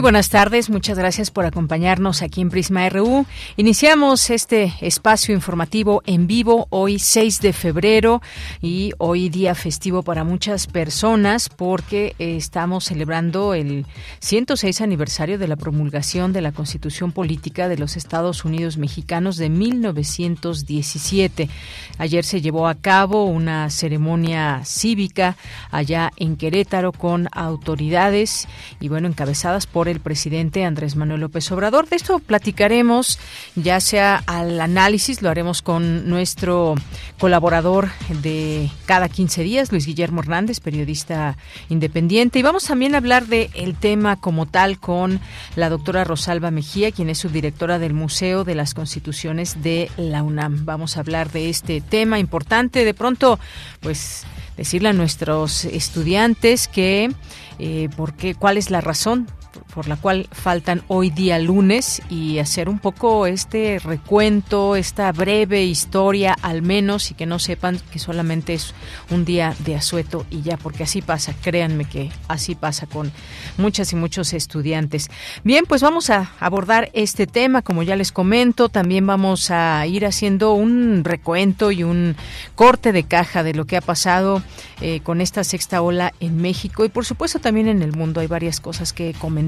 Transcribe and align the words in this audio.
Muy 0.00 0.04
buenas 0.04 0.30
tardes, 0.30 0.70
muchas 0.70 0.96
gracias 0.96 1.30
por 1.30 1.44
acompañarnos 1.44 2.22
aquí 2.22 2.40
en 2.40 2.48
Prisma 2.48 2.88
RU. 2.88 3.26
Iniciamos 3.58 4.30
este 4.30 4.72
espacio 4.80 5.34
informativo 5.34 6.02
en 6.06 6.26
vivo 6.26 6.68
hoy 6.70 6.98
6 6.98 7.42
de 7.42 7.52
febrero 7.52 8.22
y 8.62 8.92
hoy 8.96 9.28
día 9.28 9.54
festivo 9.54 10.02
para 10.02 10.24
muchas 10.24 10.68
personas 10.68 11.50
porque 11.50 12.14
estamos 12.18 12.84
celebrando 12.84 13.52
el 13.52 13.84
106 14.20 14.80
aniversario 14.80 15.38
de 15.38 15.48
la 15.48 15.56
promulgación 15.56 16.32
de 16.32 16.40
la 16.40 16.52
Constitución 16.52 17.12
Política 17.12 17.68
de 17.68 17.76
los 17.76 17.98
Estados 17.98 18.46
Unidos 18.46 18.78
Mexicanos 18.78 19.36
de 19.36 19.50
1917. 19.50 21.50
Ayer 21.98 22.24
se 22.24 22.40
llevó 22.40 22.68
a 22.68 22.74
cabo 22.74 23.26
una 23.26 23.68
ceremonia 23.68 24.62
cívica 24.64 25.36
allá 25.70 26.10
en 26.16 26.36
Querétaro 26.36 26.92
con 26.92 27.28
autoridades 27.32 28.48
y 28.80 28.88
bueno, 28.88 29.06
encabezadas 29.06 29.66
por 29.66 29.89
el 29.90 30.00
presidente 30.00 30.64
Andrés 30.64 30.96
Manuel 30.96 31.20
López 31.20 31.50
Obrador. 31.52 31.88
De 31.88 31.96
esto 31.96 32.18
platicaremos, 32.18 33.18
ya 33.56 33.80
sea 33.80 34.22
al 34.26 34.60
análisis, 34.60 35.22
lo 35.22 35.28
haremos 35.28 35.62
con 35.62 36.08
nuestro 36.08 36.74
colaborador 37.18 37.90
de 38.22 38.70
cada 38.86 39.08
15 39.08 39.42
días, 39.42 39.72
Luis 39.72 39.86
Guillermo 39.86 40.20
Hernández, 40.20 40.60
periodista 40.60 41.36
independiente. 41.68 42.38
Y 42.38 42.42
vamos 42.42 42.64
también 42.64 42.94
a 42.94 42.98
hablar 42.98 43.26
del 43.26 43.50
el 43.54 43.74
tema 43.74 44.16
como 44.16 44.46
tal 44.46 44.78
con 44.78 45.20
la 45.56 45.68
doctora 45.68 46.04
Rosalba 46.04 46.50
Mejía, 46.50 46.92
quien 46.92 47.10
es 47.10 47.18
subdirectora 47.18 47.78
del 47.78 47.92
Museo 47.94 48.44
de 48.44 48.54
las 48.54 48.74
Constituciones 48.74 49.62
de 49.62 49.90
la 49.96 50.22
UNAM. 50.22 50.64
Vamos 50.64 50.96
a 50.96 51.00
hablar 51.00 51.30
de 51.32 51.48
este 51.50 51.80
tema 51.80 52.18
importante. 52.18 52.84
De 52.84 52.94
pronto, 52.94 53.38
pues 53.80 54.24
decirle 54.56 54.90
a 54.90 54.92
nuestros 54.92 55.64
estudiantes 55.64 56.68
que 56.68 57.10
eh, 57.58 57.88
por 57.96 58.14
qué, 58.14 58.34
cuál 58.34 58.58
es 58.58 58.70
la 58.70 58.80
razón 58.80 59.26
por 59.74 59.88
la 59.88 59.96
cual 59.96 60.28
faltan 60.32 60.82
hoy 60.88 61.10
día 61.10 61.38
lunes 61.38 62.02
y 62.08 62.38
hacer 62.38 62.68
un 62.68 62.78
poco 62.78 63.26
este 63.26 63.78
recuento, 63.78 64.76
esta 64.76 65.10
breve 65.12 65.64
historia 65.64 66.36
al 66.42 66.62
menos 66.62 67.10
y 67.10 67.14
que 67.14 67.26
no 67.26 67.38
sepan 67.38 67.80
que 67.90 67.98
solamente 67.98 68.54
es 68.54 68.74
un 69.10 69.24
día 69.24 69.54
de 69.60 69.76
asueto 69.76 70.26
y 70.30 70.42
ya, 70.42 70.56
porque 70.56 70.84
así 70.84 71.02
pasa, 71.02 71.34
créanme 71.40 71.84
que 71.84 72.10
así 72.28 72.54
pasa 72.54 72.86
con 72.86 73.12
muchas 73.58 73.92
y 73.92 73.96
muchos 73.96 74.32
estudiantes. 74.32 75.08
Bien, 75.44 75.64
pues 75.66 75.82
vamos 75.82 76.10
a 76.10 76.32
abordar 76.40 76.90
este 76.92 77.26
tema, 77.26 77.62
como 77.62 77.82
ya 77.82 77.96
les 77.96 78.12
comento, 78.12 78.68
también 78.68 79.06
vamos 79.06 79.50
a 79.50 79.86
ir 79.86 80.06
haciendo 80.06 80.54
un 80.54 81.02
recuento 81.04 81.70
y 81.70 81.82
un 81.82 82.16
corte 82.54 82.92
de 82.92 83.04
caja 83.04 83.42
de 83.42 83.54
lo 83.54 83.64
que 83.64 83.76
ha 83.76 83.80
pasado 83.80 84.42
eh, 84.80 85.00
con 85.00 85.20
esta 85.20 85.44
sexta 85.44 85.82
ola 85.82 86.12
en 86.20 86.40
México 86.40 86.84
y 86.84 86.88
por 86.88 87.04
supuesto 87.04 87.38
también 87.38 87.68
en 87.68 87.82
el 87.82 87.92
mundo. 87.92 88.20
Hay 88.20 88.26
varias 88.26 88.60
cosas 88.60 88.92
que 88.92 89.14
comentar 89.14 89.39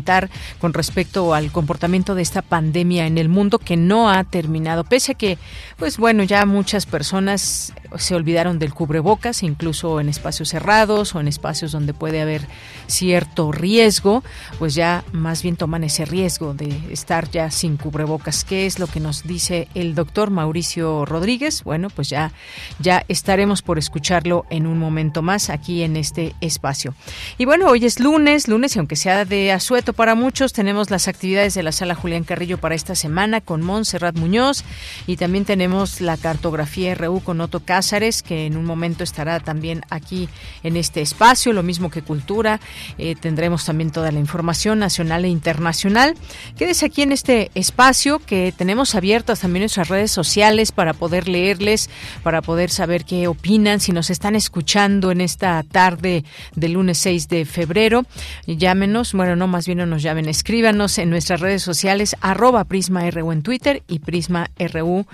con 0.58 0.72
respecto 0.72 1.34
al 1.34 1.52
comportamiento 1.52 2.14
de 2.14 2.22
esta 2.22 2.42
pandemia 2.42 3.06
en 3.06 3.18
el 3.18 3.28
mundo 3.28 3.58
que 3.58 3.76
no 3.76 4.10
ha 4.10 4.24
terminado, 4.24 4.84
pese 4.84 5.12
a 5.12 5.14
que, 5.14 5.38
pues 5.76 5.98
bueno, 5.98 6.22
ya 6.22 6.46
muchas 6.46 6.86
personas 6.86 7.72
se 7.98 8.14
olvidaron 8.14 8.58
del 8.58 8.72
cubrebocas, 8.72 9.42
incluso 9.42 10.00
en 10.00 10.08
espacios 10.08 10.48
cerrados 10.50 11.14
o 11.14 11.20
en 11.20 11.28
espacios 11.28 11.72
donde 11.72 11.94
puede 11.94 12.20
haber 12.20 12.46
cierto 12.86 13.52
riesgo, 13.52 14.22
pues 14.58 14.74
ya 14.74 15.04
más 15.12 15.42
bien 15.42 15.56
toman 15.56 15.84
ese 15.84 16.04
riesgo 16.04 16.54
de 16.54 16.68
estar 16.90 17.30
ya 17.30 17.50
sin 17.50 17.76
cubrebocas. 17.76 18.44
¿Qué 18.44 18.66
es 18.66 18.78
lo 18.78 18.86
que 18.86 19.00
nos 19.00 19.24
dice 19.24 19.68
el 19.74 19.94
doctor 19.94 20.30
Mauricio 20.30 21.04
Rodríguez? 21.04 21.64
Bueno, 21.64 21.88
pues 21.90 22.08
ya, 22.08 22.32
ya 22.78 23.04
estaremos 23.08 23.62
por 23.62 23.78
escucharlo 23.78 24.46
en 24.50 24.66
un 24.66 24.78
momento 24.78 25.22
más 25.22 25.50
aquí 25.50 25.82
en 25.82 25.96
este 25.96 26.34
espacio. 26.40 26.94
Y 27.38 27.44
bueno, 27.44 27.68
hoy 27.68 27.84
es 27.84 28.00
lunes, 28.00 28.48
lunes 28.48 28.76
y 28.76 28.78
aunque 28.78 28.96
sea 28.96 29.24
de 29.24 29.52
asueto 29.52 29.81
para 29.90 30.14
muchos, 30.14 30.52
tenemos 30.52 30.90
las 30.90 31.08
actividades 31.08 31.54
de 31.54 31.64
la 31.64 31.72
sala 31.72 31.96
Julián 31.96 32.22
Carrillo 32.22 32.58
para 32.58 32.76
esta 32.76 32.94
semana 32.94 33.40
con 33.40 33.62
Montserrat 33.62 34.16
Muñoz 34.16 34.62
y 35.08 35.16
también 35.16 35.44
tenemos 35.44 36.00
la 36.00 36.16
cartografía 36.16 36.94
RU 36.94 37.20
con 37.20 37.40
Otto 37.40 37.58
Cázares, 37.58 38.22
que 38.22 38.46
en 38.46 38.56
un 38.56 38.64
momento 38.64 39.02
estará 39.02 39.40
también 39.40 39.82
aquí 39.90 40.28
en 40.62 40.76
este 40.76 41.00
espacio, 41.00 41.52
lo 41.52 41.64
mismo 41.64 41.90
que 41.90 42.02
Cultura. 42.02 42.60
Eh, 42.96 43.16
tendremos 43.16 43.64
también 43.64 43.90
toda 43.90 44.12
la 44.12 44.20
información 44.20 44.78
nacional 44.78 45.24
e 45.24 45.28
internacional. 45.28 46.14
Quédese 46.56 46.86
aquí 46.86 47.02
en 47.02 47.10
este 47.10 47.50
espacio 47.56 48.20
que 48.20 48.54
tenemos 48.56 48.94
abiertas 48.94 49.40
también 49.40 49.62
nuestras 49.62 49.88
redes 49.88 50.12
sociales 50.12 50.70
para 50.70 50.92
poder 50.92 51.26
leerles, 51.26 51.90
para 52.22 52.40
poder 52.40 52.70
saber 52.70 53.04
qué 53.04 53.26
opinan, 53.26 53.80
si 53.80 53.90
nos 53.90 54.10
están 54.10 54.36
escuchando 54.36 55.10
en 55.10 55.20
esta 55.20 55.60
tarde 55.64 56.24
del 56.54 56.74
lunes 56.74 56.98
6 56.98 57.28
de 57.28 57.44
febrero. 57.46 58.04
Llámenos, 58.46 59.12
bueno, 59.12 59.34
no, 59.34 59.48
más 59.48 59.66
bien 59.66 59.71
no 59.74 59.86
nos 59.86 60.02
llamen, 60.02 60.28
escríbanos 60.28 60.98
en 60.98 61.10
nuestras 61.10 61.40
redes 61.40 61.62
sociales, 61.62 62.16
arroba 62.20 62.64
Prisma 62.64 63.08
RU 63.10 63.32
en 63.32 63.42
Twitter 63.42 63.82
y 63.88 63.98
Prisma 64.00 64.50
RU 64.58 65.06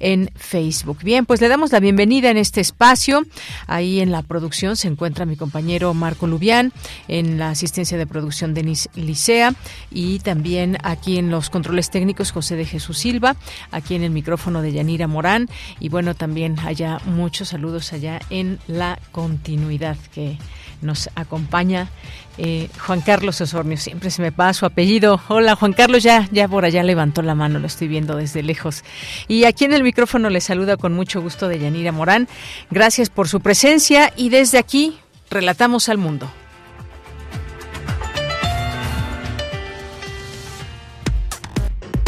en 0.00 0.30
Facebook. 0.34 0.98
Bien, 1.02 1.26
pues 1.26 1.40
le 1.40 1.48
damos 1.48 1.72
la 1.72 1.80
bienvenida 1.80 2.30
en 2.30 2.36
este 2.36 2.60
espacio. 2.60 3.22
Ahí 3.66 4.00
en 4.00 4.10
la 4.10 4.22
producción 4.22 4.76
se 4.76 4.88
encuentra 4.88 5.26
mi 5.26 5.36
compañero 5.36 5.94
Marco 5.94 6.26
Lubián, 6.26 6.72
en 7.08 7.38
la 7.38 7.50
asistencia 7.50 7.98
de 7.98 8.06
producción 8.06 8.54
Denis 8.54 8.88
Licea 8.94 9.54
y 9.90 10.18
también 10.20 10.78
aquí 10.82 11.18
en 11.18 11.30
los 11.30 11.50
controles 11.50 11.90
técnicos 11.90 12.32
José 12.32 12.56
de 12.56 12.64
Jesús 12.64 12.98
Silva, 12.98 13.36
aquí 13.70 13.94
en 13.94 14.02
el 14.02 14.10
micrófono 14.10 14.62
de 14.62 14.72
Yanira 14.72 15.06
Morán 15.06 15.48
y 15.80 15.88
bueno, 15.88 16.14
también 16.14 16.58
allá 16.60 17.00
muchos 17.06 17.48
saludos 17.48 17.92
allá 17.92 18.20
en 18.30 18.58
la 18.66 18.98
continuidad 19.12 19.96
que 20.14 20.38
nos 20.82 21.10
acompaña 21.14 21.88
eh, 22.36 22.68
Juan 22.86 23.00
Carlos 23.00 23.40
Osornio, 23.40 23.76
siempre 23.76 24.10
se 24.10 24.20
me 24.22 24.32
pasa 24.32 24.60
su 24.60 24.66
apellido. 24.66 25.20
Hola 25.28 25.54
Juan 25.54 25.72
Carlos, 25.72 26.02
ya, 26.02 26.28
ya 26.32 26.48
por 26.48 26.64
allá 26.64 26.82
levantó 26.82 27.22
la 27.22 27.34
mano, 27.34 27.58
lo 27.58 27.66
estoy 27.66 27.88
viendo 27.88 28.16
desde 28.16 28.42
lejos. 28.42 28.82
Y 29.28 29.44
aquí 29.44 29.64
en 29.64 29.72
el 29.72 29.82
micrófono 29.82 30.30
le 30.30 30.40
saluda 30.40 30.76
con 30.76 30.92
mucho 30.92 31.22
gusto 31.22 31.48
de 31.48 31.58
Yanira 31.58 31.92
Morán. 31.92 32.28
Gracias 32.70 33.10
por 33.10 33.28
su 33.28 33.40
presencia 33.40 34.12
y 34.16 34.30
desde 34.30 34.58
aquí 34.58 34.98
relatamos 35.30 35.88
al 35.88 35.98
mundo. 35.98 36.30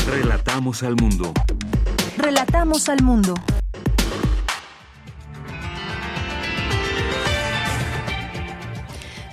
Relatamos 0.08 0.82
al 0.82 0.96
mundo. 0.96 1.32
Relatamos 2.16 2.88
al 2.88 3.02
mundo. 3.02 3.34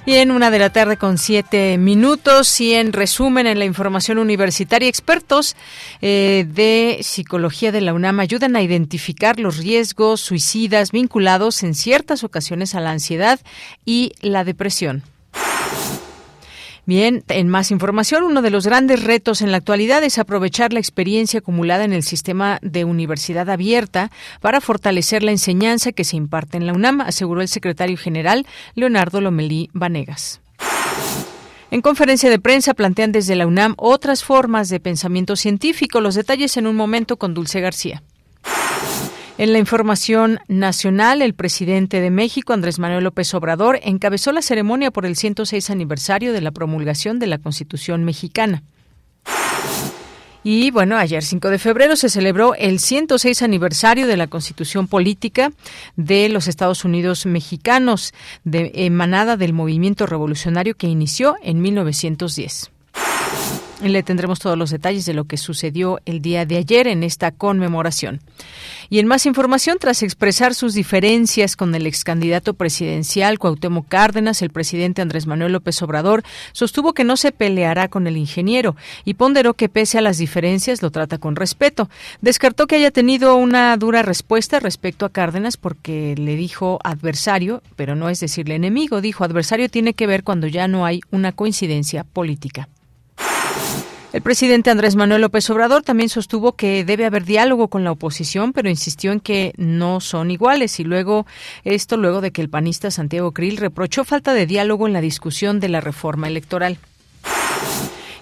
Bien, 0.06 0.32
una 0.32 0.52
de 0.52 0.60
la 0.60 0.70
tarde 0.70 0.98
con 0.98 1.18
siete 1.18 1.78
minutos 1.78 2.60
y 2.60 2.74
en 2.74 2.92
resumen 2.92 3.48
en 3.48 3.58
la 3.58 3.64
información 3.64 4.18
universitaria, 4.18 4.90
expertos 4.90 5.56
eh, 6.02 6.46
de 6.46 7.00
psicología 7.04 7.72
de 7.72 7.80
la 7.80 7.94
UNAM 7.94 8.20
ayudan 8.20 8.58
a 8.58 8.62
identificar 8.62 9.40
los 9.40 9.60
riesgos 9.60 10.20
suicidas 10.20 10.92
vinculados 10.92 11.64
en 11.64 11.74
ciertas 11.74 12.26
ocasiones 12.26 12.76
a 12.76 12.82
la 12.82 12.92
ansiedad 12.92 13.40
y 13.86 14.12
la 14.20 14.44
depresión. 14.44 15.04
Bien, 16.86 17.24
en 17.30 17.48
más 17.48 17.72
información, 17.72 18.24
uno 18.24 18.42
de 18.42 18.50
los 18.50 18.68
grandes 18.68 19.04
retos 19.04 19.42
en 19.42 19.52
la 19.52 19.58
actualidad 19.58 20.04
es 20.04 20.18
aprovechar 20.18 20.74
la 20.74 20.80
experiencia 20.80 21.40
acumulada 21.40 21.86
en 21.86 21.94
el 21.94 22.04
sistema 22.04 22.60
de 22.62 22.84
universidad 22.84 23.50
abierta 23.50 24.12
para 24.42 24.60
fortalecer 24.60 25.24
la 25.24 25.32
enseñanza 25.32 25.94
que 25.94 26.04
se 26.04 26.18
imparte 26.18 26.58
en 26.58 26.68
la 26.68 26.74
UNAM, 26.74 27.00
aseguró 27.00 27.42
el 27.42 27.48
secretario 27.48 27.96
general 27.96 28.46
Leonardo 28.76 29.22
Lomelí 29.22 29.70
Vanegas. 29.72 30.42
En 31.72 31.82
conferencia 31.82 32.30
de 32.30 32.38
prensa 32.38 32.74
plantean 32.74 33.14
desde 33.14 33.36
la 33.36 33.48
UNAM 33.48 33.76
otras 33.78 34.24
formas 34.24 34.68
de 34.68 34.80
pensamiento 34.82 35.36
científico. 35.36 36.02
Los 36.02 36.16
detalles 36.16 36.56
en 36.58 36.68
un 36.68 36.76
momento 36.76 37.18
con 37.18 37.34
Dulce 37.34 37.62
García. 37.62 38.04
En 39.40 39.52
la 39.52 39.58
información 39.58 40.40
nacional, 40.48 41.24
el 41.24 41.34
presidente 41.34 42.02
de 42.02 42.12
México, 42.12 42.54
Andrés 42.54 42.78
Manuel 42.78 43.04
López 43.04 43.34
Obrador, 43.34 43.80
encabezó 43.82 44.32
la 44.32 44.44
ceremonia 44.44 44.92
por 44.92 45.08
el 45.08 45.16
106 45.16 45.72
aniversario 45.72 46.34
de 46.34 46.42
la 46.42 46.52
promulgación 46.52 47.18
de 47.18 47.28
la 47.28 47.40
Constitución 47.40 48.04
mexicana. 48.04 48.62
Y 50.44 50.72
bueno, 50.72 50.98
ayer 50.98 51.24
5 51.24 51.50
de 51.50 51.58
febrero 51.58 51.96
se 51.96 52.10
celebró 52.10 52.54
el 52.56 52.80
106 52.80 53.42
aniversario 53.42 54.08
de 54.08 54.18
la 54.18 54.28
Constitución 54.28 54.88
Política 54.88 55.52
de 55.96 56.28
los 56.30 56.48
Estados 56.48 56.84
Unidos 56.86 57.26
Mexicanos, 57.26 58.14
de, 58.44 58.72
emanada 58.76 59.38
del 59.38 59.54
movimiento 59.54 60.06
revolucionario 60.06 60.76
que 60.76 60.88
inició 60.88 61.38
en 61.42 61.62
1910. 61.62 62.73
Le 63.84 64.02
tendremos 64.02 64.40
todos 64.40 64.58
los 64.58 64.70
detalles 64.70 65.06
de 65.06 65.14
lo 65.14 65.26
que 65.26 65.36
sucedió 65.36 66.00
el 66.06 66.22
día 66.22 66.46
de 66.46 66.56
ayer 66.56 66.88
en 66.88 67.04
esta 67.04 67.32
conmemoración. 67.32 68.22
Y 68.90 69.00
en 69.00 69.08
más 69.08 69.26
información, 69.26 69.78
tras 69.78 70.04
expresar 70.04 70.56
sus 70.56 70.74
diferencias 70.74 71.58
con 71.58 71.76
el 71.76 71.86
ex 71.86 72.06
candidato 72.06 72.54
presidencial 72.54 73.40
Cuauhtémoc 73.40 73.90
Cárdenas, 73.90 74.42
el 74.42 74.52
presidente 74.52 75.02
Andrés 75.02 75.28
Manuel 75.28 75.52
López 75.52 75.82
Obrador 75.82 76.24
sostuvo 76.54 76.94
que 76.94 77.04
no 77.04 77.18
se 77.18 77.34
peleará 77.34 77.90
con 77.90 78.08
el 78.08 78.16
ingeniero 78.16 78.78
y 79.04 79.16
ponderó 79.16 79.54
que 79.54 79.68
pese 79.68 79.98
a 79.98 80.02
las 80.02 80.18
diferencias 80.18 80.82
lo 80.82 80.90
trata 80.90 81.18
con 81.18 81.36
respeto. 81.36 81.90
Descartó 82.22 82.68
que 82.68 82.78
haya 82.78 82.92
tenido 82.92 83.36
una 83.36 83.76
dura 83.76 84.02
respuesta 84.02 84.62
respecto 84.62 85.06
a 85.06 85.12
Cárdenas 85.12 85.58
porque 85.58 86.16
le 86.18 86.38
dijo 86.38 86.80
adversario, 86.86 87.62
pero 87.76 87.96
no 87.96 88.08
es 88.08 88.22
decirle 88.22 88.56
enemigo, 88.56 89.02
dijo 89.02 89.26
adversario 89.26 89.68
tiene 89.68 89.94
que 89.94 90.08
ver 90.08 90.24
cuando 90.24 90.48
ya 90.48 90.70
no 90.70 90.86
hay 90.86 91.02
una 91.12 91.34
coincidencia 91.34 92.06
política. 92.06 92.70
El 94.14 94.22
presidente 94.22 94.70
Andrés 94.70 94.96
Manuel 94.96 95.22
López 95.22 95.50
Obrador 95.50 95.82
también 95.82 96.08
sostuvo 96.08 96.52
que 96.52 96.86
debe 96.86 97.06
haber 97.06 97.26
diálogo 97.26 97.68
con 97.68 97.84
la 97.84 97.92
oposición, 97.92 98.54
pero 98.54 98.70
insistió 98.70 99.12
en 99.12 99.20
que 99.20 99.54
no 99.58 100.02
son 100.02 100.30
iguales. 100.30 100.80
Y 100.80 100.84
luego, 100.84 101.26
esto 101.64 101.98
luego 101.98 102.22
de 102.22 102.30
que 102.30 102.44
el 102.44 102.50
panista 102.50 102.92
Santiago 102.92 103.32
Krill 103.32 103.58
reprochó 103.58 104.04
falta 104.04 104.36
de 104.36 104.46
diálogo 104.46 104.86
en 104.86 104.94
la 104.94 105.02
discusión 105.02 105.60
de 105.60 105.70
la 105.70 105.82
reforma 105.82 106.28
electoral. 106.28 106.78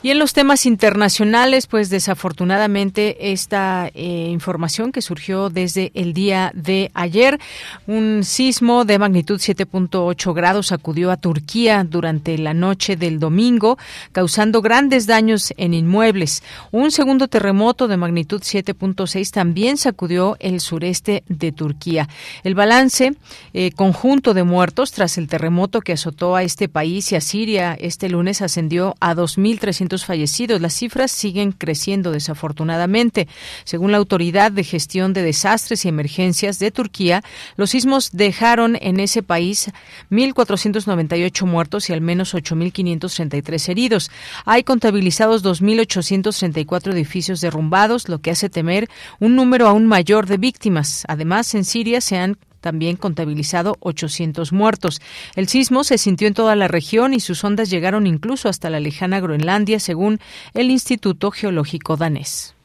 Y 0.03 0.09
en 0.09 0.18
los 0.18 0.33
temas 0.33 0.65
internacionales, 0.65 1.68
pues 1.68 1.92
desafortunadamente 1.92 3.31
esta 3.31 3.88
eh, 3.94 4.30
información 4.31 4.92
que 4.92 5.03
surgió 5.03 5.51
desde 5.51 5.92
el 5.94 6.13
día 6.13 6.51
de 6.56 6.89
ayer, 6.95 7.39
un 7.86 8.24
sismo 8.24 8.83
de 8.83 8.98
magnitud 8.98 9.39
7.8 9.39 10.33
grados 10.33 10.68
sacudió 10.68 11.12
a 11.12 11.18
Turquía 11.18 11.86
durante 11.88 12.36
la 12.39 12.56
noche 12.56 12.95
del 12.95 13.19
domingo, 13.19 13.77
causando 14.12 14.63
grandes 14.63 15.06
daños 15.06 15.53
en 15.57 15.75
inmuebles. 15.75 16.42
Un 16.71 16.89
segundo 16.89 17.27
terremoto 17.27 17.88
de 17.88 17.98
magnitud 17.98 18.42
7.6 18.42 19.30
también 19.30 19.77
sacudió 19.77 20.36
el 20.39 20.62
sureste 20.62 21.24
de 21.27 21.51
Turquía. 21.51 22.09
El 22.44 22.56
balance 22.56 23.13
eh, 23.53 23.71
conjunto 23.74 24.33
de 24.33 24.42
muertos 24.42 24.94
tras 24.94 25.19
el 25.19 25.27
terremoto 25.27 25.80
que 25.81 25.94
azotó 25.94 26.36
a 26.36 26.42
este 26.42 26.68
país 26.69 27.12
y 27.12 27.18
a 27.18 27.21
Siria 27.21 27.77
este 27.80 28.09
lunes 28.09 28.42
ascendió 28.42 28.95
a 29.00 29.13
2.300 29.13 29.90
fallecidos. 29.99 30.61
Las 30.61 30.73
cifras 30.73 31.11
siguen 31.11 31.51
creciendo 31.51 32.11
desafortunadamente. 32.11 33.27
Según 33.63 33.91
la 33.91 33.97
Autoridad 33.97 34.51
de 34.51 34.63
Gestión 34.63 35.13
de 35.13 35.21
Desastres 35.21 35.85
y 35.85 35.89
Emergencias 35.89 36.59
de 36.59 36.71
Turquía, 36.71 37.23
los 37.57 37.71
sismos 37.71 38.11
dejaron 38.13 38.77
en 38.81 38.99
ese 38.99 39.23
país 39.23 39.71
1.498 40.09 41.45
muertos 41.45 41.89
y 41.89 41.93
al 41.93 42.01
menos 42.01 42.33
8.533 42.33 43.69
heridos. 43.69 44.11
Hay 44.45 44.63
contabilizados 44.63 45.43
2.834 45.43 46.93
edificios 46.93 47.41
derrumbados, 47.41 48.09
lo 48.09 48.19
que 48.19 48.31
hace 48.31 48.49
temer 48.49 48.89
un 49.19 49.35
número 49.35 49.67
aún 49.67 49.88
mayor 49.88 50.25
de 50.27 50.38
víctimas. 50.38 51.03
Además, 51.07 51.53
en 51.55 51.65
Siria 51.65 52.01
se 52.01 52.17
han 52.17 52.38
también 52.62 52.96
contabilizado 52.96 53.75
800 53.81 54.54
muertos. 54.54 55.02
El 55.36 55.50
sismo 55.50 55.84
se 55.84 55.98
sintió 55.98 56.28
en 56.28 56.34
toda 56.34 56.56
la 56.56 56.68
región 56.68 57.13
y 57.13 57.19
sus 57.19 57.44
ondas 57.44 57.69
llegaron 57.69 58.08
incluso 58.08 58.48
hasta 58.48 58.69
la 58.69 58.80
lejana 58.80 59.19
Groenlandia, 59.19 59.80
según 59.80 60.19
el 60.54 60.72
Instituto 60.72 61.31
Geológico 61.31 61.98
danés. 61.98 62.56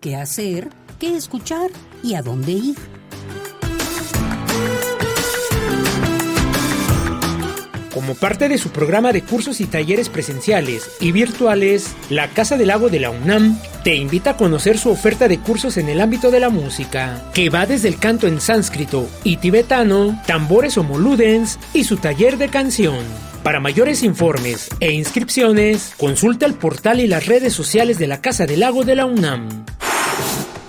¿qué 0.00 0.16
hacer? 0.16 0.68
¿Qué 0.98 1.16
escuchar? 1.16 1.70
¿Y 2.02 2.14
a 2.14 2.22
dónde 2.22 2.52
ir? 2.52 3.03
Como 7.94 8.16
parte 8.16 8.48
de 8.48 8.58
su 8.58 8.70
programa 8.70 9.12
de 9.12 9.22
cursos 9.22 9.60
y 9.60 9.66
talleres 9.66 10.08
presenciales 10.08 10.90
y 10.98 11.12
virtuales, 11.12 11.94
la 12.10 12.26
Casa 12.26 12.56
del 12.56 12.66
Lago 12.66 12.88
de 12.88 12.98
la 12.98 13.10
UNAM 13.10 13.56
te 13.84 13.94
invita 13.94 14.30
a 14.30 14.36
conocer 14.36 14.78
su 14.78 14.90
oferta 14.90 15.28
de 15.28 15.38
cursos 15.38 15.76
en 15.76 15.88
el 15.88 16.00
ámbito 16.00 16.32
de 16.32 16.40
la 16.40 16.50
música, 16.50 17.22
que 17.32 17.50
va 17.50 17.66
desde 17.66 17.86
el 17.86 18.00
canto 18.00 18.26
en 18.26 18.40
sánscrito 18.40 19.08
y 19.22 19.36
tibetano, 19.36 20.20
tambores 20.26 20.76
o 20.76 20.82
moludens 20.82 21.60
y 21.72 21.84
su 21.84 21.96
taller 21.98 22.36
de 22.36 22.48
canción. 22.48 22.98
Para 23.44 23.60
mayores 23.60 24.02
informes 24.02 24.70
e 24.80 24.90
inscripciones, 24.90 25.92
consulta 25.96 26.46
el 26.46 26.54
portal 26.54 26.98
y 26.98 27.06
las 27.06 27.26
redes 27.26 27.52
sociales 27.52 27.98
de 27.98 28.08
la 28.08 28.20
Casa 28.20 28.44
del 28.44 28.60
Lago 28.60 28.82
de 28.82 28.96
la 28.96 29.06
UNAM. 29.06 29.64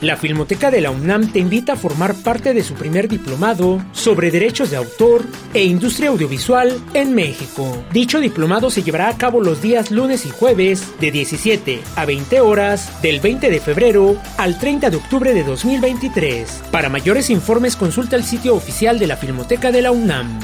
La 0.05 0.17
Filmoteca 0.17 0.69
de 0.69 0.81
la 0.81 0.91
UNAM 0.91 1.31
te 1.31 1.39
invita 1.39 1.73
a 1.73 1.75
formar 1.75 2.13
parte 2.13 2.53
de 2.53 2.61
su 2.61 2.75
primer 2.75 3.07
diplomado 3.07 3.83
sobre 3.91 4.29
derechos 4.29 4.69
de 4.69 4.77
autor 4.77 5.25
e 5.51 5.63
industria 5.63 6.09
audiovisual 6.09 6.79
en 6.93 7.15
México. 7.15 7.83
Dicho 7.91 8.19
diplomado 8.19 8.69
se 8.69 8.83
llevará 8.83 9.09
a 9.09 9.17
cabo 9.17 9.41
los 9.41 9.63
días 9.63 9.89
lunes 9.89 10.27
y 10.27 10.29
jueves 10.29 10.93
de 10.99 11.09
17 11.09 11.81
a 11.95 12.05
20 12.05 12.39
horas 12.39 13.01
del 13.01 13.19
20 13.19 13.49
de 13.49 13.59
febrero 13.59 14.15
al 14.37 14.59
30 14.59 14.91
de 14.91 14.97
octubre 14.97 15.33
de 15.33 15.43
2023. 15.43 16.65
Para 16.69 16.89
mayores 16.89 17.31
informes 17.31 17.75
consulta 17.75 18.15
el 18.15 18.25
sitio 18.25 18.53
oficial 18.53 18.99
de 18.99 19.07
la 19.07 19.17
Filmoteca 19.17 19.71
de 19.71 19.81
la 19.81 19.91
UNAM. 19.91 20.39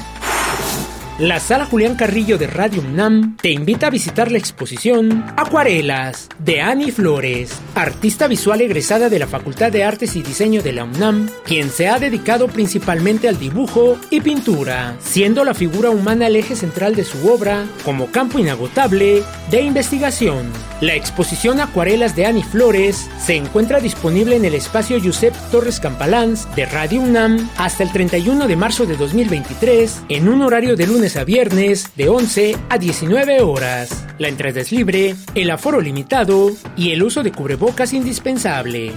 La 1.22 1.38
Sala 1.38 1.66
Julián 1.66 1.94
Carrillo 1.94 2.36
de 2.36 2.48
Radio 2.48 2.82
UNAM 2.82 3.36
te 3.36 3.52
invita 3.52 3.86
a 3.86 3.90
visitar 3.90 4.32
la 4.32 4.38
exposición 4.38 5.24
Acuarelas 5.36 6.28
de 6.40 6.60
Annie 6.60 6.90
Flores, 6.90 7.60
artista 7.76 8.26
visual 8.26 8.60
egresada 8.60 9.08
de 9.08 9.20
la 9.20 9.28
Facultad 9.28 9.70
de 9.70 9.84
Artes 9.84 10.16
y 10.16 10.24
Diseño 10.24 10.62
de 10.62 10.72
la 10.72 10.82
UNAM, 10.82 11.30
quien 11.44 11.70
se 11.70 11.86
ha 11.86 12.00
dedicado 12.00 12.48
principalmente 12.48 13.28
al 13.28 13.38
dibujo 13.38 14.00
y 14.10 14.20
pintura, 14.20 14.96
siendo 14.98 15.44
la 15.44 15.54
figura 15.54 15.90
humana 15.90 16.26
el 16.26 16.34
eje 16.34 16.56
central 16.56 16.96
de 16.96 17.04
su 17.04 17.30
obra 17.30 17.66
como 17.84 18.10
campo 18.10 18.40
inagotable 18.40 19.22
de 19.48 19.60
investigación. 19.60 20.50
La 20.80 20.96
exposición 20.96 21.60
Acuarelas 21.60 22.16
de 22.16 22.26
Annie 22.26 22.42
Flores 22.42 23.08
se 23.24 23.36
encuentra 23.36 23.78
disponible 23.78 24.34
en 24.34 24.44
el 24.44 24.56
espacio 24.56 24.98
Josep 25.00 25.32
Torres 25.52 25.78
Campalans 25.78 26.52
de 26.56 26.66
Radio 26.66 27.00
UNAM 27.00 27.48
hasta 27.58 27.84
el 27.84 27.92
31 27.92 28.48
de 28.48 28.56
marzo 28.56 28.86
de 28.86 28.96
2023 28.96 30.02
en 30.08 30.28
un 30.28 30.42
horario 30.42 30.74
de 30.74 30.88
lunes 30.88 31.11
a 31.16 31.24
viernes 31.24 31.90
de 31.96 32.08
11 32.08 32.56
a 32.68 32.78
19 32.78 33.40
horas. 33.42 34.06
La 34.18 34.28
entrada 34.28 34.60
es 34.60 34.72
libre, 34.72 35.14
el 35.34 35.50
aforo 35.50 35.80
limitado 35.80 36.50
y 36.76 36.90
el 36.92 37.02
uso 37.02 37.22
de 37.22 37.32
cubrebocas 37.32 37.92
indispensable. 37.92 38.92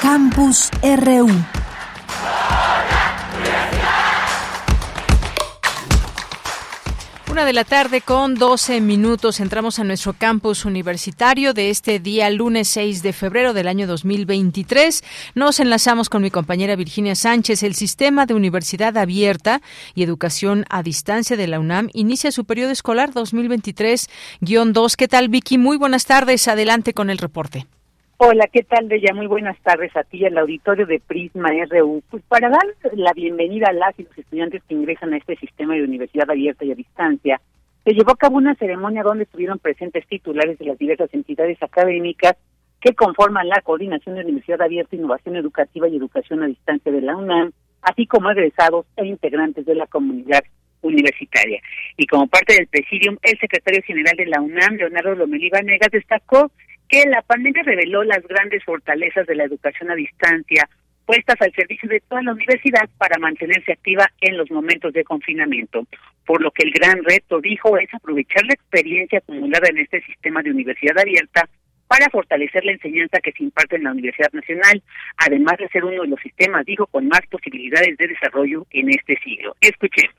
Campus 0.00 0.70
RU 0.82 1.57
de 7.44 7.52
la 7.52 7.64
tarde 7.64 8.00
con 8.00 8.34
12 8.34 8.80
minutos 8.80 9.38
entramos 9.38 9.78
a 9.78 9.84
nuestro 9.84 10.12
campus 10.12 10.64
universitario 10.64 11.54
de 11.54 11.70
este 11.70 12.00
día 12.00 12.28
lunes 12.30 12.66
6 12.68 13.02
de 13.02 13.12
febrero 13.12 13.52
del 13.52 13.68
año 13.68 13.86
2023. 13.86 15.04
Nos 15.34 15.60
enlazamos 15.60 16.08
con 16.08 16.20
mi 16.20 16.30
compañera 16.30 16.74
Virginia 16.74 17.14
Sánchez. 17.14 17.62
El 17.62 17.76
sistema 17.76 18.26
de 18.26 18.34
universidad 18.34 18.96
abierta 18.98 19.62
y 19.94 20.02
educación 20.02 20.64
a 20.68 20.82
distancia 20.82 21.36
de 21.36 21.46
la 21.46 21.60
UNAM 21.60 21.90
inicia 21.92 22.32
su 22.32 22.44
periodo 22.44 22.72
escolar 22.72 23.12
2023-2. 23.12 24.96
¿Qué 24.96 25.06
tal 25.06 25.28
Vicky? 25.28 25.58
Muy 25.58 25.76
buenas 25.76 26.06
tardes. 26.06 26.48
Adelante 26.48 26.92
con 26.92 27.08
el 27.08 27.18
reporte. 27.18 27.66
Hola, 28.20 28.48
¿qué 28.52 28.64
tal, 28.64 28.88
Bella? 28.88 29.14
Muy 29.14 29.28
buenas 29.28 29.56
tardes 29.60 29.96
a 29.96 30.02
ti, 30.02 30.24
al 30.26 30.36
auditorio 30.38 30.86
de 30.86 30.98
Prisma 30.98 31.50
RU. 31.70 32.02
Pues 32.10 32.20
para 32.24 32.48
dar 32.48 32.66
la 32.94 33.12
bienvenida 33.12 33.68
a 33.68 33.72
las 33.72 33.96
y 33.96 34.02
los 34.02 34.18
estudiantes 34.18 34.60
que 34.64 34.74
ingresan 34.74 35.12
a 35.12 35.18
este 35.18 35.36
sistema 35.36 35.74
de 35.74 35.84
universidad 35.84 36.28
abierta 36.28 36.64
y 36.64 36.72
a 36.72 36.74
distancia, 36.74 37.40
se 37.84 37.92
llevó 37.92 38.10
a 38.10 38.16
cabo 38.16 38.38
una 38.38 38.56
ceremonia 38.56 39.04
donde 39.04 39.22
estuvieron 39.22 39.60
presentes 39.60 40.04
titulares 40.08 40.58
de 40.58 40.64
las 40.64 40.76
diversas 40.78 41.14
entidades 41.14 41.62
académicas 41.62 42.32
que 42.80 42.92
conforman 42.92 43.46
la 43.46 43.62
Coordinación 43.62 44.16
de 44.16 44.22
Universidad 44.22 44.62
Abierta, 44.62 44.96
Innovación 44.96 45.36
Educativa 45.36 45.86
y 45.86 45.96
Educación 45.96 46.42
a 46.42 46.46
Distancia 46.46 46.90
de 46.90 47.02
la 47.02 47.14
UNAM, 47.14 47.52
así 47.82 48.04
como 48.08 48.32
egresados 48.32 48.84
e 48.96 49.06
integrantes 49.06 49.64
de 49.64 49.76
la 49.76 49.86
comunidad 49.86 50.42
universitaria. 50.82 51.60
Y 51.96 52.04
como 52.06 52.26
parte 52.26 52.54
del 52.54 52.66
presidium, 52.66 53.16
el 53.22 53.38
secretario 53.38 53.80
general 53.84 54.16
de 54.16 54.26
la 54.26 54.40
UNAM, 54.40 54.74
Leonardo 54.74 55.14
Lomelí 55.14 55.50
Vanegas, 55.50 55.92
destacó 55.92 56.50
que 56.88 57.04
la 57.06 57.22
pandemia 57.22 57.62
reveló 57.62 58.02
las 58.04 58.22
grandes 58.26 58.64
fortalezas 58.64 59.26
de 59.26 59.34
la 59.34 59.44
educación 59.44 59.90
a 59.90 59.94
distancia 59.94 60.68
puestas 61.08 61.40
al 61.40 61.52
servicio 61.54 61.88
de 61.88 62.00
toda 62.00 62.22
la 62.22 62.32
universidad 62.32 62.86
para 62.98 63.18
mantenerse 63.18 63.72
activa 63.72 64.10
en 64.20 64.36
los 64.36 64.50
momentos 64.50 64.92
de 64.92 65.04
confinamiento. 65.04 65.86
Por 66.26 66.42
lo 66.42 66.50
que 66.50 66.64
el 66.64 66.70
gran 66.70 67.02
reto, 67.02 67.40
dijo, 67.40 67.78
es 67.78 67.88
aprovechar 67.94 68.44
la 68.44 68.52
experiencia 68.52 69.18
acumulada 69.18 69.68
en 69.70 69.78
este 69.78 70.02
sistema 70.02 70.42
de 70.42 70.50
universidad 70.50 70.98
abierta 70.98 71.48
para 71.86 72.10
fortalecer 72.10 72.62
la 72.66 72.72
enseñanza 72.72 73.20
que 73.20 73.32
se 73.32 73.42
imparte 73.42 73.76
en 73.76 73.84
la 73.84 73.92
Universidad 73.92 74.30
Nacional, 74.34 74.82
además 75.16 75.56
de 75.56 75.68
ser 75.68 75.86
uno 75.86 76.02
de 76.02 76.08
los 76.08 76.20
sistemas, 76.20 76.66
dijo, 76.66 76.86
con 76.86 77.08
más 77.08 77.22
posibilidades 77.30 77.96
de 77.96 78.08
desarrollo 78.08 78.66
en 78.70 78.90
este 78.90 79.18
siglo. 79.24 79.56
Escuchemos. 79.62 80.14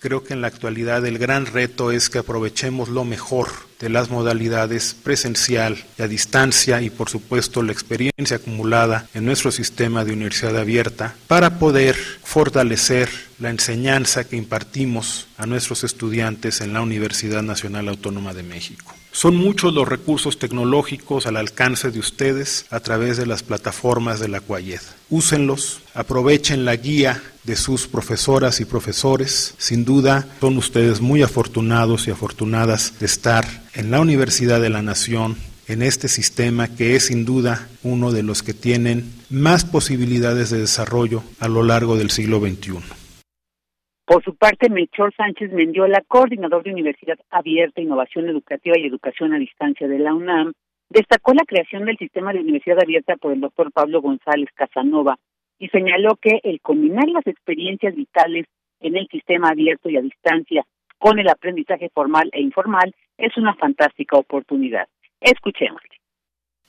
Creo 0.00 0.22
que 0.22 0.32
en 0.32 0.40
la 0.40 0.46
actualidad 0.46 1.04
el 1.06 1.18
gran 1.18 1.46
reto 1.46 1.90
es 1.90 2.08
que 2.08 2.18
aprovechemos 2.18 2.88
lo 2.88 3.04
mejor 3.04 3.48
de 3.80 3.88
las 3.88 4.10
modalidades 4.10 4.94
presencial 4.94 5.76
y 5.98 6.02
a 6.02 6.06
distancia 6.06 6.80
y 6.82 6.88
por 6.88 7.10
supuesto 7.10 7.62
la 7.62 7.72
experiencia 7.72 8.36
acumulada 8.36 9.08
en 9.12 9.24
nuestro 9.24 9.50
sistema 9.50 10.04
de 10.04 10.12
universidad 10.12 10.56
abierta 10.56 11.16
para 11.26 11.58
poder 11.58 11.96
fortalecer 12.22 13.08
la 13.40 13.50
enseñanza 13.50 14.22
que 14.22 14.36
impartimos 14.36 15.26
a 15.36 15.46
nuestros 15.46 15.82
estudiantes 15.82 16.60
en 16.60 16.74
la 16.74 16.80
Universidad 16.80 17.42
Nacional 17.42 17.88
Autónoma 17.88 18.34
de 18.34 18.44
México. 18.44 18.94
Son 19.12 19.36
muchos 19.36 19.74
los 19.74 19.88
recursos 19.88 20.38
tecnológicos 20.38 21.26
al 21.26 21.36
alcance 21.36 21.90
de 21.90 21.98
ustedes 21.98 22.66
a 22.70 22.80
través 22.80 23.16
de 23.16 23.26
las 23.26 23.42
plataformas 23.42 24.20
de 24.20 24.28
la 24.28 24.40
CUAYED. 24.40 24.80
Úsenlos, 25.10 25.80
aprovechen 25.94 26.64
la 26.64 26.76
guía 26.76 27.22
de 27.44 27.56
sus 27.56 27.86
profesoras 27.86 28.60
y 28.60 28.64
profesores. 28.64 29.54
Sin 29.58 29.84
duda, 29.84 30.28
son 30.40 30.58
ustedes 30.58 31.00
muy 31.00 31.22
afortunados 31.22 32.06
y 32.06 32.10
afortunadas 32.10 32.94
de 33.00 33.06
estar 33.06 33.46
en 33.74 33.90
la 33.90 34.00
Universidad 34.00 34.60
de 34.60 34.70
la 34.70 34.82
Nación, 34.82 35.36
en 35.66 35.82
este 35.82 36.08
sistema 36.08 36.68
que 36.68 36.94
es 36.94 37.06
sin 37.06 37.24
duda 37.24 37.68
uno 37.82 38.12
de 38.12 38.22
los 38.22 38.42
que 38.42 38.54
tienen 38.54 39.12
más 39.30 39.64
posibilidades 39.64 40.50
de 40.50 40.60
desarrollo 40.60 41.22
a 41.40 41.48
lo 41.48 41.62
largo 41.62 41.96
del 41.96 42.10
siglo 42.10 42.40
XXI. 42.40 42.78
Por 44.08 44.24
su 44.24 44.36
parte, 44.36 44.70
Melchor 44.70 45.14
Sánchez 45.14 45.52
Mendiola, 45.52 46.02
coordinador 46.08 46.62
de 46.62 46.72
Universidad 46.72 47.18
Abierta, 47.28 47.82
Innovación 47.82 48.26
Educativa 48.26 48.74
y 48.78 48.86
Educación 48.86 49.34
a 49.34 49.38
Distancia 49.38 49.86
de 49.86 49.98
la 49.98 50.14
UNAM, 50.14 50.54
destacó 50.88 51.34
la 51.34 51.44
creación 51.46 51.84
del 51.84 51.98
sistema 51.98 52.32
de 52.32 52.40
Universidad 52.40 52.78
Abierta 52.82 53.16
por 53.16 53.34
el 53.34 53.42
doctor 53.42 53.70
Pablo 53.70 54.00
González 54.00 54.48
Casanova 54.54 55.18
y 55.58 55.68
señaló 55.68 56.16
que 56.16 56.40
el 56.42 56.62
combinar 56.62 57.06
las 57.08 57.26
experiencias 57.26 57.94
vitales 57.94 58.46
en 58.80 58.96
el 58.96 59.06
sistema 59.08 59.50
abierto 59.50 59.90
y 59.90 59.98
a 59.98 60.00
distancia 60.00 60.64
con 60.96 61.18
el 61.18 61.28
aprendizaje 61.28 61.90
formal 61.92 62.30
e 62.32 62.40
informal 62.40 62.94
es 63.18 63.36
una 63.36 63.56
fantástica 63.56 64.16
oportunidad. 64.16 64.88
Escuchémosle. 65.20 65.97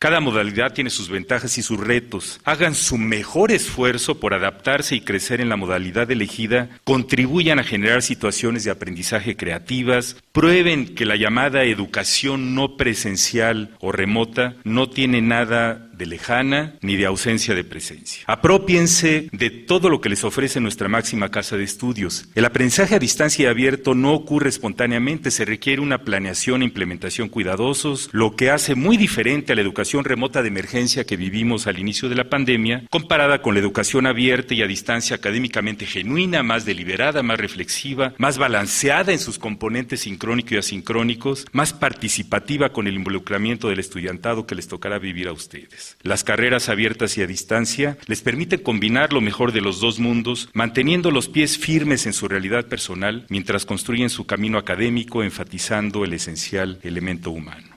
Cada 0.02 0.22
modalidad 0.22 0.72
tiene 0.72 0.92
sus 0.92 1.10
ventajas 1.10 1.58
y 1.58 1.62
sus 1.62 1.78
retos. 1.78 2.40
Hagan 2.46 2.74
su 2.74 2.98
mejor 2.98 3.52
esfuerzo 3.52 4.18
por 4.18 4.34
adaptarse 4.34 4.96
y 4.96 5.02
crecer 5.02 5.42
en 5.42 5.50
la 5.50 5.58
modalidad 5.58 6.10
elegida, 6.10 6.70
contribuyan 6.86 7.60
a 7.60 7.66
generar 7.66 8.02
situaciones 8.02 8.64
de 8.64 8.72
aprendizaje 8.72 9.36
creativas, 9.36 10.16
prueben 10.32 10.96
que 10.96 11.06
la 11.06 11.18
llamada 11.18 11.66
educación 11.66 12.56
no 12.56 12.78
presencial 12.78 13.76
o 13.82 13.92
remota 13.92 14.56
no 14.64 14.90
tiene 14.90 15.22
nada 15.22 15.89
de 16.00 16.06
lejana 16.06 16.76
ni 16.82 16.96
de 16.96 17.06
ausencia 17.06 17.54
de 17.54 17.66
presencia. 17.66 18.24
Apropiense 18.26 19.30
de 19.34 19.50
todo 19.50 19.90
lo 19.90 20.00
que 20.00 20.10
les 20.10 20.24
ofrece 20.24 20.62
nuestra 20.62 20.88
máxima 20.88 21.30
casa 21.30 21.58
de 21.58 21.66
estudios. 21.66 22.30
El 22.36 22.46
aprendizaje 22.46 22.96
a 22.96 23.00
distancia 23.00 23.44
y 23.44 23.48
abierto 23.48 23.94
no 23.94 24.14
ocurre 24.14 24.50
espontáneamente, 24.50 25.30
se 25.30 25.44
requiere 25.44 25.82
una 25.82 26.00
planeación 26.00 26.62
e 26.62 26.66
implementación 26.66 27.28
cuidadosos, 27.28 28.10
lo 28.14 28.36
que 28.38 28.50
hace 28.50 28.76
muy 28.76 28.96
diferente 28.96 29.52
a 29.52 29.56
la 29.56 29.62
educación 29.62 30.06
remota 30.06 30.42
de 30.42 30.48
emergencia 30.48 31.04
que 31.04 31.18
vivimos 31.18 31.68
al 31.68 31.80
inicio 31.80 32.08
de 32.08 32.16
la 32.16 32.30
pandemia, 32.30 32.86
comparada 32.90 33.42
con 33.42 33.54
la 33.54 33.60
educación 33.60 34.08
abierta 34.08 34.54
y 34.54 34.62
a 34.62 34.68
distancia 34.68 35.18
académicamente 35.18 35.86
genuina, 35.86 36.44
más 36.44 36.64
deliberada, 36.64 37.24
más 37.24 37.40
reflexiva, 37.40 38.14
más 38.18 38.38
balanceada 38.38 39.12
en 39.12 39.20
sus 39.20 39.38
componentes 39.38 40.02
sincrónicos 40.02 40.54
y 40.54 40.58
asincrónicos, 40.58 41.46
más 41.52 41.74
participativa 41.74 42.70
con 42.70 42.88
el 42.88 42.96
involucramiento 42.96 43.68
del 43.68 43.80
estudiantado 43.80 44.48
que 44.48 44.56
les 44.56 44.70
tocará 44.70 44.98
vivir 44.98 45.28
a 45.28 45.34
ustedes. 45.34 45.89
Las 46.04 46.24
carreras 46.24 46.70
abiertas 46.70 47.18
y 47.18 47.22
a 47.22 47.28
distancia 47.28 47.98
les 48.08 48.22
permiten 48.22 48.64
combinar 48.64 49.14
lo 49.14 49.22
mejor 49.22 49.52
de 49.52 49.62
los 49.62 49.80
dos 49.80 50.00
mundos, 50.00 50.50
manteniendo 50.54 51.12
los 51.12 51.30
pies 51.30 51.58
firmes 51.58 52.06
en 52.06 52.14
su 52.14 52.28
realidad 52.28 52.68
personal 52.68 53.26
mientras 53.30 53.66
construyen 53.66 54.10
su 54.10 54.26
camino 54.26 54.58
académico, 54.58 55.24
enfatizando 55.24 56.04
el 56.04 56.14
esencial 56.14 56.80
elemento 56.84 57.32
humano. 57.32 57.68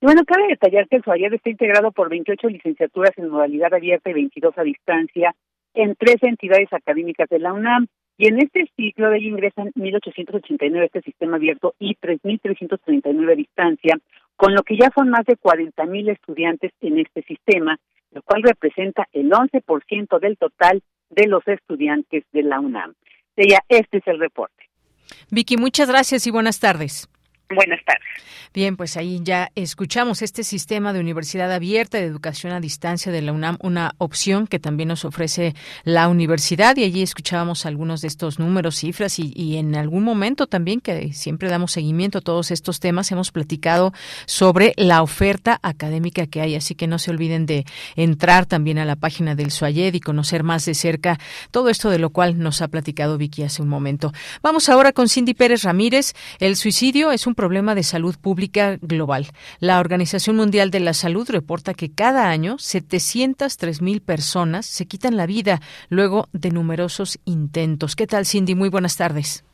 bueno, 0.00 0.22
cabe 0.24 0.48
detallar 0.48 0.88
que 0.88 0.96
el 0.96 1.02
SUAYED 1.02 1.34
está 1.34 1.50
integrado 1.50 1.92
por 1.92 2.08
28 2.08 2.48
licenciaturas 2.48 3.12
en 3.16 3.28
modalidad 3.28 3.74
abierta 3.74 4.10
y 4.10 4.14
22 4.14 4.56
a 4.56 4.62
distancia 4.62 5.34
en 5.74 5.94
tres 5.96 6.16
entidades 6.22 6.72
académicas 6.72 7.28
de 7.28 7.38
la 7.38 7.52
UNAM. 7.52 7.86
Y 8.20 8.26
en 8.26 8.38
este 8.38 8.68
ciclo 8.76 9.10
de 9.10 9.16
ahí 9.16 9.28
ingresan 9.28 9.70
1.889 9.74 10.80
a 10.80 10.84
este 10.86 11.02
sistema 11.02 11.36
abierto 11.36 11.74
y 11.78 11.94
3.339 11.94 13.32
a 13.32 13.36
distancia, 13.36 13.98
con 14.38 14.54
lo 14.54 14.62
que 14.62 14.76
ya 14.76 14.88
son 14.94 15.10
más 15.10 15.26
de 15.26 15.36
40.000 15.36 16.12
estudiantes 16.12 16.70
en 16.80 17.00
este 17.00 17.22
sistema, 17.22 17.76
lo 18.12 18.22
cual 18.22 18.44
representa 18.44 19.08
el 19.12 19.30
11% 19.30 20.20
del 20.20 20.38
total 20.38 20.80
de 21.10 21.26
los 21.26 21.46
estudiantes 21.48 22.22
de 22.32 22.42
la 22.44 22.60
UNAM. 22.60 22.94
Ella, 23.34 23.64
este 23.68 23.98
es 23.98 24.06
el 24.06 24.20
reporte. 24.20 24.70
Vicky, 25.32 25.56
muchas 25.56 25.88
gracias 25.90 26.24
y 26.28 26.30
buenas 26.30 26.60
tardes. 26.60 27.08
Buenas 27.54 27.82
tardes. 27.84 28.02
Bien, 28.52 28.76
pues 28.76 28.96
ahí 28.96 29.20
ya 29.22 29.50
escuchamos 29.54 30.20
este 30.20 30.44
sistema 30.44 30.92
de 30.92 31.00
universidad 31.00 31.50
abierta 31.50 31.98
de 31.98 32.04
educación 32.04 32.52
a 32.52 32.60
distancia 32.60 33.10
de 33.10 33.22
la 33.22 33.32
UNAM, 33.32 33.56
una 33.60 33.94
opción 33.98 34.46
que 34.46 34.58
también 34.58 34.88
nos 34.88 35.06
ofrece 35.06 35.54
la 35.84 36.08
universidad 36.08 36.76
y 36.76 36.84
allí 36.84 37.02
escuchábamos 37.02 37.64
algunos 37.64 38.02
de 38.02 38.08
estos 38.08 38.38
números, 38.38 38.76
cifras 38.76 39.18
y, 39.18 39.32
y 39.34 39.56
en 39.56 39.76
algún 39.76 40.04
momento 40.04 40.46
también 40.46 40.80
que 40.80 41.12
siempre 41.14 41.48
damos 41.48 41.72
seguimiento 41.72 42.18
a 42.18 42.20
todos 42.20 42.50
estos 42.50 42.80
temas, 42.80 43.10
hemos 43.12 43.32
platicado 43.32 43.92
sobre 44.26 44.74
la 44.76 45.02
oferta 45.02 45.58
académica 45.62 46.26
que 46.26 46.42
hay, 46.42 46.54
así 46.54 46.74
que 46.74 46.86
no 46.86 46.98
se 46.98 47.10
olviden 47.10 47.46
de 47.46 47.64
entrar 47.96 48.44
también 48.44 48.78
a 48.78 48.84
la 48.84 48.96
página 48.96 49.34
del 49.34 49.50
SUAYED 49.50 49.94
y 49.94 50.00
conocer 50.00 50.42
más 50.42 50.64
de 50.66 50.74
cerca 50.74 51.18
todo 51.50 51.70
esto 51.70 51.88
de 51.88 51.98
lo 51.98 52.10
cual 52.10 52.38
nos 52.38 52.60
ha 52.60 52.68
platicado 52.68 53.16
Vicky 53.16 53.42
hace 53.42 53.62
un 53.62 53.68
momento. 53.68 54.12
Vamos 54.42 54.68
ahora 54.68 54.92
con 54.92 55.08
Cindy 55.08 55.34
Pérez 55.34 55.62
Ramírez. 55.62 56.14
El 56.40 56.56
suicidio 56.56 57.10
es 57.12 57.26
un 57.26 57.34
problema 57.38 57.76
de 57.76 57.84
salud 57.84 58.16
pública 58.20 58.78
global. 58.82 59.28
La 59.60 59.78
Organización 59.78 60.34
Mundial 60.34 60.72
de 60.72 60.80
la 60.80 60.92
Salud 60.92 61.30
reporta 61.30 61.72
que 61.72 61.92
cada 61.92 62.28
año 62.30 62.58
703 62.58 63.80
mil 63.80 64.00
personas 64.00 64.66
se 64.66 64.86
quitan 64.86 65.16
la 65.16 65.24
vida 65.26 65.60
luego 65.88 66.28
de 66.32 66.50
numerosos 66.50 67.20
intentos. 67.24 67.94
¿Qué 67.94 68.08
tal, 68.08 68.26
Cindy? 68.26 68.56
Muy 68.56 68.70
buenas 68.70 68.96
tardes. 68.96 69.44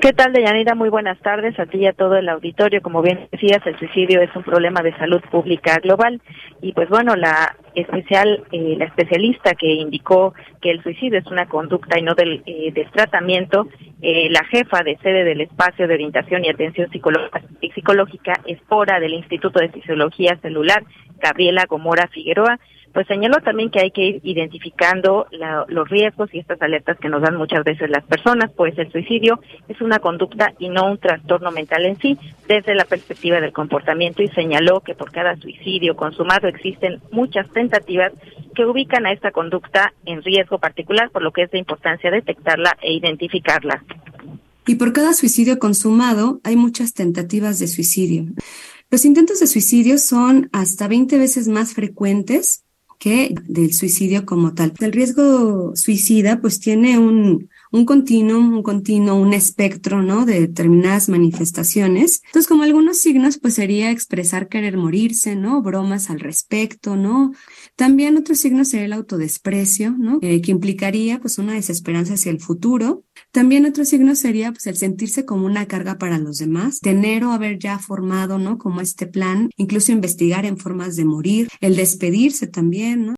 ¿Qué 0.00 0.14
tal, 0.14 0.32
Deyanira? 0.32 0.74
Muy 0.74 0.88
buenas 0.88 1.18
tardes 1.20 1.58
a 1.60 1.66
ti 1.66 1.76
y 1.78 1.86
a 1.86 1.92
todo 1.92 2.16
el 2.16 2.30
auditorio. 2.30 2.80
Como 2.80 3.02
bien 3.02 3.28
decías, 3.30 3.60
el 3.66 3.78
suicidio 3.78 4.22
es 4.22 4.34
un 4.34 4.42
problema 4.42 4.80
de 4.80 4.96
salud 4.96 5.20
pública 5.30 5.78
global 5.82 6.22
y 6.62 6.72
pues 6.72 6.88
bueno, 6.88 7.16
la 7.16 7.54
especial, 7.74 8.44
eh, 8.50 8.76
la 8.78 8.86
especialista 8.86 9.52
que 9.52 9.66
indicó 9.74 10.32
que 10.62 10.70
el 10.70 10.82
suicidio 10.82 11.18
es 11.18 11.26
una 11.26 11.46
conducta 11.46 11.98
y 11.98 12.02
no 12.02 12.14
del, 12.14 12.42
eh, 12.46 12.72
del 12.72 12.90
tratamiento, 12.92 13.68
eh, 14.00 14.30
la 14.30 14.44
jefa 14.44 14.82
de 14.82 14.96
sede 15.02 15.22
del 15.22 15.42
espacio 15.42 15.86
de 15.86 15.94
orientación 15.94 16.46
y 16.46 16.48
atención 16.48 16.88
psicológica, 16.90 18.40
espora 18.46 18.98
del 19.00 19.12
Instituto 19.12 19.60
de 19.60 19.68
Fisiología 19.68 20.38
Celular, 20.40 20.82
Gabriela 21.18 21.66
Gomora 21.68 22.08
Figueroa, 22.08 22.58
pues 22.94 23.08
señaló 23.08 23.38
también 23.44 23.70
que 23.70 23.80
hay 23.80 23.90
que 23.90 24.02
ir 24.02 24.20
identificando 24.22 25.26
los 25.66 25.88
riesgos 25.90 26.32
y 26.32 26.38
estas 26.38 26.62
alertas 26.62 26.96
que 26.98 27.08
nos 27.08 27.22
dan 27.22 27.36
muchas 27.36 27.64
veces 27.64 27.90
las 27.90 28.04
personas, 28.04 28.52
pues 28.56 28.78
el 28.78 28.90
suicidio 28.92 29.40
es 29.68 29.80
una 29.80 29.98
conducta 29.98 30.54
y 30.60 30.68
no 30.68 30.92
un 30.92 30.98
trastorno 30.98 31.50
mental 31.50 31.84
en 31.86 31.98
sí, 31.98 32.16
desde 32.46 32.76
la 32.76 32.84
perspectiva 32.84 33.40
del 33.40 33.52
comportamiento 33.52 34.22
y 34.22 34.28
señaló 34.28 34.80
que 34.80 34.94
por 34.94 35.10
cada 35.10 35.34
suicidio 35.36 35.96
consumado 35.96 36.46
existen 36.46 37.00
muchas 37.10 37.50
tentativas 37.50 38.12
que 38.54 38.64
ubican 38.64 39.06
a 39.06 39.12
esta 39.12 39.32
conducta 39.32 39.92
en 40.06 40.22
riesgo 40.22 40.58
particular, 40.58 41.10
por 41.10 41.22
lo 41.22 41.32
que 41.32 41.42
es 41.42 41.50
de 41.50 41.58
importancia 41.58 42.12
detectarla 42.12 42.76
e 42.80 42.92
identificarla. 42.92 43.82
Y 44.68 44.76
por 44.76 44.92
cada 44.92 45.14
suicidio 45.14 45.58
consumado 45.58 46.40
hay 46.44 46.54
muchas 46.54 46.94
tentativas 46.94 47.58
de 47.58 47.66
suicidio. 47.66 48.26
Los 48.88 49.04
intentos 49.04 49.40
de 49.40 49.48
suicidio 49.48 49.98
son 49.98 50.48
hasta 50.52 50.86
20 50.86 51.18
veces 51.18 51.48
más 51.48 51.74
frecuentes 51.74 52.63
que 53.04 53.34
del 53.44 53.74
suicidio 53.74 54.24
como 54.24 54.54
tal. 54.54 54.72
El 54.80 54.92
riesgo 54.92 55.76
suicida 55.76 56.40
pues 56.40 56.58
tiene 56.58 56.96
un, 56.98 57.50
un 57.74 57.86
continuum, 57.86 58.54
un 58.54 58.62
continuo, 58.62 59.16
un 59.16 59.34
espectro, 59.34 60.00
¿no? 60.00 60.24
De 60.26 60.38
determinadas 60.38 61.08
manifestaciones. 61.08 62.22
Entonces, 62.26 62.46
como 62.46 62.62
algunos 62.62 62.98
signos, 62.98 63.38
pues 63.38 63.54
sería 63.54 63.90
expresar 63.90 64.46
querer 64.46 64.76
morirse, 64.76 65.34
¿no? 65.34 65.60
Bromas 65.60 66.08
al 66.08 66.20
respecto, 66.20 66.94
¿no? 66.94 67.32
También 67.74 68.16
otro 68.16 68.36
signo 68.36 68.64
sería 68.64 68.86
el 68.86 68.92
autodesprecio, 68.92 69.90
¿no? 69.98 70.20
Eh, 70.22 70.40
que 70.40 70.52
implicaría 70.52 71.20
pues 71.20 71.38
una 71.38 71.54
desesperanza 71.54 72.14
hacia 72.14 72.30
el 72.30 72.38
futuro. 72.38 73.02
También 73.32 73.66
otro 73.66 73.84
signo 73.84 74.14
sería 74.14 74.52
pues 74.52 74.68
el 74.68 74.76
sentirse 74.76 75.24
como 75.24 75.44
una 75.44 75.66
carga 75.66 75.98
para 75.98 76.18
los 76.18 76.38
demás, 76.38 76.78
tener 76.78 77.24
o 77.24 77.32
haber 77.32 77.58
ya 77.58 77.80
formado, 77.80 78.38
¿no? 78.38 78.56
Como 78.56 78.82
este 78.82 79.08
plan, 79.08 79.50
incluso 79.56 79.90
investigar 79.90 80.46
en 80.46 80.58
formas 80.58 80.94
de 80.94 81.06
morir, 81.06 81.48
el 81.60 81.74
despedirse 81.74 82.46
también, 82.46 83.06
¿no? 83.06 83.14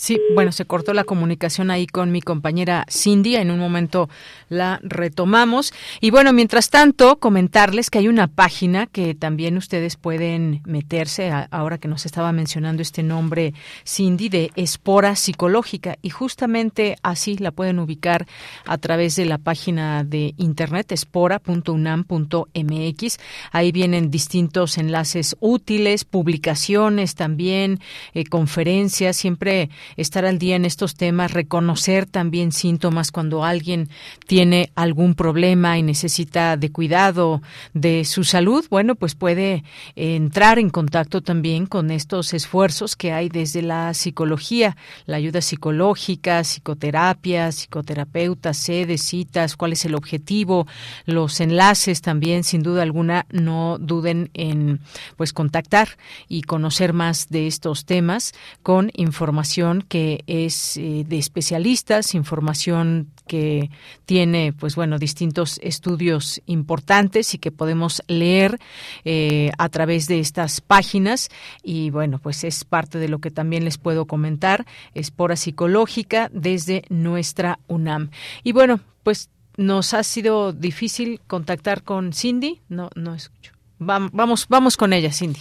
Sí, 0.00 0.18
bueno, 0.34 0.50
se 0.50 0.64
cortó 0.64 0.94
la 0.94 1.04
comunicación 1.04 1.70
ahí 1.70 1.86
con 1.86 2.10
mi 2.10 2.22
compañera 2.22 2.86
Cindy. 2.88 3.36
En 3.36 3.50
un 3.50 3.58
momento 3.58 4.08
la 4.48 4.80
retomamos. 4.82 5.74
Y 6.00 6.10
bueno, 6.10 6.32
mientras 6.32 6.70
tanto, 6.70 7.18
comentarles 7.18 7.90
que 7.90 7.98
hay 7.98 8.08
una 8.08 8.26
página 8.26 8.86
que 8.86 9.14
también 9.14 9.58
ustedes 9.58 9.96
pueden 9.96 10.62
meterse, 10.64 11.30
ahora 11.50 11.76
que 11.76 11.86
nos 11.86 12.06
estaba 12.06 12.32
mencionando 12.32 12.80
este 12.80 13.02
nombre 13.02 13.52
Cindy, 13.86 14.30
de 14.30 14.52
Espora 14.56 15.16
Psicológica. 15.16 15.98
Y 16.00 16.08
justamente 16.08 16.96
así 17.02 17.36
la 17.36 17.50
pueden 17.50 17.78
ubicar 17.78 18.26
a 18.64 18.78
través 18.78 19.16
de 19.16 19.26
la 19.26 19.36
página 19.36 20.02
de 20.02 20.32
internet 20.38 20.92
espora.unam.mx. 20.92 23.18
Ahí 23.52 23.70
vienen 23.70 24.10
distintos 24.10 24.78
enlaces 24.78 25.36
útiles, 25.40 26.06
publicaciones 26.06 27.16
también, 27.16 27.80
eh, 28.14 28.24
conferencias, 28.24 29.18
siempre 29.18 29.68
estar 29.96 30.24
al 30.24 30.38
día 30.38 30.56
en 30.56 30.64
estos 30.64 30.94
temas, 30.94 31.32
reconocer 31.32 32.06
también 32.06 32.52
síntomas 32.52 33.10
cuando 33.10 33.44
alguien 33.44 33.88
tiene 34.26 34.70
algún 34.74 35.14
problema 35.14 35.78
y 35.78 35.82
necesita 35.82 36.56
de 36.56 36.70
cuidado 36.70 37.42
de 37.74 38.04
su 38.04 38.24
salud, 38.24 38.64
bueno, 38.70 38.94
pues 38.94 39.14
puede 39.14 39.64
entrar 39.96 40.58
en 40.58 40.70
contacto 40.70 41.20
también 41.22 41.66
con 41.66 41.90
estos 41.90 42.34
esfuerzos 42.34 42.96
que 42.96 43.12
hay 43.12 43.28
desde 43.28 43.62
la 43.62 43.94
psicología, 43.94 44.76
la 45.06 45.16
ayuda 45.16 45.40
psicológica, 45.40 46.42
psicoterapia, 46.44 47.52
psicoterapeutas, 47.52 48.56
sedes, 48.56 49.02
citas, 49.02 49.56
cuál 49.56 49.72
es 49.72 49.84
el 49.84 49.94
objetivo, 49.94 50.66
los 51.06 51.40
enlaces 51.40 52.00
también, 52.00 52.44
sin 52.44 52.62
duda 52.62 52.82
alguna, 52.82 53.26
no 53.30 53.78
duden 53.78 54.30
en 54.34 54.80
pues 55.16 55.32
contactar 55.32 55.88
y 56.28 56.42
conocer 56.42 56.92
más 56.92 57.28
de 57.28 57.46
estos 57.46 57.84
temas 57.84 58.32
con 58.62 58.90
información 58.94 59.79
que 59.82 60.24
es 60.26 60.76
eh, 60.76 61.04
de 61.06 61.18
especialistas, 61.18 62.14
información 62.14 63.08
que 63.26 63.70
tiene, 64.06 64.52
pues 64.52 64.76
bueno, 64.76 64.98
distintos 64.98 65.60
estudios 65.62 66.40
importantes 66.46 67.34
y 67.34 67.38
que 67.38 67.52
podemos 67.52 68.02
leer 68.08 68.58
eh, 69.04 69.52
a 69.58 69.68
través 69.68 70.06
de 70.08 70.20
estas 70.20 70.60
páginas. 70.60 71.28
Y 71.62 71.90
bueno, 71.90 72.18
pues 72.18 72.44
es 72.44 72.64
parte 72.64 72.98
de 72.98 73.08
lo 73.08 73.18
que 73.20 73.30
también 73.30 73.64
les 73.64 73.78
puedo 73.78 74.06
comentar, 74.06 74.66
espora 74.94 75.36
psicológica 75.36 76.30
desde 76.32 76.82
nuestra 76.88 77.58
UNAM. 77.68 78.10
Y 78.42 78.52
bueno, 78.52 78.80
pues 79.02 79.30
nos 79.56 79.94
ha 79.94 80.02
sido 80.02 80.52
difícil 80.52 81.20
contactar 81.26 81.82
con 81.82 82.12
Cindy. 82.12 82.60
No, 82.68 82.90
no 82.94 83.14
escucho. 83.14 83.52
Vamos, 83.78 84.46
vamos 84.48 84.76
con 84.76 84.92
ella, 84.92 85.12
Cindy. 85.12 85.40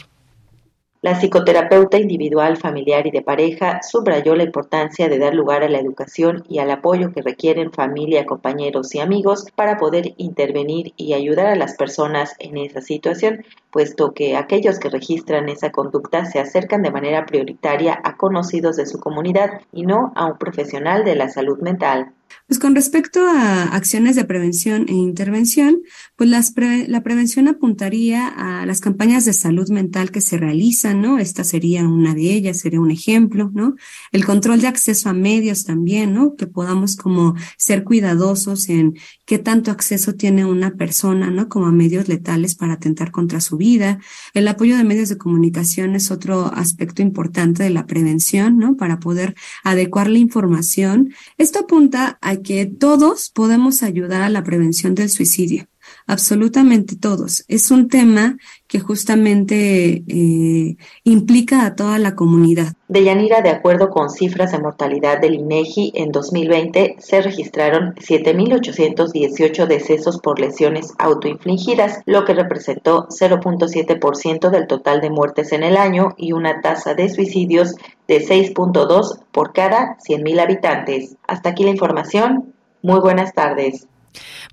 La 1.02 1.16
psicoterapeuta 1.16 1.98
individual, 1.98 2.58
familiar 2.58 3.08
y 3.08 3.12
de 3.12 3.22
pareja 3.22 3.80
subrayó 3.82 4.36
la 4.36 4.44
importancia 4.44 5.08
de 5.08 5.18
dar 5.18 5.34
lugar 5.34 5.64
a 5.64 5.70
la 5.70 5.80
educación 5.80 6.44
y 6.50 6.60
al 6.60 6.70
apoyo 6.72 7.14
que 7.14 7.22
requieren 7.22 7.72
familia, 7.72 8.26
compañeros 8.26 8.94
y 8.94 9.00
amigos 9.00 9.46
para 9.56 9.78
poder 9.78 10.14
intervenir 10.18 10.92
y 10.98 11.14
ayudar 11.14 11.48
a 11.48 11.56
las 11.56 11.76
personas 11.76 12.36
en 12.40 12.58
esa 12.58 12.82
situación, 12.82 13.46
puesto 13.72 14.14
que 14.14 14.36
aquellos 14.36 14.80
que 14.80 14.90
registran 14.90 15.50
esa 15.50 15.72
conducta 15.72 16.26
se 16.26 16.40
acercan 16.40 16.82
de 16.82 16.92
manera 16.92 17.26
prioritaria 17.26 18.00
a 18.04 18.18
conocidos 18.18 18.78
de 18.78 18.86
su 18.86 19.00
comunidad 19.00 19.62
y 19.72 19.86
no 19.86 20.12
a 20.16 20.26
un 20.26 20.38
profesional 20.38 21.04
de 21.06 21.16
la 21.16 21.30
salud 21.30 21.60
mental. 21.60 22.14
Pues 22.48 22.60
con 22.60 22.74
respecto 22.74 23.28
a 23.28 23.64
acciones 23.76 24.16
de 24.16 24.26
prevención 24.26 24.86
e 24.88 24.94
intervención, 24.94 25.82
pues 26.16 26.30
la 26.30 27.04
prevención 27.04 27.48
apuntaría 27.48 28.28
a 28.28 28.66
las 28.66 28.82
campañas 28.82 29.26
de 29.26 29.34
salud 29.34 29.70
mental 29.70 30.12
que 30.12 30.22
se 30.22 30.38
realizan, 30.38 31.02
¿no? 31.02 31.20
Esta 31.20 31.44
sería 31.44 31.88
una 31.88 32.16
de 32.16 32.34
ellas, 32.34 32.60
sería 32.60 32.82
un 32.82 32.92
ejemplo, 32.92 33.52
¿no? 33.54 33.76
El 34.12 34.26
control 34.26 34.62
de 34.62 34.68
acceso 34.68 35.10
a 35.10 35.14
medios 35.14 35.64
también, 35.64 36.14
¿no? 36.14 36.36
Que 36.36 36.48
podamos 36.48 36.96
como 36.96 37.36
ser 37.58 37.84
cuidadosos 37.84 38.70
en 38.70 38.96
qué 39.26 39.38
tanto 39.38 39.70
acceso 39.70 40.14
tiene 40.14 40.46
una 40.46 40.72
persona, 40.72 41.30
¿no? 41.30 41.50
Como 41.50 41.68
a 41.68 41.72
medios 41.72 42.08
letales 42.08 42.56
para 42.56 42.74
atentar 42.74 43.12
contra 43.12 43.42
su 43.42 43.58
vida. 43.60 44.00
El 44.34 44.48
apoyo 44.48 44.76
de 44.76 44.84
medios 44.84 45.10
de 45.10 45.20
comunicación 45.20 45.94
es 45.94 46.10
otro 46.10 46.48
aspecto 46.48 47.04
importante 47.04 47.62
de 47.62 47.70
la 47.70 47.86
prevención, 47.86 48.58
¿no? 48.58 48.76
Para 48.76 49.00
poder 49.00 49.36
adecuar 49.64 50.10
la 50.10 50.18
información. 50.18 51.14
Esto 51.38 51.60
apunta 51.60 52.18
a 52.22 52.38
que 52.38 52.66
todos 52.66 53.30
podemos 53.30 53.84
ayudar 53.84 54.24
a 54.24 54.30
la 54.30 54.44
prevención 54.44 54.96
del 54.96 55.12
suicidio 55.12 55.68
absolutamente 56.10 56.96
todos. 56.96 57.46
Es 57.48 57.70
un 57.70 57.88
tema 57.88 58.38
que 58.68 58.80
justamente 58.80 60.04
eh, 60.08 60.76
implica 61.04 61.66
a 61.66 61.76
toda 61.76 62.00
la 62.00 62.16
comunidad. 62.16 62.74
Deyanira, 62.88 63.42
de 63.42 63.52
acuerdo 63.52 63.92
con 63.92 64.10
cifras 64.10 64.52
de 64.52 64.58
mortalidad 64.58 65.22
del 65.22 65.36
INEGI, 65.36 65.92
en 65.94 66.12
2020 66.12 66.96
se 66.98 67.22
registraron 67.22 67.94
7.818 67.96 69.68
decesos 69.68 70.20
por 70.20 70.40
lesiones 70.40 70.94
autoinfligidas, 70.98 72.02
lo 72.08 72.26
que 72.26 72.34
representó 72.34 73.08
0.7% 73.10 74.50
del 74.50 74.66
total 74.66 75.02
de 75.02 75.12
muertes 75.12 75.52
en 75.52 75.62
el 75.62 75.78
año 75.78 76.16
y 76.18 76.32
una 76.32 76.62
tasa 76.62 76.96
de 76.96 77.10
suicidios 77.10 77.76
de 78.08 78.28
6.2 78.28 79.20
por 79.32 79.54
cada 79.54 79.98
100.000 80.00 80.40
habitantes. 80.40 81.18
Hasta 81.28 81.50
aquí 81.50 81.64
la 81.64 81.70
información. 81.70 82.56
Muy 82.82 83.00
buenas 83.00 83.36
tardes. 83.36 83.86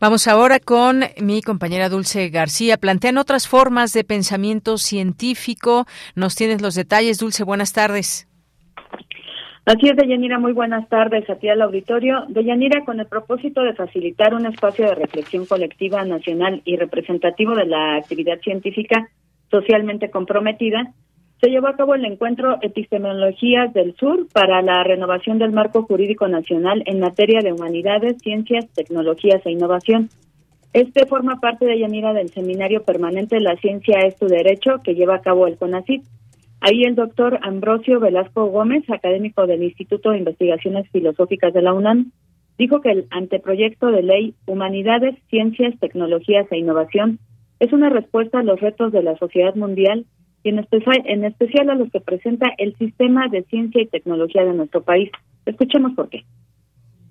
Vamos 0.01 0.29
ahora 0.29 0.59
con 0.59 1.01
mi 1.21 1.43
compañera 1.43 1.89
Dulce 1.89 2.29
García. 2.29 2.77
Plantean 2.77 3.19
otras 3.19 3.49
formas 3.49 3.93
de 3.93 4.05
pensamiento 4.05 4.79
científico. 4.79 5.87
Nos 6.15 6.35
tienes 6.37 6.63
los 6.63 6.75
detalles, 6.75 7.19
Dulce. 7.19 7.45
Buenas 7.45 7.73
tardes. 7.73 8.29
Así 9.67 9.89
es, 9.89 9.97
Deyanira, 9.97 10.39
muy 10.39 10.53
buenas 10.53 10.89
tardes 10.89 11.29
a 11.29 11.35
ti 11.35 11.49
al 11.49 11.61
auditorio. 11.61 12.25
Deyanira, 12.29 12.85
con 12.85 13.01
el 13.01 13.07
propósito 13.07 13.63
de 13.63 13.75
facilitar 13.75 14.33
un 14.33 14.47
espacio 14.47 14.87
de 14.87 14.95
reflexión 14.95 15.45
colectiva 15.45 16.05
nacional 16.05 16.63
y 16.65 16.77
representativo 16.77 17.53
de 17.57 17.67
la 17.67 17.97
actividad 17.97 18.39
científica 18.43 19.09
socialmente 19.51 20.11
comprometida, 20.11 20.93
se 21.40 21.51
llevó 21.51 21.68
a 21.68 21.77
cabo 21.77 21.94
el 21.94 22.05
encuentro 22.05 22.57
Epistemologías 22.62 23.72
del 23.75 23.94
Sur 23.96 24.27
para 24.33 24.62
la 24.62 24.83
renovación 24.85 25.38
del 25.38 25.53
marco 25.53 25.83
jurídico 25.83 26.29
nacional 26.29 26.83
en 26.87 27.01
materia 27.01 27.40
de 27.42 27.53
humanidades, 27.53 28.16
ciencias, 28.22 28.66
tecnologías 28.75 29.44
e 29.44 29.51
innovación. 29.51 30.09
Este 30.72 31.07
forma 31.07 31.38
parte 31.40 31.66
de 31.66 31.79
Yanira 31.79 32.14
del 32.14 32.31
Seminario 32.31 32.85
Permanente 32.85 33.40
La 33.40 33.57
Ciencia 33.57 33.99
es 34.01 34.16
tu 34.16 34.27
Derecho 34.27 34.81
que 34.83 34.94
lleva 34.94 35.16
a 35.16 35.20
cabo 35.20 35.46
el 35.46 35.59
CONACYT. 35.59 36.05
Ahí 36.61 36.85
el 36.85 36.94
doctor 36.94 37.38
Ambrosio 37.42 38.01
Velasco 38.01 38.46
Gómez, 38.46 38.88
académico 38.88 39.46
del 39.46 39.62
Instituto 39.62 40.11
de 40.11 40.18
Investigaciones 40.18 40.88
Filosóficas 40.90 41.53
de 41.53 41.62
la 41.62 41.75
UNAM, 41.75 42.12
dijo 42.59 42.81
que 42.81 42.90
el 42.90 43.07
anteproyecto 43.11 43.90
de 43.90 44.03
ley 44.03 44.35
Humanidades, 44.46 45.16
Ciencias, 45.29 45.79
Tecnologías 45.81 46.46
e 46.51 46.59
Innovación 46.59 47.18
es 47.61 47.72
una 47.72 47.90
respuesta 47.90 48.40
a 48.40 48.42
los 48.42 48.61
retos 48.61 48.90
de 48.92 49.03
la 49.03 49.16
sociedad 49.16 49.55
mundial 49.55 50.07
y 50.47 50.51
en 50.51 50.61
especial, 50.61 51.03
en 51.07 51.25
especial 51.25 51.71
a 51.71 51.75
los 51.75 51.91
que 51.91 52.01
presenta 52.01 52.47
el 52.59 52.77
sistema 52.79 53.27
de 53.29 53.43
ciencia 53.45 53.83
y 53.83 53.87
tecnología 53.87 54.45
de 54.45 54.55
nuestro 54.55 54.81
país. 54.81 55.11
Escuchemos 55.45 55.93
por 55.97 56.09
qué. 56.09 56.25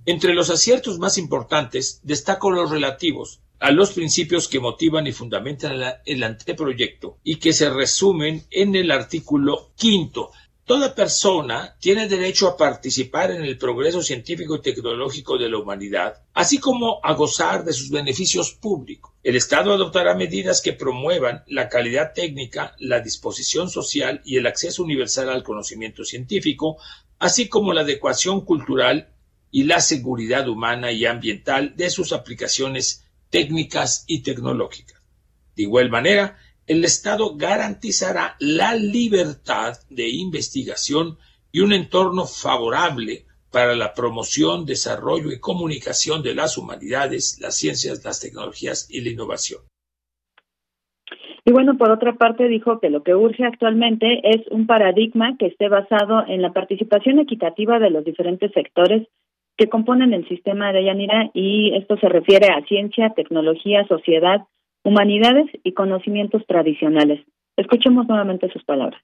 Entre 0.06 0.34
los 0.34 0.50
aciertos 0.50 1.00
más 1.00 1.18
importantes 1.18 2.00
destaco 2.04 2.50
los 2.50 2.72
relativos 2.72 3.42
a 3.60 3.72
los 3.72 3.92
principios 3.92 4.48
que 4.48 4.62
motivan 4.62 5.08
y 5.08 5.12
fundamentan 5.12 5.74
el 6.06 6.24
anteproyecto 6.24 7.18
y 7.24 7.38
que 7.38 7.52
se 7.52 7.70
resumen 7.70 8.44
en 8.52 8.76
el 8.76 8.90
artículo 8.90 9.72
quinto 9.76 10.32
Toda 10.66 10.96
persona 10.96 11.76
tiene 11.80 12.08
derecho 12.08 12.48
a 12.48 12.58
participar 12.58 13.30
en 13.30 13.44
el 13.44 13.56
progreso 13.56 14.02
científico 14.02 14.56
y 14.56 14.62
tecnológico 14.64 15.38
de 15.38 15.48
la 15.48 15.60
humanidad, 15.60 16.24
así 16.34 16.58
como 16.58 17.00
a 17.04 17.14
gozar 17.14 17.64
de 17.64 17.72
sus 17.72 17.92
beneficios 17.92 18.54
públicos. 18.54 19.14
El 19.22 19.36
Estado 19.36 19.72
adoptará 19.74 20.16
medidas 20.16 20.62
que 20.64 20.74
promuevan 20.74 21.44
la 21.46 21.70
calidad 21.70 22.14
técnica, 22.16 22.76
la 22.80 23.00
disposición 23.00 23.70
social 23.70 24.24
y 24.26 24.38
el 24.38 24.48
acceso 24.48 24.82
universal 24.82 25.30
al 25.30 25.44
conocimiento 25.44 26.04
científico, 26.04 26.78
así 27.20 27.48
como 27.48 27.72
la 27.72 27.82
adecuación 27.82 28.42
cultural 28.42 29.10
y 29.52 29.66
la 29.66 29.80
seguridad 29.82 30.48
humana 30.48 30.92
y 30.92 31.06
ambiental 31.06 31.76
de 31.76 31.92
sus 31.92 32.12
aplicaciones 32.12 33.06
técnicas 33.30 34.04
y 34.08 34.24
tecnológicas. 34.24 35.00
De 35.56 35.62
igual 35.62 35.92
manera, 35.92 36.40
el 36.68 36.84
Estado 36.84 37.36
garantizará 37.36 38.36
la 38.40 38.76
libertad 38.76 39.74
de 39.90 40.10
investigación 40.10 41.18
y 41.52 41.60
un 41.62 41.74
entorno 41.74 42.26
favorable 42.26 43.26
para 43.52 43.76
la 43.76 43.94
promoción, 43.94 44.66
desarrollo 44.66 45.32
y 45.32 45.40
comunicación 45.40 46.22
de 46.24 46.36
las 46.36 46.58
humanidades, 46.58 47.40
las 47.40 47.56
ciencias, 47.56 48.04
las 48.04 48.20
tecnologías 48.20 48.88
y 48.90 49.02
la 49.02 49.12
innovación. 49.12 49.62
Y 51.46 51.52
bueno, 51.52 51.78
por 51.78 51.92
otra 51.92 52.16
parte, 52.16 52.48
dijo 52.48 52.80
que 52.80 52.90
lo 52.90 53.04
que 53.04 53.14
urge 53.14 53.46
actualmente 53.46 54.20
es 54.24 54.42
un 54.50 54.66
paradigma 54.66 55.38
que 55.38 55.46
esté 55.46 55.70
basado 55.70 56.26
en 56.28 56.42
la 56.42 56.52
participación 56.52 57.20
equitativa 57.20 57.78
de 57.78 57.92
los 57.92 58.04
diferentes 58.04 58.52
sectores 58.52 59.08
que 59.56 59.70
componen 59.70 60.14
el 60.14 60.28
sistema 60.28 60.74
de 60.74 60.84
Yanira 60.84 61.30
y 61.34 61.76
esto 61.76 61.98
se 61.98 62.10
refiere 62.10 62.48
a 62.48 62.66
ciencia, 62.66 63.14
tecnología, 63.16 63.86
sociedad, 63.88 64.48
humanidades 64.86 65.48
y 65.64 65.74
conocimientos 65.74 66.44
tradicionales. 66.48 67.26
Escuchemos 67.58 68.08
nuevamente 68.08 68.52
sus 68.52 68.64
palabras. 68.64 69.02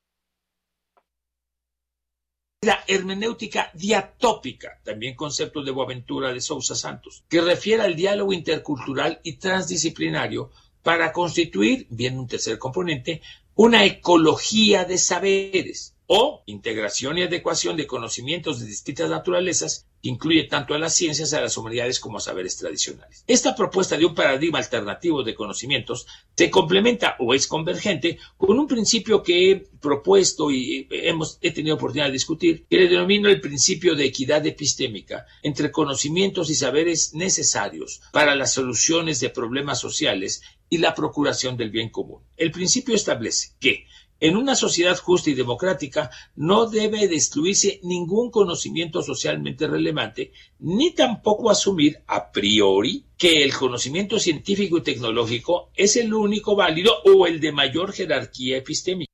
La 2.63 2.77
hermenéutica 2.87 3.71
diatópica, 3.73 4.79
también 4.83 5.15
concepto 5.15 5.63
de 5.63 5.71
Boaventura 5.71 6.31
de 6.31 6.39
Sousa 6.39 6.75
Santos, 6.75 7.23
que 7.27 7.41
refiere 7.41 7.81
al 7.81 7.95
diálogo 7.95 8.31
intercultural 8.31 9.19
y 9.23 9.37
transdisciplinario 9.37 10.51
para 10.83 11.11
constituir, 11.11 11.87
bien 11.89 12.19
un 12.19 12.27
tercer 12.27 12.59
componente, 12.59 13.21
una 13.55 13.83
ecología 13.83 14.85
de 14.85 14.99
saberes 14.99 15.90
o 16.13 16.43
integración 16.45 17.17
y 17.17 17.23
adecuación 17.23 17.77
de 17.77 17.87
conocimientos 17.87 18.59
de 18.59 18.65
distintas 18.65 19.09
naturalezas 19.09 19.87
que 20.03 20.09
incluye 20.09 20.43
tanto 20.43 20.73
a 20.73 20.77
las 20.77 20.93
ciencias, 20.93 21.31
a 21.31 21.39
las 21.39 21.55
humanidades 21.55 22.01
como 22.01 22.17
a 22.17 22.19
saberes 22.19 22.57
tradicionales. 22.57 23.23
Esta 23.27 23.55
propuesta 23.55 23.95
de 23.95 24.05
un 24.05 24.13
paradigma 24.13 24.57
alternativo 24.57 25.23
de 25.23 25.35
conocimientos 25.35 26.07
se 26.35 26.49
complementa 26.51 27.15
o 27.17 27.33
es 27.33 27.47
convergente 27.47 28.17
con 28.35 28.59
un 28.59 28.67
principio 28.67 29.23
que 29.23 29.51
he 29.51 29.55
propuesto 29.55 30.51
y 30.51 30.85
hemos, 30.91 31.37
he 31.39 31.51
tenido 31.51 31.75
oportunidad 31.75 32.07
de 32.07 32.11
discutir, 32.11 32.65
que 32.69 32.77
le 32.77 32.89
denomino 32.89 33.29
el 33.29 33.39
principio 33.39 33.95
de 33.95 34.03
equidad 34.03 34.45
epistémica 34.45 35.25
entre 35.43 35.71
conocimientos 35.71 36.49
y 36.49 36.55
saberes 36.55 37.13
necesarios 37.13 38.01
para 38.11 38.35
las 38.35 38.51
soluciones 38.51 39.21
de 39.21 39.29
problemas 39.29 39.79
sociales 39.79 40.41
y 40.69 40.79
la 40.79 40.93
procuración 40.93 41.55
del 41.55 41.69
bien 41.69 41.89
común. 41.89 42.21
El 42.35 42.51
principio 42.51 42.95
establece 42.95 43.53
que 43.61 43.85
en 44.21 44.37
una 44.37 44.53
sociedad 44.53 44.95
justa 44.95 45.31
y 45.31 45.33
democrática 45.33 46.11
no 46.35 46.69
debe 46.69 47.07
destruirse 47.07 47.79
ningún 47.83 48.29
conocimiento 48.29 49.01
socialmente 49.01 49.67
relevante, 49.67 50.31
ni 50.59 50.93
tampoco 50.93 51.49
asumir 51.49 51.95
a 52.07 52.31
priori 52.31 53.03
que 53.17 53.43
el 53.43 53.51
conocimiento 53.53 54.19
científico 54.19 54.77
y 54.77 54.83
tecnológico 54.83 55.71
es 55.75 55.97
el 55.97 56.13
único 56.13 56.55
válido 56.55 56.91
o 57.03 57.25
el 57.25 57.39
de 57.39 57.51
mayor 57.51 57.91
jerarquía 57.91 58.57
epistémica. 58.57 59.11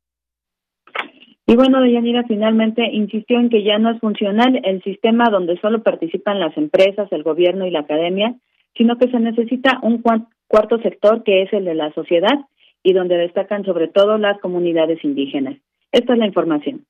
Y 1.49 1.55
bueno, 1.55 1.81
Deyanira 1.81 2.25
finalmente 2.27 2.83
insistió 2.91 3.39
en 3.39 3.49
que 3.49 3.63
ya 3.63 3.79
no 3.79 3.91
es 3.91 4.01
funcional 4.01 4.59
el 4.65 4.83
sistema 4.83 5.29
donde 5.31 5.57
solo 5.61 5.81
participan 5.81 6.41
las 6.41 6.57
empresas, 6.57 7.09
el 7.11 7.23
gobierno 7.23 7.65
y 7.65 7.71
la 7.71 7.79
academia, 7.79 8.35
sino 8.75 8.97
que 8.97 9.09
se 9.09 9.19
necesita 9.21 9.79
un 9.81 10.03
cuarto 10.47 10.77
sector 10.79 11.23
que 11.23 11.43
es 11.43 11.53
el 11.53 11.63
de 11.63 11.75
la 11.75 11.93
sociedad 11.93 12.37
y 12.88 12.93
donde 12.93 13.17
destacan 13.17 13.65
sobre 13.65 13.89
todo 13.89 14.17
las 14.17 14.39
comunidades 14.39 15.04
indígenas. 15.04 15.58
Esta 15.91 16.13
es 16.13 16.19
la 16.19 16.26
información. 16.26 16.86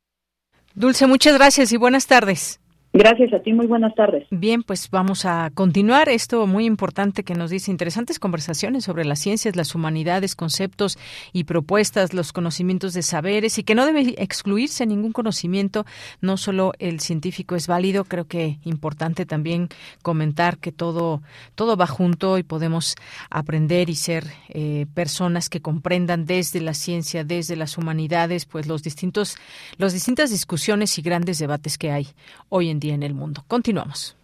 Dulce, 0.75 1.07
muchas 1.07 1.35
gracias 1.35 1.73
y 1.73 1.77
buenas 1.77 2.05
tardes. 2.05 2.61
Gracias 2.97 3.31
a 3.31 3.39
ti, 3.39 3.53
muy 3.53 3.67
buenas 3.67 3.93
tardes. 3.93 4.25
Bien, 4.31 4.63
pues 4.63 4.89
vamos 4.89 5.23
a 5.25 5.51
continuar 5.53 6.09
esto 6.09 6.47
muy 6.47 6.65
importante 6.65 7.21
que 7.21 7.35
nos 7.35 7.51
dice 7.51 7.69
interesantes 7.69 8.17
conversaciones 8.17 8.85
sobre 8.85 9.05
las 9.05 9.19
ciencias, 9.19 9.55
las 9.55 9.75
humanidades, 9.75 10.35
conceptos 10.35 10.97
y 11.31 11.43
propuestas, 11.43 12.15
los 12.15 12.33
conocimientos 12.33 12.93
de 12.93 13.03
saberes 13.03 13.59
y 13.59 13.63
que 13.63 13.75
no 13.75 13.85
debe 13.85 14.15
excluirse 14.17 14.87
ningún 14.87 15.11
conocimiento, 15.11 15.85
no 16.21 16.37
solo 16.37 16.73
el 16.79 16.99
científico 16.99 17.55
es 17.55 17.67
válido, 17.67 18.03
creo 18.03 18.25
que 18.25 18.57
importante 18.63 19.27
también 19.27 19.69
comentar 20.01 20.57
que 20.57 20.71
todo 20.71 21.21
todo 21.53 21.77
va 21.77 21.85
junto 21.85 22.39
y 22.39 22.43
podemos 22.43 22.95
aprender 23.29 23.91
y 23.91 23.95
ser 23.95 24.23
eh, 24.49 24.87
personas 24.95 25.49
que 25.49 25.61
comprendan 25.61 26.25
desde 26.25 26.61
la 26.61 26.73
ciencia, 26.73 27.23
desde 27.23 27.57
las 27.57 27.77
humanidades, 27.77 28.45
pues 28.45 28.65
los 28.65 28.81
distintos 28.81 29.37
las 29.77 29.93
distintas 29.93 30.31
discusiones 30.31 30.97
y 30.97 31.03
grandes 31.03 31.37
debates 31.37 31.77
que 31.77 31.91
hay 31.91 32.07
hoy 32.49 32.69
en 32.69 32.79
día 32.79 32.86
en 32.91 33.03
el 33.03 33.13
mundo. 33.13 33.43
Continuamos. 33.47 34.15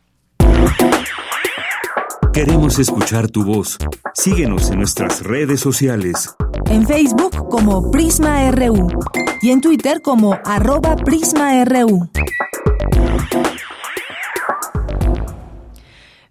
Queremos 2.34 2.80
escuchar 2.80 3.30
tu 3.30 3.45
voz. 3.45 3.78
Síguenos 4.15 4.71
en 4.71 4.80
nuestras 4.80 5.21
redes 5.21 5.60
sociales. 5.60 6.34
En 6.65 6.88
Facebook 6.88 7.47
como 7.49 7.91
Prisma 7.91 8.49
RU 8.49 8.88
y 9.43 9.52
en 9.52 9.62
Twitter 9.62 10.02
como 10.02 10.39
arroba 10.43 10.95
PrismaRU. 10.95 12.10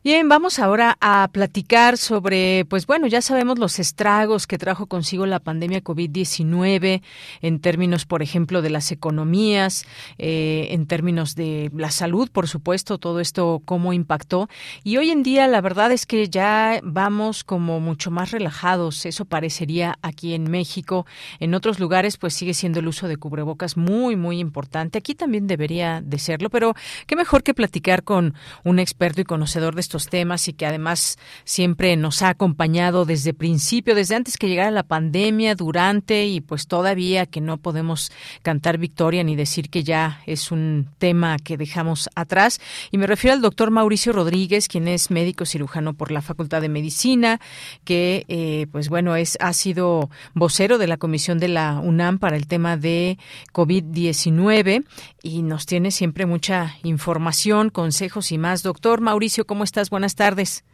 Bien, 0.05 0.29
vamos 0.29 0.59
ahora 0.59 0.99
a 1.01 1.29
platicar 1.31 1.97
sobre, 1.97 2.65
pues 2.65 2.89
bueno, 2.89 3.07
ya 3.07 3.23
sabemos 3.23 3.61
los 3.61 3.79
estragos 3.79 4.49
que 4.49 4.59
trajo 4.59 4.87
consigo 4.87 5.27
la 5.27 5.39
pandemia 5.39 5.85
COVID-19 5.85 7.03
en 7.41 7.61
términos, 7.61 8.05
por 8.05 8.21
ejemplo, 8.21 8.63
de 8.63 8.71
las 8.71 8.91
economías, 8.91 9.87
eh, 10.19 10.71
en 10.73 10.89
términos 10.89 11.37
de 11.37 11.71
la 11.73 11.93
salud, 11.93 12.29
por 12.33 12.49
supuesto, 12.49 12.99
todo 12.99 13.21
esto 13.21 13.63
cómo 13.65 13.93
impactó. 13.93 14.49
Y 14.83 14.97
hoy 14.97 15.11
en 15.11 15.23
día 15.23 15.47
la 15.47 15.61
verdad 15.61 15.93
es 15.93 16.05
que 16.05 16.29
ya 16.29 16.81
vamos 16.83 17.45
como 17.45 17.79
mucho 17.79 18.11
más 18.11 18.33
relajados, 18.33 19.07
eso 19.07 19.25
parecería 19.25 20.01
aquí 20.03 20.35
en 20.35 20.51
México. 20.51 21.07
En 21.39 21.55
otros 21.55 21.79
lugares, 21.79 22.17
pues 22.17 22.35
sigue 22.35 22.55
siendo 22.55 22.81
el 22.81 22.89
uso 22.89 23.07
de 23.07 23.19
cubrebocas 23.19 23.77
muy, 23.77 24.17
muy 24.17 24.41
importante. 24.41 24.99
Aquí 24.99 25.15
también 25.15 25.47
debería 25.47 26.01
de 26.01 26.19
serlo, 26.19 26.51
pero 26.51 26.75
qué 27.07 27.15
mejor 27.15 27.45
que 27.45 27.55
platicar 27.55 28.03
con 28.03 28.35
un 28.65 28.81
experto 28.81 29.21
y 29.21 29.25
conocedor 29.25 29.77
de 29.77 29.92
estos 29.93 30.09
temas 30.09 30.49
y 30.49 30.55
que 30.55 30.65
además 30.65 31.19
siempre 31.45 31.95
nos 31.99 32.23
ha 32.23 32.31
acompañado 32.31 33.05
desde 33.05 33.35
principio, 33.35 33.95
desde 33.95 34.15
antes 34.15 34.39
que 34.39 34.49
llegara 34.49 34.71
la 34.71 34.85
pandemia, 34.85 35.55
durante 35.55 36.25
y 36.25 36.41
pues 36.41 36.67
todavía 36.67 37.27
que 37.27 37.43
no 37.43 37.59
podemos 37.59 38.11
cantar 38.41 38.79
victoria 38.79 39.23
ni 39.23 39.37
decir 39.37 39.69
que 39.69 39.85
ya 39.85 40.23
es 40.25 40.51
un 40.51 40.89
tema 40.97 41.37
que 41.39 41.59
dejamos 41.59 42.09
atrás. 42.15 42.59
Y 42.91 42.97
me 42.97 43.07
refiero 43.07 43.35
al 43.35 43.43
doctor 43.43 43.71
Mauricio 43.71 44.15
Rodríguez, 44.15 44.67
quien 44.67 44.89
es 44.89 45.11
médico 45.11 45.45
cirujano 45.45 45.93
por 45.93 46.11
la 46.11 46.23
Facultad 46.23 46.63
de 46.63 46.71
Medicina, 46.71 47.39
que 47.85 48.25
eh, 48.29 48.69
pues 48.73 48.89
bueno, 48.89 49.15
es, 49.17 49.37
ha 49.41 49.53
sido 49.53 50.09
vocero 50.33 50.79
de 50.79 50.87
la 50.87 50.97
Comisión 50.97 51.39
de 51.39 51.49
la 51.49 51.81
UNAM 51.81 52.19
para 52.19 52.37
el 52.39 52.47
tema 52.47 52.79
de 52.79 53.19
COVID-19 53.53 54.87
y 55.23 55.43
nos 55.43 55.67
tiene 55.67 55.91
siempre 55.91 56.27
mucha 56.27 56.77
información, 56.83 57.71
consejos 57.71 58.33
y 58.33 58.39
más. 58.39 58.63
Doctor 58.63 59.01
Mauricio, 59.01 59.47
¿cómo 59.47 59.65
estás? 59.65 59.91
Buenas 59.91 60.17
tardes. 60.17 60.65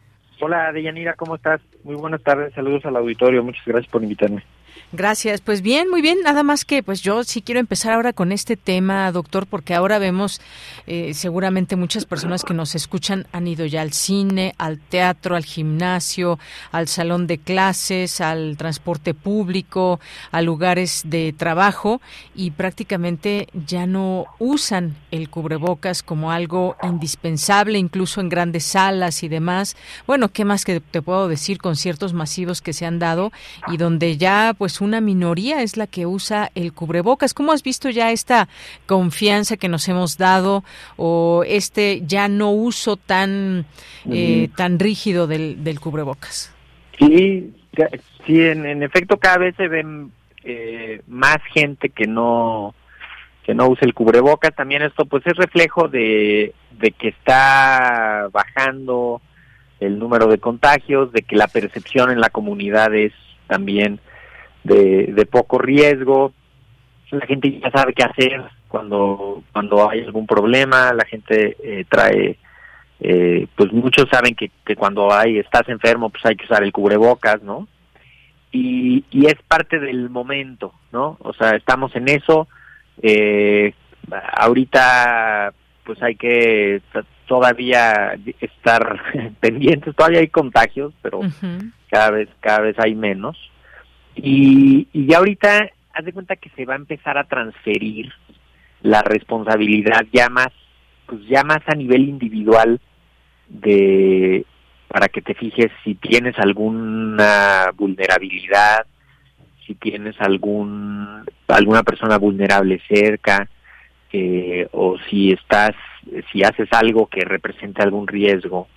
Hola, 0.41 0.71
Deyanira, 0.71 1.15
¿cómo 1.15 1.35
estás? 1.35 1.61
Muy 1.83 1.95
buenas 1.95 2.23
tardes, 2.23 2.53
saludos 2.53 2.85
al 2.85 2.95
auditorio, 2.95 3.43
muchas 3.43 3.65
gracias 3.65 3.91
por 3.91 4.03
invitarme. 4.03 4.43
Gracias. 4.91 5.41
Pues 5.41 5.61
bien, 5.61 5.87
muy 5.87 6.01
bien. 6.01 6.17
Nada 6.23 6.41
más 6.41 6.65
que, 6.65 6.81
pues 6.81 7.03
yo 7.03 7.23
sí 7.23 7.43
quiero 7.43 7.59
empezar 7.59 7.93
ahora 7.93 8.11
con 8.11 8.31
este 8.31 8.57
tema, 8.57 9.11
doctor, 9.11 9.45
porque 9.45 9.75
ahora 9.75 9.99
vemos 9.99 10.41
eh, 10.87 11.13
seguramente 11.13 11.75
muchas 11.75 12.05
personas 12.05 12.43
que 12.43 12.55
nos 12.55 12.73
escuchan 12.73 13.27
han 13.31 13.47
ido 13.47 13.67
ya 13.67 13.81
al 13.81 13.93
cine, 13.93 14.55
al 14.57 14.79
teatro, 14.79 15.35
al 15.35 15.45
gimnasio, 15.45 16.39
al 16.71 16.87
salón 16.87 17.27
de 17.27 17.37
clases, 17.37 18.19
al 18.19 18.57
transporte 18.57 19.13
público, 19.13 19.99
a 20.31 20.41
lugares 20.41 21.03
de 21.05 21.35
trabajo 21.37 22.01
y 22.33 22.49
prácticamente 22.49 23.47
ya 23.53 23.85
no 23.85 24.25
usan 24.39 24.95
el 25.11 25.29
cubrebocas 25.29 26.01
como 26.01 26.31
algo 26.31 26.75
indispensable, 26.81 27.77
incluso 27.77 28.21
en 28.21 28.29
grandes 28.29 28.65
salas 28.65 29.21
y 29.21 29.27
demás. 29.27 29.77
Bueno, 30.07 30.29
¿qué 30.29 30.45
más 30.45 30.65
que 30.65 30.79
te 30.79 31.03
puedo 31.03 31.27
decir? 31.27 31.59
Conciertos 31.59 32.13
masivos 32.13 32.63
que 32.63 32.73
se 32.73 32.87
han 32.87 32.97
dado 32.97 33.31
y 33.67 33.77
donde 33.77 34.17
ya, 34.17 34.55
pues 34.57 34.78
una 34.81 35.01
minoría 35.01 35.61
es 35.61 35.77
la 35.77 35.87
que 35.87 36.05
usa 36.05 36.51
el 36.55 36.73
cubrebocas. 36.73 37.33
¿Cómo 37.33 37.51
has 37.51 37.63
visto 37.63 37.89
ya 37.89 38.11
esta 38.11 38.47
confianza 38.85 39.57
que 39.57 39.69
nos 39.69 39.87
hemos 39.87 40.17
dado 40.17 40.63
o 40.97 41.43
este 41.47 42.01
ya 42.05 42.27
no 42.27 42.51
uso 42.51 42.97
tan, 42.97 43.65
eh, 44.11 44.49
tan 44.55 44.79
rígido 44.79 45.27
del, 45.27 45.63
del 45.63 45.79
cubrebocas? 45.79 46.53
Sí, 46.97 47.53
sí 48.25 48.41
en, 48.41 48.83
efecto 48.83 49.17
cada 49.17 49.37
vez 49.37 49.55
se 49.55 49.67
ven 49.67 50.11
eh, 50.43 51.01
más 51.07 51.37
gente 51.53 51.89
que 51.89 52.07
no 52.07 52.73
que 53.43 53.55
no 53.55 53.67
usa 53.67 53.85
el 53.87 53.93
cubrebocas. 53.93 54.53
También 54.53 54.83
esto 54.83 55.05
pues 55.05 55.25
es 55.25 55.35
reflejo 55.35 55.87
de, 55.87 56.53
de 56.79 56.91
que 56.91 57.07
está 57.09 58.27
bajando 58.31 59.21
el 59.79 59.97
número 59.97 60.27
de 60.27 60.37
contagios, 60.37 61.11
de 61.11 61.21
que 61.21 61.35
la 61.35 61.47
percepción 61.47 62.11
en 62.11 62.19
la 62.19 62.29
comunidad 62.29 62.93
es 62.93 63.13
también 63.47 63.99
de, 64.69 65.25
poco 65.25 65.57
riesgo, 65.57 66.31
la 67.11 67.25
gente 67.25 67.59
ya 67.59 67.71
sabe 67.71 67.93
qué 67.93 68.03
hacer 68.03 68.43
cuando, 68.67 69.43
cuando 69.51 69.89
hay 69.89 70.01
algún 70.01 70.27
problema, 70.27 70.93
la 70.93 71.05
gente 71.05 71.57
eh, 71.63 71.85
trae, 71.89 72.37
eh, 72.99 73.47
pues 73.55 73.71
muchos 73.73 74.07
saben 74.09 74.35
que, 74.35 74.51
que 74.65 74.75
cuando 74.75 75.11
hay, 75.11 75.39
estás 75.39 75.67
enfermo, 75.69 76.09
pues 76.09 76.25
hay 76.25 76.35
que 76.35 76.45
usar 76.45 76.63
el 76.63 76.71
cubrebocas, 76.71 77.41
¿no? 77.41 77.67
Y, 78.51 79.03
y 79.11 79.25
es 79.27 79.35
parte 79.47 79.79
del 79.79 80.09
momento, 80.09 80.73
¿no? 80.91 81.17
O 81.19 81.33
sea, 81.33 81.51
estamos 81.51 81.95
en 81.95 82.09
eso, 82.09 82.47
eh, 83.01 83.73
ahorita 84.37 85.53
pues 85.83 86.01
hay 86.03 86.15
que 86.15 86.81
todavía 87.27 88.15
estar 88.41 89.01
pendientes, 89.39 89.95
todavía 89.95 90.19
hay 90.19 90.27
contagios, 90.27 90.93
pero 91.01 91.21
cada 91.89 92.11
vez 92.11 92.29
cada 92.41 92.59
vez 92.59 92.77
hay 92.79 92.95
menos. 92.95 93.48
Y, 94.23 94.87
y 94.93 95.05
ya 95.07 95.17
ahorita 95.17 95.69
haz 95.93 96.05
de 96.05 96.13
cuenta 96.13 96.35
que 96.35 96.49
se 96.55 96.65
va 96.65 96.73
a 96.73 96.77
empezar 96.77 97.17
a 97.17 97.25
transferir 97.25 98.11
la 98.81 99.01
responsabilidad 99.01 100.05
ya 100.13 100.29
más 100.29 100.49
pues 101.05 101.21
ya 101.27 101.43
más 101.43 101.59
a 101.65 101.75
nivel 101.75 102.07
individual 102.07 102.79
de 103.47 104.45
para 104.87 105.07
que 105.07 105.21
te 105.21 105.33
fijes 105.33 105.71
si 105.83 105.95
tienes 105.95 106.37
alguna 106.39 107.71
vulnerabilidad, 107.75 108.85
si 109.65 109.75
tienes 109.75 110.15
algún 110.19 111.25
alguna 111.47 111.83
persona 111.83 112.17
vulnerable 112.17 112.81
cerca 112.87 113.49
eh, 114.11 114.67
o 114.71 114.97
si 115.09 115.31
estás 115.31 115.71
si 116.31 116.43
haces 116.43 116.69
algo 116.71 117.07
que 117.07 117.21
represente 117.21 117.81
algún 117.81 118.07
riesgo, 118.07 118.67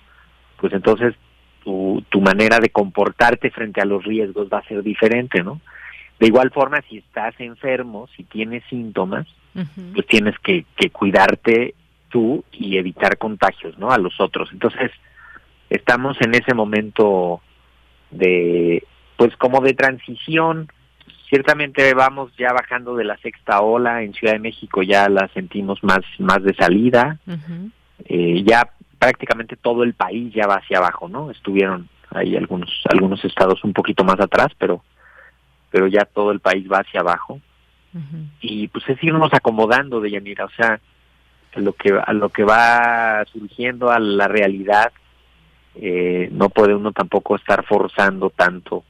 pues 0.57 0.73
entonces 0.73 1.15
tu, 1.63 2.03
tu 2.09 2.21
manera 2.21 2.59
de 2.59 2.69
comportarte 2.69 3.49
frente 3.51 3.81
a 3.81 3.85
los 3.85 4.03
riesgos 4.03 4.49
va 4.51 4.59
a 4.59 4.67
ser 4.67 4.83
diferente, 4.83 5.43
¿no? 5.43 5.61
De 6.19 6.27
igual 6.27 6.51
forma, 6.51 6.81
si 6.89 6.97
estás 6.99 7.33
enfermo, 7.39 8.07
si 8.15 8.23
tienes 8.23 8.63
síntomas, 8.69 9.27
pues 9.93 10.07
tienes 10.07 10.37
que, 10.39 10.65
que 10.75 10.89
cuidarte 10.89 11.75
tú 12.09 12.43
y 12.51 12.77
evitar 12.77 13.17
contagios, 13.17 13.77
¿no? 13.77 13.91
A 13.91 13.97
los 13.97 14.19
otros. 14.19 14.49
Entonces, 14.51 14.91
estamos 15.69 16.15
en 16.21 16.35
ese 16.35 16.53
momento 16.53 17.41
de, 18.11 18.83
pues 19.17 19.35
como 19.37 19.61
de 19.61 19.73
transición. 19.73 20.69
Ciertamente 21.29 21.93
vamos 21.93 22.31
ya 22.37 22.53
bajando 22.53 22.95
de 22.95 23.05
la 23.05 23.17
sexta 23.17 23.61
ola 23.61 24.03
en 24.03 24.13
Ciudad 24.13 24.33
de 24.33 24.39
México, 24.39 24.83
ya 24.83 25.09
la 25.09 25.27
sentimos 25.29 25.83
más, 25.83 26.01
más 26.19 26.43
de 26.43 26.53
salida. 26.53 27.17
eh, 28.05 28.43
ya 28.45 28.69
prácticamente 29.03 29.57
todo 29.57 29.83
el 29.83 29.93
país 29.93 30.33
ya 30.33 30.47
va 30.47 30.55
hacia 30.55 30.77
abajo, 30.77 31.09
¿no? 31.09 31.29
Estuvieron 31.29 31.89
ahí 32.09 32.37
algunos, 32.37 32.71
algunos 32.89 33.23
estados 33.25 33.61
un 33.65 33.73
poquito 33.73 34.05
más 34.05 34.17
atrás, 34.17 34.47
pero, 34.57 34.81
pero 35.69 35.87
ya 35.87 36.05
todo 36.05 36.31
el 36.31 36.39
país 36.39 36.65
va 36.71 36.79
hacia 36.79 37.01
abajo. 37.01 37.41
Y 38.39 38.69
pues 38.69 38.89
es 38.89 39.03
irnos 39.03 39.31
acomodando 39.33 39.99
de 39.99 40.09
Yanira, 40.09 40.45
o 40.45 40.49
sea, 40.51 40.79
a 41.53 41.59
lo 41.59 41.73
que, 41.73 41.93
a 41.93 42.13
lo 42.13 42.29
que 42.29 42.43
va 42.43 43.23
surgiendo 43.31 43.91
a 43.91 43.99
la 43.99 44.27
realidad, 44.27 44.91
eh, 45.75 46.29
no 46.31 46.49
puede 46.49 46.73
uno 46.73 46.91
tampoco 46.91 47.35
estar 47.35 47.65
forzando 47.65 48.29
tanto 48.29 48.83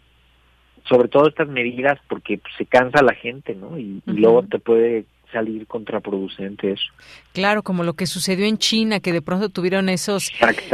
sobre 0.86 1.08
todo 1.08 1.30
estas 1.30 1.48
medidas 1.48 1.98
porque 2.10 2.38
pues, 2.38 2.54
se 2.58 2.66
cansa 2.66 3.02
la 3.02 3.14
gente 3.14 3.56
no 3.56 3.80
y, 3.80 4.02
y 4.06 4.12
luego 4.12 4.44
te 4.44 4.60
puede 4.60 5.06
salir 5.34 5.68
contraproducente 5.68 6.72
eso 6.72 6.86
Claro, 7.34 7.64
como 7.64 7.84
lo 7.84 7.94
que 7.94 8.06
sucedió 8.08 8.46
en 8.46 8.58
China, 8.58 9.02
que 9.02 9.12
de 9.12 9.22
pronto 9.22 9.50
tuvieron 9.50 9.90
esos 9.90 10.32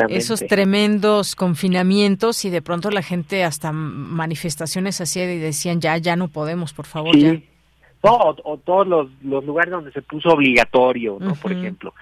esos 0.10 0.46
tremendos 0.46 1.36
confinamientos 1.36 2.46
y 2.46 2.50
de 2.52 2.62
pronto 2.62 2.92
la 2.92 3.02
gente 3.02 3.44
hasta 3.44 3.72
manifestaciones 3.72 5.02
hacía 5.02 5.24
y 5.34 5.40
decían 5.40 5.82
ya 5.82 5.98
ya 5.98 6.16
no 6.16 6.28
podemos, 6.28 6.74
por 6.74 6.86
favor, 6.86 7.16
Sí. 7.16 7.22
ya. 7.22 7.34
no 8.04 8.14
o, 8.16 8.36
o 8.44 8.58
todos 8.58 8.88
los, 8.88 9.08
los 9.24 9.44
lugares 9.46 9.72
donde 9.72 9.92
se 9.92 10.02
puso 10.02 10.30
obligatorio 10.30 11.18
no 11.20 11.34
por 11.36 11.52
ejemplo 11.54 11.94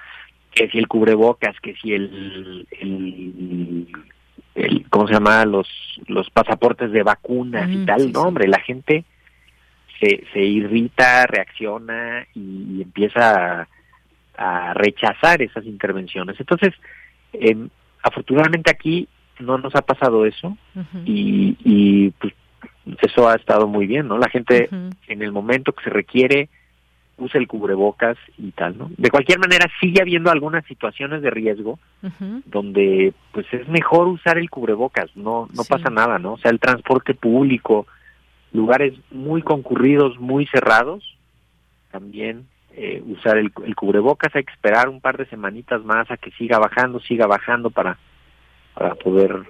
que 0.54 0.68
si 0.70 0.78
el 0.80 0.88
cubrebocas 0.88 1.56
que 1.62 1.74
si 1.76 1.94
el, 1.94 2.68
el, 2.82 3.88
el 4.56 4.86
cómo 4.90 5.08
se 5.08 5.14
llama 5.14 5.46
los 5.46 5.68
los 6.08 6.30
pasaportes 6.32 6.92
de 6.92 7.04
vacunas 7.04 7.70
y 7.70 7.86
tal 7.86 8.02
sí, 8.02 8.12
no 8.12 8.22
sí. 8.22 8.28
hombre 8.28 8.48
la 8.48 8.60
gente 8.60 9.06
se, 10.00 10.24
se 10.34 10.40
irrita, 10.40 11.26
reacciona 11.28 12.26
y, 12.34 12.78
y 12.78 12.82
empieza 12.82 13.62
a, 13.62 13.68
a 14.38 14.74
rechazar 14.74 15.42
esas 15.42 15.66
intervenciones. 15.66 16.40
Entonces, 16.40 16.74
em, 17.34 17.70
afortunadamente 18.04 18.72
aquí 18.72 19.08
no 19.40 19.58
nos 19.58 19.76
ha 19.76 19.82
pasado 19.82 20.26
eso 20.26 20.58
y, 21.06 21.56
y 21.64 22.10
pues 22.12 22.34
eso 23.02 23.28
ha 23.30 23.36
estado 23.36 23.68
muy 23.68 23.86
bien, 23.88 24.08
¿no? 24.08 24.18
La 24.18 24.30
gente 24.30 24.70
en 25.08 25.22
el 25.22 25.32
momento 25.32 25.74
que 25.74 25.84
se 25.84 25.90
requiere 25.90 26.50
usa 27.20 27.40
el 27.40 27.48
cubrebocas 27.48 28.16
y 28.38 28.52
tal, 28.52 28.78
¿no? 28.78 28.92
De 28.96 29.10
cualquier 29.10 29.40
manera 29.40 29.66
sigue 29.82 30.02
habiendo 30.02 30.30
algunas 30.32 30.64
situaciones 30.66 31.22
de 31.24 31.32
riesgo 31.32 31.80
donde 32.46 33.14
pues 33.32 33.46
es 33.52 33.68
mejor 33.68 34.08
usar 34.08 34.38
el 34.38 34.50
cubrebocas, 34.50 35.10
no 35.16 35.48
no 35.54 35.64
Sí. 35.64 35.70
pasa 35.70 35.90
nada, 35.90 36.20
¿no? 36.20 36.34
O 36.34 36.38
sea, 36.38 36.52
el 36.52 36.60
transporte 36.60 37.14
público, 37.16 37.88
lugares 38.54 38.94
muy 39.12 39.42
concurridos, 39.42 40.20
muy 40.20 40.46
cerrados, 40.48 41.04
también 41.92 42.48
eh, 42.76 43.02
usar 43.06 43.38
el, 43.38 43.52
el 43.66 43.76
cubrebocas, 43.76 44.36
hay 44.36 44.44
que 44.44 44.54
esperar 44.54 44.90
un 44.90 45.02
par 45.02 45.18
de 45.18 45.26
semanitas 45.28 45.84
más 45.84 46.10
a 46.12 46.18
que 46.18 46.32
siga 46.32 46.60
bajando, 46.60 47.00
siga 47.00 47.26
bajando 47.28 47.70
para, 47.70 47.98
para 48.74 48.96
poder 48.96 49.44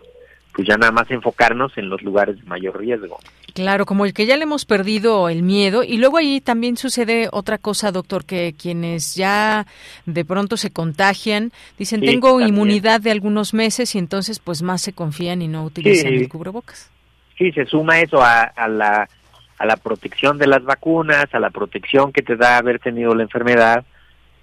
pues 0.53 0.67
ya 0.67 0.75
nada 0.75 0.91
más 0.91 1.12
enfocarnos 1.12 1.77
en 1.77 1.88
los 1.88 2.01
lugares 2.01 2.38
de 2.38 2.43
mayor 2.45 2.79
riesgo. 2.79 3.19
Claro, 3.53 3.86
como 3.86 4.05
el 4.05 4.13
que 4.15 4.25
ya 4.25 4.38
le 4.38 4.43
hemos 4.43 4.65
perdido 4.65 5.29
el 5.29 5.43
miedo 5.43 5.83
y 5.83 5.97
luego 5.99 6.17
ahí 6.17 6.41
también 6.41 6.77
sucede 6.77 7.29
otra 7.31 7.60
cosa, 7.60 7.91
doctor, 7.91 8.25
que 8.25 8.55
quienes 8.60 9.13
ya 9.15 9.67
de 10.07 10.25
pronto 10.25 10.57
se 10.57 10.71
contagian 10.71 11.51
dicen 11.77 11.99
Sí, 11.99 12.07
tengo 12.07 12.29
también. 12.29 12.49
inmunidad 12.49 13.01
de 13.01 13.12
algunos 13.12 13.53
meses 13.53 13.93
y 13.93 13.99
entonces 13.99 14.39
pues 14.39 14.63
más 14.63 14.81
se 14.81 14.93
confían 14.93 15.43
y 15.43 15.47
no 15.47 15.63
utilizan 15.63 16.10
Sí. 16.10 16.15
el 16.15 16.29
cubrebocas. 16.29 16.89
Sí, 17.38 17.52
se 17.52 17.65
suma 17.65 18.00
eso 18.00 18.21
a, 18.21 18.43
a 18.43 18.67
la 18.67 19.08
a 19.60 19.65
la 19.65 19.76
protección 19.78 20.38
de 20.38 20.45
las 20.45 20.63
vacunas, 20.63 21.26
a 21.34 21.39
la 21.39 21.50
protección 21.50 22.13
que 22.13 22.21
te 22.21 22.36
da 22.36 22.58
haber 22.58 22.78
tenido 22.80 23.15
la 23.15 23.23
enfermedad 23.23 23.86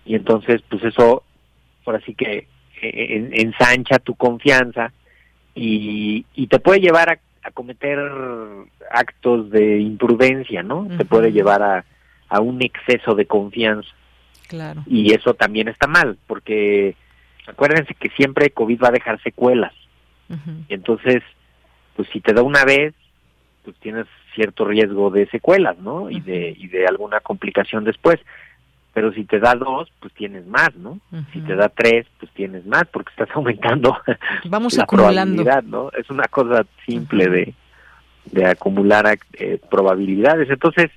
y 0.04 0.16
entonces 0.16 0.61
pues 0.68 0.83
eso 0.85 1.22
por 1.85 1.94
así 1.94 2.14
que 2.14 2.48
eh, 2.83 3.07
en- 3.16 3.30
ensancha 3.33 4.00
tu 4.00 4.16
confianza 4.16 4.92
y, 5.54 6.26
y 6.35 6.48
te 6.48 6.59
puede 6.59 6.80
llevar 6.80 7.11
a, 7.11 7.18
a 7.44 7.50
cometer 7.52 7.96
actos 8.90 9.50
de 9.50 9.78
imprudencia, 9.78 10.62
¿no? 10.64 10.88
Te 10.98 11.04
puede 11.04 11.30
llevar 11.30 11.62
a, 11.62 11.85
a 12.28 12.40
un 12.40 12.61
exceso 12.62 13.14
de 13.14 13.26
confianza 13.26 13.88
Claro. 14.48 14.83
y 14.87 15.14
eso 15.14 15.35
también 15.35 15.68
está 15.68 15.87
mal 15.87 16.18
porque 16.26 16.96
acuérdense 17.46 17.94
que 17.94 18.09
siempre 18.11 18.50
COVID 18.50 18.83
va 18.83 18.88
a 18.88 18.92
dejar 18.98 19.22
secuelas 19.22 19.72
entonces 20.68 21.22
pues 21.96 22.09
si 22.12 22.20
te 22.20 22.33
da 22.33 22.42
una 22.42 22.64
vez 22.64 22.94
pues 23.64 23.76
tienes 23.78 24.07
cierto 24.35 24.64
riesgo 24.64 25.11
de 25.11 25.26
secuelas 25.28 25.78
no 25.78 26.11
y 26.11 26.20
de 26.20 26.54
y 26.59 26.68
de 26.68 26.87
alguna 26.87 27.20
complicación 27.20 27.85
después. 27.85 28.20
Pero 28.92 29.12
si 29.12 29.24
te 29.24 29.40
da 29.40 29.54
dos 29.54 29.90
pues 30.00 30.12
tienes 30.14 30.46
más 30.46 30.74
no 30.76 31.00
si 31.33 31.40
te 31.40 31.54
da 31.57 31.68
tres 31.68 32.07
pues 32.20 32.30
tienes 32.33 32.64
más 32.66 32.85
porque 32.92 33.11
estás 33.11 33.28
aumentando 33.35 33.96
Vamos 34.44 34.74
la 34.76 34.85
acumulando. 34.85 35.42
probabilidad 35.42 35.62
no 35.64 35.90
es 35.98 36.09
una 36.11 36.24
cosa 36.24 36.64
simple 36.87 37.28
de 37.28 37.54
de 38.26 38.46
acumular 38.46 39.18
eh, 39.35 39.61
probabilidades. 39.70 40.48
Entonces 40.50 40.90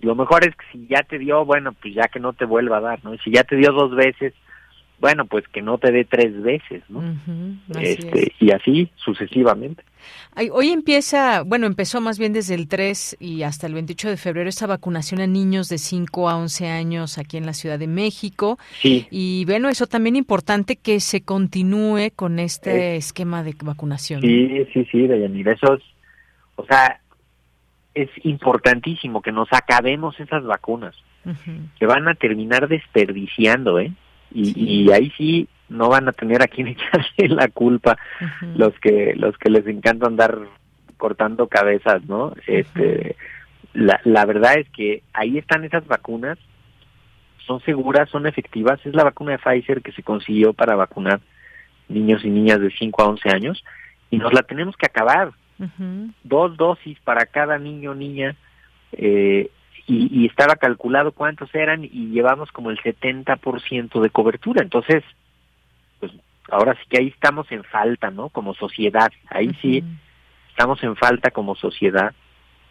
lo 0.00 0.14
mejor 0.14 0.46
es 0.46 0.54
que 0.56 0.64
si 0.72 0.86
ya 0.86 1.02
te 1.02 1.18
dio, 1.18 1.44
bueno, 1.44 1.72
pues 1.72 1.94
ya 1.94 2.08
que 2.08 2.20
no 2.20 2.32
te 2.32 2.44
vuelva 2.44 2.78
a 2.78 2.80
dar, 2.80 3.04
¿no? 3.04 3.12
Y 3.12 3.18
si 3.18 3.30
ya 3.30 3.44
te 3.44 3.56
dio 3.56 3.72
dos 3.72 3.94
veces, 3.94 4.32
bueno, 4.98 5.26
pues 5.26 5.46
que 5.48 5.62
no 5.62 5.78
te 5.78 5.92
dé 5.92 6.04
tres 6.04 6.40
veces, 6.42 6.82
¿no? 6.88 7.02
Este, 7.78 8.32
y 8.38 8.50
así 8.52 8.90
sucesivamente. 8.96 9.82
Hoy 10.52 10.70
empieza, 10.70 11.42
bueno, 11.42 11.66
empezó 11.66 12.00
más 12.00 12.18
bien 12.18 12.32
desde 12.32 12.54
el 12.54 12.68
3 12.68 13.16
y 13.20 13.42
hasta 13.42 13.66
el 13.66 13.74
28 13.74 14.10
de 14.10 14.16
febrero 14.16 14.48
esta 14.48 14.66
vacunación 14.66 15.20
a 15.20 15.26
niños 15.26 15.68
de 15.68 15.78
5 15.78 16.28
a 16.28 16.36
11 16.36 16.68
años 16.68 17.18
aquí 17.18 17.36
en 17.36 17.46
la 17.46 17.52
Ciudad 17.52 17.78
de 17.78 17.86
México. 17.86 18.58
Sí. 18.80 19.06
Y 19.10 19.44
bueno, 19.44 19.68
eso 19.68 19.86
también 19.86 20.16
importante 20.16 20.76
que 20.76 21.00
se 21.00 21.22
continúe 21.22 22.10
con 22.14 22.38
este 22.38 22.96
esquema 22.96 23.42
de 23.42 23.54
vacunación. 23.62 24.20
Sí, 24.20 24.66
sí, 24.72 24.86
sí, 24.90 25.06
Deyanira, 25.06 25.52
eso 25.52 25.74
es, 25.74 25.82
o 26.56 26.64
sea, 26.64 27.00
es 27.94 28.08
importantísimo 28.22 29.20
que 29.20 29.32
nos 29.32 29.48
acabemos 29.52 30.18
esas 30.20 30.44
vacunas, 30.44 30.94
que 31.78 31.86
van 31.86 32.08
a 32.08 32.14
terminar 32.14 32.68
desperdiciando, 32.68 33.78
¿eh? 33.78 33.92
Y, 34.32 34.84
y 34.86 34.92
ahí 34.92 35.12
sí 35.18 35.48
no 35.70 35.88
van 35.88 36.08
a 36.08 36.12
tener 36.12 36.42
a 36.42 36.48
quien 36.48 36.66
echarle 36.68 37.28
la 37.28 37.48
culpa 37.48 37.96
los 38.54 38.78
que 38.80 39.14
los 39.16 39.38
que 39.38 39.48
les 39.48 39.66
encanta 39.66 40.06
andar 40.06 40.38
cortando 40.98 41.48
cabezas, 41.48 42.04
¿no? 42.04 42.34
Este, 42.46 43.16
la, 43.72 44.00
la 44.04 44.26
verdad 44.26 44.58
es 44.58 44.68
que 44.70 45.02
ahí 45.14 45.38
están 45.38 45.64
esas 45.64 45.86
vacunas, 45.86 46.38
son 47.46 47.60
seguras, 47.62 48.10
son 48.10 48.26
efectivas, 48.26 48.78
es 48.84 48.94
la 48.94 49.04
vacuna 49.04 49.32
de 49.32 49.38
Pfizer 49.38 49.80
que 49.80 49.92
se 49.92 50.02
consiguió 50.02 50.52
para 50.52 50.76
vacunar 50.76 51.20
niños 51.88 52.24
y 52.24 52.30
niñas 52.30 52.60
de 52.60 52.70
5 52.70 53.02
a 53.02 53.06
11 53.06 53.30
años 53.30 53.64
y 54.10 54.18
nos 54.18 54.32
la 54.32 54.42
tenemos 54.42 54.76
que 54.76 54.86
acabar, 54.86 55.32
dos 56.22 56.56
dosis 56.56 56.98
para 57.00 57.26
cada 57.26 57.58
niño 57.58 57.90
o 57.90 57.94
niña 57.94 58.34
eh, 58.92 59.50
y, 59.86 60.22
y 60.22 60.26
estaba 60.26 60.56
calculado 60.56 61.12
cuántos 61.12 61.54
eran 61.54 61.84
y 61.84 62.08
llevamos 62.08 62.50
como 62.52 62.70
el 62.70 62.78
70% 62.78 64.00
de 64.00 64.10
cobertura, 64.10 64.62
entonces 64.62 65.02
ahora 66.50 66.74
sí 66.74 66.82
que 66.88 66.98
ahí 66.98 67.08
estamos 67.08 67.50
en 67.52 67.64
falta, 67.64 68.10
¿no? 68.10 68.28
Como 68.28 68.54
sociedad, 68.54 69.10
ahí 69.28 69.50
sí 69.60 69.82
estamos 70.50 70.82
en 70.82 70.96
falta 70.96 71.30
como 71.30 71.54
sociedad 71.54 72.12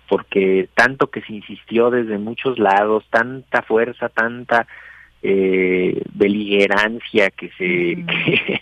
porque 0.08 0.70
tanto 0.74 1.12
que 1.12 1.22
se 1.22 1.34
insistió 1.34 1.92
desde 1.92 2.18
muchos 2.18 2.58
lados, 2.58 3.06
tanta 3.12 3.62
fuerza, 3.62 4.10
tanta 4.10 4.68
eh, 5.22 6.02
beligerancia 6.14 7.30
que 7.30 7.50
se 7.58 8.06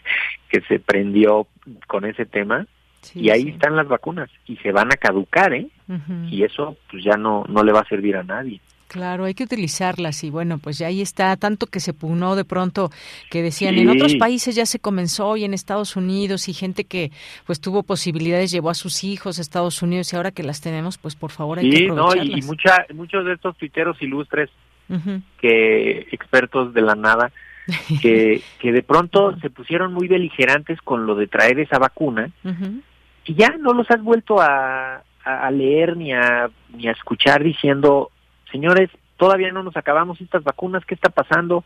que, 0.50 0.62
se 0.68 0.80
prendió 0.80 1.48
con 1.88 2.06
ese 2.06 2.26
tema 2.26 2.68
y 3.16 3.30
ahí 3.30 3.50
están 3.50 3.76
las 3.76 3.88
vacunas 3.88 4.30
y 4.46 4.58
se 4.58 4.72
van 4.72 4.92
a 4.92 4.98
caducar, 4.98 5.54
¿eh? 5.54 5.68
Y 6.30 6.44
eso 6.44 6.76
pues 6.92 7.04
ya 7.04 7.16
no 7.16 7.46
no 7.48 7.64
le 7.64 7.72
va 7.72 7.82
a 7.82 7.88
servir 7.88 8.18
a 8.18 8.24
nadie. 8.24 8.60
Claro, 8.88 9.26
hay 9.26 9.34
que 9.34 9.44
utilizarlas 9.44 10.24
y 10.24 10.30
bueno, 10.30 10.60
pues 10.60 10.78
ya 10.78 10.88
ahí 10.88 11.02
está, 11.02 11.36
tanto 11.36 11.68
que 11.68 11.82
se 11.82 11.94
pugnó 11.94 12.38
de 12.38 12.46
pronto 12.46 12.90
que 13.30 13.42
decían 13.42 13.76
en 13.76 13.90
otros 13.90 14.16
países 14.16 14.56
ya 14.56 14.66
se 14.66 14.80
comenzó 14.80 15.36
y 15.36 15.44
en 15.44 15.54
Estados 15.54 15.98
Unidos 15.98 16.48
y 16.48 16.54
gente 16.54 16.86
que 16.86 17.12
pues 17.46 17.60
tuvo 17.60 17.84
posibilidades 17.84 18.50
llevó 18.50 18.70
a 18.70 18.76
sus 18.76 19.04
hijos 19.04 19.40
a 19.40 19.42
Estados 19.42 19.82
Unidos 19.82 20.14
y 20.14 20.16
ahora 20.16 20.32
que 20.32 20.44
las 20.44 20.62
tenemos, 20.62 20.98
pues 20.98 21.18
por 21.18 21.32
favor 21.32 21.60
hay 21.60 21.70
que 21.70 21.84
aprovecharlas. 21.84 22.28
No, 22.28 22.38
y 22.38 22.42
mucha, 22.44 22.86
muchos 22.94 23.26
de 23.26 23.34
estos 23.34 23.58
tuiteros 23.58 24.02
ilustres 24.02 24.50
que 25.42 26.08
expertos 26.14 26.74
de 26.74 26.82
la 26.82 26.96
nada 26.96 27.34
que, 28.02 28.42
que 28.60 28.72
de 28.72 28.84
pronto 28.84 29.38
se 29.42 29.50
pusieron 29.50 29.94
muy 29.94 30.08
beligerantes 30.08 30.80
con 30.82 31.06
lo 31.06 31.16
de 31.16 31.28
traer 31.28 31.60
esa 31.60 31.78
vacuna 31.78 32.32
y 33.26 33.34
ya 33.36 33.50
no 33.60 33.74
los 33.74 33.92
has 33.92 34.02
vuelto 34.02 34.40
a, 34.40 35.04
a 35.26 35.52
leer 35.52 35.98
ni 35.98 36.14
a, 36.14 36.50
ni 36.74 36.88
a 36.88 36.92
escuchar 36.92 37.44
diciendo 37.44 38.12
señores, 38.52 38.90
todavía 39.18 39.52
no 39.52 39.64
nos 39.64 39.76
acabamos 39.76 40.22
estas 40.22 40.44
vacunas, 40.44 40.86
¿qué 40.86 40.96
está 40.96 41.10
pasando? 41.10 41.64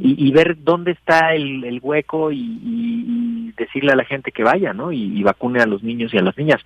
y, 0.00 0.30
ver 0.32 0.56
dónde 0.62 0.92
está 0.92 1.34
el, 1.34 1.78
hueco 1.82 2.30
y, 2.32 3.52
decirle 3.56 3.92
a 3.92 3.96
la 3.96 4.04
gente 4.04 4.30
que 4.30 4.44
vaya, 4.44 4.72
¿no? 4.72 4.92
Y, 4.92 5.22
vacune 5.22 5.60
a 5.60 5.66
los 5.66 5.82
niños 5.82 6.12
y 6.14 6.18
a 6.18 6.22
las 6.22 6.36
niñas. 6.36 6.60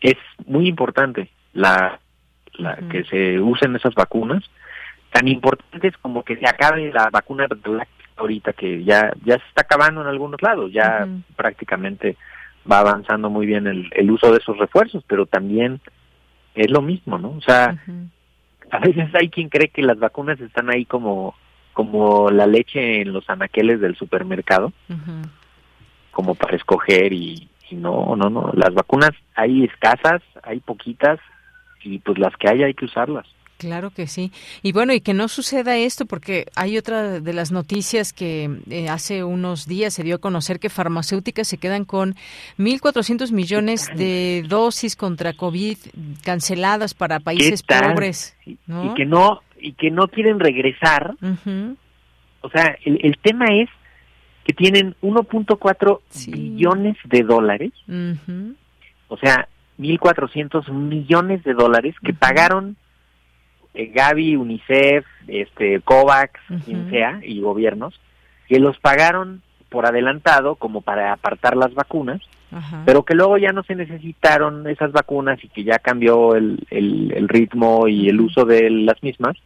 Es 0.00 0.16
muy 0.46 0.66
importante 0.68 1.30
la, 1.52 2.00
la 2.54 2.76
que 2.90 3.04
se 3.04 3.38
usen 3.40 3.76
esas 3.76 3.94
vacunas, 3.94 4.42
tan 5.12 5.28
importantes 5.28 5.96
como 5.98 6.24
que 6.24 6.36
se 6.36 6.48
acabe 6.48 6.92
la 6.92 7.10
vacuna 7.10 7.46
ahorita 8.16 8.52
que 8.52 8.84
ya 8.84 9.12
ya 9.24 9.38
se 9.38 9.48
está 9.48 9.62
acabando 9.62 10.02
en 10.02 10.06
algunos 10.06 10.40
lados, 10.42 10.72
ya 10.72 11.08
prácticamente 11.36 12.16
va 12.70 12.80
avanzando 12.80 13.30
muy 13.30 13.46
bien 13.46 13.66
el, 13.66 13.90
el 13.92 14.10
uso 14.10 14.30
de 14.30 14.38
esos 14.38 14.56
refuerzos, 14.58 15.02
pero 15.06 15.26
también 15.26 15.80
es 16.54 16.70
lo 16.70 16.82
mismo, 16.82 17.18
¿no? 17.18 17.30
O 17.30 17.40
sea, 17.40 17.76
a 18.70 18.78
veces 18.78 19.14
hay 19.14 19.28
quien 19.28 19.48
cree 19.48 19.68
que 19.68 19.82
las 19.82 19.98
vacunas 19.98 20.40
están 20.40 20.70
ahí 20.70 20.84
como 20.84 21.34
como 21.72 22.30
la 22.30 22.46
leche 22.46 23.00
en 23.00 23.12
los 23.12 23.30
anaqueles 23.30 23.80
del 23.80 23.96
supermercado, 23.96 24.72
como 26.10 26.34
para 26.34 26.56
escoger 26.56 27.12
y, 27.12 27.48
y, 27.70 27.76
no, 27.76 28.16
no, 28.16 28.28
no, 28.28 28.50
las 28.54 28.74
vacunas 28.74 29.12
hay 29.34 29.64
escasas, 29.64 30.20
hay 30.42 30.60
poquitas 30.60 31.20
y 31.82 32.00
pues 32.00 32.18
las 32.18 32.36
que 32.36 32.48
hay 32.48 32.64
hay 32.64 32.74
que 32.74 32.84
usarlas. 32.84 33.26
Claro 33.60 33.90
que 33.90 34.06
sí. 34.06 34.32
Y 34.62 34.72
bueno, 34.72 34.94
y 34.94 35.02
que 35.02 35.12
no 35.12 35.28
suceda 35.28 35.76
esto, 35.76 36.06
porque 36.06 36.46
hay 36.56 36.78
otra 36.78 37.20
de 37.20 37.32
las 37.34 37.52
noticias 37.52 38.14
que 38.14 38.48
eh, 38.70 38.88
hace 38.88 39.22
unos 39.22 39.66
días 39.66 39.92
se 39.92 40.02
dio 40.02 40.14
a 40.14 40.18
conocer 40.18 40.58
que 40.58 40.70
farmacéuticas 40.70 41.46
se 41.46 41.58
quedan 41.58 41.84
con 41.84 42.14
1.400 42.58 43.32
millones 43.32 43.90
de 43.94 44.46
dosis 44.48 44.96
contra 44.96 45.34
COVID 45.34 45.76
canceladas 46.24 46.94
para 46.94 47.20
países 47.20 47.62
pobres. 47.62 48.34
Y 48.46 48.56
que 48.94 49.04
no 49.04 49.42
y 49.60 49.74
que 49.74 49.90
no 49.90 50.08
quieren 50.08 50.40
regresar. 50.40 51.14
O 52.40 52.48
sea, 52.48 52.78
el, 52.86 52.98
el 53.02 53.18
tema 53.18 53.44
es 53.50 53.68
que 54.44 54.54
tienen 54.54 54.96
1.4 55.02 56.00
billones 56.28 56.96
de 57.04 57.22
dólares. 57.24 57.72
O 59.08 59.18
sea, 59.18 59.48
1.400 59.78 60.72
millones 60.72 61.44
de 61.44 61.52
dólares 61.52 61.94
que 62.02 62.14
pagaron 62.14 62.78
eh, 63.74 63.86
Gavi, 63.94 64.36
UNICEF, 64.36 65.04
este, 65.28 65.80
COVAX, 65.80 66.40
quien 66.64 66.90
sea, 66.90 67.20
y 67.22 67.40
gobiernos, 67.40 68.00
que 68.48 68.58
los 68.58 68.78
pagaron 68.78 69.42
por 69.68 69.86
adelantado 69.86 70.56
como 70.56 70.80
para 70.80 71.12
apartar 71.12 71.56
las 71.56 71.72
vacunas, 71.74 72.20
pero 72.84 73.04
que 73.04 73.14
luego 73.14 73.38
ya 73.38 73.52
no 73.52 73.62
se 73.62 73.76
necesitaron 73.76 74.66
esas 74.66 74.90
vacunas 74.90 75.38
y 75.44 75.48
que 75.48 75.62
ya 75.62 75.78
cambió 75.78 76.34
el, 76.34 76.58
el, 76.70 77.28
ritmo 77.28 77.86
y 77.86 78.08
el 78.08 78.20
uso 78.20 78.44
de 78.44 78.68
las 78.70 79.00
mismas. 79.04 79.36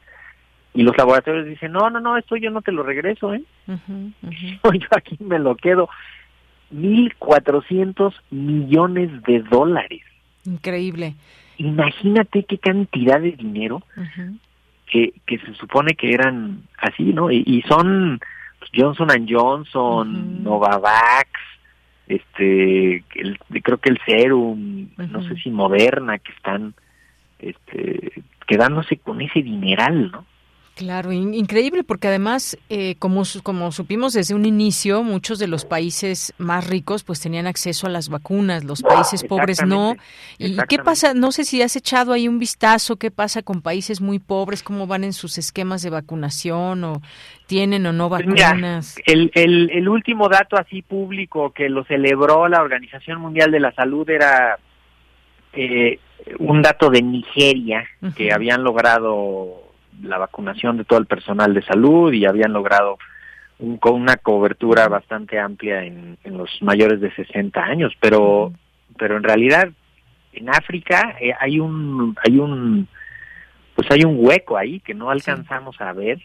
Y 0.72 0.82
los 0.82 0.96
laboratorios 0.96 1.46
dicen, 1.46 1.72
no, 1.72 1.90
no, 1.90 2.00
no, 2.00 2.16
esto 2.16 2.36
yo 2.36 2.50
no 2.50 2.62
te 2.62 2.72
lo 2.72 2.82
regreso, 2.82 3.34
¿eh? 3.34 3.42
yo 3.66 4.88
aquí 4.96 5.18
me 5.20 5.38
lo 5.38 5.54
quedo. 5.54 5.90
1.400 6.72 8.14
millones 8.30 9.22
de 9.24 9.40
dólares. 9.40 10.02
Increíble. 10.46 11.14
Imagínate 11.58 12.44
qué 12.44 12.58
cantidad 12.58 13.20
de 13.20 13.32
dinero 13.32 13.82
que, 14.86 15.12
que 15.26 15.38
se 15.38 15.54
supone 15.54 15.94
que 15.94 16.12
eran 16.12 16.62
así, 16.78 17.12
¿no? 17.12 17.30
Y, 17.30 17.62
son 17.68 18.20
Johnson 18.74 19.10
and 19.10 19.28
Johnson, 19.30 20.42
Novavax, 20.42 21.30
este, 22.06 23.04
el, 23.14 23.38
creo 23.62 23.78
que 23.78 23.90
el 23.90 24.00
Serum, 24.04 24.88
no 24.96 25.22
sé 25.28 25.36
si 25.36 25.50
Moderna, 25.50 26.18
que 26.18 26.32
están 26.32 26.74
este, 27.38 28.22
quedándose 28.46 28.96
con 28.96 29.20
ese 29.20 29.42
dineral, 29.42 30.10
¿no? 30.10 30.24
Claro, 30.74 31.12
increíble 31.12 31.84
porque 31.84 32.08
además, 32.08 32.58
eh, 32.68 32.96
como, 32.98 33.22
como 33.44 33.70
supimos 33.70 34.12
desde 34.12 34.34
un 34.34 34.44
inicio, 34.44 35.04
muchos 35.04 35.38
de 35.38 35.46
los 35.46 35.64
países 35.64 36.34
más 36.36 36.66
ricos 36.66 37.04
pues 37.04 37.20
tenían 37.20 37.46
acceso 37.46 37.86
a 37.86 37.90
las 37.90 38.08
vacunas, 38.08 38.64
los 38.64 38.82
países 38.82 39.22
pobres 39.22 39.64
no. 39.64 39.94
¿Y 40.36 40.56
qué 40.68 40.78
pasa? 40.78 41.14
No 41.14 41.30
sé 41.30 41.44
si 41.44 41.62
has 41.62 41.76
echado 41.76 42.12
ahí 42.12 42.26
un 42.26 42.40
vistazo, 42.40 42.96
qué 42.96 43.12
pasa 43.12 43.42
con 43.42 43.62
países 43.62 44.00
muy 44.00 44.18
pobres, 44.18 44.64
cómo 44.64 44.88
van 44.88 45.04
en 45.04 45.12
sus 45.12 45.38
esquemas 45.38 45.82
de 45.82 45.90
vacunación 45.90 46.82
o 46.82 47.02
tienen 47.46 47.86
o 47.86 47.92
no 47.92 48.08
pues 48.08 48.26
vacunas. 48.26 48.96
el, 49.06 49.30
el, 49.34 49.70
el 49.70 49.88
último 49.88 50.28
dato 50.28 50.56
así 50.56 50.82
público 50.82 51.52
que 51.52 51.68
lo 51.68 51.84
celebró 51.84 52.48
la 52.48 52.60
Organización 52.60 53.20
Mundial 53.20 53.52
de 53.52 53.60
la 53.60 53.72
Salud 53.74 54.10
era 54.10 54.58
eh, 55.52 56.00
un 56.40 56.62
dato 56.62 56.90
de 56.90 57.00
Nigeria, 57.00 57.84
que 58.16 58.32
habían 58.32 58.64
logrado 58.64 59.63
la 60.02 60.18
vacunación 60.18 60.76
de 60.76 60.84
todo 60.84 60.98
el 60.98 61.06
personal 61.06 61.54
de 61.54 61.62
salud 61.62 62.12
y 62.12 62.26
habían 62.26 62.52
logrado 62.52 62.98
un, 63.58 63.78
una 63.82 64.16
cobertura 64.16 64.88
bastante 64.88 65.38
amplia 65.38 65.84
en, 65.84 66.18
los 66.24 66.50
mayores 66.62 67.00
de 67.00 67.14
60 67.14 67.62
años, 67.62 67.92
pero 68.00 68.52
pero 68.96 69.16
en 69.16 69.22
realidad 69.22 69.70
en 70.32 70.48
África 70.48 71.16
eh, 71.20 71.32
hay 71.38 71.58
un 71.60 72.16
hay 72.24 72.38
un 72.38 72.88
pues 73.74 73.90
hay 73.90 74.04
un 74.04 74.16
hueco 74.18 74.56
ahí 74.56 74.80
que 74.80 74.94
no 74.94 75.10
alcanzamos 75.10 75.80
a 75.80 75.92
ver 75.92 76.20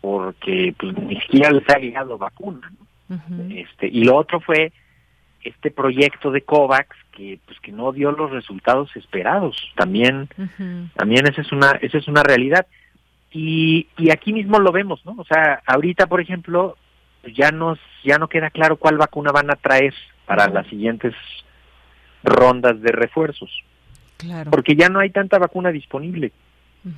porque 0.00 0.74
pues 0.78 0.96
ni 0.98 1.20
siquiera 1.20 1.50
les 1.50 1.68
ha 1.70 1.78
llegado 1.78 2.18
vacuna 2.18 2.72
este 3.50 3.88
y 3.88 4.04
lo 4.04 4.16
otro 4.16 4.40
fue 4.40 4.72
este 5.44 5.70
proyecto 5.70 6.30
de 6.30 6.42
Covax 6.42 6.96
que 7.12 7.38
pues 7.46 7.58
que 7.60 7.72
no 7.72 7.92
dio 7.92 8.12
los 8.12 8.30
resultados 8.30 8.94
esperados. 8.96 9.56
También 9.76 10.28
también 10.94 11.26
esa 11.26 11.40
es 11.42 11.52
una 11.52 11.72
esa 11.82 11.98
es 11.98 12.08
una 12.08 12.22
realidad 12.22 12.66
y, 13.32 13.88
y 13.96 14.10
aquí 14.10 14.32
mismo 14.32 14.58
lo 14.58 14.72
vemos, 14.72 15.04
¿no? 15.04 15.14
O 15.18 15.24
sea, 15.24 15.62
ahorita, 15.66 16.06
por 16.06 16.20
ejemplo, 16.20 16.76
ya 17.34 17.50
nos 17.50 17.78
ya 18.04 18.18
no 18.18 18.28
queda 18.28 18.50
claro 18.50 18.76
cuál 18.76 18.96
vacuna 18.96 19.32
van 19.32 19.50
a 19.50 19.56
traer 19.56 19.94
para 20.26 20.48
las 20.48 20.66
siguientes 20.66 21.14
rondas 22.22 22.80
de 22.80 22.92
refuerzos. 22.92 23.50
Claro. 24.18 24.50
Porque 24.50 24.76
ya 24.76 24.88
no 24.88 25.00
hay 25.00 25.10
tanta 25.10 25.38
vacuna 25.38 25.70
disponible 25.70 26.32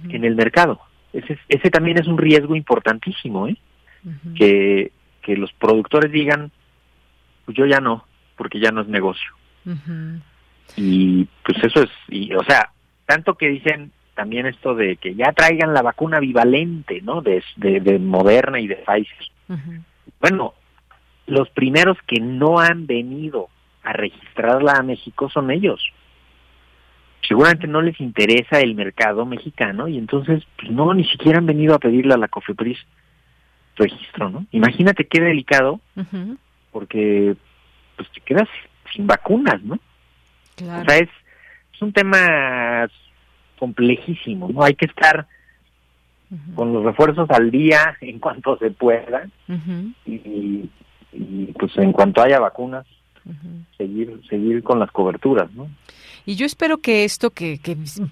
en 0.09 0.25
el 0.25 0.35
mercado. 0.35 0.81
Ese, 1.12 1.38
ese 1.49 1.70
también 1.70 1.99
es 1.99 2.07
un 2.07 2.18
riesgo 2.18 2.57
importantísimo, 2.57 3.49
¿eh? 3.49 3.57
que, 4.37 4.92
que 5.23 5.37
los 5.37 5.53
productores 5.53 6.11
digan, 6.11 6.51
pues 7.44 7.57
yo 7.57 7.66
ya 7.66 7.81
no, 7.81 8.05
porque 8.37 8.61
ya 8.61 8.70
no 8.70 8.83
es 8.83 8.88
negocio. 8.88 9.31
Y 10.77 11.27
pues 11.44 11.62
eso 11.62 11.83
es, 11.83 11.90
y, 12.09 12.35
o 12.35 12.42
sea, 12.44 12.70
tanto 13.07 13.35
que 13.35 13.49
dicen, 13.49 13.92
también 14.14 14.46
esto 14.46 14.74
de 14.74 14.96
que 14.96 15.14
ya 15.14 15.33
traigan 15.33 15.74
la 15.74 15.83
vacuna 15.83 16.20
bivalente, 16.20 17.00
¿no? 17.03 17.20
De, 17.20 17.42
de, 17.57 17.98
Moderna 17.98 18.61
y 18.61 18.66
de 18.66 18.77
Pfizer. 18.77 19.31
Bueno, 20.20 20.55
los 21.27 21.48
primeros 21.50 21.98
que 22.07 22.20
no 22.20 22.59
han 22.59 22.87
venido 22.87 23.48
a 23.83 23.92
registrarla 23.92 24.72
a 24.72 24.83
México 24.83 25.29
son 25.31 25.50
ellos. 25.50 25.85
Seguramente 27.27 27.66
no 27.66 27.81
les 27.81 28.00
interesa 28.00 28.61
el 28.61 28.74
mercado 28.74 29.24
mexicano 29.24 29.88
y 29.88 29.98
entonces 29.98 30.44
pues, 30.59 30.70
no, 30.70 30.92
ni 30.92 31.05
siquiera 31.05 31.38
han 31.38 31.46
venido 31.46 31.74
a 31.74 31.79
pedirle 31.79 32.14
a 32.14 32.18
la 32.18 32.29
COFEPRIS 32.29 32.79
registro, 33.77 34.31
¿no? 34.31 34.46
Imagínate 34.53 35.07
qué 35.07 35.20
delicado, 35.20 35.81
porque 36.70 37.35
pues 37.96 38.11
te 38.12 38.20
quedas 38.20 38.48
sin 38.94 39.07
vacunas, 39.07 39.62
¿no? 39.62 39.74
O 39.74 40.85
sea, 40.85 40.98
es, 40.98 41.09
es 41.72 41.83
un 41.83 41.92
tema 41.92 42.88
complejísimo, 43.64 44.51
¿no? 44.51 44.62
Hay 44.62 44.74
que 44.74 44.84
estar 44.84 45.26
con 46.55 46.72
los 46.72 46.84
refuerzos 46.84 47.30
al 47.30 47.51
día 47.51 47.97
en 48.03 48.18
cuanto 48.18 48.59
se 48.59 48.70
pueda 48.70 49.26
y, 50.05 50.68
pues 51.59 51.76
en 51.78 51.93
cuanto 51.93 52.20
haya 52.20 52.41
vacunas 52.41 52.86
seguir 53.78 54.20
seguir 54.28 54.62
con 54.62 54.78
las 54.78 54.91
coberturas, 54.91 55.51
¿no? 55.53 55.68
Y 56.27 56.37
yo 56.37 56.47
espero 56.47 56.79
que 56.79 57.05
esto 57.05 57.31
que, 57.31 57.59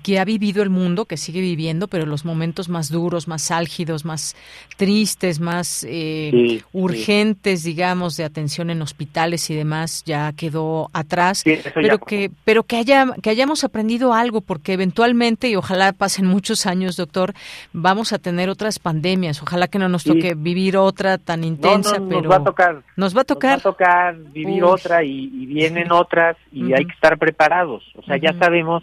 que, 0.03 0.19
ha 0.19 0.25
vivido 0.25 0.63
el 0.63 0.69
mundo, 0.69 1.07
que 1.07 1.17
sigue 1.17 1.41
viviendo, 1.41 1.89
pero 1.89 2.05
los 2.05 2.25
momentos 2.27 2.69
más 2.69 2.91
duros, 2.91 3.27
más 3.27 3.51
álgidos, 3.51 4.05
más 4.05 4.37
tristes, 4.77 5.41
más 5.41 5.87
eh, 5.89 6.63
urgentes, 6.73 7.65
digamos, 7.65 8.19
de 8.19 8.25
atención 8.25 8.69
en 8.69 8.83
hospitales 8.83 9.49
y 9.49 9.55
demás, 9.55 10.03
ya 10.05 10.33
quedó 10.33 10.91
atrás. 10.93 11.43
pero 11.75 11.99
que, 11.99 12.31
pero 12.45 12.65
que 12.65 12.77
haya, 12.77 13.07
que 13.23 13.31
hayamos 13.31 13.65
aprendido 13.65 14.13
algo, 14.13 14.43
porque 14.43 14.75
eventualmente, 14.75 15.49
y 15.49 15.57
ojalá 15.57 15.93
pasen 15.93 16.27
muchos 16.27 16.67
años, 16.67 16.97
doctor, 16.97 17.33
vamos 17.73 18.13
a 18.13 18.19
tener 18.19 18.51
otras 18.51 18.79
pandemias. 18.79 19.43
Ojalá 19.43 19.69
que 19.69 19.79
no 19.79 19.89
nos 19.89 20.05
toque 20.05 20.35
vivir 20.35 20.77
otra 20.77 21.17
tan 21.17 21.45
intensa, 21.45 21.97
pero 22.09 22.23
nos 22.23 22.31
va 22.31 22.37
a 22.37 22.45
tocar. 22.45 22.83
Nos 22.97 23.17
va 23.17 23.21
a 23.23 23.25
tocar. 23.25 23.57
Nos 23.57 23.67
va 23.67 23.71
a 23.71 23.73
tocar 23.73 24.17
vivir 24.33 24.65
otra 24.65 25.03
y, 25.03 25.29
vienen 25.53 25.93
otras 25.93 26.37
y 26.51 26.73
hay 26.73 26.85
que 26.85 26.93
estar 26.93 27.19
preparados. 27.19 27.83
O 28.03 28.05
sea, 28.07 28.17
ya 28.17 28.33
sabemos 28.35 28.83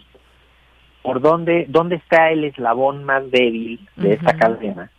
por 1.02 1.20
dónde 1.20 1.66
dónde 1.68 1.96
está 1.96 2.30
el 2.30 2.44
eslabón 2.44 3.04
más 3.04 3.30
débil 3.30 3.88
de 3.96 4.14
esta 4.14 4.36
cadena. 4.36 4.90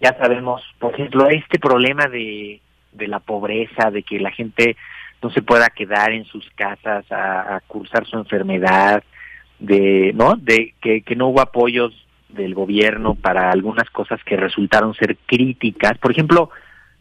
Ya 0.00 0.16
sabemos, 0.18 0.62
por 0.78 0.94
ejemplo, 0.94 1.28
este 1.28 1.58
problema 1.58 2.06
de, 2.06 2.60
de 2.92 3.08
la 3.08 3.20
pobreza, 3.20 3.90
de 3.90 4.02
que 4.02 4.18
la 4.18 4.32
gente 4.32 4.76
no 5.22 5.30
se 5.30 5.42
pueda 5.42 5.68
quedar 5.68 6.12
en 6.12 6.24
sus 6.24 6.48
casas 6.50 7.04
a, 7.10 7.60
cursar 7.66 8.06
su 8.06 8.16
enfermedad, 8.18 9.02
de 9.58 10.12
no 10.14 10.34
de 10.36 10.74
que, 10.80 11.02
que 11.02 11.16
no 11.16 11.28
hubo 11.28 11.40
apoyos 11.40 11.92
del 12.28 12.54
gobierno 12.54 13.14
para 13.14 13.50
algunas 13.50 13.88
cosas 13.90 14.22
que 14.24 14.36
resultaron 14.36 14.94
ser 14.94 15.16
críticas. 15.26 15.96
Por 15.98 16.10
ejemplo, 16.10 16.50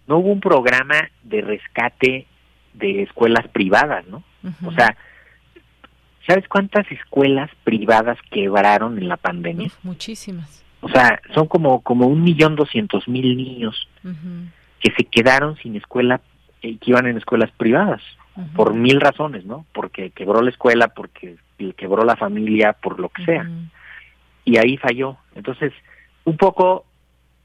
no 0.07 0.17
hubo 0.17 0.31
un 0.31 0.39
programa 0.39 1.09
de 1.23 1.41
rescate 1.41 2.27
de 2.73 3.03
escuelas 3.03 3.47
privadas, 3.49 4.05
¿no? 4.07 4.23
O 4.65 4.71
sea, 4.71 4.95
¿sabes 6.27 6.47
cuántas 6.47 6.89
escuelas 6.91 7.49
privadas 7.63 8.17
quebraron 8.31 8.97
en 8.97 9.07
la 9.07 9.17
pandemia? 9.17 9.69
muchísimas. 9.83 10.63
O 10.81 10.89
sea, 10.89 11.19
son 11.33 11.47
como 11.47 11.81
como 11.81 12.07
un 12.07 12.23
millón 12.23 12.55
doscientos 12.55 13.07
mil 13.07 13.35
niños 13.35 13.87
que 14.79 14.91
se 14.95 15.03
quedaron 15.05 15.57
sin 15.57 15.75
escuela, 15.75 16.21
eh, 16.61 16.77
que 16.77 16.91
iban 16.91 17.07
en 17.07 17.17
escuelas 17.17 17.51
privadas, 17.57 18.01
por 18.53 18.73
mil 18.73 18.99
razones, 18.99 19.45
¿no? 19.45 19.65
Porque 19.73 20.11
quebró 20.11 20.41
la 20.41 20.49
escuela, 20.49 20.89
porque 20.89 21.37
quebró 21.77 22.03
la 22.03 22.17
familia, 22.17 22.73
por 22.73 22.99
lo 22.99 23.09
que 23.09 23.23
sea. 23.23 23.49
Y 24.43 24.57
ahí 24.57 24.77
falló. 24.77 25.17
Entonces, 25.33 25.73
un 26.25 26.37
poco 26.37 26.85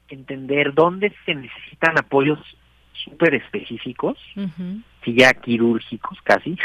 entender 0.09 0.73
dónde 0.73 1.13
se 1.25 1.33
necesitan 1.33 1.97
apoyos 1.97 2.39
súper 2.93 3.35
específicos, 3.35 4.17
si 5.03 5.13
ya 5.13 5.33
quirúrgicos 5.33 6.19
casi, 6.23 6.57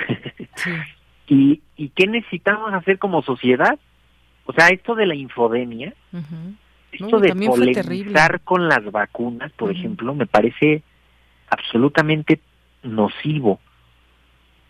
y, 1.26 1.62
y 1.76 1.88
qué 1.90 2.06
necesitamos 2.06 2.72
hacer 2.72 2.98
como 2.98 3.22
sociedad. 3.22 3.78
O 4.44 4.52
sea, 4.52 4.68
esto 4.68 4.94
de 4.94 5.06
la 5.06 5.14
infodemia, 5.14 5.92
esto 6.92 7.18
de 7.18 7.34
polemizar 7.34 8.40
con 8.42 8.68
las 8.68 8.90
vacunas, 8.90 9.52
por 9.52 9.70
ejemplo, 9.72 10.14
me 10.14 10.26
parece 10.26 10.82
absolutamente 11.50 12.40
nocivo, 12.82 13.60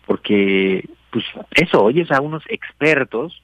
porque, 0.05 0.89
pues, 1.11 1.25
eso, 1.51 1.83
oyes 1.83 2.11
a 2.11 2.21
unos 2.21 2.43
expertos 2.49 3.41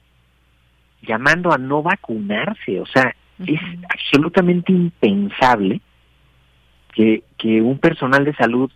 llamando 1.02 1.52
a 1.52 1.58
no 1.58 1.82
vacunarse, 1.82 2.80
o 2.80 2.86
sea, 2.86 3.14
es 3.46 3.60
absolutamente 3.88 4.72
impensable 4.72 5.80
que, 6.94 7.22
que 7.36 7.60
un 7.60 7.78
personal 7.78 8.24
de 8.24 8.34
salud, 8.34 8.70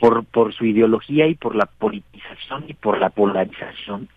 por, 0.00 0.24
por 0.24 0.54
su 0.54 0.64
ideología 0.64 1.26
y 1.26 1.34
por 1.34 1.54
la 1.54 1.66
politización 1.66 2.64
y 2.68 2.74
por 2.74 2.98
la 2.98 3.10
polarización, 3.10 4.08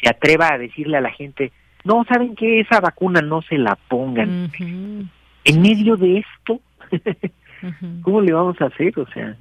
se 0.00 0.08
atreva 0.08 0.52
a 0.52 0.58
decirle 0.58 0.96
a 0.96 1.00
la 1.00 1.10
gente, 1.10 1.52
no, 1.84 2.04
¿saben 2.04 2.34
que 2.34 2.60
Esa 2.60 2.80
vacuna 2.80 3.20
no 3.20 3.42
se 3.42 3.58
la 3.58 3.76
pongan. 3.88 4.50
En 5.44 5.62
medio 5.62 5.96
de 5.96 6.18
esto, 6.18 6.60
¿cómo 8.02 8.20
le 8.20 8.32
vamos 8.32 8.60
a 8.60 8.66
hacer? 8.66 8.98
O 8.98 9.06
sea... 9.08 9.36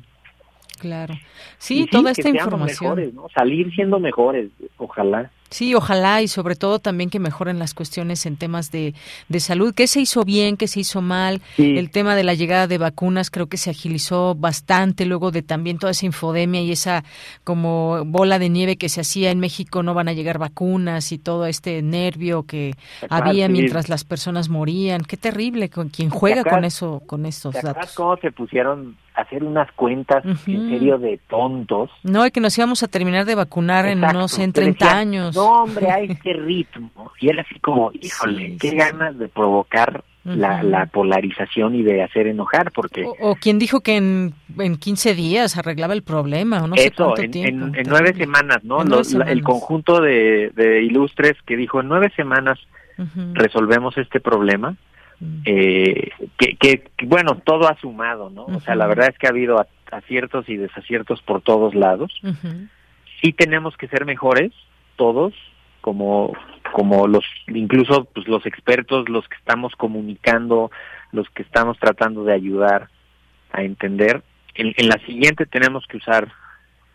Claro. 0.79 1.15
Sí, 1.57 1.87
toda 1.89 2.11
esta 2.11 2.29
información. 2.29 2.95
Mejores, 2.95 3.13
¿no? 3.13 3.27
Salir 3.29 3.73
siendo 3.73 3.99
mejores, 3.99 4.49
ojalá. 4.77 5.31
Sí, 5.53 5.75
ojalá 5.75 6.23
y 6.23 6.27
sobre 6.27 6.55
todo 6.55 6.79
también 6.79 7.11
que 7.11 7.19
mejoren 7.19 7.59
las 7.59 7.75
cuestiones 7.75 8.25
en 8.25 8.37
temas 8.37 8.71
de, 8.71 8.95
de 9.29 9.39
salud. 9.39 9.71
¿Qué 9.75 9.85
se 9.85 10.01
hizo 10.01 10.23
bien? 10.23 10.57
¿Qué 10.57 10.67
se 10.67 10.79
hizo 10.79 10.99
mal? 10.99 11.41
El 11.59 11.91
tema 11.91 12.15
de 12.15 12.23
la 12.23 12.33
llegada 12.33 12.65
de 12.65 12.79
vacunas 12.79 13.29
creo 13.29 13.45
que 13.45 13.57
se 13.57 13.69
agilizó 13.69 14.33
bastante 14.33 15.05
luego 15.05 15.29
de 15.29 15.43
también 15.43 15.77
toda 15.77 15.91
esa 15.91 16.07
infodemia 16.07 16.61
y 16.61 16.71
esa 16.71 17.03
como 17.43 18.03
bola 18.03 18.39
de 18.39 18.49
nieve 18.49 18.77
que 18.77 18.89
se 18.89 19.01
hacía 19.01 19.29
en 19.29 19.39
México, 19.39 19.83
no 19.83 19.93
van 19.93 20.07
a 20.07 20.13
llegar 20.13 20.39
vacunas 20.39 21.11
y 21.11 21.19
todo 21.19 21.45
este 21.45 21.83
nervio 21.83 22.47
que 22.47 22.73
había 23.07 23.47
mientras 23.47 23.89
las 23.89 24.05
personas 24.05 24.49
morían. 24.49 25.03
Qué 25.03 25.17
terrible 25.17 25.69
con 25.69 25.89
quien 25.89 26.09
juega 26.09 26.43
con 26.43 26.65
eso, 26.65 27.03
con 27.05 27.27
estos 27.27 27.53
datos. 27.53 27.93
¿Cómo 27.93 28.17
se 28.17 28.31
pusieron 28.31 28.97
hacer 29.15 29.43
unas 29.43 29.71
cuentas 29.73 30.23
en 30.25 30.69
serio 30.69 30.97
de 30.97 31.19
tontos? 31.29 31.89
No, 32.03 32.25
y 32.25 32.31
que 32.31 32.39
nos 32.39 32.57
íbamos 32.57 32.83
a 32.83 32.87
terminar 32.87 33.25
de 33.25 33.35
vacunar 33.35 33.85
en, 33.85 34.01
no 34.01 34.27
sé, 34.27 34.43
en 34.43 34.53
30 34.53 34.97
años 34.97 35.37
hombre, 35.37 35.91
hay 35.91 36.07
este 36.11 36.33
ritmo. 36.33 37.11
Y 37.19 37.29
él 37.29 37.39
así 37.39 37.59
como, 37.59 37.91
híjole, 37.93 38.57
qué 38.59 38.71
ganas 38.71 39.17
de 39.17 39.27
provocar 39.27 40.03
la, 40.23 40.63
la, 40.63 40.85
polarización 40.85 41.75
y 41.75 41.83
de 41.83 42.01
hacer 42.01 42.27
enojar, 42.27 42.71
porque... 42.71 43.05
O, 43.19 43.35
quien 43.35 43.59
dijo 43.59 43.81
que 43.81 43.97
en, 43.97 44.33
en 44.57 44.77
15 44.77 45.15
días 45.15 45.57
arreglaba 45.57 45.93
el 45.93 46.03
problema, 46.03 46.63
o 46.63 46.67
no 46.67 46.77
sé 46.77 46.91
cuánto 46.91 47.21
en, 47.21 47.31
tiempo. 47.31 47.65
En, 47.77 47.87
nueve 47.89 48.13
semanas, 48.13 48.63
¿no? 48.63 48.81
el 48.81 49.43
conjunto 49.43 49.99
de, 49.99 50.51
de, 50.55 50.83
ilustres 50.83 51.33
que 51.45 51.57
dijo, 51.57 51.81
en 51.81 51.89
nueve 51.89 52.11
semanas 52.15 52.57
resolvemos 53.33 53.97
este 53.97 54.21
problema. 54.21 54.77
Eh, 55.45 56.11
que, 56.37 56.55
que, 56.55 56.89
bueno, 57.05 57.41
todo 57.45 57.67
ha 57.67 57.77
sumado, 57.79 58.29
¿no? 58.29 58.45
O 58.45 58.59
sea, 58.59 58.75
la 58.75 58.87
verdad 58.87 59.09
es 59.09 59.17
que 59.17 59.27
ha 59.27 59.31
habido 59.31 59.65
aciertos 59.91 60.49
y 60.49 60.57
desaciertos 60.57 61.21
por 61.21 61.41
todos 61.41 61.75
lados. 61.75 62.11
Sí 63.21 63.31
tenemos 63.33 63.77
que 63.77 63.87
ser 63.87 64.05
mejores, 64.05 64.51
todos, 64.95 65.33
como, 65.81 66.33
como 66.73 67.07
los, 67.07 67.23
incluso 67.47 68.05
pues, 68.05 68.27
los 68.27 68.45
expertos, 68.45 69.07
los 69.09 69.27
que 69.27 69.35
estamos 69.35 69.73
comunicando, 69.75 70.71
los 71.11 71.29
que 71.29 71.43
estamos 71.43 71.77
tratando 71.79 72.23
de 72.23 72.33
ayudar 72.33 72.89
a 73.51 73.63
entender. 73.63 74.23
En, 74.55 74.73
en 74.77 74.87
la 74.87 74.97
siguiente 75.05 75.45
tenemos 75.45 75.85
que 75.87 75.97
usar 75.97 76.31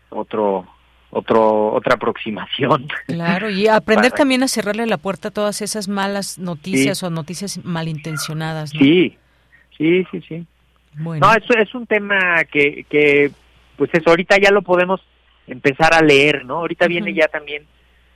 otro 0.09 0.67
otro 1.11 1.73
otra 1.73 1.95
aproximación. 1.95 2.87
Claro, 3.07 3.49
y 3.49 3.67
aprender 3.67 4.11
también 4.17 4.43
a 4.43 4.47
cerrarle 4.47 4.85
la 4.85 4.97
puerta 4.97 5.29
a 5.29 5.31
todas 5.31 5.61
esas 5.61 5.87
malas 5.87 6.37
noticias 6.37 7.01
o 7.03 7.09
noticias 7.09 7.63
malintencionadas. 7.63 8.73
¿no? 8.73 8.79
Sí, 8.79 9.17
sí, 9.77 10.05
sí, 10.11 10.21
sí. 10.27 10.45
Bueno. 10.95 11.27
No, 11.27 11.33
eso 11.33 11.53
es 11.53 11.73
un 11.75 11.85
tema 11.85 12.43
que, 12.51 12.85
que, 12.89 13.31
pues 13.77 13.89
eso, 13.93 14.09
ahorita 14.09 14.37
ya 14.37 14.51
lo 14.51 14.61
podemos 14.61 15.01
empezar 15.47 15.93
a 15.93 16.01
leer, 16.01 16.45
¿no? 16.45 16.57
Ahorita 16.57 16.87
viene 16.87 17.13
ya 17.13 17.27
también 17.27 17.65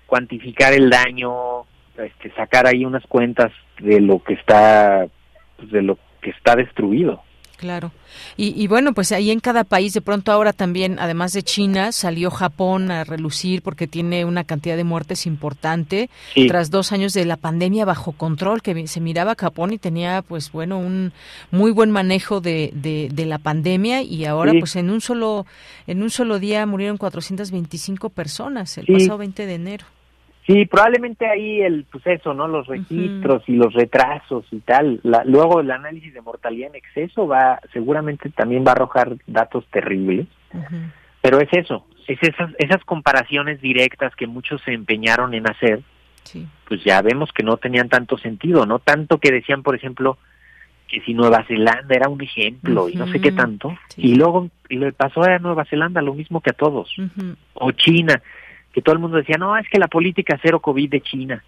cuantificar 0.05 0.73
el 0.73 0.89
daño, 0.89 1.61
este, 1.97 2.31
sacar 2.35 2.67
ahí 2.67 2.85
unas 2.85 3.05
cuentas 3.07 3.51
de 3.79 4.01
lo 4.01 4.23
que 4.23 4.33
está, 4.33 5.07
pues, 5.57 5.71
de 5.71 5.81
lo 5.81 5.97
que 6.21 6.31
está 6.31 6.55
destruido. 6.55 7.23
Claro. 7.63 7.93
Y, 8.35 8.67
bueno, 8.67 8.93
pues 8.93 9.13
ahí 9.13 9.31
en 9.31 9.39
cada 9.39 9.63
país, 9.63 9.93
de 9.93 10.01
pronto 10.01 10.33
ahora 10.33 10.51
también, 10.51 10.99
además 10.99 11.31
de 11.31 11.43
China, 11.43 11.93
salió 11.93 12.29
Japón 12.29 12.91
a 12.91 13.05
relucir 13.05 13.61
porque 13.61 13.87
tiene 13.87 14.25
una 14.25 14.43
cantidad 14.43 14.75
de 14.75 14.83
muertes 14.83 15.25
importante. 15.25 16.09
Tras 16.49 16.69
dos 16.69 16.91
años 16.91 17.13
de 17.13 17.23
la 17.23 17.37
pandemia 17.37 17.85
bajo 17.85 18.11
control, 18.11 18.61
que 18.61 18.85
se 18.87 18.99
miraba 18.99 19.35
Japón 19.39 19.71
y 19.71 19.77
tenía, 19.77 20.23
pues 20.23 20.51
bueno, 20.51 20.77
un 20.77 21.13
muy 21.51 21.71
buen 21.71 21.89
manejo 21.89 22.41
de, 22.41 22.71
de, 22.73 23.25
la 23.25 23.37
pandemia 23.37 24.01
y 24.01 24.25
ahora, 24.25 24.51
pues 24.59 24.75
en 24.75 24.89
un 24.89 24.99
solo 24.99 25.45
en 25.87 26.03
un 26.03 26.09
solo 26.09 26.39
día 26.39 26.65
murieron 26.65 26.97
425 26.97 28.09
personas 28.09 28.77
el 28.77 28.87
pasado 28.87 29.19
20 29.19 29.45
de 29.45 29.55
enero. 29.55 29.85
Sí, 30.45 30.65
probablemente 30.65 31.25
ahí 31.25 31.61
el, 31.61 31.85
pues 31.89 32.05
eso, 32.05 32.33
¿no? 32.33 32.47
Los 32.49 32.67
registros 32.67 33.43
y 33.47 33.53
los 33.53 33.73
retrasos 33.73 34.45
y 34.51 34.59
tal. 34.59 34.99
luego 35.25 35.61
el 35.61 35.71
análisis 35.71 36.13
de 36.13 36.21
mortalidad 36.21 36.69
en 36.69 36.75
exceso 36.75 37.27
va, 37.27 37.59
seguramente 37.71 38.29
también 38.29 38.65
va 38.65 38.71
a 38.71 38.75
arrojar 38.75 39.15
datos 39.25 39.65
terribles. 39.71 40.27
Pero 41.21 41.39
es 41.39 41.47
eso, 41.53 41.87
es 42.07 42.19
esas, 42.21 42.51
esas 42.57 42.83
comparaciones 42.83 43.61
directas 43.61 44.13
que 44.15 44.27
muchos 44.27 44.61
se 44.63 44.73
empeñaron 44.73 45.33
en 45.33 45.49
hacer, 45.49 45.81
pues 46.67 46.83
ya 46.83 47.01
vemos 47.01 47.31
que 47.31 47.43
no 47.43 47.55
tenían 47.55 47.87
tanto 47.87 48.17
sentido, 48.17 48.65
¿no? 48.65 48.79
Tanto 48.79 49.19
que 49.19 49.31
decían, 49.31 49.63
por 49.63 49.75
ejemplo, 49.75 50.17
que 50.89 50.99
si 51.01 51.13
Nueva 51.13 51.45
Zelanda 51.47 51.95
era 51.95 52.09
un 52.09 52.21
ejemplo 52.21 52.89
y 52.89 52.95
no 52.95 53.07
sé 53.07 53.21
qué 53.21 53.31
tanto, 53.31 53.73
y 53.95 54.15
luego 54.15 54.49
y 54.67 54.75
le 54.75 54.91
pasó 54.91 55.23
a 55.23 55.39
Nueva 55.39 55.63
Zelanda 55.65 56.01
lo 56.01 56.13
mismo 56.13 56.41
que 56.41 56.49
a 56.49 56.53
todos, 56.53 56.93
o 57.53 57.71
China 57.71 58.21
que 58.73 58.81
todo 58.81 58.93
el 58.93 58.99
mundo 58.99 59.17
decía, 59.17 59.37
no, 59.37 59.55
es 59.55 59.67
que 59.69 59.79
la 59.79 59.87
política 59.87 60.39
cero 60.41 60.59
COVID 60.59 60.89
de 60.89 61.01
China 61.01 61.43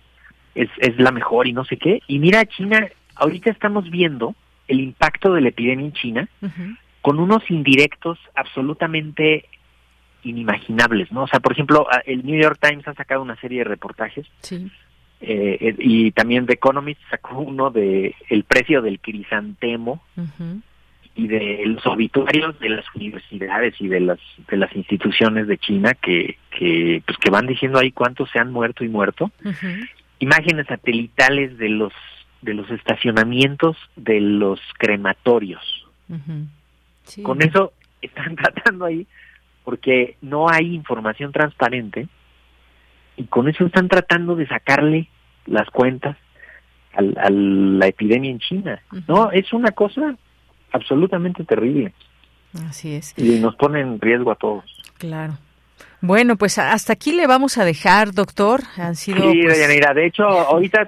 es, 0.54 0.70
es 0.78 0.98
la 0.98 1.12
mejor 1.12 1.48
y 1.48 1.54
no 1.54 1.66
sé 1.66 1.78
qué. 1.78 2.02
Y 2.08 2.20
mira, 2.20 2.46
China, 2.46 2.88
ahorita 3.16 3.50
estamos 3.50 3.90
viendo 3.90 4.36
el 4.68 4.80
impacto 4.80 5.34
de 5.34 5.42
la 5.42 5.50
epidemia 5.50 5.86
en 5.86 5.94
China 5.94 6.30
con 7.02 7.20
unos 7.20 7.50
indirectos 7.52 8.18
absolutamente 8.36 9.46
inimaginables, 10.24 11.12
¿no? 11.12 11.24
O 11.24 11.28
sea, 11.28 11.40
por 11.40 11.52
ejemplo, 11.52 11.88
el 12.06 12.26
New 12.26 12.42
York 12.42 12.58
Times 12.60 12.88
ha 12.88 12.94
sacado 12.94 13.22
una 13.22 13.36
serie 13.36 13.60
de 13.60 13.66
reportajes. 13.66 14.26
Sí. 14.42 14.72
Eh, 15.22 15.76
y 15.80 16.12
también 16.12 16.46
The 16.46 16.54
Economist 16.54 17.00
sacó 17.10 17.40
uno 17.40 17.72
de 17.72 18.16
el 18.30 18.44
precio 18.44 18.82
del 18.82 19.00
crisantemo 19.00 20.04
y 21.16 21.28
de 21.28 21.64
los 21.66 21.86
obituarios 21.86 22.60
de 22.60 22.70
las 22.70 22.86
universidades 22.94 23.74
y 23.80 23.88
de 23.88 24.02
las 24.02 24.20
de 24.50 24.58
las 24.58 24.76
instituciones 24.76 25.48
de 25.48 25.58
China 25.58 25.94
que 25.94 26.38
que 26.52 27.02
pues 27.06 27.18
que 27.18 27.32
van 27.32 27.48
diciendo 27.48 27.80
ahí 27.80 27.92
cuántos 27.92 28.30
se 28.32 28.40
han 28.40 28.52
muerto 28.52 28.84
y 28.84 28.90
muerto. 28.90 29.32
Imágenes 30.20 30.68
satelitales 30.68 31.58
de 31.58 31.70
los 31.70 31.94
de 32.42 32.54
los 32.54 32.70
estacionamientos 32.70 33.78
de 33.96 34.20
los 34.20 34.60
crematorios. 34.78 35.88
Con 37.24 37.42
eso 37.42 37.72
están 38.02 38.36
tratando 38.36 38.86
ahí 38.86 39.08
porque 39.64 40.18
no 40.22 40.50
hay 40.50 40.76
información 40.76 41.32
transparente 41.32 42.08
y 43.16 43.24
con 43.26 43.48
eso 43.48 43.66
están 43.66 43.88
tratando 43.88 44.36
de 44.36 44.48
sacarle 44.48 45.08
las 45.46 45.70
cuentas 45.70 46.18
a 46.94 47.30
la 47.30 47.88
epidemia 47.88 48.32
en 48.32 48.40
China. 48.40 48.82
No 49.08 49.32
es 49.32 49.52
una 49.54 49.72
cosa 49.72 50.18
absolutamente 50.72 51.44
terrible. 51.44 51.94
Así 52.68 52.94
es. 52.96 53.14
Y 53.18 53.40
nos 53.40 53.56
pone 53.56 53.82
en 53.82 54.00
riesgo 54.00 54.32
a 54.32 54.36
todos. 54.36 54.64
Claro. 54.98 55.38
Bueno, 56.02 56.36
pues 56.36 56.58
hasta 56.58 56.94
aquí 56.94 57.12
le 57.12 57.28
vamos 57.28 57.58
a 57.58 57.66
dejar, 57.66 58.14
doctor. 58.14 58.62
Han 58.78 58.96
sido. 58.96 59.32
Sí, 59.32 59.42
pues... 59.44 59.68
De 59.68 60.06
hecho, 60.06 60.24
ahorita 60.24 60.88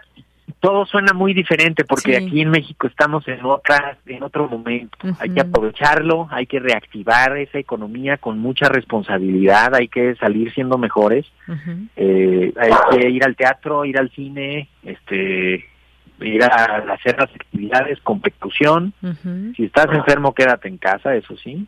todo 0.60 0.86
suena 0.86 1.14
muy 1.14 1.34
diferente 1.34 1.86
porque 1.86 2.18
aquí 2.18 2.42
en 2.42 2.50
México 2.50 2.88
estamos 2.88 3.28
en 3.28 3.44
otra, 3.46 3.98
en 4.06 4.24
otro 4.24 4.48
momento. 4.48 4.98
Hay 5.20 5.30
que 5.30 5.42
aprovecharlo, 5.42 6.28
hay 6.32 6.48
que 6.48 6.60
reactivar 6.60 7.38
esa 7.38 7.60
economía 7.60 8.18
con 8.18 8.40
mucha 8.40 8.68
responsabilidad, 8.68 9.76
hay 9.76 9.88
que 9.88 10.16
salir 10.16 10.54
siendo 10.54 10.78
mejores, 10.78 11.26
eh, 11.96 12.54
hay 12.58 12.72
que 12.92 13.10
ir 13.10 13.24
al 13.24 13.36
teatro, 13.36 13.86
ir 13.86 13.98
al 13.98 14.10
cine, 14.12 14.70
este, 14.84 15.66
ir 16.22 16.44
a 16.44 16.48
hacer 16.94 17.18
las 17.18 17.30
actividades 17.34 18.00
con 18.02 18.20
precaución. 18.20 18.94
Si 19.56 19.66
estás 19.66 19.88
enfermo, 19.92 20.34
quédate 20.34 20.68
en 20.68 20.78
casa, 20.78 21.16
eso 21.16 21.36
sí. 21.38 21.68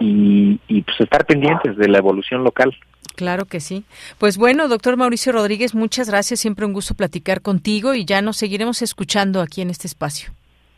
y, 0.00 0.60
y 0.68 0.82
pues 0.82 1.00
estar 1.00 1.24
pendientes 1.26 1.76
de 1.76 1.88
la 1.88 1.98
evolución 1.98 2.44
local. 2.44 2.74
Claro 3.16 3.44
que 3.44 3.60
sí. 3.60 3.84
Pues 4.18 4.38
bueno, 4.38 4.68
doctor 4.68 4.96
Mauricio 4.96 5.32
Rodríguez, 5.32 5.74
muchas 5.74 6.08
gracias. 6.08 6.40
Siempre 6.40 6.64
un 6.64 6.72
gusto 6.72 6.94
platicar 6.94 7.42
contigo 7.42 7.94
y 7.94 8.04
ya 8.04 8.22
nos 8.22 8.36
seguiremos 8.36 8.82
escuchando 8.82 9.40
aquí 9.40 9.60
en 9.62 9.70
este 9.70 9.86
espacio. 9.86 10.32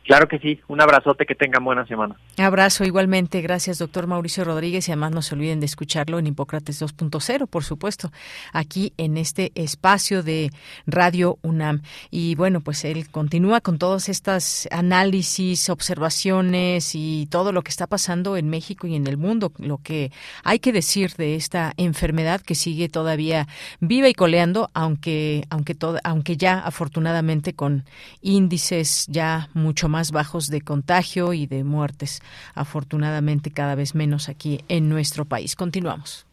Claro 0.05 0.27
que 0.27 0.39
sí. 0.41 0.61
Un 0.67 0.81
abrazote, 0.81 1.27
que 1.27 1.35
tengan 1.35 1.65
buena 1.65 1.87
semana. 1.87 2.17
Abrazo 2.37 2.85
igualmente. 2.85 3.41
Gracias, 3.41 3.79
doctor 3.79 4.09
Mauricio 4.09 4.45
Rodríguez. 4.45 4.89
Y 4.89 4.93
además 4.93 5.13
no 5.13 5.23
se 5.23 5.35
olviden 5.35 5.61
de 5.61 5.67
escucharlo 5.67 6.19
en 6.19 6.27
Hipócrates 6.27 6.83
2.0, 6.83 7.47
por 7.47 7.63
supuesto, 7.63 8.11
aquí 8.53 8.93
en 8.97 9.17
este 9.17 9.53
espacio 9.55 10.23
de 10.25 10.51
Radio 10.87 11.39
UNAM. 11.43 11.83
Y 12.11 12.35
bueno, 12.35 12.61
pues 12.61 12.85
él 12.85 13.11
continúa 13.11 13.61
con 13.61 13.79
todos 13.79 14.09
estos 14.09 14.69
análisis, 14.73 15.71
observaciones 15.71 16.95
y 16.95 17.29
todo 17.31 17.53
lo 17.53 17.63
que 17.63 17.71
está 17.71 17.87
pasando 17.87 18.37
en 18.37 18.51
México 18.51 18.89
y 18.89 18.97
en 18.97 19.07
el 19.07 19.17
mundo. 19.17 19.53
Lo 19.59 19.79
que 19.79 20.11
hay 20.43 20.59
que 20.59 20.73
decir 20.73 21.13
de 21.13 21.37
esta 21.37 21.75
enfermedad 21.77 22.41
que 22.41 22.57
sigue 22.57 22.89
todavía 22.89 23.47
viva 23.79 24.09
y 24.09 24.15
coleando, 24.15 24.69
aunque, 24.75 25.45
aunque, 25.49 25.77
todo, 25.77 25.99
aunque 26.03 26.37
ya 26.37 26.59
afortunadamente 26.59 27.55
con 27.55 27.85
índices 28.21 29.07
ya 29.09 29.49
mucho 29.55 29.89
más 29.89 29.92
bajos 30.11 30.49
de 30.49 30.63
contagio 30.63 31.33
y 31.33 31.47
de 31.47 31.63
muertes, 31.63 32.21
afortunadamente 32.55 33.53
cada 33.53 33.77
vez 33.77 33.95
menos 33.95 34.29
aquí 34.29 34.65
en 34.69 34.89
nuestro 34.89 35.25
país. 35.25 35.55
Continuamos. 35.55 36.27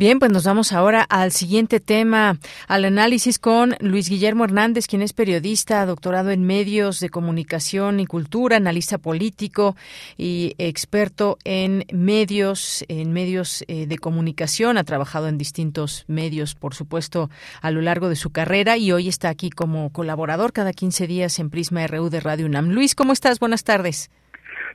Bien, 0.00 0.18
pues 0.18 0.32
nos 0.32 0.46
vamos 0.46 0.72
ahora 0.72 1.02
al 1.10 1.30
siguiente 1.30 1.78
tema, 1.78 2.38
al 2.68 2.86
análisis 2.86 3.38
con 3.38 3.74
Luis 3.80 4.08
Guillermo 4.08 4.44
Hernández, 4.44 4.86
quien 4.86 5.02
es 5.02 5.12
periodista, 5.12 5.84
doctorado 5.84 6.30
en 6.30 6.42
medios 6.42 7.00
de 7.00 7.10
comunicación 7.10 8.00
y 8.00 8.06
cultura, 8.06 8.56
analista 8.56 8.96
político 8.96 9.76
y 10.16 10.54
experto 10.56 11.36
en 11.44 11.84
medios, 11.92 12.82
en 12.88 13.12
medios 13.12 13.62
eh, 13.68 13.86
de 13.86 13.98
comunicación. 13.98 14.78
Ha 14.78 14.84
trabajado 14.84 15.28
en 15.28 15.36
distintos 15.36 16.06
medios, 16.08 16.54
por 16.54 16.72
supuesto, 16.72 17.28
a 17.60 17.70
lo 17.70 17.82
largo 17.82 18.08
de 18.08 18.16
su 18.16 18.30
carrera 18.30 18.78
y 18.78 18.92
hoy 18.92 19.06
está 19.06 19.28
aquí 19.28 19.50
como 19.50 19.92
colaborador 19.92 20.54
cada 20.54 20.72
15 20.72 21.06
días 21.08 21.38
en 21.38 21.50
Prisma 21.50 21.86
RU 21.86 22.08
de 22.08 22.20
Radio 22.20 22.46
UNAM. 22.46 22.70
Luis, 22.70 22.94
¿cómo 22.94 23.12
estás? 23.12 23.38
Buenas 23.38 23.64
tardes. 23.64 24.10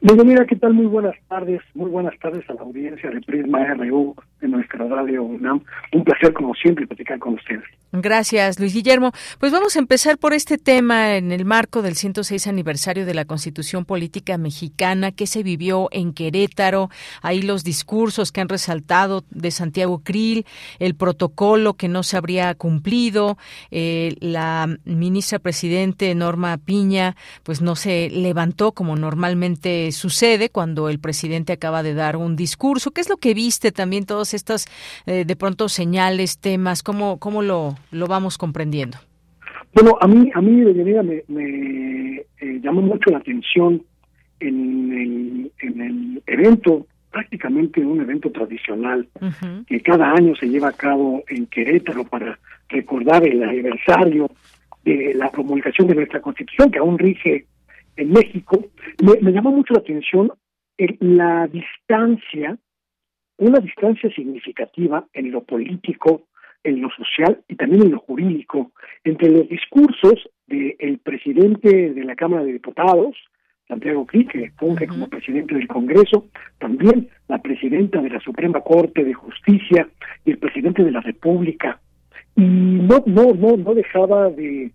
mira, 0.01 0.45
¿qué 0.45 0.55
tal? 0.55 0.75
Muy 0.75 0.85
buenas 0.85 1.15
tardes. 1.27 1.61
Muy 1.73 1.89
buenas 1.89 2.13
tardes 2.19 2.47
a 2.47 2.53
la 2.53 2.61
audiencia 2.61 3.09
de 3.09 3.21
Prisma 3.21 3.73
RU 3.73 4.15
de 4.41 4.47
nuestra 4.47 4.85
radio. 4.85 5.23
Un 5.23 6.03
placer, 6.03 6.33
como 6.33 6.53
siempre, 6.55 6.87
platicar 6.87 7.19
con 7.19 7.35
ustedes. 7.35 7.63
Gracias, 8.01 8.59
Luis 8.59 8.73
Guillermo. 8.73 9.11
Pues 9.39 9.51
vamos 9.51 9.75
a 9.75 9.79
empezar 9.79 10.17
por 10.17 10.33
este 10.33 10.57
tema 10.57 11.15
en 11.15 11.31
el 11.31 11.45
marco 11.45 11.81
del 11.81 11.95
106 11.95 12.47
aniversario 12.47 13.05
de 13.05 13.13
la 13.13 13.25
Constitución 13.25 13.85
Política 13.85 14.37
Mexicana 14.37 15.11
que 15.11 15.27
se 15.27 15.43
vivió 15.43 15.87
en 15.91 16.13
Querétaro. 16.13 16.89
Ahí 17.21 17.41
los 17.41 17.63
discursos 17.63 18.31
que 18.31 18.41
han 18.41 18.49
resaltado 18.49 19.23
de 19.29 19.51
Santiago 19.51 20.01
Krill, 20.03 20.45
el 20.79 20.95
protocolo 20.95 21.75
que 21.75 21.87
no 21.87 22.03
se 22.03 22.17
habría 22.17 22.53
cumplido, 22.55 23.37
eh, 23.71 24.15
la 24.19 24.67
ministra 24.83 25.39
presidente 25.39 26.13
Norma 26.15 26.57
Piña, 26.57 27.15
pues 27.43 27.61
no 27.61 27.75
se 27.75 28.09
levantó 28.09 28.73
como 28.73 28.95
normalmente 28.97 29.91
sucede 29.93 30.49
cuando 30.49 30.89
el 30.89 30.99
presidente 30.99 31.53
acaba 31.53 31.81
de 31.81 31.93
dar 31.93 32.17
un 32.17 32.35
discurso. 32.35 32.91
¿Qué 32.91 33.01
es 33.01 33.09
lo 33.09 33.17
que 33.17 33.33
viste 33.33 33.71
también 33.71 34.05
todos 34.05 34.33
estas 34.35 34.67
eh, 35.05 35.25
de 35.25 35.35
pronto 35.35 35.69
señales, 35.69 36.39
temas? 36.39 36.83
¿Cómo, 36.83 37.17
cómo 37.19 37.41
lo, 37.41 37.75
lo 37.91 38.07
vamos 38.07 38.37
comprendiendo? 38.37 38.97
Bueno, 39.73 39.97
a 39.99 40.07
mí, 40.07 40.31
a 40.33 40.41
mí 40.41 40.61
de 40.61 41.03
me, 41.03 41.23
me 41.27 42.15
eh, 42.39 42.59
llamó 42.61 42.81
mucho 42.81 43.09
la 43.09 43.17
atención 43.17 43.83
en 44.39 44.93
el, 44.93 45.51
en 45.59 45.81
el 45.81 46.23
evento, 46.27 46.87
prácticamente 47.11 47.85
un 47.85 48.01
evento 48.01 48.31
tradicional, 48.31 49.07
que 49.67 49.81
cada 49.81 50.11
año 50.11 50.33
se 50.35 50.47
lleva 50.47 50.69
a 50.69 50.73
cabo 50.73 51.23
en 51.27 51.45
Querétaro 51.47 52.05
para 52.05 52.39
recordar 52.69 53.25
el 53.25 53.43
aniversario 53.43 54.29
de 54.83 55.13
la 55.13 55.29
promulgación 55.29 55.87
de 55.87 55.95
nuestra 55.95 56.21
Constitución, 56.21 56.71
que 56.71 56.79
aún 56.79 56.97
rige 56.97 57.45
en 57.97 58.11
México. 58.11 58.65
Me, 59.03 59.19
me 59.21 59.31
llamó 59.31 59.51
mucho 59.51 59.73
la 59.73 59.79
atención 59.79 60.31
la 60.77 61.47
distancia 61.47 62.57
una 63.37 63.59
distancia 63.59 64.09
significativa 64.11 65.05
en 65.13 65.31
lo 65.31 65.43
político, 65.43 66.23
en 66.63 66.81
lo 66.81 66.89
social 66.91 67.41
y 67.47 67.55
también 67.55 67.83
en 67.83 67.91
lo 67.91 67.99
jurídico 67.99 68.71
entre 69.03 69.29
los 69.29 69.47
discursos 69.49 70.29
del 70.47 70.99
presidente 70.99 71.93
de 71.93 72.03
la 72.03 72.15
Cámara 72.15 72.43
de 72.43 72.53
Diputados, 72.53 73.15
Santiago 73.67 74.05
Cri, 74.05 74.25
que 74.27 74.51
funge 74.57 74.87
como 74.87 75.07
presidente 75.07 75.55
del 75.55 75.67
Congreso, 75.67 76.27
también 76.59 77.09
la 77.27 77.39
presidenta 77.41 77.99
de 78.01 78.09
la 78.09 78.19
Suprema 78.19 78.61
Corte 78.61 79.03
de 79.03 79.13
Justicia 79.13 79.87
y 80.23 80.31
el 80.31 80.37
presidente 80.37 80.83
de 80.83 80.91
la 80.91 81.01
República. 81.01 81.79
Y 82.35 82.43
no, 82.43 83.03
no, 83.07 83.33
no, 83.33 83.57
no 83.57 83.73
dejaba 83.73 84.29
de, 84.29 84.71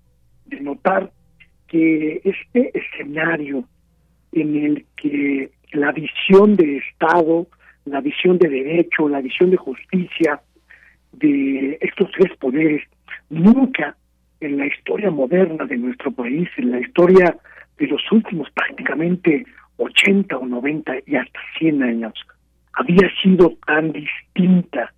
de 0.46 0.60
notar 0.60 1.12
que 1.68 2.20
este 2.24 2.76
escenario 2.76 3.64
en 4.32 4.56
el 4.56 4.86
que 4.96 5.50
la 5.72 5.92
visión 5.92 6.56
de 6.56 6.78
Estado, 6.78 7.46
la 7.84 8.00
visión 8.00 8.38
de 8.38 8.48
derecho, 8.48 9.08
la 9.08 9.20
visión 9.20 9.50
de 9.50 9.56
justicia 9.56 10.40
de 11.12 11.78
estos 11.80 12.10
tres 12.12 12.36
poderes. 12.38 12.82
Nunca 13.28 13.96
en 14.40 14.58
la 14.58 14.66
historia 14.66 15.10
moderna 15.10 15.66
de 15.66 15.76
nuestro 15.76 16.10
país, 16.12 16.48
en 16.56 16.70
la 16.70 16.80
historia 16.80 17.36
de 17.78 17.86
los 17.86 18.00
últimos 18.10 18.48
prácticamente 18.52 19.44
80 19.76 20.36
o 20.36 20.46
90 20.46 20.92
y 21.06 21.16
hasta 21.16 21.40
100 21.58 21.82
años, 21.82 22.14
había 22.72 23.10
sido 23.22 23.56
tan 23.66 23.92
distinta 23.92 24.92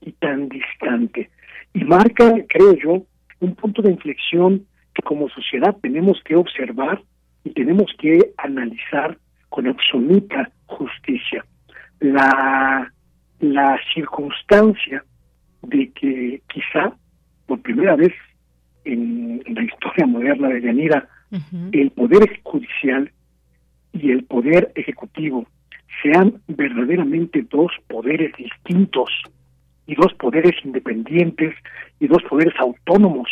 y 0.00 0.12
tan 0.12 0.48
distante. 0.48 1.30
Y 1.74 1.84
marca, 1.84 2.34
creo 2.48 2.74
yo, 2.74 3.02
un 3.40 3.54
punto 3.54 3.82
de 3.82 3.92
inflexión 3.92 4.66
que 4.94 5.02
como 5.02 5.28
sociedad 5.30 5.76
tenemos 5.80 6.20
que 6.24 6.36
observar 6.36 7.02
y 7.44 7.50
tenemos 7.50 7.90
que 7.98 8.32
analizar 8.36 9.16
con 9.48 9.66
absoluta 9.66 10.50
justicia 10.66 11.44
la, 12.02 12.92
la 13.40 13.78
circunstancia 13.94 15.04
de 15.62 15.90
que 15.92 16.42
quizá 16.52 16.92
por 17.46 17.60
primera 17.62 17.96
vez 17.96 18.12
en, 18.84 19.42
la 19.46 19.62
historia 19.62 20.06
moderna 20.06 20.48
de 20.48 20.62
Yanira, 20.62 21.08
el 21.72 21.90
poder 21.92 22.40
judicial 22.42 23.10
y 23.92 24.10
el 24.10 24.24
poder 24.24 24.70
ejecutivo 24.74 25.46
sean 26.02 26.42
verdaderamente 26.46 27.46
dos 27.50 27.72
poderes 27.88 28.34
distintos 28.36 29.10
y 29.86 29.94
dos 29.94 30.12
poderes 30.14 30.52
independientes 30.64 31.54
y 32.00 32.06
dos 32.06 32.22
poderes 32.24 32.54
autónomos. 32.58 33.28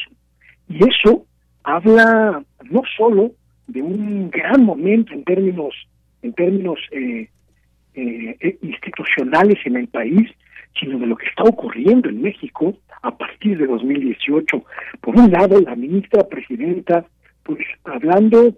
Y 0.69 0.79
eso 0.89 1.27
habla 1.63 2.43
no 2.71 2.83
solo 2.97 3.33
de 3.67 3.83
un 3.83 4.31
gran 4.31 4.65
momento 4.65 5.13
en 5.13 5.25
términos 5.25 5.75
en 6.23 6.33
términos 6.35 6.79
eh, 6.91 6.99
eh, 7.01 7.31
eh, 8.01 8.59
institucionales 8.63 9.59
en 9.65 9.77
el 9.77 9.89
país, 9.89 10.31
sino 10.79 10.99
de 10.99 11.07
lo 11.07 11.17
que 11.17 11.27
está 11.27 11.43
ocurriendo 11.45 12.09
en 12.09 12.23
México 12.23 12.77
a 13.03 13.17
partir 13.17 13.59
de 13.59 13.67
2018. 13.67 14.65
Por 15.01 15.17
un 15.17 15.31
lado, 15.31 15.61
la 15.61 15.75
ministra 15.75 16.27
presidenta, 16.29 17.05
pues 17.43 17.59
hablando, 17.85 18.55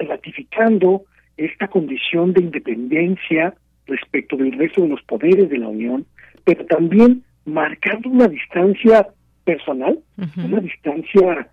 ratificando 0.00 1.04
esta 1.36 1.68
condición 1.68 2.32
de 2.32 2.42
independencia 2.42 3.54
respecto 3.86 4.36
del 4.36 4.52
resto 4.52 4.82
de 4.82 4.88
los 4.88 5.02
poderes 5.02 5.48
de 5.48 5.58
la 5.58 5.68
Unión, 5.68 6.06
pero 6.44 6.64
también 6.66 7.24
marcando 7.44 8.10
una 8.10 8.28
distancia 8.28 9.08
personal, 9.44 9.98
una 10.36 10.60
distancia 10.60 11.48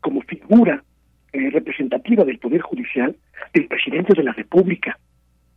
como 0.00 0.20
figura 0.22 0.84
eh, 1.32 1.50
representativa 1.50 2.24
del 2.24 2.38
Poder 2.38 2.60
Judicial 2.60 3.16
del 3.54 3.66
presidente 3.66 4.14
de 4.14 4.22
la 4.22 4.32
República, 4.32 4.98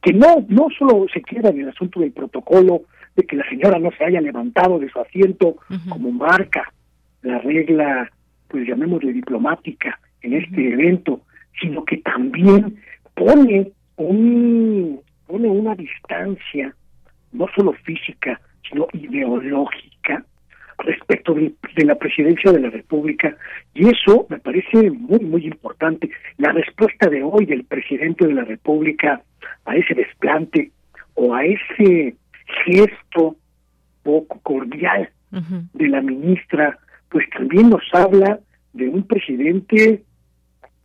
que 0.02 0.14
no, 0.14 0.46
no 0.50 0.68
solo 0.78 1.06
se 1.14 1.22
queda 1.22 1.50
en 1.50 1.62
el 1.62 1.70
asunto 1.70 2.00
del 2.00 2.12
protocolo 2.12 2.84
de 3.16 3.24
que 3.24 3.36
la 3.36 3.48
señora 3.50 3.78
no 3.78 3.92
se 3.92 4.06
haya 4.06 4.22
levantado 4.22 4.80
de 4.80 4.90
su 4.90 5.00
asiento 5.00 5.58
como 5.90 6.12
marca 6.12 6.72
la 7.22 7.38
regla, 7.40 8.10
pues 8.48 8.68
llamémosle 8.68 9.14
diplomática 9.14 10.00
en 10.22 10.34
este 10.34 10.74
evento, 10.74 11.22
sino 11.60 11.86
que 11.86 11.98
también 11.98 12.78
pone 13.14 13.72
un 13.98 15.00
pone 15.28 15.48
una 15.48 15.76
distancia 15.76 16.76
no 17.32 17.48
solo 17.56 17.74
física, 17.74 18.42
sino 18.68 18.88
ideológica 18.94 20.26
respecto 20.84 21.34
de, 21.34 21.54
la 21.84 21.96
presidencia 21.96 22.52
de 22.52 22.60
la 22.60 22.70
República 22.70 23.36
y 23.74 23.88
eso 23.88 24.26
me 24.30 24.40
parece 24.40 24.92
muy, 24.92 25.20
muy 25.20 25.46
importante. 25.46 26.10
La 26.38 26.52
respuesta 26.52 27.10
de 27.10 27.24
hoy 27.24 27.46
del 27.46 27.64
presidente 27.64 28.28
de 28.28 28.34
la 28.34 28.44
República 28.44 29.22
a 29.66 29.76
ese 29.76 29.94
desplante 29.94 30.72
o 31.16 31.34
a 31.34 31.46
ese 31.46 32.16
gesto 32.66 33.36
poco 34.04 34.40
cordial 34.42 35.10
de 35.32 35.88
la 35.88 36.02
ministra, 36.02 36.78
pues 37.10 37.30
también 37.30 37.70
nos 37.70 37.84
habla 37.94 38.40
de 38.74 38.90
un 38.90 39.04
presidente 39.04 40.04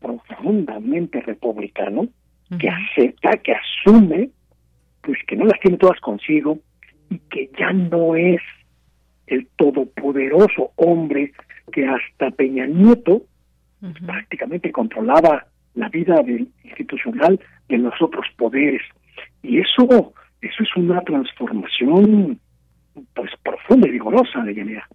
profundamente 0.00 1.20
republicano 1.20 2.08
que 2.60 2.68
acepta, 2.68 3.36
que 3.38 3.54
asume, 3.54 4.30
pues 5.02 5.18
que 5.26 5.34
no 5.34 5.46
las 5.46 5.58
tiene 5.60 5.78
todas 5.78 5.98
consigo 6.00 6.58
y 7.10 7.18
que 7.30 7.50
ya 7.58 7.72
no 7.72 8.14
es 8.14 8.40
el 9.26 9.48
todopoderoso 9.56 10.72
hombre 10.76 11.32
que 11.72 11.86
hasta 11.86 12.30
Peña 12.30 12.66
Nieto 12.66 13.22
prácticamente 14.04 14.72
controlaba 14.72 15.46
la 15.74 15.88
vida 15.88 16.16
institucional 16.64 17.38
de 17.68 17.78
los 17.78 17.94
otros 18.00 18.26
poderes. 18.36 18.82
Y 19.42 19.60
eso, 19.60 20.14
eso 20.40 20.62
es 20.62 20.76
una 20.76 21.00
transformación 21.02 22.40
pues 23.14 23.30
profunda 23.42 23.88
y 23.88 23.92
vigorosa 23.92 24.42
de 24.42 24.54
Yanira. 24.54 24.88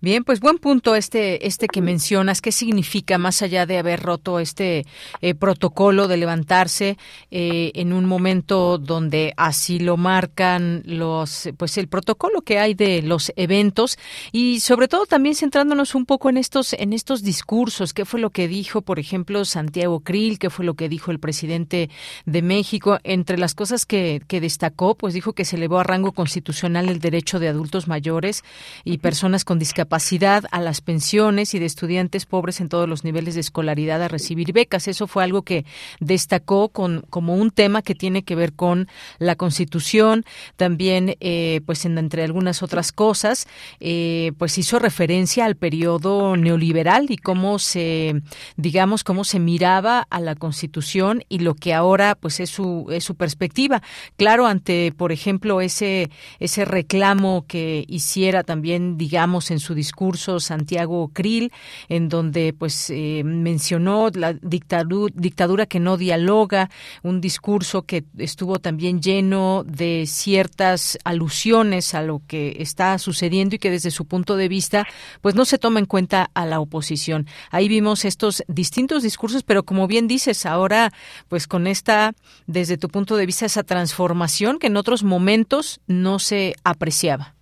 Bien, 0.00 0.22
pues 0.22 0.38
buen 0.38 0.58
punto 0.58 0.94
este 0.94 1.48
este 1.48 1.66
que 1.66 1.82
mencionas. 1.82 2.40
¿Qué 2.40 2.52
significa 2.52 3.18
más 3.18 3.42
allá 3.42 3.66
de 3.66 3.78
haber 3.78 4.00
roto 4.00 4.38
este 4.38 4.86
eh, 5.20 5.34
protocolo 5.34 6.06
de 6.06 6.16
levantarse 6.16 6.96
eh, 7.32 7.72
en 7.74 7.92
un 7.92 8.04
momento 8.04 8.78
donde 8.78 9.34
así 9.36 9.80
lo 9.80 9.96
marcan 9.96 10.84
los 10.84 11.48
pues 11.56 11.78
el 11.78 11.88
protocolo 11.88 12.42
que 12.42 12.60
hay 12.60 12.74
de 12.74 13.02
los 13.02 13.32
eventos 13.34 13.98
y 14.30 14.60
sobre 14.60 14.86
todo 14.86 15.04
también 15.04 15.34
centrándonos 15.34 15.96
un 15.96 16.06
poco 16.06 16.30
en 16.30 16.36
estos 16.36 16.74
en 16.74 16.92
estos 16.92 17.24
discursos. 17.24 17.92
¿Qué 17.92 18.04
fue 18.04 18.20
lo 18.20 18.30
que 18.30 18.46
dijo, 18.46 18.82
por 18.82 19.00
ejemplo, 19.00 19.44
Santiago 19.44 19.98
Krill? 19.98 20.38
¿Qué 20.38 20.48
fue 20.48 20.64
lo 20.64 20.74
que 20.74 20.88
dijo 20.88 21.10
el 21.10 21.18
presidente 21.18 21.90
de 22.24 22.42
México? 22.42 23.00
Entre 23.02 23.36
las 23.36 23.56
cosas 23.56 23.84
que, 23.84 24.22
que 24.28 24.40
destacó, 24.40 24.94
pues 24.94 25.12
dijo 25.12 25.32
que 25.32 25.44
se 25.44 25.56
elevó 25.56 25.80
a 25.80 25.82
rango 25.82 26.12
constitucional 26.12 26.88
el 26.88 27.00
derecho 27.00 27.40
de 27.40 27.48
adultos 27.48 27.88
mayores 27.88 28.44
y 28.84 28.98
personas 28.98 29.44
con 29.44 29.58
discapacidad 29.58 29.87
capacidad 29.88 30.44
a 30.50 30.60
las 30.60 30.82
pensiones 30.82 31.54
y 31.54 31.58
de 31.58 31.64
estudiantes 31.64 32.26
pobres 32.26 32.60
en 32.60 32.68
todos 32.68 32.86
los 32.86 33.04
niveles 33.04 33.34
de 33.36 33.40
escolaridad 33.40 34.02
a 34.02 34.08
recibir 34.08 34.52
becas. 34.52 34.86
Eso 34.86 35.06
fue 35.06 35.24
algo 35.24 35.40
que 35.40 35.64
destacó 35.98 36.68
con, 36.68 37.06
como 37.08 37.36
un 37.36 37.50
tema 37.50 37.80
que 37.80 37.94
tiene 37.94 38.22
que 38.22 38.34
ver 38.34 38.52
con 38.52 38.86
la 39.18 39.34
Constitución. 39.36 40.26
También, 40.56 41.16
eh, 41.20 41.62
pues 41.64 41.86
entre 41.86 42.22
algunas 42.22 42.62
otras 42.62 42.92
cosas, 42.92 43.48
eh, 43.80 44.32
pues 44.36 44.58
hizo 44.58 44.78
referencia 44.78 45.46
al 45.46 45.56
periodo 45.56 46.36
neoliberal 46.36 47.06
y 47.08 47.16
cómo 47.16 47.58
se, 47.58 48.20
digamos, 48.58 49.04
cómo 49.04 49.24
se 49.24 49.38
miraba 49.38 50.06
a 50.10 50.20
la 50.20 50.34
Constitución 50.34 51.24
y 51.30 51.38
lo 51.38 51.54
que 51.54 51.72
ahora, 51.72 52.14
pues 52.14 52.40
es 52.40 52.50
su, 52.50 52.88
es 52.90 53.04
su 53.04 53.14
perspectiva. 53.14 53.80
Claro, 54.18 54.46
ante, 54.46 54.92
por 54.94 55.12
ejemplo, 55.12 55.62
ese, 55.62 56.10
ese 56.40 56.66
reclamo 56.66 57.46
que 57.48 57.86
hiciera 57.88 58.44
también, 58.44 58.98
digamos, 58.98 59.50
en 59.50 59.60
su 59.60 59.77
discurso 59.78 60.40
Santiago 60.40 61.08
Krill, 61.14 61.52
en 61.88 62.08
donde 62.08 62.52
pues 62.52 62.90
eh, 62.90 63.22
mencionó 63.24 64.10
la 64.12 64.32
dictadura, 64.34 65.14
dictadura 65.16 65.66
que 65.66 65.80
no 65.80 65.96
dialoga, 65.96 66.68
un 67.02 67.20
discurso 67.20 67.82
que 67.82 68.04
estuvo 68.18 68.58
también 68.58 69.00
lleno 69.00 69.64
de 69.64 70.04
ciertas 70.06 70.98
alusiones 71.04 71.94
a 71.94 72.02
lo 72.02 72.20
que 72.26 72.56
está 72.58 72.98
sucediendo 72.98 73.54
y 73.54 73.58
que 73.58 73.70
desde 73.70 73.90
su 73.90 74.04
punto 74.04 74.36
de 74.36 74.48
vista 74.48 74.86
pues 75.22 75.34
no 75.34 75.44
se 75.44 75.58
toma 75.58 75.78
en 75.78 75.86
cuenta 75.86 76.30
a 76.34 76.44
la 76.44 76.60
oposición. 76.60 77.26
Ahí 77.50 77.68
vimos 77.68 78.04
estos 78.04 78.42
distintos 78.48 79.02
discursos, 79.02 79.44
pero 79.44 79.62
como 79.62 79.86
bien 79.86 80.08
dices, 80.08 80.44
ahora 80.44 80.92
pues 81.28 81.46
con 81.46 81.66
esta, 81.66 82.14
desde 82.46 82.76
tu 82.76 82.88
punto 82.88 83.16
de 83.16 83.26
vista, 83.26 83.46
esa 83.46 83.62
transformación 83.62 84.58
que 84.58 84.66
en 84.66 84.76
otros 84.76 85.04
momentos 85.04 85.80
no 85.86 86.18
se 86.18 86.56
apreciaba 86.64 87.37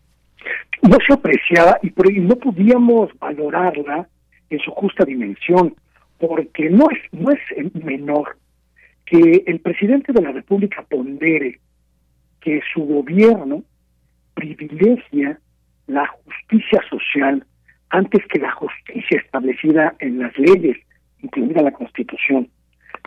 no 0.89 0.99
se 1.07 1.15
apreciaba 1.15 1.79
y 1.83 1.93
no 2.21 2.37
podíamos 2.37 3.11
valorarla 3.19 4.09
en 4.51 4.59
su 4.61 4.71
justa 4.71 5.05
dimensión, 5.05 5.75
porque 6.19 6.71
no 6.71 6.87
es, 6.91 6.99
no 7.13 7.31
es 7.31 7.75
menor 7.75 8.37
que 9.05 9.45
el 9.47 9.61
presidente 9.61 10.13
de 10.13 10.23
la 10.23 10.33
República 10.33 10.85
pondere 10.89 11.61
que 12.41 12.61
su 12.73 12.83
gobierno 12.85 13.63
privilegia 14.35 15.39
la 15.87 16.07
justicia 16.07 16.81
social 16.91 17.45
antes 17.91 18.25
que 18.27 18.39
la 18.39 18.53
justicia 18.53 19.21
establecida 19.25 19.95
en 20.01 20.19
las 20.19 20.37
leyes, 20.37 20.77
incluida 21.23 21.63
la 21.63 21.71
Constitución. 21.71 22.49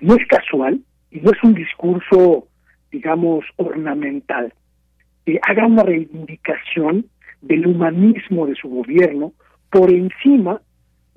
No 0.02 0.16
es 0.16 0.26
casual 0.28 0.80
y 1.12 1.20
no 1.20 1.32
es 1.32 1.44
un 1.44 1.54
discurso, 1.54 2.48
digamos, 2.92 3.46
ornamental. 3.58 4.54
Eh, 5.26 5.40
haga 5.44 5.68
una 5.68 5.84
reivindicación 5.84 7.06
del 7.42 7.68
humanismo 7.68 8.48
de 8.48 8.56
su 8.56 8.70
gobierno 8.70 9.34
por 9.70 9.92
encima 9.92 10.62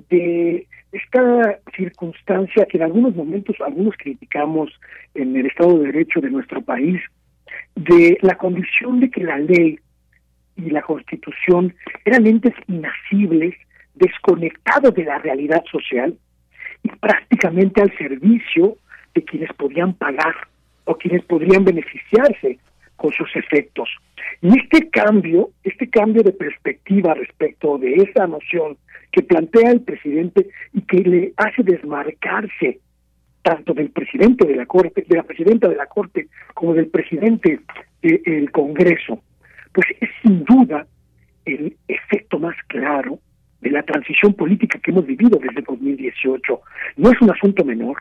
de 0.08 0.66
esta 0.92 1.58
circunstancia 1.74 2.66
que 2.66 2.76
en 2.76 2.84
algunos 2.84 3.14
momentos 3.14 3.56
algunos 3.60 3.94
criticamos 3.96 4.70
en 5.14 5.34
el 5.36 5.46
Estado 5.46 5.78
de 5.78 5.86
Derecho 5.86 6.20
de 6.20 6.30
nuestro 6.30 6.60
país, 6.62 7.00
de 7.74 8.18
la 8.20 8.36
condición 8.36 9.00
de 9.00 9.10
que 9.10 9.24
la 9.24 9.38
ley 9.38 9.78
y 10.56 10.70
la 10.70 10.82
Constitución 10.82 11.74
eran 12.04 12.26
entes 12.26 12.52
inasibles, 12.68 13.54
desconectados 13.94 14.94
de 14.94 15.04
la 15.04 15.18
realidad 15.18 15.62
social 15.70 16.16
y 16.82 16.88
prácticamente 16.88 17.80
al 17.80 17.96
servicio 17.96 18.76
de 19.14 19.24
quienes 19.24 19.52
podían 19.54 19.94
pagar 19.94 20.34
o 20.84 20.94
quienes 20.96 21.24
podrían 21.24 21.64
beneficiarse 21.64 22.58
con 23.02 23.12
sus 23.12 23.34
efectos. 23.34 23.88
Y 24.40 24.56
este 24.60 24.88
cambio, 24.88 25.50
este 25.64 25.90
cambio 25.90 26.22
de 26.22 26.30
perspectiva 26.30 27.14
respecto 27.14 27.76
de 27.76 27.94
esa 27.94 28.28
noción 28.28 28.76
que 29.10 29.24
plantea 29.24 29.72
el 29.72 29.80
presidente 29.80 30.46
y 30.72 30.82
que 30.82 30.98
le 30.98 31.32
hace 31.36 31.64
desmarcarse 31.64 32.78
tanto 33.42 33.74
del 33.74 33.90
presidente 33.90 34.46
de 34.46 34.54
la 34.54 34.66
Corte, 34.66 35.04
de 35.04 35.16
la 35.16 35.24
presidenta 35.24 35.68
de 35.68 35.74
la 35.74 35.86
Corte, 35.86 36.28
como 36.54 36.74
del 36.74 36.86
presidente 36.86 37.58
del 38.02 38.52
Congreso, 38.52 39.20
pues 39.72 39.86
es 40.00 40.08
sin 40.22 40.44
duda 40.44 40.86
el 41.44 41.76
efecto 41.88 42.38
más 42.38 42.54
claro 42.68 43.18
de 43.62 43.70
la 43.70 43.82
transición 43.82 44.34
política 44.34 44.78
que 44.78 44.92
hemos 44.92 45.06
vivido 45.06 45.40
desde 45.42 45.62
2018. 45.62 46.60
No 46.98 47.10
es 47.10 47.20
un 47.20 47.32
asunto 47.32 47.64
menor 47.64 47.96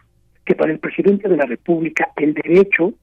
que 0.46 0.54
para 0.54 0.72
el 0.72 0.78
presidente 0.78 1.28
de 1.28 1.38
la 1.38 1.48
República 1.48 2.10
el 2.18 2.36
derecho 2.36 2.94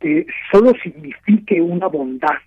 eh, 0.00 0.26
solo 0.52 0.72
signifique 0.82 1.60
una 1.60 1.86
bondad 1.86 2.38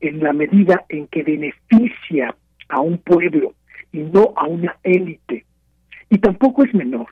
en 0.00 0.20
la 0.20 0.32
medida 0.32 0.84
en 0.88 1.06
que 1.08 1.22
beneficia 1.22 2.34
a 2.68 2.80
un 2.80 2.98
pueblo 2.98 3.54
y 3.92 3.98
no 3.98 4.32
a 4.36 4.46
una 4.46 4.76
élite. 4.82 5.44
Y 6.10 6.18
tampoco 6.18 6.64
es 6.64 6.74
menor 6.74 7.06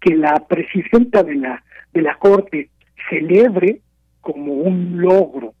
que 0.00 0.14
la 0.14 0.34
presidenta 0.48 1.22
de 1.22 1.34
la, 1.36 1.64
de 1.92 2.02
la 2.02 2.16
Corte 2.16 2.70
celebre 3.08 3.80
como 4.20 4.52
un 4.52 5.00
logro 5.00 5.54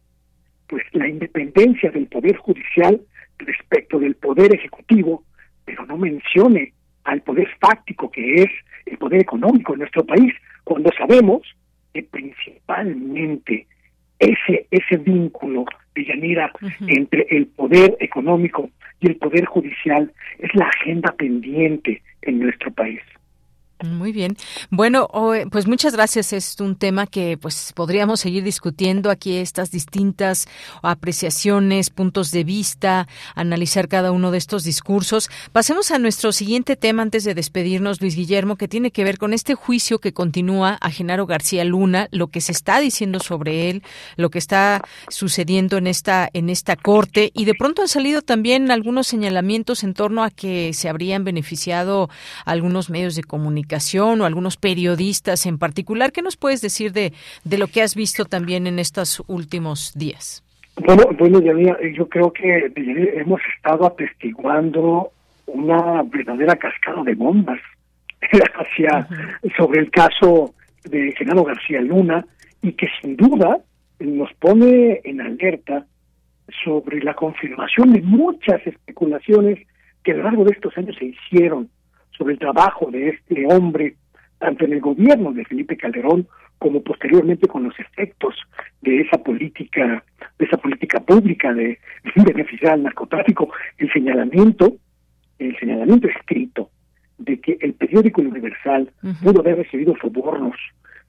pues 0.66 0.82
la 0.92 1.08
independencia 1.08 1.90
del 1.90 2.06
poder 2.06 2.36
judicial 2.36 3.00
respecto 3.38 3.98
del 3.98 4.14
poder 4.14 4.54
ejecutivo, 4.54 5.24
pero 5.64 5.84
no 5.86 5.96
mencione 5.98 6.72
al 7.04 7.20
poder 7.20 7.48
fáctico 7.60 8.10
que 8.10 8.42
es 8.42 8.50
el 8.86 8.98
poder 8.98 9.20
económico 9.20 9.74
en 9.74 9.80
nuestro 9.80 10.04
país, 10.04 10.32
cuando 10.64 10.90
sabemos 10.96 11.42
que 11.94 12.02
principalmente 12.02 13.66
ese 14.18 14.66
ese 14.70 14.96
vínculo 14.98 15.64
de 15.94 16.04
Yanira 16.04 16.52
entre 16.88 17.26
el 17.30 17.46
poder 17.46 17.96
económico 18.00 18.68
y 19.00 19.06
el 19.06 19.16
poder 19.16 19.44
judicial 19.46 20.12
es 20.38 20.54
la 20.54 20.66
agenda 20.66 21.12
pendiente 21.12 22.02
en 22.22 22.40
nuestro 22.40 22.72
país. 22.72 23.00
Muy 23.84 24.12
bien. 24.12 24.36
Bueno, 24.70 25.08
pues 25.50 25.66
muchas 25.66 25.92
gracias. 25.92 26.32
Es 26.32 26.58
un 26.60 26.76
tema 26.76 27.06
que 27.06 27.36
pues 27.36 27.72
podríamos 27.74 28.20
seguir 28.20 28.42
discutiendo 28.42 29.10
aquí 29.10 29.36
estas 29.36 29.70
distintas 29.70 30.48
apreciaciones, 30.82 31.90
puntos 31.90 32.30
de 32.30 32.44
vista, 32.44 33.06
analizar 33.34 33.88
cada 33.88 34.10
uno 34.10 34.30
de 34.30 34.38
estos 34.38 34.64
discursos. 34.64 35.28
Pasemos 35.52 35.90
a 35.90 35.98
nuestro 35.98 36.32
siguiente 36.32 36.76
tema 36.76 37.02
antes 37.02 37.24
de 37.24 37.34
despedirnos, 37.34 38.00
Luis 38.00 38.16
Guillermo, 38.16 38.56
que 38.56 38.68
tiene 38.68 38.90
que 38.90 39.04
ver 39.04 39.18
con 39.18 39.34
este 39.34 39.54
juicio 39.54 39.98
que 39.98 40.14
continúa 40.14 40.78
a 40.80 40.90
Genaro 40.90 41.26
García 41.26 41.64
Luna, 41.64 42.08
lo 42.10 42.28
que 42.28 42.40
se 42.40 42.52
está 42.52 42.80
diciendo 42.80 43.20
sobre 43.20 43.68
él, 43.68 43.82
lo 44.16 44.30
que 44.30 44.38
está 44.38 44.82
sucediendo 45.08 45.76
en 45.76 45.86
esta 45.86 46.28
en 46.32 46.48
esta 46.48 46.76
corte 46.76 47.30
y 47.34 47.44
de 47.44 47.54
pronto 47.54 47.82
han 47.82 47.88
salido 47.88 48.22
también 48.22 48.70
algunos 48.70 49.06
señalamientos 49.06 49.84
en 49.84 49.92
torno 49.92 50.24
a 50.24 50.30
que 50.30 50.72
se 50.72 50.88
habrían 50.88 51.24
beneficiado 51.24 52.08
algunos 52.46 52.88
medios 52.88 53.14
de 53.14 53.24
comunicación 53.24 53.73
o 54.20 54.24
algunos 54.24 54.56
periodistas 54.56 55.46
en 55.46 55.58
particular. 55.58 56.12
¿Qué 56.12 56.22
nos 56.22 56.36
puedes 56.36 56.60
decir 56.60 56.92
de, 56.92 57.12
de 57.44 57.58
lo 57.58 57.66
que 57.66 57.82
has 57.82 57.94
visto 57.94 58.24
también 58.24 58.66
en 58.66 58.78
estos 58.78 59.22
últimos 59.26 59.92
días? 59.94 60.42
Bueno, 60.76 61.04
bueno, 61.18 61.40
yo 61.40 62.08
creo 62.08 62.32
que 62.32 62.72
hemos 62.74 63.40
estado 63.56 63.86
atestiguando 63.86 65.10
una 65.46 66.02
verdadera 66.02 66.56
cascada 66.56 67.02
de 67.04 67.14
bombas 67.14 67.60
hacia 68.54 69.06
sobre 69.56 69.80
el 69.80 69.90
caso 69.90 70.54
de 70.84 71.12
Genaro 71.16 71.44
García 71.44 71.80
Luna 71.80 72.24
y 72.62 72.72
que 72.72 72.88
sin 73.00 73.16
duda 73.16 73.58
nos 74.00 74.32
pone 74.34 75.00
en 75.04 75.20
alerta 75.20 75.86
sobre 76.64 77.00
la 77.02 77.14
confirmación 77.14 77.92
de 77.92 78.02
muchas 78.02 78.66
especulaciones 78.66 79.58
que 80.02 80.12
a 80.12 80.16
lo 80.16 80.24
largo 80.24 80.44
de 80.44 80.52
estos 80.52 80.76
años 80.76 80.96
se 80.98 81.06
hicieron 81.06 81.70
sobre 82.16 82.34
el 82.34 82.38
trabajo 82.38 82.90
de 82.90 83.10
este 83.10 83.46
hombre, 83.46 83.96
tanto 84.38 84.64
en 84.64 84.74
el 84.74 84.80
gobierno 84.80 85.32
de 85.32 85.44
Felipe 85.44 85.76
Calderón 85.76 86.26
como 86.58 86.82
posteriormente 86.82 87.46
con 87.46 87.64
los 87.64 87.78
efectos 87.78 88.34
de 88.80 89.00
esa 89.00 89.18
política, 89.18 90.04
de 90.38 90.44
esa 90.44 90.56
política 90.56 91.00
pública 91.00 91.52
de 91.52 91.78
beneficiar 92.16 92.74
al 92.74 92.84
narcotráfico, 92.84 93.50
el 93.78 93.92
señalamiento, 93.92 94.76
el 95.38 95.58
señalamiento 95.58 96.08
escrito 96.08 96.70
de 97.18 97.40
que 97.40 97.58
el 97.60 97.74
periódico 97.74 98.20
Universal 98.22 98.90
pudo 99.22 99.40
haber 99.40 99.56
recibido 99.56 99.94
sobornos 100.00 100.56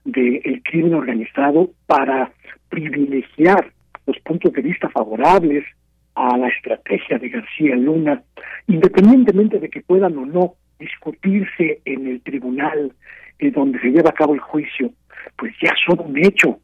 del 0.03 0.62
crimen 0.64 0.93
organizado 0.93 1.72
para 1.88 2.32
privilegiar 2.70 3.72
los 4.06 4.20
puntos 4.20 4.53
de 4.53 4.62
vista 4.62 4.89
favorables 4.89 5.66
a 6.14 6.38
la 6.38 6.47
estrategia 6.47 7.18
de 7.18 7.30
García 7.30 7.76
Luna, 7.76 8.22
independientemente 8.68 9.60
de 9.60 9.70
que 9.70 9.82
puedan 9.82 10.18
o 10.18 10.26
no 10.26 10.53
discutirse 10.80 11.82
en 11.86 12.07
el 12.07 12.21
tribunal 12.21 12.93
eh, 13.39 13.51
donde 13.51 13.80
se 13.80 13.89
lleva 13.89 14.09
a 14.09 14.13
cabo 14.13 14.34
el 14.34 14.39
juicio, 14.39 14.91
pues 15.38 15.53
ya 15.61 15.73
son 15.86 15.99
un 15.99 16.17
hecho. 16.17 16.59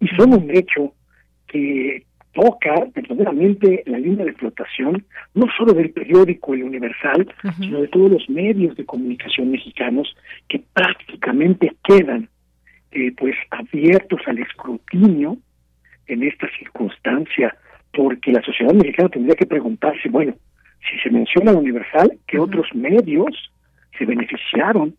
Y 0.00 0.08
son 0.08 0.34
un 0.34 0.50
hecho 0.50 0.94
que 1.46 2.04
toca 2.32 2.74
verdaderamente 2.94 3.82
la 3.86 3.98
línea 3.98 4.24
de 4.24 4.32
flotación, 4.32 5.04
no 5.34 5.46
solo 5.56 5.74
del 5.74 5.90
periódico 5.90 6.54
El 6.54 6.64
Universal, 6.64 7.32
sino 7.58 7.80
de 7.80 7.88
todos 7.88 8.10
los 8.10 8.28
medios 8.28 8.76
de 8.76 8.84
comunicación 8.84 9.50
mexicanos 9.50 10.14
que 10.48 10.62
prácticamente 10.72 11.72
quedan 11.84 12.28
eh, 12.90 13.12
pues 13.16 13.34
abiertos 13.50 14.20
al 14.26 14.38
escrutinio 14.38 15.36
en 16.06 16.22
esta 16.22 16.48
circunstancia, 16.58 17.54
porque 17.92 18.32
la 18.32 18.42
sociedad 18.42 18.72
mexicana 18.72 19.08
tendría 19.10 19.36
que 19.36 19.46
preguntarse, 19.46 20.08
bueno, 20.08 20.34
si 20.88 20.98
se 20.98 21.10
menciona 21.10 21.52
Universal, 21.52 22.18
¿qué 22.26 22.38
otros 22.38 22.66
medios 22.74 23.52
se 23.98 24.04
beneficiaron 24.04 24.94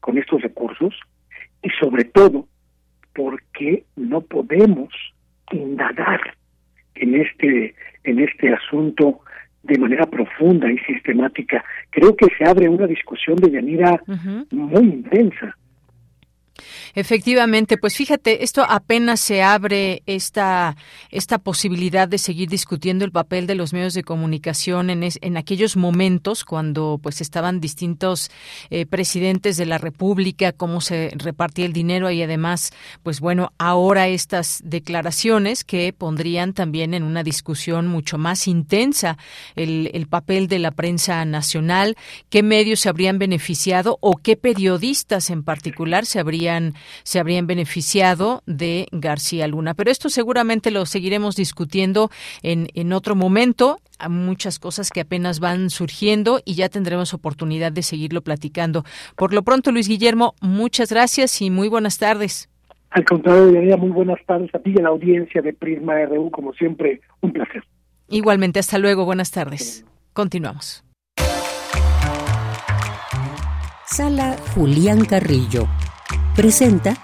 con 0.00 0.18
estos 0.18 0.42
recursos 0.42 0.94
y 1.62 1.70
sobre 1.78 2.04
todo 2.04 2.46
porque 3.14 3.84
no 3.96 4.20
podemos 4.22 4.88
indagar 5.52 6.20
en 6.94 7.14
este 7.14 7.74
en 8.04 8.18
este 8.20 8.54
asunto 8.54 9.20
de 9.62 9.78
manera 9.78 10.06
profunda 10.06 10.70
y 10.70 10.78
sistemática. 10.78 11.62
Creo 11.90 12.16
que 12.16 12.26
se 12.38 12.44
abre 12.48 12.68
una 12.68 12.86
discusión 12.86 13.36
de 13.36 13.50
Yanira 13.50 14.02
muy 14.50 14.84
intensa 14.84 15.56
Efectivamente, 16.94 17.76
pues 17.76 17.96
fíjate, 17.96 18.44
esto 18.44 18.64
apenas 18.68 19.20
se 19.20 19.42
abre 19.42 20.02
esta, 20.06 20.76
esta 21.10 21.38
posibilidad 21.38 22.08
de 22.08 22.18
seguir 22.18 22.48
discutiendo 22.48 23.04
el 23.04 23.12
papel 23.12 23.46
de 23.46 23.54
los 23.54 23.72
medios 23.72 23.94
de 23.94 24.02
comunicación 24.02 24.90
en, 24.90 25.08
en 25.20 25.36
aquellos 25.36 25.76
momentos 25.76 26.44
cuando 26.44 26.98
pues 27.02 27.20
estaban 27.20 27.60
distintos 27.60 28.30
eh, 28.70 28.86
presidentes 28.86 29.56
de 29.56 29.66
la 29.66 29.78
República, 29.78 30.52
cómo 30.52 30.80
se 30.80 31.12
repartía 31.14 31.66
el 31.66 31.72
dinero 31.72 32.10
y 32.10 32.22
además, 32.22 32.72
pues 33.02 33.20
bueno, 33.20 33.52
ahora 33.58 34.08
estas 34.08 34.60
declaraciones 34.64 35.64
que 35.64 35.92
pondrían 35.92 36.52
también 36.52 36.94
en 36.94 37.02
una 37.02 37.22
discusión 37.22 37.86
mucho 37.86 38.18
más 38.18 38.48
intensa 38.48 39.16
el, 39.56 39.90
el 39.94 40.06
papel 40.06 40.48
de 40.48 40.58
la 40.58 40.70
prensa 40.70 41.24
nacional, 41.24 41.96
qué 42.28 42.42
medios 42.42 42.80
se 42.80 42.88
habrían 42.88 43.18
beneficiado 43.18 43.98
o 44.00 44.16
qué 44.16 44.36
periodistas 44.36 45.30
en 45.30 45.42
particular 45.42 46.06
se 46.06 46.20
habrían 46.20 46.49
se 47.02 47.18
habrían 47.18 47.46
beneficiado 47.46 48.42
de 48.46 48.86
García 48.92 49.46
Luna. 49.46 49.74
Pero 49.74 49.90
esto 49.90 50.08
seguramente 50.08 50.70
lo 50.70 50.86
seguiremos 50.86 51.36
discutiendo 51.36 52.10
en, 52.42 52.68
en 52.74 52.92
otro 52.92 53.14
momento 53.14 53.78
muchas 54.08 54.58
cosas 54.58 54.90
que 54.90 55.00
apenas 55.00 55.40
van 55.40 55.70
surgiendo 55.70 56.40
y 56.44 56.54
ya 56.54 56.68
tendremos 56.68 57.12
oportunidad 57.12 57.72
de 57.72 57.82
seguirlo 57.82 58.22
platicando. 58.22 58.84
Por 59.16 59.34
lo 59.34 59.42
pronto, 59.42 59.72
Luis 59.72 59.88
Guillermo, 59.88 60.34
muchas 60.40 60.90
gracias 60.90 61.42
y 61.42 61.50
muy 61.50 61.68
buenas 61.68 61.98
tardes. 61.98 62.48
Al 62.90 63.04
contrario, 63.04 63.52
Yanira, 63.52 63.76
muy 63.76 63.90
buenas 63.90 64.18
tardes 64.26 64.52
a 64.54 64.58
ti 64.58 64.72
y 64.74 64.80
a 64.80 64.82
la 64.82 64.88
audiencia 64.88 65.42
de 65.42 65.52
Prisma 65.52 65.94
RU, 66.06 66.30
como 66.30 66.52
siempre, 66.54 67.00
un 67.20 67.32
placer. 67.32 67.62
Igualmente, 68.08 68.58
hasta 68.58 68.78
luego, 68.78 69.04
buenas 69.04 69.30
tardes. 69.30 69.84
Continuamos. 70.12 70.84
Sala 73.86 74.36
Julián 74.54 75.04
Carrillo 75.04 75.68
presenta 76.40 76.94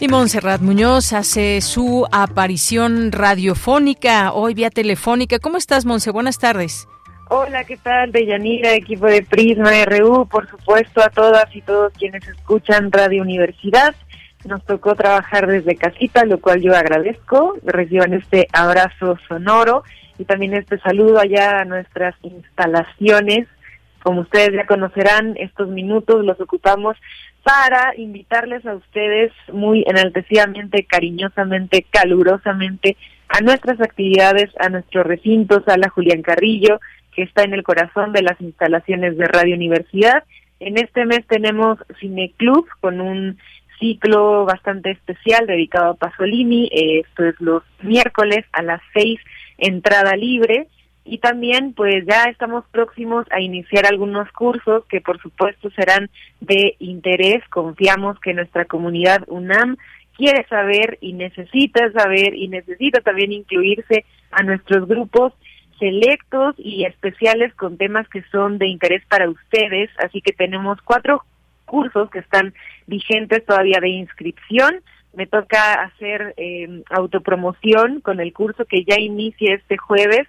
Y 0.00 0.06
Montserrat 0.08 0.60
Muñoz 0.60 1.14
hace 1.14 1.62
su 1.62 2.06
aparición 2.12 3.10
radiofónica, 3.10 4.34
hoy 4.34 4.52
vía 4.52 4.68
telefónica. 4.68 5.38
¿Cómo 5.38 5.56
estás, 5.56 5.86
Monse? 5.86 6.10
Buenas 6.10 6.38
tardes. 6.38 6.86
Hola, 7.30 7.64
¿qué 7.64 7.78
tal? 7.78 8.12
Deyanira, 8.12 8.74
equipo 8.74 9.06
de 9.06 9.22
Prisma 9.22 9.70
RU, 9.86 10.28
por 10.28 10.46
supuesto 10.50 11.02
a 11.02 11.08
todas 11.08 11.56
y 11.56 11.62
todos 11.62 11.90
quienes 11.94 12.28
escuchan 12.28 12.92
Radio 12.92 13.22
Universidad. 13.22 13.94
Nos 14.44 14.62
tocó 14.66 14.94
trabajar 14.94 15.46
desde 15.46 15.74
casita, 15.74 16.26
lo 16.26 16.38
cual 16.38 16.60
yo 16.60 16.76
agradezco. 16.76 17.56
Reciban 17.64 18.12
este 18.12 18.46
abrazo 18.52 19.16
sonoro 19.26 19.84
y 20.18 20.26
también 20.26 20.52
este 20.52 20.78
saludo 20.80 21.18
allá 21.18 21.60
a 21.60 21.64
nuestras 21.64 22.14
instalaciones 22.22 23.48
como 24.02 24.22
ustedes 24.22 24.52
ya 24.52 24.66
conocerán, 24.66 25.36
estos 25.36 25.68
minutos 25.68 26.24
los 26.24 26.40
ocupamos 26.40 26.96
para 27.42 27.94
invitarles 27.96 28.64
a 28.66 28.74
ustedes 28.74 29.32
muy 29.52 29.84
enaltecidamente, 29.86 30.84
cariñosamente, 30.84 31.86
calurosamente 31.90 32.96
a 33.28 33.40
nuestras 33.40 33.80
actividades, 33.80 34.50
a 34.58 34.68
nuestro 34.68 35.02
recinto, 35.02 35.62
Sala 35.64 35.88
Julián 35.88 36.22
Carrillo, 36.22 36.80
que 37.14 37.22
está 37.22 37.42
en 37.42 37.54
el 37.54 37.62
corazón 37.62 38.12
de 38.12 38.22
las 38.22 38.40
instalaciones 38.40 39.16
de 39.16 39.26
Radio 39.26 39.54
Universidad. 39.54 40.24
En 40.60 40.76
este 40.78 41.04
mes 41.04 41.26
tenemos 41.26 41.78
Cine 42.00 42.32
Club 42.36 42.66
con 42.80 43.00
un 43.00 43.38
ciclo 43.78 44.44
bastante 44.44 44.90
especial 44.90 45.46
dedicado 45.46 45.90
a 45.90 45.94
Pasolini. 45.94 46.68
Esto 46.72 47.24
es 47.24 47.40
los 47.40 47.62
miércoles 47.82 48.44
a 48.52 48.62
las 48.62 48.80
seis, 48.92 49.20
entrada 49.58 50.16
libre 50.16 50.66
y 51.08 51.18
también 51.18 51.72
pues 51.72 52.04
ya 52.06 52.24
estamos 52.24 52.64
próximos 52.70 53.26
a 53.30 53.40
iniciar 53.40 53.86
algunos 53.86 54.30
cursos 54.32 54.84
que 54.86 55.00
por 55.00 55.20
supuesto 55.20 55.70
serán 55.70 56.10
de 56.40 56.76
interés. 56.78 57.42
Confiamos 57.48 58.20
que 58.20 58.34
nuestra 58.34 58.66
comunidad 58.66 59.24
UNAM 59.26 59.76
quiere 60.16 60.46
saber 60.48 60.98
y 61.00 61.14
necesita 61.14 61.90
saber 61.92 62.34
y 62.34 62.48
necesita 62.48 63.00
también 63.00 63.32
incluirse 63.32 64.04
a 64.30 64.42
nuestros 64.42 64.86
grupos 64.86 65.32
selectos 65.78 66.54
y 66.58 66.84
especiales 66.84 67.54
con 67.54 67.78
temas 67.78 68.08
que 68.08 68.22
son 68.30 68.58
de 68.58 68.68
interés 68.68 69.02
para 69.06 69.30
ustedes. 69.30 69.90
Así 69.98 70.20
que 70.20 70.32
tenemos 70.32 70.78
cuatro 70.82 71.24
cursos 71.64 72.10
que 72.10 72.18
están 72.18 72.52
vigentes 72.86 73.44
todavía 73.46 73.78
de 73.80 73.88
inscripción 73.88 74.82
me 75.14 75.26
toca 75.26 75.74
hacer 75.82 76.34
eh, 76.36 76.82
autopromoción 76.90 78.00
con 78.00 78.20
el 78.20 78.32
curso 78.32 78.64
que 78.66 78.84
ya 78.84 79.00
inicia 79.00 79.54
este 79.54 79.76
jueves, 79.76 80.28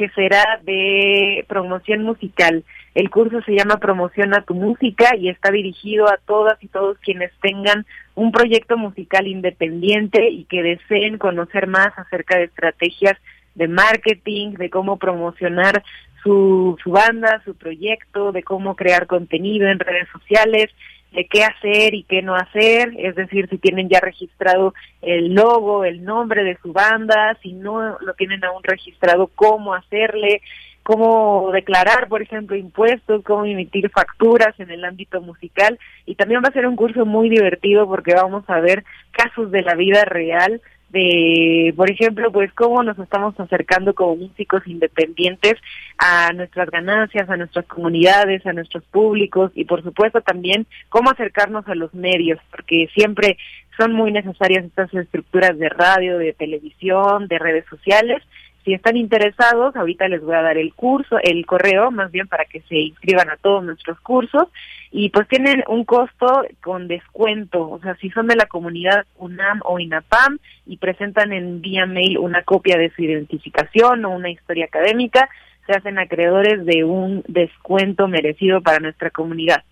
que 0.00 0.08
será 0.14 0.58
de 0.62 1.44
promoción 1.46 2.04
musical. 2.04 2.64
El 2.94 3.10
curso 3.10 3.42
se 3.42 3.52
llama 3.52 3.76
Promoción 3.76 4.32
a 4.32 4.40
tu 4.46 4.54
música 4.54 5.14
y 5.14 5.28
está 5.28 5.50
dirigido 5.50 6.08
a 6.08 6.16
todas 6.16 6.56
y 6.64 6.68
todos 6.68 6.96
quienes 7.00 7.30
tengan 7.42 7.84
un 8.14 8.32
proyecto 8.32 8.78
musical 8.78 9.26
independiente 9.26 10.30
y 10.30 10.44
que 10.44 10.62
deseen 10.62 11.18
conocer 11.18 11.66
más 11.66 11.88
acerca 11.98 12.38
de 12.38 12.44
estrategias 12.44 13.18
de 13.54 13.68
marketing, 13.68 14.52
de 14.54 14.70
cómo 14.70 14.96
promocionar 14.96 15.82
su, 16.22 16.78
su 16.82 16.90
banda, 16.92 17.42
su 17.44 17.54
proyecto, 17.54 18.32
de 18.32 18.42
cómo 18.42 18.76
crear 18.76 19.06
contenido 19.06 19.68
en 19.68 19.80
redes 19.80 20.08
sociales, 20.10 20.70
de 21.12 21.26
qué 21.26 21.44
hacer 21.44 21.94
y 21.94 22.04
qué 22.04 22.22
no 22.22 22.34
hacer, 22.34 22.92
es 22.98 23.16
decir, 23.16 23.48
si 23.48 23.58
tienen 23.58 23.88
ya 23.88 24.00
registrado 24.00 24.74
el 25.02 25.34
logo, 25.34 25.84
el 25.84 26.04
nombre 26.04 26.44
de 26.44 26.56
su 26.62 26.72
banda, 26.72 27.36
si 27.42 27.52
no 27.52 27.98
lo 27.98 28.14
tienen 28.14 28.44
aún 28.44 28.62
registrado, 28.62 29.28
cómo 29.34 29.74
hacerle, 29.74 30.40
cómo 30.82 31.50
declarar, 31.52 32.08
por 32.08 32.22
ejemplo, 32.22 32.56
impuestos, 32.56 33.22
cómo 33.24 33.44
emitir 33.44 33.90
facturas 33.90 34.58
en 34.58 34.70
el 34.70 34.84
ámbito 34.84 35.20
musical. 35.20 35.78
Y 36.06 36.14
también 36.14 36.42
va 36.44 36.48
a 36.48 36.52
ser 36.52 36.66
un 36.66 36.76
curso 36.76 37.04
muy 37.04 37.28
divertido 37.28 37.86
porque 37.86 38.14
vamos 38.14 38.44
a 38.48 38.60
ver 38.60 38.84
casos 39.10 39.50
de 39.50 39.62
la 39.62 39.74
vida 39.74 40.04
real 40.04 40.60
de, 40.90 41.72
por 41.76 41.90
ejemplo, 41.90 42.32
pues 42.32 42.52
cómo 42.52 42.82
nos 42.82 42.98
estamos 42.98 43.38
acercando 43.38 43.94
como 43.94 44.16
músicos 44.16 44.66
independientes 44.66 45.54
a 45.98 46.32
nuestras 46.32 46.68
ganancias, 46.70 47.28
a 47.30 47.36
nuestras 47.36 47.66
comunidades, 47.66 48.44
a 48.44 48.52
nuestros 48.52 48.84
públicos 48.84 49.52
y 49.54 49.64
por 49.64 49.82
supuesto 49.82 50.20
también 50.20 50.66
cómo 50.88 51.10
acercarnos 51.10 51.66
a 51.68 51.74
los 51.74 51.94
medios, 51.94 52.38
porque 52.50 52.88
siempre 52.94 53.38
son 53.78 53.92
muy 53.92 54.12
necesarias 54.12 54.64
estas 54.64 54.92
estructuras 54.92 55.56
de 55.58 55.68
radio, 55.68 56.18
de 56.18 56.32
televisión, 56.32 57.28
de 57.28 57.38
redes 57.38 57.64
sociales 57.70 58.22
si 58.64 58.74
están 58.74 58.96
interesados, 58.96 59.74
ahorita 59.74 60.08
les 60.08 60.22
voy 60.22 60.34
a 60.34 60.42
dar 60.42 60.58
el 60.58 60.74
curso, 60.74 61.18
el 61.22 61.46
correo, 61.46 61.90
más 61.90 62.10
bien 62.10 62.28
para 62.28 62.44
que 62.44 62.60
se 62.62 62.76
inscriban 62.76 63.30
a 63.30 63.36
todos 63.36 63.64
nuestros 63.64 63.98
cursos 64.00 64.48
y 64.90 65.10
pues 65.10 65.28
tienen 65.28 65.62
un 65.68 65.84
costo 65.84 66.44
con 66.62 66.88
descuento, 66.88 67.68
o 67.70 67.80
sea, 67.80 67.94
si 67.96 68.10
son 68.10 68.26
de 68.26 68.36
la 68.36 68.46
comunidad 68.46 69.06
UNAM 69.16 69.60
o 69.64 69.78
INAPAM 69.78 70.38
y 70.66 70.76
presentan 70.76 71.32
en 71.32 71.60
vía 71.60 71.86
mail 71.86 72.18
una 72.18 72.42
copia 72.42 72.76
de 72.76 72.90
su 72.90 73.02
identificación 73.02 74.04
o 74.04 74.10
una 74.10 74.30
historia 74.30 74.66
académica, 74.66 75.28
se 75.66 75.72
hacen 75.72 75.98
acreedores 75.98 76.64
de 76.66 76.84
un 76.84 77.22
descuento 77.28 78.08
merecido 78.08 78.60
para 78.60 78.80
nuestra 78.80 79.10
comunidad. 79.10 79.62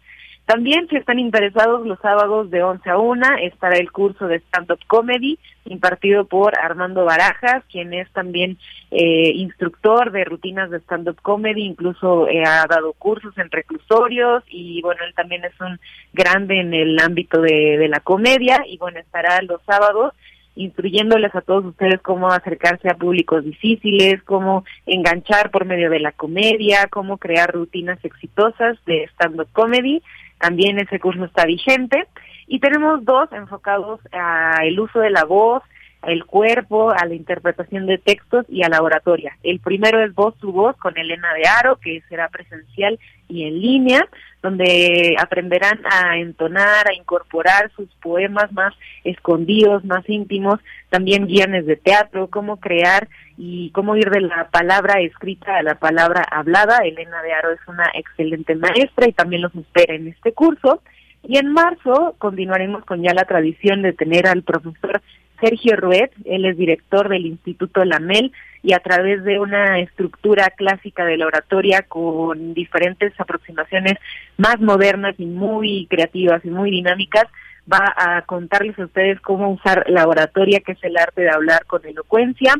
También, 0.48 0.88
si 0.88 0.96
están 0.96 1.18
interesados, 1.18 1.86
los 1.86 2.00
sábados 2.00 2.50
de 2.50 2.62
11 2.62 2.88
a 2.88 2.96
1 2.96 3.26
estará 3.42 3.76
el 3.76 3.92
curso 3.92 4.26
de 4.26 4.36
stand-up 4.36 4.78
comedy 4.86 5.38
impartido 5.66 6.24
por 6.24 6.58
Armando 6.58 7.04
Barajas, 7.04 7.62
quien 7.70 7.92
es 7.92 8.10
también 8.12 8.56
eh, 8.90 9.30
instructor 9.34 10.10
de 10.10 10.24
rutinas 10.24 10.70
de 10.70 10.78
stand-up 10.78 11.20
comedy, 11.20 11.66
incluso 11.66 12.28
eh, 12.28 12.44
ha 12.46 12.66
dado 12.66 12.94
cursos 12.94 13.36
en 13.36 13.50
reclusorios 13.50 14.42
y 14.48 14.80
bueno, 14.80 15.02
él 15.06 15.12
también 15.12 15.44
es 15.44 15.52
un 15.60 15.78
grande 16.14 16.60
en 16.60 16.72
el 16.72 16.98
ámbito 16.98 17.42
de, 17.42 17.76
de 17.76 17.88
la 17.88 18.00
comedia 18.00 18.64
y 18.66 18.78
bueno, 18.78 19.00
estará 19.00 19.42
los 19.42 19.60
sábados 19.66 20.14
instruyéndoles 20.54 21.34
a 21.34 21.42
todos 21.42 21.66
ustedes 21.66 22.00
cómo 22.00 22.28
acercarse 22.28 22.88
a 22.88 22.96
públicos 22.96 23.44
difíciles, 23.44 24.22
cómo 24.22 24.64
enganchar 24.86 25.50
por 25.50 25.66
medio 25.66 25.90
de 25.90 26.00
la 26.00 26.12
comedia, 26.12 26.88
cómo 26.90 27.18
crear 27.18 27.52
rutinas 27.52 28.02
exitosas 28.02 28.78
de 28.86 29.04
stand-up 29.12 29.48
comedy 29.52 30.02
también 30.38 30.78
ese 30.78 31.00
curso 31.00 31.24
está 31.24 31.44
vigente. 31.44 32.06
Y 32.46 32.60
tenemos 32.60 33.04
dos 33.04 33.30
enfocados 33.32 34.00
al 34.12 34.78
uso 34.80 35.00
de 35.00 35.10
la 35.10 35.24
voz, 35.24 35.62
el 36.06 36.24
cuerpo, 36.24 36.90
a 36.90 37.04
la 37.06 37.14
interpretación 37.14 37.86
de 37.86 37.98
textos 37.98 38.46
y 38.48 38.62
a 38.62 38.68
la 38.68 38.82
oratoria. 38.82 39.36
El 39.42 39.60
primero 39.60 40.02
es 40.02 40.14
Voz 40.14 40.36
tu 40.38 40.52
Voz 40.52 40.76
con 40.76 40.96
Elena 40.96 41.32
de 41.34 41.48
Aro, 41.48 41.76
que 41.76 42.02
será 42.08 42.28
presencial 42.28 42.98
y 43.28 43.44
en 43.44 43.60
línea, 43.60 44.08
donde 44.42 45.16
aprenderán 45.18 45.80
a 45.90 46.18
entonar, 46.18 46.88
a 46.88 46.94
incorporar 46.94 47.70
sus 47.74 47.88
poemas 47.96 48.50
más 48.52 48.72
escondidos, 49.04 49.84
más 49.84 50.08
íntimos, 50.08 50.60
también 50.88 51.26
guiones 51.26 51.66
de 51.66 51.76
teatro, 51.76 52.28
cómo 52.28 52.58
crear 52.58 53.08
y 53.36 53.70
cómo 53.70 53.96
ir 53.96 54.10
de 54.10 54.20
la 54.20 54.48
palabra 54.50 55.00
escrita 55.00 55.56
a 55.56 55.62
la 55.62 55.74
palabra 55.74 56.22
hablada. 56.30 56.78
Elena 56.78 57.22
de 57.22 57.32
Aro 57.32 57.52
es 57.52 57.60
una 57.66 57.90
excelente 57.94 58.54
maestra 58.54 59.08
y 59.08 59.12
también 59.12 59.42
los 59.42 59.54
espera 59.54 59.94
en 59.94 60.08
este 60.08 60.32
curso. 60.32 60.80
Y 61.22 61.36
en 61.36 61.52
marzo 61.52 62.14
continuaremos 62.18 62.84
con 62.84 63.02
ya 63.02 63.12
la 63.12 63.24
tradición 63.24 63.82
de 63.82 63.92
tener 63.92 64.28
al 64.28 64.44
profesor 64.44 65.02
Sergio 65.40 65.76
Ruet, 65.76 66.10
él 66.24 66.44
es 66.44 66.56
director 66.56 67.08
del 67.08 67.26
Instituto 67.26 67.84
Lamel 67.84 68.32
y 68.62 68.72
a 68.72 68.80
través 68.80 69.22
de 69.24 69.38
una 69.38 69.78
estructura 69.78 70.50
clásica 70.50 71.04
de 71.04 71.16
la 71.16 71.26
oratoria 71.26 71.82
con 71.82 72.54
diferentes 72.54 73.12
aproximaciones 73.20 73.94
más 74.36 74.60
modernas 74.60 75.14
y 75.18 75.26
muy 75.26 75.86
creativas 75.88 76.44
y 76.44 76.50
muy 76.50 76.70
dinámicas, 76.70 77.24
va 77.70 77.94
a 77.96 78.22
contarles 78.22 78.78
a 78.78 78.84
ustedes 78.84 79.20
cómo 79.20 79.50
usar 79.50 79.84
la 79.88 80.06
oratoria, 80.08 80.60
que 80.60 80.72
es 80.72 80.82
el 80.82 80.96
arte 80.96 81.22
de 81.22 81.30
hablar 81.30 81.64
con 81.66 81.84
elocuencia, 81.84 82.54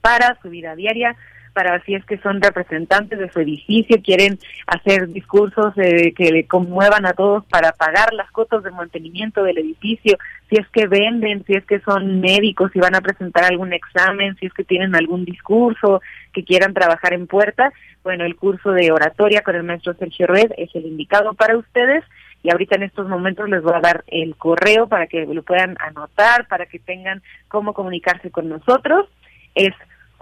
para 0.00 0.36
su 0.42 0.50
vida 0.50 0.74
diaria, 0.74 1.16
para 1.52 1.82
si 1.84 1.94
es 1.94 2.04
que 2.04 2.18
son 2.18 2.40
representantes 2.40 3.18
de 3.18 3.30
su 3.30 3.40
edificio, 3.40 4.00
quieren 4.02 4.38
hacer 4.66 5.08
discursos 5.08 5.72
eh, 5.76 6.12
que 6.14 6.30
le 6.30 6.46
conmuevan 6.46 7.06
a 7.06 7.12
todos 7.12 7.44
para 7.46 7.72
pagar 7.72 8.12
las 8.12 8.30
cotas 8.30 8.62
de 8.62 8.70
mantenimiento 8.70 9.42
del 9.42 9.58
edificio, 9.58 10.16
si 10.48 10.56
es 10.56 10.68
que 10.68 10.86
venden, 10.86 11.44
si 11.46 11.54
es 11.54 11.64
que 11.64 11.80
son 11.80 12.20
médicos, 12.20 12.70
si 12.72 12.78
van 12.78 12.94
a 12.94 13.00
presentar 13.00 13.44
algún 13.44 13.72
examen, 13.72 14.36
si 14.36 14.46
es 14.46 14.52
que 14.52 14.64
tienen 14.64 14.94
algún 14.94 15.24
discurso 15.24 16.00
que 16.32 16.44
quieran 16.44 16.74
trabajar 16.74 17.12
en 17.12 17.26
puerta, 17.26 17.72
bueno, 18.02 18.24
el 18.24 18.36
curso 18.36 18.72
de 18.72 18.90
oratoria 18.90 19.42
con 19.42 19.54
el 19.54 19.62
maestro 19.62 19.94
Sergio 19.94 20.26
Red 20.26 20.52
es 20.56 20.74
el 20.74 20.86
indicado 20.86 21.34
para 21.34 21.56
ustedes 21.56 22.04
y 22.42 22.50
ahorita 22.50 22.74
en 22.76 22.82
estos 22.82 23.08
momentos 23.08 23.48
les 23.48 23.62
voy 23.62 23.74
a 23.74 23.80
dar 23.80 24.04
el 24.08 24.34
correo 24.36 24.88
para 24.88 25.06
que 25.06 25.24
lo 25.26 25.42
puedan 25.42 25.76
anotar, 25.80 26.48
para 26.48 26.66
que 26.66 26.78
tengan 26.80 27.22
cómo 27.48 27.72
comunicarse 27.72 28.30
con 28.30 28.48
nosotros. 28.48 29.06
Es 29.54 29.72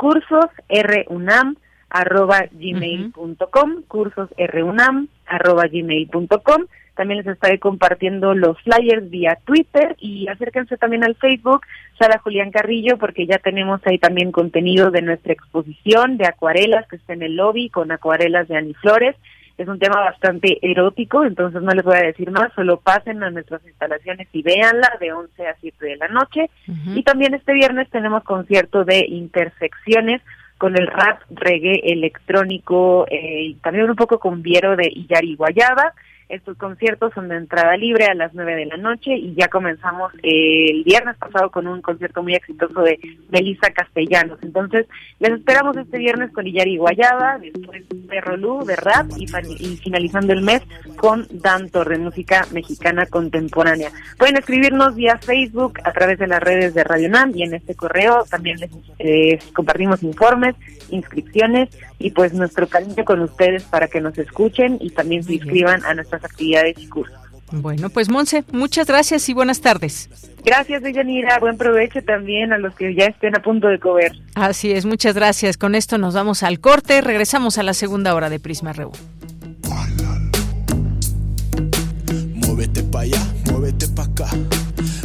cursosrunam 0.01 1.57
arroba 1.91 2.47
gmail.com, 2.51 3.83
cursosrunam 3.87 5.09
arroba 5.27 5.67
gmail.com. 5.67 6.65
También 6.95 7.19
les 7.19 7.27
estaré 7.27 7.59
compartiendo 7.59 8.35
los 8.35 8.61
flyers 8.63 9.09
vía 9.11 9.39
Twitter 9.45 9.97
y 9.99 10.29
acérquense 10.29 10.77
también 10.77 11.05
al 11.05 11.17
Facebook, 11.17 11.63
Sara 11.99 12.19
Julián 12.19 12.51
Carrillo, 12.51 12.97
porque 12.99 13.27
ya 13.27 13.39
tenemos 13.39 13.81
ahí 13.87 13.99
también 13.99 14.33
contenido 14.33 14.91
de 14.91 15.03
nuestra 15.03 15.33
exposición 15.33 16.17
de 16.17 16.27
acuarelas 16.27 16.87
que 16.89 16.97
está 16.97 17.13
en 17.13 17.23
el 17.23 17.37
lobby 17.37 17.69
con 17.69 17.93
acuarelas 17.93 18.49
de 18.49 18.57
Ani 18.57 18.75
Flores 18.75 19.17
es 19.61 19.69
un 19.69 19.79
tema 19.79 20.01
bastante 20.01 20.59
erótico, 20.63 21.23
entonces 21.23 21.61
no 21.61 21.71
les 21.73 21.85
voy 21.85 21.97
a 21.97 22.07
decir 22.07 22.31
más, 22.31 22.51
solo 22.55 22.81
pasen 22.81 23.23
a 23.23 23.31
nuestras 23.31 23.63
instalaciones 23.67 24.27
y 24.33 24.43
véanla 24.43 24.91
de 24.99 25.13
11 25.13 25.47
a 25.47 25.55
7 25.61 25.85
de 25.85 25.97
la 25.97 26.09
noche. 26.09 26.49
Y 26.95 27.03
también 27.03 27.35
este 27.35 27.53
viernes 27.53 27.91
tenemos 27.91 28.25
concierto 28.25 28.85
de 28.85 29.05
intersecciones 29.07 30.23
con 30.57 30.79
el 30.79 30.87
rap 30.87 31.21
reggae 31.31 31.93
electrónico 31.93 33.07
eh, 33.11 33.43
y 33.49 33.55
también 33.57 33.91
un 33.91 33.97
poco 33.97 34.19
con 34.19 34.41
Viero 34.41 34.77
de 34.77 34.89
Iyari 34.89 35.37
Guayaba. 35.37 35.93
Estos 36.31 36.57
conciertos 36.59 37.13
son 37.13 37.29
de 37.29 37.37
entrada 37.37 37.77
libre 37.77 38.05
a 38.05 38.15
las 38.15 38.33
9 38.35 38.55
de 38.55 38.67
la 38.67 38.77
noche 38.77 39.17
y 39.17 39.35
ya 39.35 39.49
comenzamos 39.49 40.13
el 40.23 40.85
viernes 40.85 41.17
pasado 41.17 41.51
con 41.51 41.67
un 41.67 41.83
concierto 41.83 42.23
muy 42.23 42.37
exitoso 42.37 42.83
de 42.83 43.01
Melissa 43.31 43.73
Castellanos. 43.73 44.39
Entonces, 44.43 44.87
les 45.19 45.33
esperamos 45.33 45.77
este 45.77 45.99
viernes 45.99 46.31
con 46.33 46.47
Illari 46.47 46.77
Guayaba, 46.77 47.39
después 47.39 47.83
de 47.89 48.21
Rolú, 48.21 48.65
de 48.65 48.77
rap 48.77 49.11
y, 49.17 49.27
finalizando 49.79 50.33
el 50.33 50.43
mes 50.43 50.63
con 50.97 51.27
Dan 51.31 51.67
de 51.67 51.99
música 51.99 52.47
mexicana 52.53 53.07
contemporánea. 53.07 53.91
Pueden 54.17 54.37
escribirnos 54.37 54.95
vía 54.95 55.19
Facebook 55.19 55.81
a 55.83 55.91
través 55.91 56.21
de 56.21 56.29
las 56.29 56.41
redes 56.41 56.75
de 56.75 56.85
Radio 56.85 57.09
NAM 57.09 57.33
y 57.35 57.43
en 57.43 57.55
este 57.55 57.75
correo 57.75 58.25
también 58.31 58.59
les 58.59 58.71
eh, 59.01 59.39
compartimos 59.53 60.05
informes, 60.05 60.55
inscripciones 60.91 61.71
y 61.99 62.11
pues 62.11 62.33
nuestro 62.33 62.67
cariño 62.67 63.05
con 63.05 63.21
ustedes 63.21 63.65
para 63.65 63.89
que 63.89 64.01
nos 64.01 64.17
escuchen 64.17 64.79
y 64.81 64.91
también 64.91 65.23
se 65.23 65.35
inscriban 65.35 65.85
a 65.85 65.95
nuestras 66.21 66.33
actividades 66.33 66.79
y 66.79 66.89
cursos. 66.89 67.17
Bueno, 67.53 67.91
pues 67.91 68.09
Monse, 68.09 68.45
muchas 68.53 68.87
gracias 68.87 69.29
y 69.29 69.35
buenas 69.35 69.61
tardes. 69.61 70.09
Gracias, 70.45 70.83
Deyanira. 70.83 71.39
Buen 71.41 71.59
provecho 71.59 72.01
también 72.03 72.53
a 72.53 72.59
los 72.59 72.75
que 72.77 72.95
ya 72.95 73.07
estén 73.07 73.37
a 73.37 73.43
punto 73.43 73.67
de 73.67 73.81
comer. 73.81 74.13
Así 74.35 74.71
es, 74.71 74.87
muchas 74.87 75.15
gracias. 75.15 75.57
Con 75.57 75.75
esto 75.75 75.99
nos 75.99 76.15
vamos 76.15 76.45
al 76.45 76.61
corte. 76.61 77.01
Regresamos 77.01 77.59
a 77.59 77.65
la 77.65 77.75
segunda 77.75 78.15
hora 78.15 78.31
de 78.31 78.39
Prisma 78.39 78.73
Reú. 78.73 78.93
Muévete 82.35 82.83
para 82.85 83.05
allá, 83.05 83.27
muévete 83.51 83.89
para 83.89 84.09
acá. 84.09 84.29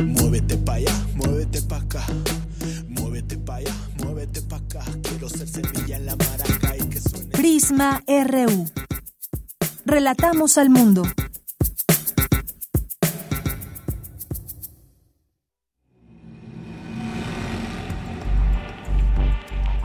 Muévete 0.03 0.57
para 0.57 0.78
allá, 0.78 0.93
muévete 1.16 1.61
para 1.63 1.82
acá. 1.82 2.05
Muévete 2.88 3.38
para 3.38 3.57
allá, 3.59 3.74
muévete 4.03 4.41
para 4.43 4.63
acá. 4.63 4.91
Quiero 5.01 5.30
ser 5.30 5.47
semilla 5.47 5.97
en 5.97 6.05
la 6.05 6.16
maraca 6.16 6.76
y 6.78 6.89
que 6.89 6.99
suene. 6.99 7.30
Prisma 7.32 8.03
RU. 8.07 8.68
Relatamos 9.88 10.57
al 10.57 10.71
mundo. 10.71 11.03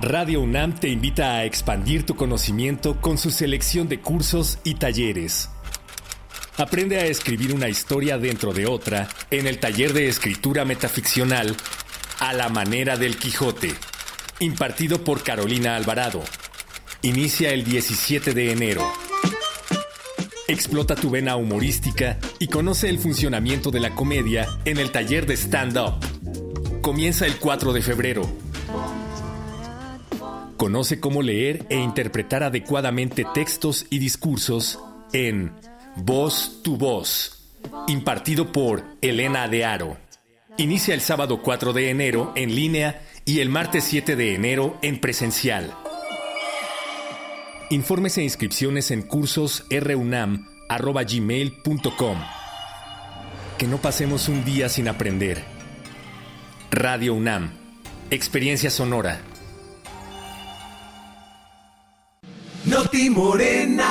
Radio 0.01 0.40
UNAM 0.40 0.74
te 0.74 0.88
invita 0.88 1.34
a 1.34 1.44
expandir 1.44 2.07
tu 2.07 2.16
conocimiento 2.16 2.98
con 2.98 3.18
su 3.18 3.30
selección 3.30 3.90
de 3.90 4.01
cursos 4.01 4.59
y 4.64 4.76
talleres. 4.76 5.51
Aprende 6.57 6.98
a 6.98 7.05
escribir 7.05 7.53
una 7.53 7.68
historia 7.68 8.16
dentro 8.16 8.55
de 8.55 8.66
otra 8.66 9.07
en 9.30 9.46
el 9.46 9.59
taller 9.59 9.92
de 9.92 10.09
escritura 10.09 10.64
metaficcional 10.64 11.55
A 12.20 12.32
la 12.32 12.48
manera 12.48 12.96
del 12.96 13.18
Quijote, 13.18 13.74
impartido 14.38 15.05
por 15.05 15.22
Carolina 15.22 15.76
Alvarado. 15.76 16.22
Inicia 17.03 17.51
el 17.51 17.64
17 17.64 18.32
de 18.32 18.53
enero. 18.53 19.10
Explota 20.51 20.96
tu 20.96 21.11
vena 21.11 21.36
humorística 21.36 22.18
y 22.40 22.48
conoce 22.48 22.88
el 22.88 22.98
funcionamiento 22.98 23.70
de 23.70 23.78
la 23.78 23.94
comedia 23.94 24.48
en 24.64 24.78
el 24.78 24.90
taller 24.90 25.24
de 25.24 25.36
stand-up. 25.36 25.94
Comienza 26.82 27.24
el 27.24 27.36
4 27.36 27.72
de 27.72 27.82
febrero. 27.82 28.28
Conoce 30.57 30.98
cómo 30.98 31.22
leer 31.22 31.66
e 31.68 31.76
interpretar 31.76 32.42
adecuadamente 32.42 33.24
textos 33.32 33.86
y 33.90 34.01
discursos 34.01 34.80
en 35.12 35.53
Voz 35.94 36.62
tu 36.64 36.76
Voz, 36.76 37.53
impartido 37.86 38.51
por 38.51 38.82
Elena 39.03 39.46
de 39.46 39.64
Aro. 39.64 39.98
Inicia 40.57 40.94
el 40.94 41.01
sábado 41.01 41.42
4 41.42 41.72
de 41.72 41.90
enero 41.90 42.32
en 42.34 42.57
línea 42.57 43.03
y 43.24 43.38
el 43.38 43.51
martes 43.51 43.84
7 43.84 44.16
de 44.16 44.34
enero 44.34 44.78
en 44.82 45.01
presencial. 45.01 45.72
Informes 47.73 48.18
e 48.18 48.23
inscripciones 48.23 48.91
en 48.91 49.03
cursos 49.03 49.64
runam.gmail.com. 49.71 52.18
Que 53.59 53.68
no 53.68 53.79
pasemos 53.79 54.29
un 54.29 54.45
día 54.45 54.68
sin 54.68 54.89
aprender. 54.89 55.45
Radio 56.73 57.14
UNAM. 57.14 57.53
Experiencia 58.11 58.71
sonora. 58.71 59.21
Noti 62.64 63.09
Morena. 63.09 63.87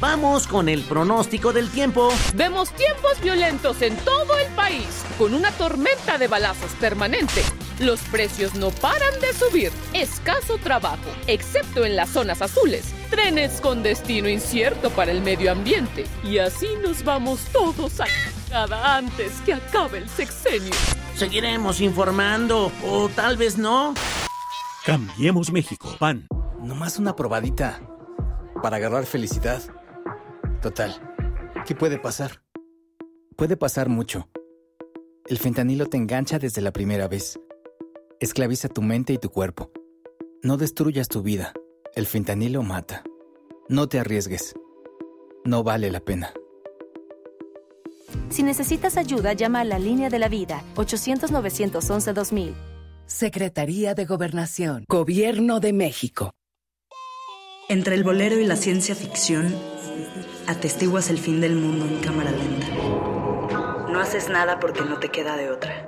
Vamos 0.00 0.46
con 0.46 0.70
el 0.70 0.80
pronóstico 0.84 1.52
del 1.52 1.70
tiempo. 1.70 2.08
Vemos 2.34 2.70
tiempos 2.70 3.20
violentos 3.22 3.82
en 3.82 3.94
todo 3.98 4.38
el 4.38 4.50
país, 4.54 5.04
con 5.18 5.34
una 5.34 5.52
tormenta 5.52 6.16
de 6.16 6.28
balazos 6.28 6.72
permanente. 6.80 7.42
Los 7.80 8.00
precios 8.00 8.56
no 8.56 8.70
paran 8.70 9.20
de 9.20 9.32
subir. 9.32 9.70
Escaso 9.92 10.58
trabajo, 10.58 11.10
excepto 11.28 11.84
en 11.84 11.94
las 11.94 12.08
zonas 12.08 12.42
azules. 12.42 12.92
Trenes 13.08 13.60
con 13.60 13.84
destino 13.84 14.28
incierto 14.28 14.90
para 14.90 15.12
el 15.12 15.22
medio 15.22 15.52
ambiente. 15.52 16.04
Y 16.24 16.38
así 16.38 16.66
nos 16.82 17.04
vamos 17.04 17.38
todos 17.52 18.00
a 18.00 18.06
cada 18.50 18.96
antes 18.96 19.40
que 19.42 19.54
acabe 19.54 19.98
el 19.98 20.08
sexenio. 20.08 20.74
Seguiremos 21.14 21.80
informando, 21.80 22.72
o 22.84 23.08
tal 23.10 23.36
vez 23.36 23.56
no. 23.56 23.94
Cambiemos 24.84 25.52
México, 25.52 25.94
PAN. 26.00 26.26
Nomás 26.60 26.98
una 26.98 27.14
probadita 27.14 27.80
para 28.60 28.78
agarrar 28.78 29.06
felicidad. 29.06 29.62
Total, 30.60 30.96
¿qué 31.64 31.76
puede 31.76 32.00
pasar? 32.00 32.42
Puede 33.36 33.56
pasar 33.56 33.88
mucho. 33.88 34.28
El 35.26 35.38
fentanilo 35.38 35.86
te 35.86 35.96
engancha 35.96 36.40
desde 36.40 36.60
la 36.60 36.72
primera 36.72 37.06
vez. 37.06 37.38
Esclaviza 38.20 38.68
tu 38.68 38.82
mente 38.82 39.12
y 39.12 39.18
tu 39.18 39.30
cuerpo. 39.30 39.70
No 40.42 40.56
destruyas 40.56 41.06
tu 41.08 41.22
vida. 41.22 41.52
El 41.94 42.06
fentanilo 42.06 42.64
mata. 42.64 43.04
No 43.68 43.88
te 43.88 44.00
arriesgues. 44.00 44.54
No 45.44 45.62
vale 45.62 45.90
la 45.92 46.00
pena. 46.00 46.32
Si 48.30 48.42
necesitas 48.42 48.96
ayuda, 48.96 49.34
llama 49.34 49.60
a 49.60 49.64
la 49.64 49.78
línea 49.78 50.10
de 50.10 50.18
la 50.18 50.28
vida 50.28 50.64
800-911-2000. 50.74 52.54
Secretaría 53.06 53.94
de 53.94 54.04
Gobernación. 54.04 54.84
Gobierno 54.88 55.60
de 55.60 55.72
México. 55.72 56.32
Entre 57.68 57.94
el 57.94 58.02
bolero 58.02 58.40
y 58.40 58.46
la 58.46 58.56
ciencia 58.56 58.96
ficción, 58.96 59.54
atestiguas 60.48 61.08
el 61.08 61.18
fin 61.18 61.40
del 61.40 61.54
mundo 61.54 61.86
en 61.86 62.00
cámara 62.00 62.32
lenta. 62.32 62.66
No 63.90 64.00
haces 64.00 64.28
nada 64.28 64.58
porque 64.58 64.80
no 64.80 64.98
te 64.98 65.10
queda 65.10 65.36
de 65.36 65.50
otra. 65.50 65.87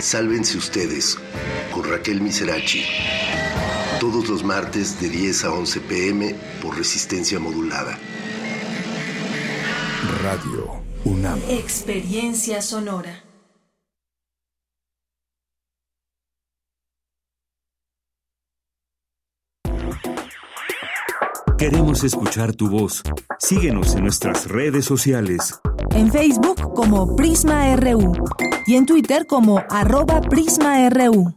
Sálvense 0.00 0.58
ustedes 0.58 1.18
con 1.72 1.84
Raquel 1.84 2.20
Miserachi. 2.20 2.84
Todos 3.98 4.28
los 4.28 4.44
martes 4.44 5.00
de 5.00 5.08
10 5.08 5.44
a 5.44 5.52
11 5.52 5.80
pm 5.80 6.34
por 6.62 6.76
resistencia 6.76 7.38
modulada. 7.38 7.98
Radio 10.22 10.82
UNAM. 11.04 11.40
Experiencia 11.48 12.60
sonora. 12.60 13.22
Queremos 21.58 22.04
escuchar 22.04 22.54
tu 22.54 22.68
voz. 22.68 23.02
Síguenos 23.38 23.94
en 23.94 24.02
nuestras 24.02 24.46
redes 24.46 24.84
sociales. 24.84 25.58
En 25.92 26.12
Facebook 26.12 26.74
como 26.74 27.16
Prisma 27.16 27.74
RU 27.76 28.12
y 28.66 28.74
en 28.74 28.84
Twitter 28.86 29.26
como 29.26 29.62
arroba 29.70 30.20
PrismaRU. 30.20 31.34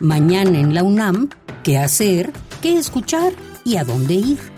Mañana 0.00 0.58
en 0.58 0.74
la 0.74 0.82
UNAM, 0.82 1.30
¿qué 1.62 1.78
hacer? 1.78 2.32
¿Qué 2.60 2.76
escuchar? 2.78 3.32
¿Y 3.64 3.76
a 3.76 3.84
dónde 3.84 4.14
ir? 4.14 4.53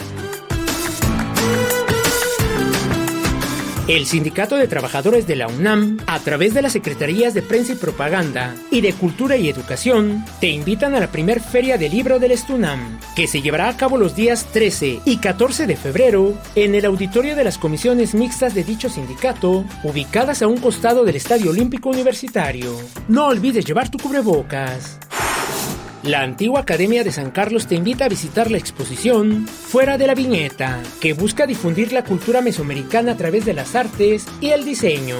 El 3.88 4.04
Sindicato 4.06 4.56
de 4.56 4.66
Trabajadores 4.66 5.28
de 5.28 5.36
la 5.36 5.46
UNAM, 5.46 5.98
a 6.08 6.18
través 6.18 6.54
de 6.54 6.60
las 6.60 6.72
Secretarías 6.72 7.34
de 7.34 7.42
Prensa 7.42 7.74
y 7.74 7.76
Propaganda 7.76 8.56
y 8.68 8.80
de 8.80 8.92
Cultura 8.92 9.36
y 9.36 9.48
Educación, 9.48 10.24
te 10.40 10.48
invitan 10.48 10.96
a 10.96 11.00
la 11.00 11.12
primer 11.12 11.40
Feria 11.40 11.78
del 11.78 11.92
Libro 11.92 12.18
del 12.18 12.32
Estunam, 12.32 12.98
que 13.14 13.28
se 13.28 13.42
llevará 13.42 13.68
a 13.68 13.76
cabo 13.76 13.96
los 13.96 14.16
días 14.16 14.46
13 14.52 15.02
y 15.04 15.18
14 15.18 15.68
de 15.68 15.76
febrero 15.76 16.36
en 16.56 16.74
el 16.74 16.84
auditorio 16.84 17.36
de 17.36 17.44
las 17.44 17.58
comisiones 17.58 18.12
mixtas 18.12 18.54
de 18.54 18.64
dicho 18.64 18.88
sindicato, 18.88 19.64
ubicadas 19.84 20.42
a 20.42 20.48
un 20.48 20.56
costado 20.56 21.04
del 21.04 21.14
Estadio 21.14 21.52
Olímpico 21.52 21.88
Universitario. 21.88 22.76
No 23.06 23.28
olvides 23.28 23.64
llevar 23.64 23.88
tu 23.88 23.98
cubrebocas. 23.98 24.98
La 26.06 26.22
antigua 26.22 26.60
Academia 26.60 27.02
de 27.02 27.10
San 27.10 27.32
Carlos 27.32 27.66
te 27.66 27.74
invita 27.74 28.04
a 28.04 28.08
visitar 28.08 28.48
la 28.48 28.58
exposición 28.58 29.48
Fuera 29.48 29.98
de 29.98 30.06
la 30.06 30.14
Viñeta, 30.14 30.80
que 31.00 31.14
busca 31.14 31.48
difundir 31.48 31.92
la 31.92 32.04
cultura 32.04 32.40
mesoamericana 32.42 33.12
a 33.12 33.16
través 33.16 33.44
de 33.44 33.54
las 33.54 33.74
artes 33.74 34.24
y 34.40 34.50
el 34.50 34.64
diseño. 34.64 35.16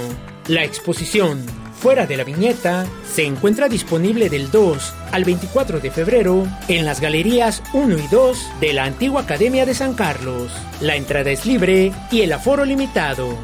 La 0.47 0.63
exposición 0.63 1.45
Fuera 1.81 2.07
de 2.07 2.17
la 2.17 2.23
Viñeta 2.23 2.87
se 3.05 3.25
encuentra 3.25 3.69
disponible 3.69 4.31
del 4.31 4.49
2 4.53 4.95
al 5.11 5.25
24 5.25 5.81
de 5.81 5.91
febrero 5.91 6.47
en 6.69 6.85
las 6.85 7.01
galerías 7.01 7.65
1 7.73 7.99
y 7.99 8.07
2 8.07 8.61
de 8.61 8.73
la 8.73 8.85
antigua 8.85 9.23
Academia 9.23 9.67
de 9.67 9.75
San 9.75 9.95
Carlos. 9.95 10.53
La 10.81 10.95
entrada 10.95 11.33
es 11.33 11.47
libre 11.47 11.93
y 12.13 12.21
el 12.21 12.33
aforo 12.33 12.65
limitado. 12.65 13.37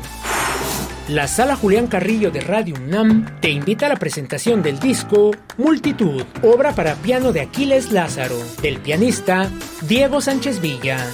La 1.13 1.29
Sala 1.29 1.57
Julián 1.57 1.89
Carrillo 1.89 2.31
de 2.31 2.41
Radio 2.41 2.75
UNAM 2.75 3.39
te 3.41 3.51
invita 3.51 3.85
a 3.85 3.91
la 3.91 3.97
presentación 3.97 4.63
del 4.63 4.79
disco 4.79 5.33
Multitud, 5.59 6.25
obra 6.43 6.75
para 6.75 6.95
piano 6.95 7.35
de 7.35 7.43
Aquiles 7.43 7.93
Lázaro, 7.93 8.39
del 8.63 8.79
pianista 8.79 9.51
Diego 9.83 10.23
Sánchez 10.23 10.63
Villa. 10.63 11.07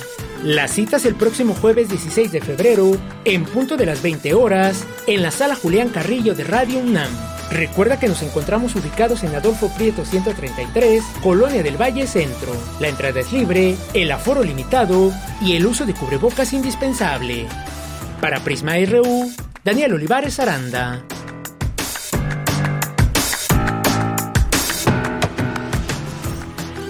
La 0.44 0.68
cita 0.68 0.98
es 0.98 1.04
el 1.04 1.16
próximo 1.16 1.52
jueves 1.52 1.88
16 1.88 2.30
de 2.30 2.40
febrero, 2.40 2.92
en 3.24 3.42
punto 3.42 3.76
de 3.76 3.86
las 3.86 4.00
20 4.00 4.34
horas, 4.34 4.86
en 5.08 5.20
la 5.20 5.32
Sala 5.32 5.56
Julián 5.56 5.88
Carrillo 5.88 6.36
de 6.36 6.44
Radio 6.44 6.78
UNAM. 6.78 7.10
Recuerda 7.50 7.98
que 7.98 8.06
nos 8.06 8.22
encontramos 8.22 8.76
ubicados 8.76 9.24
en 9.24 9.34
Adolfo 9.34 9.68
Prieto 9.76 10.04
133, 10.04 11.02
Colonia 11.24 11.64
del 11.64 11.76
Valle 11.76 12.06
Centro. 12.06 12.52
La 12.78 12.86
entrada 12.86 13.18
es 13.18 13.32
libre, 13.32 13.74
el 13.94 14.12
aforo 14.12 14.44
limitado 14.44 15.12
y 15.42 15.56
el 15.56 15.66
uso 15.66 15.86
de 15.86 15.94
cubrebocas 15.94 16.52
indispensable. 16.52 17.48
Para 18.20 18.38
Prisma 18.40 18.74
RU, 18.86 19.28
Daniele 19.64 19.94
Olivares 19.94 20.38
Aranda. 20.40 21.04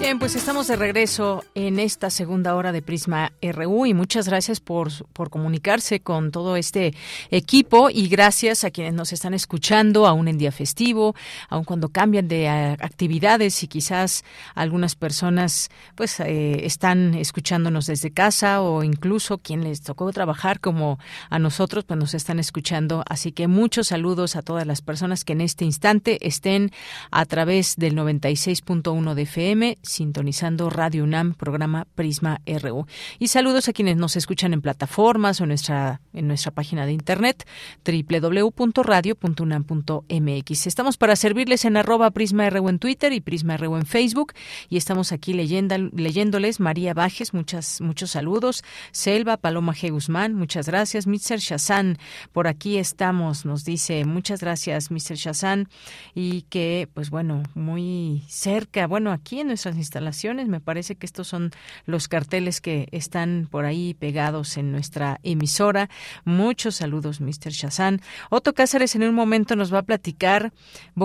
Bien, 0.09 0.17
pues 0.17 0.35
estamos 0.35 0.65
de 0.65 0.75
regreso 0.75 1.43
en 1.53 1.77
esta 1.77 2.09
segunda 2.09 2.55
hora 2.55 2.71
de 2.71 2.81
Prisma 2.81 3.31
RU 3.43 3.85
y 3.85 3.93
muchas 3.93 4.27
gracias 4.27 4.59
por, 4.59 4.89
por 5.13 5.29
comunicarse 5.29 5.99
con 5.99 6.31
todo 6.31 6.55
este 6.55 6.95
equipo 7.29 7.91
y 7.91 8.07
gracias 8.07 8.63
a 8.63 8.71
quienes 8.71 8.95
nos 8.95 9.13
están 9.13 9.35
escuchando 9.35 10.07
aún 10.07 10.27
en 10.27 10.39
día 10.39 10.51
festivo, 10.51 11.13
aun 11.47 11.63
cuando 11.63 11.89
cambian 11.89 12.27
de 12.27 12.49
actividades 12.49 13.61
y 13.61 13.67
quizás 13.67 14.23
algunas 14.55 14.95
personas 14.95 15.69
pues 15.93 16.19
eh, 16.21 16.65
están 16.65 17.13
escuchándonos 17.13 17.85
desde 17.85 18.09
casa 18.09 18.63
o 18.63 18.83
incluso 18.83 19.37
quien 19.37 19.63
les 19.63 19.83
tocó 19.83 20.11
trabajar 20.11 20.59
como 20.59 20.97
a 21.29 21.37
nosotros 21.37 21.83
pues 21.83 21.99
nos 21.99 22.15
están 22.15 22.39
escuchando. 22.39 23.03
Así 23.07 23.31
que 23.31 23.47
muchos 23.47 23.89
saludos 23.89 24.35
a 24.35 24.41
todas 24.41 24.65
las 24.65 24.81
personas 24.81 25.23
que 25.23 25.33
en 25.33 25.41
este 25.41 25.65
instante 25.65 26.17
estén 26.27 26.71
a 27.11 27.27
través 27.27 27.75
del 27.75 27.95
96.1 27.95 29.13
de 29.13 29.21
FM 29.21 29.77
sintonizando 29.99 30.69
Radio 30.69 31.03
UNAM, 31.03 31.33
programa 31.33 31.85
Prisma 31.93 32.39
RU. 32.45 32.85
Y 33.19 33.27
saludos 33.27 33.67
a 33.67 33.73
quienes 33.73 33.97
nos 33.97 34.15
escuchan 34.15 34.53
en 34.53 34.61
plataformas 34.61 35.41
o 35.41 35.43
en 35.43 35.49
nuestra, 35.49 35.99
en 36.13 36.29
nuestra 36.29 36.51
página 36.51 36.85
de 36.85 36.93
internet 36.93 37.45
www.radio.unam.mx. 37.83 40.67
Estamos 40.67 40.95
para 40.95 41.17
servirles 41.17 41.65
en 41.65 41.75
arroba 41.75 42.11
Prisma 42.11 42.49
RU 42.49 42.69
en 42.69 42.79
Twitter 42.79 43.11
y 43.11 43.19
Prisma 43.19 43.57
RU 43.57 43.75
en 43.75 43.85
Facebook 43.85 44.31
y 44.69 44.77
estamos 44.77 45.11
aquí 45.11 45.33
leyenda, 45.33 45.77
leyéndoles 45.77 46.61
María 46.61 46.93
Bajes, 46.93 47.33
muchas, 47.33 47.81
muchos 47.81 48.11
saludos. 48.11 48.63
Selva, 48.91 49.35
Paloma 49.35 49.73
G. 49.73 49.91
Guzmán, 49.91 50.33
muchas 50.33 50.67
gracias. 50.67 51.07
Mr. 51.07 51.39
Shazan, 51.39 51.97
por 52.31 52.47
aquí 52.47 52.77
estamos, 52.77 53.45
nos 53.45 53.65
dice, 53.65 54.05
muchas 54.05 54.39
gracias, 54.39 54.91
Mr. 54.91 55.15
Shazan, 55.15 55.67
y 56.15 56.43
que, 56.43 56.87
pues 56.93 57.09
bueno, 57.09 57.43
muy 57.53 58.23
cerca, 58.29 58.87
bueno, 58.87 59.11
aquí 59.11 59.41
en 59.41 59.47
nuestras 59.47 59.75
instalaciones. 59.89 60.47
Me 60.47 60.59
parece 60.59 60.95
que 60.95 61.07
estos 61.07 61.27
son 61.27 61.49
los 61.85 62.07
carteles 62.07 62.61
que 62.61 62.87
están 62.91 63.47
por 63.49 63.65
ahí 63.65 63.95
pegados 63.95 64.55
en 64.57 64.71
nuestra 64.71 65.19
emisora. 65.23 65.89
Muchos 66.25 66.75
saludos, 66.75 67.21
Mr. 67.21 67.49
Shazan. 67.49 68.01
Otto 68.29 68.53
Cáceres 68.53 68.95
en 68.95 69.01
un 69.03 69.15
momento 69.15 69.55
nos 69.55 69.73
va 69.73 69.79
a 69.79 69.83
platicar 69.83 70.53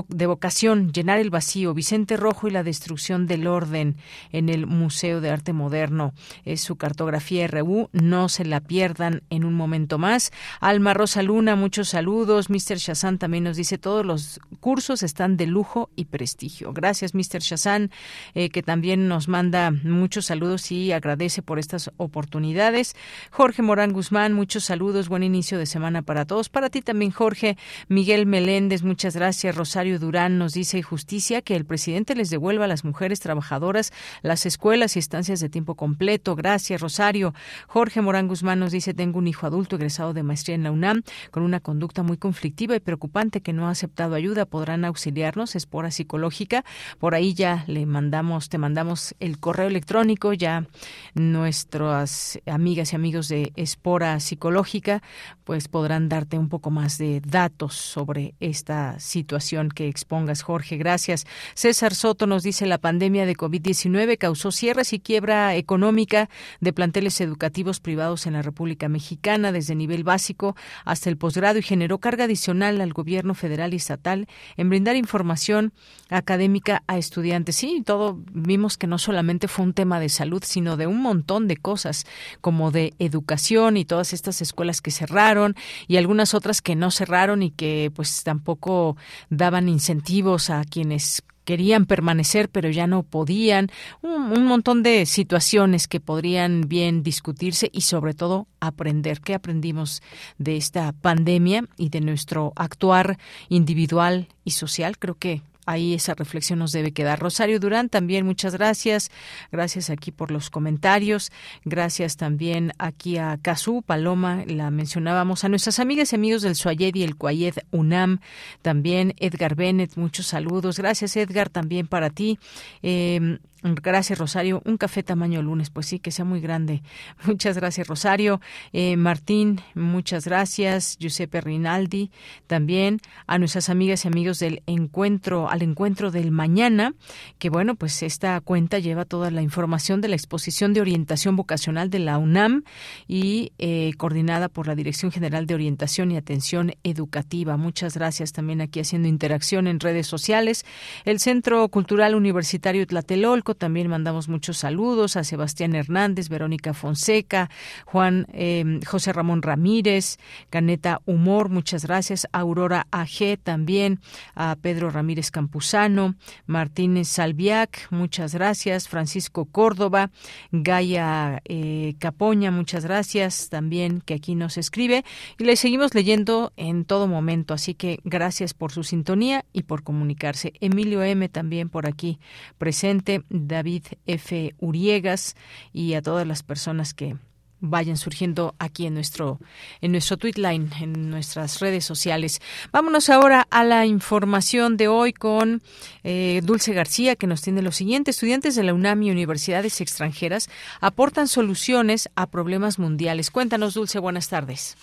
de 0.08 0.26
vocación, 0.26 0.92
llenar 0.92 1.18
el 1.18 1.30
vacío, 1.30 1.72
Vicente 1.72 2.18
Rojo 2.18 2.46
y 2.46 2.50
la 2.50 2.62
destrucción 2.62 3.26
del 3.26 3.46
orden 3.46 3.96
en 4.32 4.50
el 4.50 4.66
Museo 4.66 5.22
de 5.22 5.30
Arte 5.30 5.54
Moderno. 5.54 6.12
Es 6.44 6.60
su 6.60 6.76
cartografía 6.76 7.46
RU. 7.46 7.88
No 7.92 8.28
se 8.28 8.44
la 8.44 8.60
pierdan 8.60 9.22
en 9.30 9.46
un 9.46 9.54
momento 9.54 9.96
más. 9.96 10.30
Alma 10.60 10.92
Rosa 10.92 11.22
Luna, 11.22 11.56
muchos 11.56 11.88
saludos. 11.88 12.50
Mr. 12.50 12.76
Shazan 12.76 13.16
también 13.18 13.44
nos 13.44 13.56
dice 13.56 13.78
todos 13.78 14.04
los 14.04 14.40
cursos 14.60 15.02
están 15.02 15.38
de 15.38 15.46
lujo 15.46 15.88
y 15.96 16.04
prestigio. 16.04 16.74
Gracias, 16.74 17.14
Mr. 17.14 17.40
Shazan. 17.40 17.90
Eh, 18.34 18.50
que 18.50 18.62
también 18.62 18.73
nos 18.74 19.28
manda 19.28 19.70
muchos 19.70 20.26
saludos 20.26 20.72
y 20.72 20.90
agradece 20.90 21.42
por 21.42 21.58
estas 21.58 21.90
oportunidades. 21.96 22.96
Jorge 23.30 23.62
Morán 23.62 23.92
Guzmán, 23.92 24.32
muchos 24.32 24.64
saludos, 24.64 25.08
buen 25.08 25.22
inicio 25.22 25.58
de 25.58 25.66
semana 25.66 26.02
para 26.02 26.24
todos. 26.24 26.48
Para 26.48 26.70
ti 26.70 26.82
también, 26.82 27.12
Jorge. 27.12 27.56
Miguel 27.88 28.26
Meléndez, 28.26 28.82
muchas 28.82 29.14
gracias. 29.14 29.54
Rosario 29.54 29.98
Durán 29.98 30.38
nos 30.38 30.54
dice 30.54 30.82
justicia 30.82 31.40
que 31.40 31.54
el 31.54 31.64
presidente 31.64 32.16
les 32.16 32.30
devuelva 32.30 32.64
a 32.64 32.68
las 32.68 32.84
mujeres 32.84 33.20
trabajadoras 33.20 33.92
las 34.22 34.44
escuelas 34.44 34.96
y 34.96 34.98
estancias 34.98 35.38
de 35.40 35.48
tiempo 35.48 35.76
completo. 35.76 36.34
Gracias, 36.34 36.80
Rosario. 36.80 37.32
Jorge 37.68 38.00
Morán 38.00 38.26
Guzmán 38.26 38.58
nos 38.58 38.72
dice, 38.72 38.92
tengo 38.92 39.18
un 39.18 39.28
hijo 39.28 39.46
adulto 39.46 39.76
egresado 39.76 40.12
de 40.14 40.24
maestría 40.24 40.56
en 40.56 40.64
la 40.64 40.72
UNAM 40.72 41.02
con 41.30 41.44
una 41.44 41.60
conducta 41.60 42.02
muy 42.02 42.16
conflictiva 42.16 42.74
y 42.74 42.80
preocupante 42.80 43.40
que 43.40 43.52
no 43.52 43.68
ha 43.68 43.70
aceptado 43.70 44.16
ayuda. 44.16 44.46
¿Podrán 44.46 44.84
auxiliarnos? 44.84 45.54
Espora 45.54 45.90
psicológica. 45.90 46.64
Por 46.98 47.14
ahí 47.14 47.34
ya 47.34 47.64
le 47.68 47.86
mandamos 47.86 48.48
mandamos 48.64 49.14
el 49.20 49.38
correo 49.40 49.66
electrónico, 49.66 50.32
ya 50.32 50.66
nuestras 51.12 52.40
amigas 52.46 52.94
y 52.94 52.96
amigos 52.96 53.28
de 53.28 53.52
Espora 53.56 54.18
Psicológica 54.20 55.02
pues 55.44 55.68
podrán 55.68 56.08
darte 56.08 56.38
un 56.38 56.48
poco 56.48 56.70
más 56.70 56.96
de 56.96 57.20
datos 57.20 57.74
sobre 57.74 58.34
esta 58.40 58.98
situación 58.98 59.68
que 59.68 59.86
expongas, 59.88 60.40
Jorge. 60.40 60.78
Gracias. 60.78 61.26
César 61.52 61.94
Soto 61.94 62.26
nos 62.26 62.42
dice 62.42 62.64
la 62.64 62.78
pandemia 62.78 63.26
de 63.26 63.36
COVID-19 63.36 64.16
causó 64.16 64.50
cierres 64.50 64.94
y 64.94 65.00
quiebra 65.00 65.54
económica 65.56 66.30
de 66.60 66.72
planteles 66.72 67.20
educativos 67.20 67.80
privados 67.80 68.26
en 68.26 68.32
la 68.32 68.40
República 68.40 68.88
Mexicana 68.88 69.52
desde 69.52 69.74
nivel 69.74 70.04
básico 70.04 70.56
hasta 70.86 71.10
el 71.10 71.18
posgrado 71.18 71.58
y 71.58 71.62
generó 71.62 71.98
carga 71.98 72.24
adicional 72.24 72.80
al 72.80 72.94
gobierno 72.94 73.34
federal 73.34 73.74
y 73.74 73.76
estatal 73.76 74.26
en 74.56 74.70
brindar 74.70 74.96
información 74.96 75.74
académica 76.08 76.82
a 76.86 76.96
estudiantes. 76.96 77.56
Sí, 77.56 77.82
todo 77.84 78.20
vimos 78.54 78.78
que 78.78 78.86
no 78.86 78.98
solamente 78.98 79.48
fue 79.48 79.64
un 79.64 79.74
tema 79.74 79.98
de 79.98 80.08
salud, 80.08 80.40
sino 80.46 80.76
de 80.76 80.86
un 80.86 81.02
montón 81.02 81.48
de 81.48 81.56
cosas, 81.56 82.06
como 82.40 82.70
de 82.70 82.94
educación 83.00 83.76
y 83.76 83.84
todas 83.84 84.12
estas 84.12 84.40
escuelas 84.42 84.80
que 84.80 84.92
cerraron 84.92 85.56
y 85.88 85.96
algunas 85.96 86.34
otras 86.34 86.62
que 86.62 86.76
no 86.76 86.92
cerraron 86.92 87.42
y 87.42 87.50
que 87.50 87.90
pues 87.92 88.22
tampoco 88.22 88.96
daban 89.28 89.68
incentivos 89.68 90.50
a 90.50 90.62
quienes 90.62 91.24
querían 91.44 91.86
permanecer 91.86 92.48
pero 92.48 92.70
ya 92.70 92.86
no 92.86 93.02
podían, 93.02 93.70
un, 94.02 94.30
un, 94.30 94.44
montón 94.44 94.84
de 94.84 95.04
situaciones 95.04 95.88
que 95.88 95.98
podrían 95.98 96.68
bien 96.68 97.02
discutirse 97.02 97.70
y 97.72 97.80
sobre 97.80 98.14
todo 98.14 98.46
aprender. 98.60 99.20
¿Qué 99.20 99.34
aprendimos 99.34 100.00
de 100.38 100.56
esta 100.56 100.92
pandemia 100.92 101.64
y 101.76 101.88
de 101.88 102.00
nuestro 102.00 102.52
actuar 102.54 103.18
individual 103.48 104.28
y 104.44 104.52
social? 104.52 104.96
Creo 104.96 105.16
que 105.16 105.42
ahí 105.66 105.94
esa 105.94 106.14
reflexión 106.14 106.58
nos 106.58 106.72
debe 106.72 106.92
quedar. 106.92 107.20
Rosario 107.20 107.60
Durán, 107.60 107.88
también 107.88 108.26
muchas 108.26 108.54
gracias. 108.54 109.10
Gracias 109.52 109.90
aquí 109.90 110.10
por 110.12 110.30
los 110.30 110.50
comentarios. 110.50 111.32
Gracias 111.64 112.16
también 112.16 112.72
aquí 112.78 113.18
a 113.18 113.38
Cazú, 113.40 113.82
Paloma, 113.82 114.44
la 114.46 114.70
mencionábamos, 114.70 115.44
a 115.44 115.48
nuestras 115.48 115.78
amigas 115.78 116.12
y 116.12 116.16
amigos 116.16 116.42
del 116.42 116.54
Suayed 116.54 116.94
y 116.94 117.02
el 117.02 117.16
Cuayed 117.16 117.54
UNAM, 117.70 118.20
también 118.62 119.14
Edgar 119.18 119.54
Bennett, 119.54 119.96
muchos 119.96 120.26
saludos. 120.26 120.78
Gracias, 120.78 121.16
Edgar, 121.16 121.48
también 121.48 121.86
para 121.86 122.10
ti. 122.10 122.38
Eh, 122.82 123.38
Gracias, 123.66 124.18
Rosario. 124.18 124.60
Un 124.66 124.76
café 124.76 125.02
tamaño 125.02 125.40
lunes, 125.40 125.70
pues 125.70 125.86
sí, 125.86 125.98
que 125.98 126.10
sea 126.10 126.26
muy 126.26 126.42
grande. 126.42 126.82
Muchas 127.24 127.56
gracias, 127.56 127.88
Rosario. 127.88 128.42
Eh, 128.74 128.98
Martín, 128.98 129.62
muchas 129.74 130.26
gracias. 130.26 130.98
Giuseppe 130.98 131.40
Rinaldi, 131.40 132.10
también 132.46 133.00
a 133.26 133.38
nuestras 133.38 133.70
amigas 133.70 134.04
y 134.04 134.08
amigos 134.08 134.38
del 134.38 134.62
encuentro, 134.66 135.48
al 135.48 135.62
encuentro 135.62 136.10
del 136.10 136.30
mañana, 136.30 136.92
que 137.38 137.48
bueno, 137.48 137.74
pues 137.74 138.02
esta 138.02 138.38
cuenta 138.42 138.80
lleva 138.80 139.06
toda 139.06 139.30
la 139.30 139.40
información 139.40 140.02
de 140.02 140.08
la 140.08 140.16
exposición 140.16 140.74
de 140.74 140.82
orientación 140.82 141.34
vocacional 141.34 141.88
de 141.88 142.00
la 142.00 142.18
UNAM 142.18 142.64
y 143.08 143.52
eh, 143.56 143.92
coordinada 143.96 144.50
por 144.50 144.66
la 144.66 144.74
Dirección 144.74 145.10
General 145.10 145.46
de 145.46 145.54
Orientación 145.54 146.10
y 146.10 146.18
Atención 146.18 146.74
Educativa. 146.82 147.56
Muchas 147.56 147.96
gracias 147.96 148.32
también 148.32 148.60
aquí 148.60 148.80
haciendo 148.80 149.08
interacción 149.08 149.68
en 149.68 149.80
redes 149.80 150.06
sociales. 150.06 150.66
El 151.06 151.18
Centro 151.18 151.66
Cultural 151.70 152.14
Universitario 152.14 152.86
Tlatelolco 152.86 153.53
también 153.54 153.88
mandamos 153.88 154.28
muchos 154.28 154.58
saludos 154.58 155.16
a 155.16 155.24
Sebastián 155.24 155.74
Hernández, 155.74 156.28
Verónica 156.28 156.74
Fonseca, 156.74 157.50
Juan 157.84 158.26
eh, 158.32 158.80
José 158.86 159.12
Ramón 159.12 159.42
Ramírez, 159.42 160.18
Caneta 160.50 161.00
Humor, 161.06 161.48
muchas 161.48 161.84
gracias. 161.84 162.26
Aurora 162.32 162.86
AG 162.90 163.38
también, 163.42 164.00
a 164.34 164.56
Pedro 164.56 164.90
Ramírez 164.90 165.30
Campuzano, 165.30 166.14
Martínez 166.46 167.08
Salviac, 167.08 167.88
muchas 167.90 168.34
gracias. 168.34 168.88
Francisco 168.88 169.44
Córdoba, 169.46 170.10
Gaia 170.52 171.40
eh, 171.44 171.94
Capoña, 171.98 172.50
muchas 172.50 172.84
gracias 172.84 173.48
también 173.48 174.00
que 174.00 174.14
aquí 174.14 174.34
nos 174.34 174.58
escribe. 174.58 175.04
Y 175.38 175.44
le 175.44 175.56
seguimos 175.56 175.94
leyendo 175.94 176.52
en 176.56 176.84
todo 176.84 177.06
momento, 177.06 177.54
así 177.54 177.74
que 177.74 178.00
gracias 178.04 178.54
por 178.54 178.72
su 178.72 178.84
sintonía 178.84 179.44
y 179.52 179.64
por 179.64 179.82
comunicarse. 179.82 180.52
Emilio 180.60 181.02
M 181.02 181.28
también 181.28 181.68
por 181.68 181.86
aquí 181.86 182.18
presente. 182.58 183.22
David 183.46 183.84
F. 184.06 184.54
Uriegas 184.58 185.36
y 185.72 185.94
a 185.94 186.02
todas 186.02 186.26
las 186.26 186.42
personas 186.42 186.94
que 186.94 187.16
vayan 187.60 187.96
surgiendo 187.96 188.54
aquí 188.58 188.86
en 188.86 188.94
nuestro 188.94 189.40
en 189.80 189.92
nuestro 189.92 190.18
line, 190.34 190.68
en 190.80 191.10
nuestras 191.10 191.60
redes 191.60 191.84
sociales. 191.84 192.40
Vámonos 192.72 193.08
ahora 193.08 193.46
a 193.50 193.64
la 193.64 193.86
información 193.86 194.76
de 194.76 194.88
hoy 194.88 195.12
con 195.12 195.62
eh, 196.02 196.40
Dulce 196.44 196.72
García 196.72 197.16
que 197.16 197.26
nos 197.26 197.42
tiene 197.42 197.62
lo 197.62 197.72
siguiente: 197.72 198.10
estudiantes 198.10 198.54
de 198.54 198.64
la 198.64 198.74
UNAM 198.74 199.02
y 199.02 199.10
universidades 199.10 199.80
extranjeras 199.80 200.48
aportan 200.80 201.28
soluciones 201.28 202.10
a 202.16 202.26
problemas 202.26 202.78
mundiales. 202.78 203.30
Cuéntanos, 203.30 203.74
Dulce. 203.74 203.98
Buenas 203.98 204.28
tardes. 204.28 204.76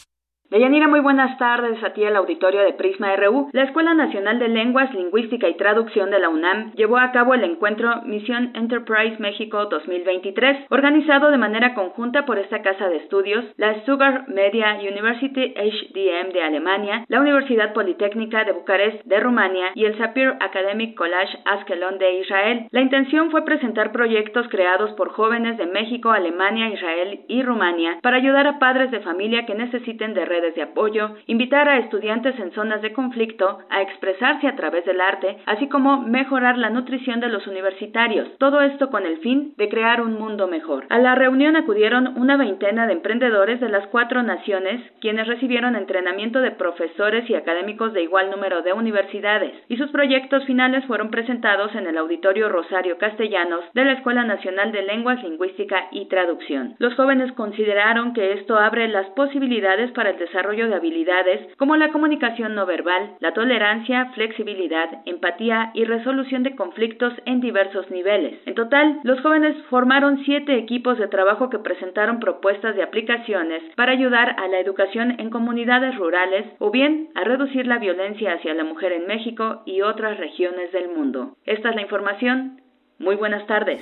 Deyanira, 0.51 0.89
muy 0.89 0.99
buenas 0.99 1.37
tardes 1.37 1.81
a 1.81 1.93
ti 1.93 2.03
el 2.03 2.17
auditorio 2.17 2.59
de 2.59 2.73
Prisma 2.73 3.15
RU. 3.15 3.47
La 3.53 3.63
Escuela 3.63 3.93
Nacional 3.93 4.37
de 4.37 4.49
Lenguas, 4.49 4.93
Lingüística 4.93 5.47
y 5.47 5.55
Traducción 5.55 6.11
de 6.11 6.19
la 6.19 6.27
UNAM 6.27 6.73
llevó 6.73 6.97
a 6.97 7.13
cabo 7.13 7.33
el 7.33 7.45
encuentro 7.45 8.01
Misión 8.03 8.51
Enterprise 8.53 9.15
México 9.19 9.67
2023, 9.67 10.65
organizado 10.69 11.31
de 11.31 11.37
manera 11.37 11.73
conjunta 11.73 12.25
por 12.25 12.37
esta 12.37 12.61
casa 12.61 12.89
de 12.89 12.97
estudios, 12.97 13.45
la 13.55 13.75
Stuttgart 13.75 14.27
Media 14.27 14.77
University 14.81 15.53
HDM 15.55 16.33
de 16.33 16.43
Alemania, 16.43 17.05
la 17.07 17.21
Universidad 17.21 17.71
Politécnica 17.71 18.43
de 18.43 18.51
Bucarest 18.51 19.05
de 19.05 19.21
Rumania 19.21 19.67
y 19.73 19.85
el 19.85 19.97
Sapir 19.97 20.33
Academic 20.41 20.97
College 20.97 21.39
Askelon 21.45 21.97
de 21.97 22.19
Israel. 22.19 22.67
La 22.71 22.81
intención 22.81 23.31
fue 23.31 23.45
presentar 23.45 23.93
proyectos 23.93 24.49
creados 24.49 24.91
por 24.97 25.13
jóvenes 25.13 25.57
de 25.57 25.67
México, 25.67 26.11
Alemania, 26.11 26.67
Israel 26.67 27.21
y 27.29 27.41
Rumania 27.41 27.99
para 28.01 28.17
ayudar 28.17 28.47
a 28.47 28.59
padres 28.59 28.91
de 28.91 28.99
familia 28.99 29.45
que 29.45 29.55
necesiten 29.55 30.13
de 30.13 30.25
redes 30.25 30.40
de 30.49 30.63
apoyo, 30.63 31.15
invitar 31.27 31.69
a 31.69 31.77
estudiantes 31.77 32.37
en 32.39 32.51
zonas 32.51 32.81
de 32.81 32.93
conflicto 32.93 33.59
a 33.69 33.81
expresarse 33.81 34.47
a 34.47 34.55
través 34.55 34.85
del 34.85 34.99
arte, 34.99 35.37
así 35.45 35.67
como 35.67 36.01
mejorar 36.01 36.57
la 36.57 36.69
nutrición 36.69 37.19
de 37.19 37.29
los 37.29 37.45
universitarios, 37.47 38.27
todo 38.37 38.61
esto 38.61 38.89
con 38.89 39.05
el 39.05 39.19
fin 39.19 39.53
de 39.57 39.69
crear 39.69 40.01
un 40.01 40.19
mundo 40.19 40.47
mejor. 40.47 40.85
A 40.89 40.97
la 40.97 41.15
reunión 41.15 41.55
acudieron 41.55 42.17
una 42.17 42.37
veintena 42.37 42.87
de 42.87 42.93
emprendedores 42.93 43.59
de 43.59 43.69
las 43.69 43.87
cuatro 43.87 44.23
naciones, 44.23 44.81
quienes 44.99 45.27
recibieron 45.27 45.75
entrenamiento 45.75 46.39
de 46.41 46.51
profesores 46.51 47.29
y 47.29 47.35
académicos 47.35 47.93
de 47.93 48.03
igual 48.03 48.31
número 48.31 48.61
de 48.61 48.73
universidades, 48.73 49.53
y 49.69 49.77
sus 49.77 49.91
proyectos 49.91 50.45
finales 50.45 50.85
fueron 50.85 51.11
presentados 51.11 51.73
en 51.75 51.87
el 51.87 51.97
Auditorio 51.97 52.49
Rosario 52.49 52.97
Castellanos 52.97 53.63
de 53.73 53.85
la 53.85 53.93
Escuela 53.93 54.23
Nacional 54.23 54.71
de 54.71 54.83
Lenguas, 54.83 55.21
Lingüística 55.23 55.87
y 55.91 56.07
Traducción. 56.07 56.75
Los 56.79 56.95
jóvenes 56.95 57.31
consideraron 57.33 58.13
que 58.13 58.33
esto 58.33 58.57
abre 58.57 58.87
las 58.87 59.07
posibilidades 59.11 59.91
para 59.91 60.11
el 60.11 60.17
desarrollo 60.17 60.30
de 60.31 60.75
habilidades 60.75 61.55
como 61.57 61.75
la 61.75 61.91
comunicación 61.91 62.55
no 62.55 62.65
verbal, 62.65 63.15
la 63.19 63.33
tolerancia, 63.33 64.11
flexibilidad, 64.13 65.01
empatía 65.05 65.71
y 65.73 65.85
resolución 65.85 66.43
de 66.43 66.55
conflictos 66.55 67.13
en 67.25 67.41
diversos 67.41 67.89
niveles. 67.91 68.39
En 68.45 68.55
total, 68.55 68.99
los 69.03 69.21
jóvenes 69.21 69.55
formaron 69.69 70.23
siete 70.25 70.57
equipos 70.57 70.97
de 70.97 71.07
trabajo 71.07 71.49
que 71.49 71.59
presentaron 71.59 72.19
propuestas 72.19 72.75
de 72.75 72.83
aplicaciones 72.83 73.61
para 73.75 73.91
ayudar 73.91 74.35
a 74.39 74.47
la 74.47 74.59
educación 74.59 75.19
en 75.19 75.29
comunidades 75.29 75.95
rurales 75.97 76.45
o 76.59 76.71
bien 76.71 77.09
a 77.15 77.23
reducir 77.23 77.67
la 77.67 77.77
violencia 77.77 78.33
hacia 78.33 78.53
la 78.53 78.63
mujer 78.63 78.91
en 78.93 79.07
México 79.07 79.63
y 79.65 79.81
otras 79.81 80.17
regiones 80.17 80.71
del 80.71 80.89
mundo. 80.89 81.35
Esta 81.45 81.69
es 81.69 81.75
la 81.75 81.81
información. 81.81 82.61
Muy 82.99 83.15
buenas 83.15 83.45
tardes. 83.47 83.81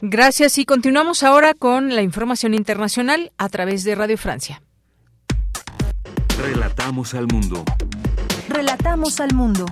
Gracias 0.00 0.58
y 0.58 0.64
continuamos 0.64 1.22
ahora 1.22 1.54
con 1.54 1.94
la 1.94 2.02
información 2.02 2.54
internacional 2.54 3.30
a 3.38 3.48
través 3.48 3.84
de 3.84 3.94
Radio 3.94 4.18
Francia. 4.18 4.60
Relatamos 6.42 7.14
al 7.14 7.28
mundo. 7.28 7.64
Relatamos 8.48 9.20
al 9.20 9.32
mundo. 9.32 9.64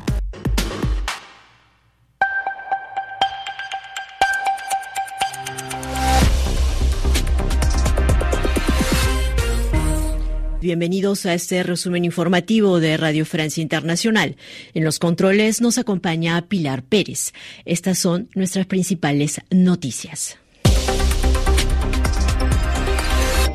Bienvenidos 10.61 11.27
a 11.27 11.35
este 11.35 11.65
resumen 11.65 12.05
informativo 12.05 12.79
de 12.79 12.97
Radio 12.97 13.27
Francia 13.27 13.61
Internacional. 13.61 14.37
En 14.73 14.85
los 14.85 15.01
controles 15.01 15.61
nos 15.61 15.77
acompaña 15.77 16.41
Pilar 16.43 16.85
Pérez. 16.85 17.33
Estas 17.65 17.99
son 17.99 18.29
nuestras 18.37 18.67
principales 18.67 19.41
noticias. 19.51 20.39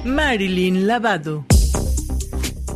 Marilyn 0.03 0.85
Lavado. 0.85 1.45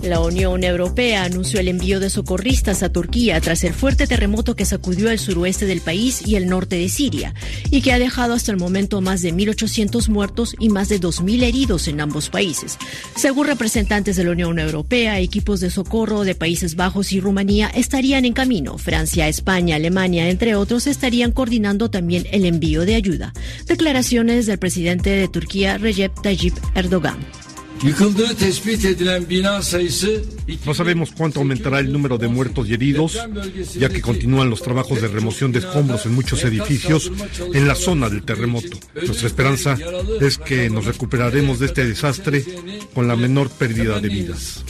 La 0.03 0.21
Unión 0.21 0.63
Europea 0.63 1.25
anunció 1.25 1.59
el 1.59 1.67
envío 1.67 1.99
de 1.99 2.09
socorristas 2.09 2.83
a 2.83 2.91
Turquía 2.91 3.41
tras 3.41 3.65
el 3.65 3.73
fuerte 3.73 4.07
terremoto 4.07 4.55
que 4.55 4.63
sacudió 4.63 5.09
el 5.09 5.19
suroeste 5.19 5.65
del 5.65 5.81
país 5.81 6.25
y 6.25 6.35
el 6.35 6.47
norte 6.47 6.77
de 6.77 6.87
Siria 6.87 7.33
y 7.69 7.81
que 7.81 7.91
ha 7.91 7.99
dejado 7.99 8.33
hasta 8.33 8.51
el 8.51 8.57
momento 8.57 9.01
más 9.01 9.21
de 9.21 9.33
1.800 9.33 10.07
muertos 10.07 10.55
y 10.57 10.69
más 10.69 10.87
de 10.87 11.01
2.000 11.01 11.43
heridos 11.43 11.89
en 11.89 11.99
ambos 11.99 12.29
países. 12.29 12.77
Según 13.15 13.47
representantes 13.47 14.15
de 14.15 14.23
la 14.23 14.31
Unión 14.31 14.57
Europea, 14.57 15.19
equipos 15.19 15.59
de 15.59 15.69
socorro 15.69 16.23
de 16.23 16.33
Países 16.33 16.75
Bajos 16.75 17.11
y 17.11 17.19
Rumanía 17.19 17.67
estarían 17.67 18.23
en 18.23 18.33
camino. 18.33 18.77
Francia, 18.77 19.27
España, 19.27 19.75
Alemania, 19.75 20.29
entre 20.29 20.55
otros, 20.55 20.87
estarían 20.87 21.33
coordinando 21.33 21.91
también 21.91 22.25
el 22.31 22.45
envío 22.45 22.85
de 22.85 22.95
ayuda. 22.95 23.33
Declaraciones 23.67 24.45
del 24.45 24.59
presidente 24.59 25.09
de 25.09 25.27
Turquía, 25.27 25.77
Recep 25.77 26.13
Tayyip 26.21 26.55
Erdogan. 26.73 27.19
No 30.65 30.73
sabemos 30.73 31.11
cuánto 31.15 31.39
aumentará 31.39 31.79
el 31.79 31.91
número 31.91 32.17
de 32.17 32.27
muertos 32.27 32.67
y 32.67 32.73
heridos, 32.73 33.17
ya 33.77 33.89
que 33.89 34.01
continúan 34.01 34.49
los 34.49 34.61
trabajos 34.61 35.01
de 35.01 35.07
remoción 35.07 35.51
de 35.51 35.59
escombros 35.59 36.05
en 36.05 36.13
muchos 36.13 36.43
edificios 36.43 37.11
en 37.53 37.67
la 37.67 37.75
zona 37.75 38.09
del 38.09 38.23
terremoto. 38.23 38.77
Nuestra 38.95 39.27
esperanza 39.27 39.77
es 40.19 40.37
que 40.37 40.69
nos 40.69 40.85
recuperaremos 40.85 41.59
de 41.59 41.67
este 41.67 41.85
desastre 41.85 42.43
con 42.93 43.07
la 43.07 43.15
menor 43.15 43.49
pérdida 43.49 43.99
de 43.99 44.09
vidas. 44.09 44.63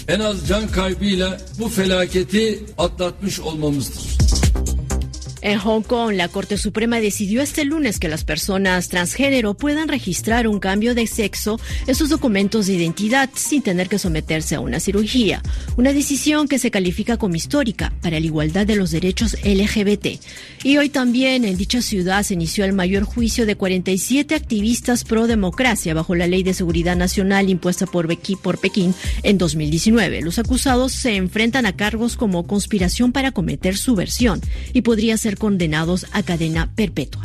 En 5.41 5.57
Hong 5.59 5.83
Kong, 5.83 6.11
la 6.13 6.27
Corte 6.27 6.57
Suprema 6.57 6.99
decidió 6.99 7.41
este 7.41 7.63
lunes 7.63 7.99
que 7.99 8.09
las 8.09 8.25
personas 8.25 8.89
transgénero 8.89 9.53
puedan 9.53 9.87
registrar 9.87 10.47
un 10.47 10.59
cambio 10.59 10.95
de 10.95 11.07
sexo 11.07 11.59
en 11.87 11.95
sus 11.95 12.09
documentos 12.09 12.67
de 12.67 12.73
identidad 12.73 13.29
sin 13.33 13.61
tener 13.61 13.87
que 13.87 13.99
someterse 13.99 14.55
a 14.55 14.59
una 14.59 14.81
cirugía, 14.81 15.41
una 15.77 15.93
decisión 15.93 16.49
que 16.49 16.59
se 16.59 16.71
califica 16.71 17.15
como 17.15 17.35
histórica 17.35 17.93
para 18.01 18.19
la 18.19 18.25
igualdad 18.25 18.67
de 18.67 18.75
los 18.75 18.91
derechos 18.91 19.37
LGBT. 19.43 20.19
Y 20.63 20.77
hoy 20.77 20.89
también 20.89 21.45
en 21.45 21.55
dicha 21.55 21.81
ciudad 21.81 22.23
se 22.23 22.33
inició 22.33 22.65
el 22.65 22.73
mayor 22.73 23.03
juicio 23.03 23.45
de 23.45 23.55
47 23.55 24.35
activistas 24.35 25.05
pro 25.05 25.25
democracia 25.27 25.93
bajo 25.93 26.15
la 26.15 26.27
Ley 26.27 26.43
de 26.43 26.53
Seguridad 26.53 26.97
Nacional 26.97 27.49
impuesta 27.49 27.85
por, 27.85 28.09
por 28.41 28.57
Pekín 28.57 28.93
en 29.23 29.37
2019. 29.37 30.21
Los 30.21 30.37
acusados 30.37 30.91
se 30.91 31.15
enfrentan 31.15 31.65
a 31.65 31.75
cargos 31.75 32.17
como 32.17 32.45
conspiración 32.45 33.13
para 33.13 33.31
cometer 33.31 33.77
subversión 33.77 34.41
y 34.73 34.81
podría 34.81 35.15
ser 35.17 35.28
condenados 35.37 36.07
a 36.11 36.23
cadena 36.23 36.71
perpetua. 36.75 37.21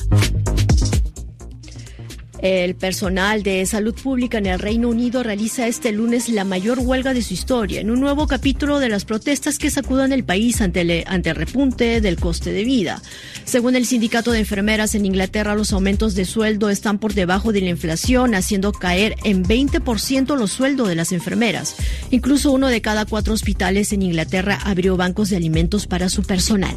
El 2.44 2.74
personal 2.74 3.42
de 3.42 3.64
salud 3.64 3.94
pública 3.94 4.36
en 4.36 4.44
el 4.44 4.58
Reino 4.58 4.90
Unido 4.90 5.22
realiza 5.22 5.66
este 5.66 5.92
lunes 5.92 6.28
la 6.28 6.44
mayor 6.44 6.78
huelga 6.78 7.14
de 7.14 7.22
su 7.22 7.32
historia, 7.32 7.80
en 7.80 7.90
un 7.90 8.00
nuevo 8.00 8.26
capítulo 8.26 8.80
de 8.80 8.90
las 8.90 9.06
protestas 9.06 9.58
que 9.58 9.70
sacudan 9.70 10.12
el 10.12 10.24
país 10.24 10.60
ante 10.60 10.82
el, 10.82 11.04
ante 11.06 11.30
el 11.30 11.36
repunte 11.36 12.02
del 12.02 12.16
coste 12.16 12.52
de 12.52 12.64
vida. 12.64 13.00
Según 13.46 13.76
el 13.76 13.86
sindicato 13.86 14.30
de 14.30 14.40
enfermeras 14.40 14.94
en 14.94 15.06
Inglaterra, 15.06 15.54
los 15.54 15.72
aumentos 15.72 16.14
de 16.14 16.26
sueldo 16.26 16.68
están 16.68 16.98
por 16.98 17.14
debajo 17.14 17.50
de 17.50 17.62
la 17.62 17.70
inflación, 17.70 18.34
haciendo 18.34 18.72
caer 18.72 19.16
en 19.24 19.42
20% 19.42 20.36
los 20.36 20.52
sueldos 20.52 20.88
de 20.88 20.96
las 20.96 21.12
enfermeras. 21.12 21.76
Incluso 22.10 22.52
uno 22.52 22.68
de 22.68 22.82
cada 22.82 23.06
cuatro 23.06 23.32
hospitales 23.32 23.94
en 23.94 24.02
Inglaterra 24.02 24.58
abrió 24.64 24.98
bancos 24.98 25.30
de 25.30 25.36
alimentos 25.36 25.86
para 25.86 26.10
su 26.10 26.22
personal. 26.24 26.76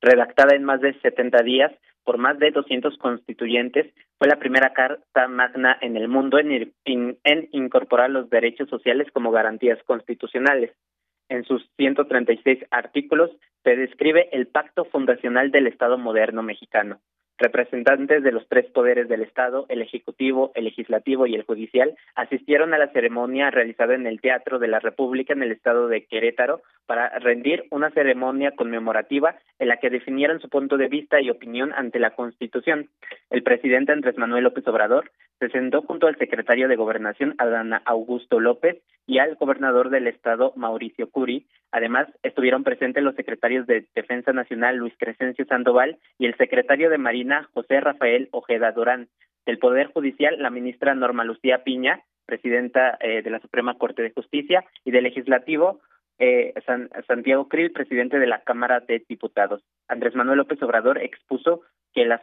redactada 0.00 0.54
en 0.54 0.64
más 0.64 0.80
de 0.80 0.98
70 1.00 1.42
días 1.42 1.72
por 2.06 2.18
más 2.18 2.38
de 2.38 2.52
200 2.52 2.96
constituyentes, 2.98 3.92
fue 4.16 4.28
la 4.28 4.38
primera 4.38 4.72
carta 4.72 5.26
magna 5.26 5.76
en 5.80 5.96
el 5.96 6.06
mundo 6.06 6.38
en, 6.38 6.72
en, 6.84 7.48
incorporar 7.50 8.10
los 8.10 8.30
derechos 8.30 8.68
sociales 8.70 9.08
como 9.12 9.32
garantías 9.32 9.82
constitucionales. 9.82 10.70
En 11.28 11.42
sus 11.42 11.68
136 11.76 12.60
artículos 12.70 13.32
se 13.64 13.74
describe 13.74 14.28
el 14.30 14.46
pacto 14.46 14.84
fundacional 14.84 15.50
del 15.50 15.66
Estado 15.66 15.98
moderno 15.98 16.44
mexicano, 16.44 17.00
Representantes 17.38 18.22
de 18.22 18.32
los 18.32 18.48
tres 18.48 18.64
poderes 18.66 19.08
del 19.08 19.22
Estado, 19.22 19.66
el 19.68 19.82
Ejecutivo, 19.82 20.52
el 20.54 20.64
Legislativo 20.64 21.26
y 21.26 21.34
el 21.34 21.42
Judicial, 21.42 21.94
asistieron 22.14 22.72
a 22.72 22.78
la 22.78 22.88
ceremonia 22.92 23.50
realizada 23.50 23.94
en 23.94 24.06
el 24.06 24.22
Teatro 24.22 24.58
de 24.58 24.68
la 24.68 24.80
República 24.80 25.34
en 25.34 25.42
el 25.42 25.52
Estado 25.52 25.88
de 25.88 26.06
Querétaro 26.06 26.62
para 26.86 27.10
rendir 27.18 27.64
una 27.70 27.90
ceremonia 27.90 28.52
conmemorativa 28.52 29.36
en 29.58 29.68
la 29.68 29.76
que 29.76 29.90
definieron 29.90 30.40
su 30.40 30.48
punto 30.48 30.78
de 30.78 30.88
vista 30.88 31.20
y 31.20 31.28
opinión 31.28 31.72
ante 31.74 31.98
la 31.98 32.14
Constitución. 32.14 32.88
El 33.28 33.42
presidente 33.42 33.92
Andrés 33.92 34.16
Manuel 34.16 34.44
López 34.44 34.66
Obrador 34.68 35.10
se 35.38 35.50
sentó 35.50 35.82
junto 35.82 36.06
al 36.06 36.16
secretario 36.16 36.68
de 36.68 36.76
Gobernación, 36.76 37.34
Adana 37.38 37.82
Augusto 37.84 38.40
López, 38.40 38.78
y 39.06 39.18
al 39.18 39.36
gobernador 39.36 39.90
del 39.90 40.08
Estado, 40.08 40.52
Mauricio 40.56 41.10
Curi. 41.10 41.46
Además, 41.70 42.08
estuvieron 42.22 42.64
presentes 42.64 43.04
los 43.04 43.14
secretarios 43.14 43.66
de 43.66 43.84
Defensa 43.94 44.32
Nacional, 44.32 44.76
Luis 44.76 44.94
Crescencio 44.98 45.44
Sandoval, 45.44 45.98
y 46.18 46.26
el 46.26 46.36
secretario 46.36 46.90
de 46.90 46.98
Marina, 46.98 47.25
José 47.52 47.80
Rafael 47.80 48.28
Ojeda 48.32 48.72
Durán. 48.72 49.08
Del 49.44 49.58
Poder 49.58 49.92
Judicial, 49.92 50.36
la 50.38 50.50
ministra 50.50 50.94
Norma 50.94 51.24
Lucía 51.24 51.62
Piña, 51.62 52.02
presidenta 52.26 52.98
eh, 53.00 53.22
de 53.22 53.30
la 53.30 53.38
Suprema 53.38 53.78
Corte 53.78 54.02
de 54.02 54.10
Justicia, 54.10 54.64
y 54.84 54.90
del 54.90 55.04
Legislativo, 55.04 55.80
eh, 56.18 56.54
Santiago 57.06 57.48
Krill, 57.48 57.72
presidente 57.72 58.18
de 58.18 58.26
la 58.26 58.40
Cámara 58.40 58.80
de 58.80 59.04
Diputados. 59.08 59.62
Andrés 59.86 60.14
Manuel 60.14 60.38
López 60.38 60.60
Obrador 60.62 60.98
expuso 60.98 61.62
que 61.94 62.04
las, 62.04 62.22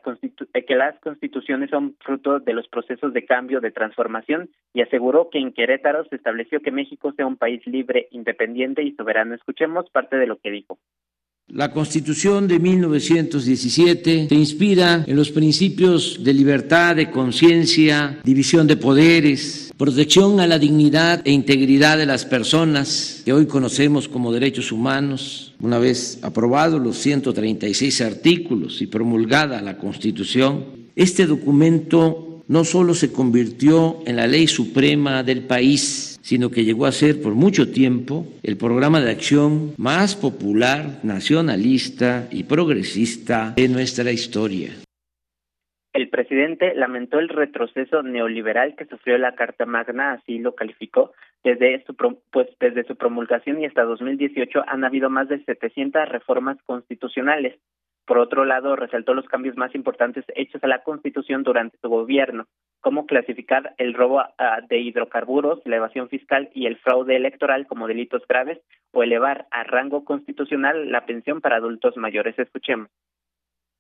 eh, 0.54 0.66
que 0.66 0.76
las 0.76 1.00
constituciones 1.00 1.70
son 1.70 1.96
fruto 2.00 2.40
de 2.40 2.54
los 2.54 2.68
procesos 2.68 3.14
de 3.14 3.26
cambio, 3.26 3.62
de 3.62 3.72
transformación, 3.72 4.50
y 4.74 4.82
aseguró 4.82 5.30
que 5.30 5.40
en 5.40 5.54
Querétaro 5.54 6.06
se 6.06 6.16
estableció 6.16 6.60
que 6.62 6.72
México 6.72 7.14
sea 7.14 7.26
un 7.26 7.38
país 7.38 7.66
libre, 7.66 8.08
independiente 8.12 8.84
y 8.84 8.94
soberano. 8.96 9.36
Escuchemos 9.36 9.90
parte 9.92 10.18
de 10.18 10.28
lo 10.28 10.38
que 10.38 10.52
dijo. 10.52 10.78
La 11.50 11.72
Constitución 11.72 12.48
de 12.48 12.58
1917 12.58 14.28
se 14.30 14.36
inspira 14.36 15.04
en 15.06 15.16
los 15.16 15.30
principios 15.30 16.24
de 16.24 16.34
libertad, 16.34 16.96
de 16.96 17.12
conciencia, 17.12 18.20
división 18.24 18.66
de 18.66 18.78
poderes, 18.78 19.72
protección 19.78 20.40
a 20.40 20.48
la 20.48 20.58
dignidad 20.58 21.22
e 21.26 21.32
integridad 21.32 22.00
de 22.00 22.08
las 22.08 22.26
personas 22.26 23.22
que 23.26 23.34
hoy 23.34 23.46
conocemos 23.46 24.08
como 24.08 24.32
derechos 24.32 24.72
humanos. 24.72 25.54
Una 25.60 25.78
vez 25.78 26.18
aprobados 26.24 26.82
los 26.82 26.98
136 26.98 28.02
artículos 28.02 28.82
y 28.82 28.88
promulgada 28.88 29.62
la 29.62 29.78
Constitución, 29.78 30.66
este 30.96 31.28
documento 31.28 32.42
no 32.48 32.66
solo 32.66 32.96
se 32.96 33.12
convirtió 33.12 34.00
en 34.06 34.16
la 34.16 34.28
ley 34.28 34.48
suprema 34.48 35.24
del 35.24 35.44
país, 35.44 36.13
sino 36.24 36.50
que 36.50 36.64
llegó 36.64 36.86
a 36.86 36.92
ser 36.92 37.22
por 37.22 37.36
mucho 37.36 37.72
tiempo 37.72 38.26
el 38.44 38.58
programa 38.58 39.02
de 39.02 39.12
acción 39.12 39.74
más 39.78 40.16
popular, 40.16 41.02
nacionalista 41.04 42.30
y 42.32 42.46
progresista 42.46 43.54
de 43.56 43.68
nuestra 43.68 44.10
historia. 44.10 44.72
El 45.92 46.10
presidente 46.10 46.74
lamentó 46.74 47.20
el 47.20 47.30
retroceso 47.30 48.02
neoliberal 48.02 48.76
que 48.76 48.86
sufrió 48.86 49.18
la 49.20 49.36
Carta 49.36 49.66
Magna, 49.66 50.14
así 50.14 50.40
lo 50.40 50.56
calificó. 50.56 51.12
Desde 51.44 51.84
su, 51.86 51.94
pues, 52.32 52.48
desde 52.60 52.86
su 52.86 52.96
promulgación 52.96 53.62
y 53.62 53.66
hasta 53.66 53.84
2018 53.84 54.64
han 54.66 54.86
habido 54.86 55.10
más 55.10 55.28
de 55.28 55.44
700 55.44 56.08
reformas 56.10 56.58
constitucionales. 56.66 57.60
Por 58.06 58.18
otro 58.18 58.44
lado, 58.44 58.76
resaltó 58.76 59.14
los 59.14 59.26
cambios 59.26 59.56
más 59.56 59.74
importantes 59.76 60.26
hechos 60.36 60.62
a 60.64 60.68
la 60.68 60.84
Constitución 60.84 61.44
durante 61.44 61.78
su 61.82 61.88
gobierno, 61.88 62.48
cómo 62.82 63.06
clasificar 63.06 63.74
el 63.78 63.94
robo 63.94 64.22
de 64.70 64.80
hidrocarburos, 64.80 65.60
la 65.66 65.78
evasión 65.78 66.10
fiscal 66.10 66.50
y 66.54 66.66
el 66.66 66.78
fraude 66.78 67.16
electoral 67.16 67.66
como 67.66 67.88
delitos 67.88 68.22
graves 68.28 68.60
o 68.92 69.04
elevar 69.04 69.48
a 69.52 69.64
rango 69.64 70.04
constitucional 70.04 70.92
la 70.92 71.06
pensión 71.06 71.40
para 71.40 71.58
adultos 71.58 71.96
mayores. 71.96 72.38
Escuchemos. 72.38 72.90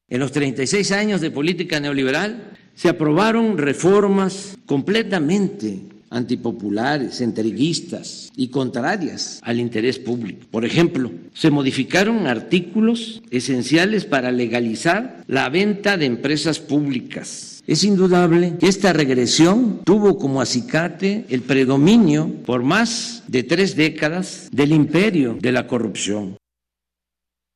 En 0.08 0.20
los 0.20 0.32
36 0.32 0.92
años 0.92 1.22
de 1.22 1.32
política 1.32 1.80
neoliberal 1.80 2.52
se 2.74 2.90
aprobaron 2.90 3.58
reformas 3.58 4.58
completamente 4.66 5.93
antipopulares, 6.14 7.20
entreguistas 7.20 8.32
y 8.36 8.48
contrarias 8.48 9.42
al 9.44 9.60
interés 9.60 10.00
público. 10.00 10.46
Por 10.52 10.64
ejemplo, 10.64 11.12
se 11.34 11.52
modificaron 11.52 12.28
artículos 12.28 13.22
esenciales 13.32 14.06
para 14.06 14.32
legalizar 14.32 15.24
la 15.28 15.50
venta 15.50 15.98
de 15.98 16.06
empresas 16.06 16.60
públicas 16.60 17.54
es 17.66 17.86
indudable 17.86 18.58
que 18.60 18.68
esta 18.68 18.92
regresión 18.92 19.86
tuvo 19.86 20.18
como 20.18 20.42
acicate 20.42 21.24
el 21.30 21.44
predominio 21.44 22.28
por 22.46 22.62
más 22.62 23.24
de 23.32 23.44
tres 23.44 23.78
décadas 23.78 24.50
del 24.52 24.74
imperio 24.74 25.36
de 25.40 25.54
la 25.54 25.66
corrupción. 25.66 26.36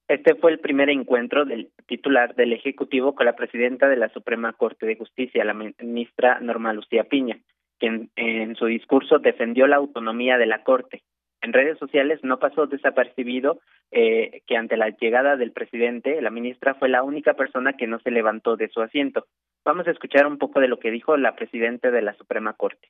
Este 0.07 0.35
fue 0.35 0.53
el 0.53 0.59
primer 0.59 0.89
encuentro 0.89 1.43
del 1.43 1.71
titular 1.87 2.35
del 2.35 2.53
Ejecutivo 2.53 3.15
con 3.15 3.25
la 3.25 3.35
presidenta 3.35 3.89
de 3.89 3.97
la 3.97 4.07
Suprema 4.07 4.53
Corte 4.53 4.85
de 4.85 4.95
Justicia, 4.95 5.43
la 5.43 5.53
ministra 5.53 6.39
Norma 6.39 6.71
Lucía 6.71 7.03
Piña, 7.03 7.37
quien 7.79 8.09
en 8.15 8.55
su 8.55 8.65
discurso 8.65 9.19
defendió 9.19 9.67
la 9.67 9.77
autonomía 9.77 10.37
de 10.37 10.45
la 10.45 10.63
Corte. 10.63 11.03
En 11.41 11.53
redes 11.53 11.77
sociales 11.77 12.19
no 12.23 12.39
pasó 12.39 12.65
desapercibido 12.65 13.59
eh, 13.91 14.41
que 14.47 14.57
ante 14.57 14.75
la 14.75 14.89
llegada 14.89 15.37
del 15.37 15.51
presidente, 15.51 16.21
la 16.21 16.31
ministra 16.31 16.73
fue 16.75 16.89
la 16.89 17.03
única 17.03 17.35
persona 17.35 17.73
que 17.73 17.87
no 17.87 17.99
se 17.99 18.11
levantó 18.11 18.57
de 18.57 18.69
su 18.69 18.81
asiento. 18.81 19.27
Vamos 19.63 19.87
a 19.87 19.91
escuchar 19.91 20.25
un 20.25 20.37
poco 20.37 20.59
de 20.59 20.67
lo 20.67 20.79
que 20.79 20.91
dijo 20.91 21.15
la 21.15 21.35
presidenta 21.35 21.91
de 21.91 22.01
la 22.01 22.13
Suprema 22.15 22.53
Corte. 22.53 22.89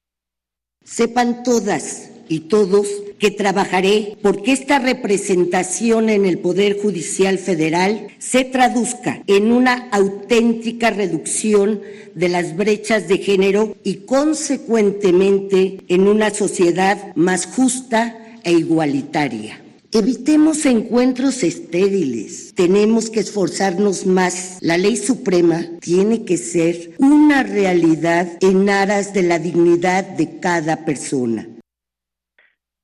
Sepan 0.88 1.44
todas 1.44 2.10
y 2.30 2.42
todos 2.42 2.88
que 3.20 3.30
trabajaré 3.30 4.18
porque 4.22 4.54
esta 4.54 4.80
representación 4.80 6.10
en 6.10 6.26
el 6.26 6.40
Poder 6.40 6.80
Judicial 6.82 7.38
Federal 7.38 8.08
se 8.20 8.46
traduzca 8.46 9.22
en 9.28 9.52
una 9.52 9.90
auténtica 9.92 10.90
reducción 10.90 11.82
de 12.16 12.30
las 12.30 12.56
brechas 12.56 13.10
de 13.10 13.18
género 13.18 13.76
y 13.84 13.96
consecuentemente 14.06 15.80
en 15.90 16.08
una 16.08 16.30
sociedad 16.30 17.14
más 17.16 17.48
justa 17.48 18.40
e 18.44 18.54
igualitaria. 18.54 19.67
Evitemos 19.94 20.66
encuentros 20.66 21.44
estériles. 21.44 22.54
Tenemos 22.56 23.10
que 23.10 23.22
esforzarnos 23.22 24.06
más. 24.06 24.60
La 24.62 24.78
ley 24.78 24.98
suprema 24.98 25.62
tiene 25.80 26.26
que 26.26 26.36
ser 26.36 26.92
una 27.00 27.44
realidad 27.44 28.28
en 28.42 28.70
aras 28.70 29.14
de 29.14 29.24
la 29.24 29.40
dignidad 29.40 30.04
de 30.18 30.42
cada 30.42 30.84
persona. 30.84 31.48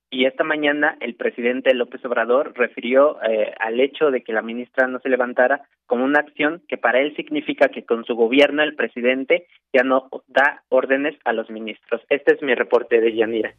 Y 0.09 0.25
esta 0.25 0.45
mañana 0.45 0.95
el 1.01 1.15
presidente 1.15 1.73
López 1.73 2.05
Obrador 2.05 2.53
refirió 2.55 3.17
eh, 3.23 3.51
al 3.59 3.81
hecho 3.81 4.09
de 4.09 4.23
que 4.23 4.31
la 4.31 4.41
ministra 4.41 4.88
no 4.88 4.99
se 4.99 5.09
levantara 5.09 5.67
como 5.85 6.05
una 6.05 6.19
acción 6.19 6.61
que 6.69 6.77
para 6.77 7.01
él 7.01 7.13
significa 7.17 7.67
que 7.67 7.84
con 7.84 8.05
su 8.05 8.15
gobierno 8.15 8.63
el 8.63 8.75
presidente 8.75 9.47
ya 9.73 9.84
no 9.84 10.07
da 10.27 10.63
órdenes 10.69 11.15
a 11.25 11.34
los 11.34 11.49
ministros. 11.49 12.01
Este 12.09 12.35
es 12.35 12.41
mi 12.41 12.55
reporte 12.55 13.01
de 13.01 13.13
Yanira. 13.13 13.55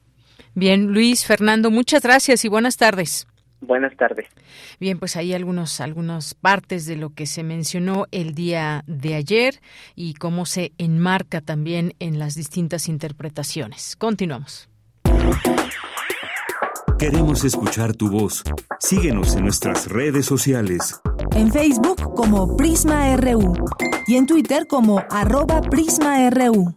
Bien, 0.55 0.95
Luis 0.95 1.27
Fernando, 1.27 1.71
muchas 1.71 2.03
gracias 2.03 2.45
y 2.47 2.49
buenas 2.49 2.79
tardes. 2.79 3.27
Buenas 3.61 3.97
tardes. 3.97 4.27
Bien, 4.79 4.99
pues 4.99 5.17
ahí 5.17 5.33
algunos, 5.33 5.81
algunas 5.81 6.35
partes 6.35 6.87
de 6.87 6.97
lo 6.97 7.11
que 7.11 7.27
se 7.27 7.43
mencionó 7.43 8.07
el 8.11 8.35
día 8.35 8.85
de 8.87 9.15
ayer 9.15 9.61
y 9.95 10.15
cómo 10.15 10.45
se 10.47 10.73
enmarca 10.79 11.41
también 11.41 11.95
en 11.99 12.19
las 12.19 12.35
distintas 12.35 12.89
interpretaciones. 12.89 13.97
Continuamos. 13.97 14.69
Queremos 16.99 17.45
escuchar 17.45 17.95
tu 17.95 18.09
voz. 18.11 18.45
Síguenos 18.79 19.35
en 19.35 19.43
nuestras 19.45 19.89
redes 19.89 20.27
sociales. 20.27 21.01
En 21.33 21.53
Facebook 21.53 22.15
como 22.15 22.57
Prisma 22.57 23.17
RU 23.17 23.55
y 24.07 24.17
en 24.17 24.27
Twitter 24.27 24.67
como 24.67 25.03
arroba 25.11 25.61
PrismaRU. 25.61 26.75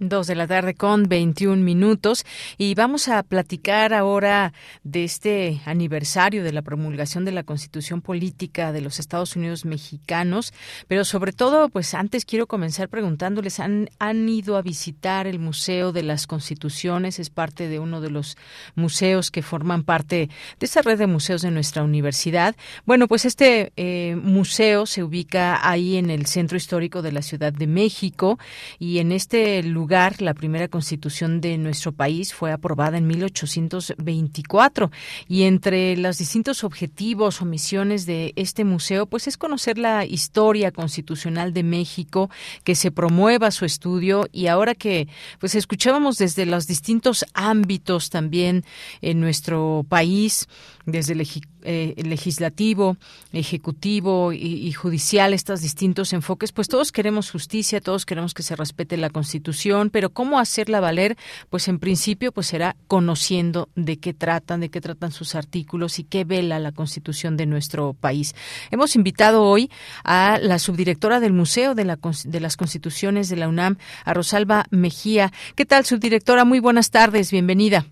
Dos 0.00 0.28
de 0.28 0.36
la 0.36 0.46
tarde 0.46 0.74
con 0.74 1.08
21 1.08 1.60
minutos 1.60 2.24
y 2.56 2.76
vamos 2.76 3.08
a 3.08 3.24
platicar 3.24 3.92
ahora 3.92 4.52
de 4.84 5.02
este 5.02 5.60
aniversario 5.64 6.44
de 6.44 6.52
la 6.52 6.62
promulgación 6.62 7.24
de 7.24 7.32
la 7.32 7.42
Constitución 7.42 8.00
Política 8.00 8.70
de 8.70 8.80
los 8.80 9.00
Estados 9.00 9.34
Unidos 9.34 9.64
Mexicanos, 9.64 10.54
pero 10.86 11.04
sobre 11.04 11.32
todo, 11.32 11.68
pues 11.68 11.94
antes 11.94 12.24
quiero 12.24 12.46
comenzar 12.46 12.88
preguntándoles, 12.88 13.58
¿han, 13.58 13.90
han 13.98 14.28
ido 14.28 14.56
a 14.56 14.62
visitar 14.62 15.26
el 15.26 15.40
Museo 15.40 15.90
de 15.90 16.04
las 16.04 16.28
Constituciones? 16.28 17.18
Es 17.18 17.30
parte 17.30 17.66
de 17.66 17.80
uno 17.80 18.00
de 18.00 18.10
los 18.10 18.36
museos 18.76 19.32
que 19.32 19.42
forman 19.42 19.82
parte 19.82 20.30
de 20.60 20.66
esa 20.66 20.80
red 20.80 20.98
de 20.98 21.08
museos 21.08 21.42
de 21.42 21.50
nuestra 21.50 21.82
universidad. 21.82 22.54
Bueno, 22.86 23.08
pues 23.08 23.24
este 23.24 23.72
eh, 23.74 24.14
museo 24.14 24.86
se 24.86 25.02
ubica 25.02 25.68
ahí 25.68 25.96
en 25.96 26.10
el 26.10 26.26
centro 26.26 26.56
histórico 26.56 27.02
de 27.02 27.10
la 27.10 27.22
Ciudad 27.22 27.52
de 27.52 27.66
México 27.66 28.38
y 28.78 28.98
en 28.98 29.10
este 29.10 29.60
lugar 29.64 29.87
la 29.88 30.34
primera 30.34 30.68
constitución 30.68 31.40
de 31.40 31.56
nuestro 31.56 31.92
país 31.92 32.34
fue 32.34 32.52
aprobada 32.52 32.98
en 32.98 33.06
1824 33.06 34.90
y 35.28 35.44
entre 35.44 35.96
los 35.96 36.18
distintos 36.18 36.62
objetivos 36.62 37.40
o 37.40 37.46
misiones 37.46 38.04
de 38.04 38.34
este 38.36 38.64
museo 38.64 39.06
pues 39.06 39.26
es 39.28 39.38
conocer 39.38 39.78
la 39.78 40.04
historia 40.04 40.72
constitucional 40.72 41.54
de 41.54 41.62
México, 41.62 42.28
que 42.64 42.74
se 42.74 42.90
promueva 42.90 43.50
su 43.50 43.64
estudio 43.64 44.28
y 44.30 44.48
ahora 44.48 44.74
que 44.74 45.08
pues 45.38 45.54
escuchábamos 45.54 46.18
desde 46.18 46.44
los 46.44 46.66
distintos 46.66 47.24
ámbitos 47.32 48.10
también 48.10 48.64
en 49.00 49.20
nuestro 49.20 49.86
país, 49.88 50.48
desde 50.90 51.12
el 51.12 51.26
eh, 51.62 51.94
legislativo, 51.98 52.96
ejecutivo 53.32 54.32
y, 54.32 54.72
judicial, 54.72 55.34
estos 55.34 55.60
distintos 55.60 56.12
enfoques, 56.12 56.52
pues 56.52 56.68
todos 56.68 56.92
queremos 56.92 57.30
justicia, 57.30 57.80
todos 57.80 58.06
queremos 58.06 58.32
que 58.32 58.42
se 58.42 58.56
respete 58.56 58.96
la 58.96 59.10
Constitución, 59.10 59.90
pero 59.90 60.10
cómo 60.10 60.38
hacerla 60.38 60.80
valer, 60.80 61.16
pues 61.50 61.68
en 61.68 61.78
principio 61.78 62.32
pues 62.32 62.46
será 62.46 62.74
conociendo 62.86 63.68
de 63.74 63.98
qué 63.98 64.14
tratan, 64.14 64.60
de 64.60 64.70
qué 64.70 64.80
tratan 64.80 65.12
sus 65.12 65.34
artículos 65.34 65.98
y 65.98 66.04
qué 66.04 66.24
vela 66.24 66.58
la 66.58 66.72
Constitución 66.72 67.36
de 67.36 67.46
nuestro 67.46 67.92
país. 67.92 68.34
Hemos 68.70 68.96
invitado 68.96 69.44
hoy 69.44 69.70
a 70.04 70.38
la 70.40 70.58
subdirectora 70.58 71.20
del 71.20 71.34
Museo 71.34 71.74
de, 71.74 71.84
la, 71.84 71.98
de 72.24 72.40
las 72.40 72.56
Constituciones 72.56 73.28
de 73.28 73.36
la 73.36 73.48
UNAM, 73.48 73.76
a 74.04 74.14
Rosalba 74.14 74.64
Mejía. 74.70 75.32
¿Qué 75.54 75.66
tal, 75.66 75.84
subdirectora? 75.84 76.44
Muy 76.44 76.60
buenas 76.60 76.90
tardes, 76.90 77.30
bienvenida. 77.30 77.84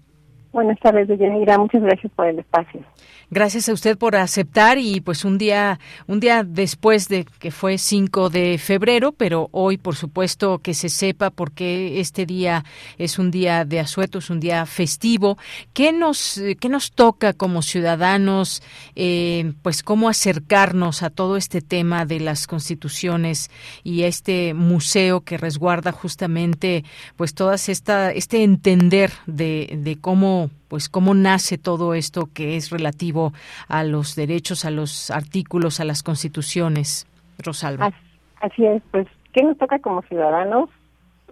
Buenas 0.52 0.78
tardes, 0.81 1.09
Deyanira. 1.09 1.59
Muchas 1.59 1.82
gracias 1.82 2.12
por 2.14 2.27
el 2.27 2.39
espacio. 2.39 2.81
Gracias 3.28 3.69
a 3.69 3.73
usted 3.73 3.98
por 3.98 4.15
aceptar 4.15 4.78
y 4.78 5.01
pues 5.01 5.24
un 5.24 5.36
día 5.36 5.81
un 6.07 6.20
día 6.20 6.44
después 6.44 7.09
de 7.09 7.24
que 7.24 7.51
fue 7.51 7.77
5 7.77 8.31
de 8.31 8.57
febrero, 8.57 9.11
pero 9.11 9.48
hoy 9.51 9.78
por 9.78 9.97
supuesto 9.97 10.61
que 10.61 10.74
se 10.74 10.89
sepa 10.89 11.31
por 11.31 11.51
qué 11.51 11.98
este 11.98 12.24
día 12.24 12.65
es 12.98 13.19
un 13.19 13.32
día 13.32 13.65
de 13.65 13.81
asueto, 13.81 14.19
es 14.19 14.31
un 14.31 14.39
día 14.39 14.65
festivo. 14.65 15.39
¿Qué 15.73 15.93
nos 15.93 16.40
qué 16.61 16.69
nos 16.69 16.93
toca 16.93 17.32
como 17.32 17.62
ciudadanos 17.62 18.62
eh, 18.94 19.55
pues 19.62 19.82
cómo 19.82 20.09
acercarnos 20.09 21.03
a 21.03 21.11
todo 21.11 21.36
este 21.36 21.61
tema 21.62 22.07
de 22.07 22.20
las 22.20 22.47
constituciones 22.47 23.51
y 23.82 24.05
este 24.05 24.55
museo 24.55 25.23
que 25.23 25.36
resguarda 25.36 25.90
justamente 25.90 26.85
pues 27.16 27.35
todas 27.35 27.69
esta 27.69 28.12
este 28.12 28.44
entender 28.44 29.11
de, 29.27 29.81
de 29.82 29.97
cómo 29.97 30.51
pues 30.68 30.88
cómo 30.88 31.14
nace 31.14 31.59
todo 31.59 31.94
esto 31.94 32.28
que 32.32 32.56
es 32.56 32.70
relativo 32.70 33.32
a 33.68 33.84
los 33.84 34.16
derechos, 34.16 34.64
a 34.64 34.70
los 34.70 35.10
artículos, 35.10 35.80
a 35.80 35.84
las 35.84 36.02
constituciones, 36.02 37.06
Rosalba. 37.38 37.93
Así 38.40 38.64
es, 38.64 38.82
pues, 38.90 39.06
¿qué 39.32 39.43
nos 39.43 39.56
toca 39.59 39.78
como 39.78 40.02
ciudadanos? 40.02 40.70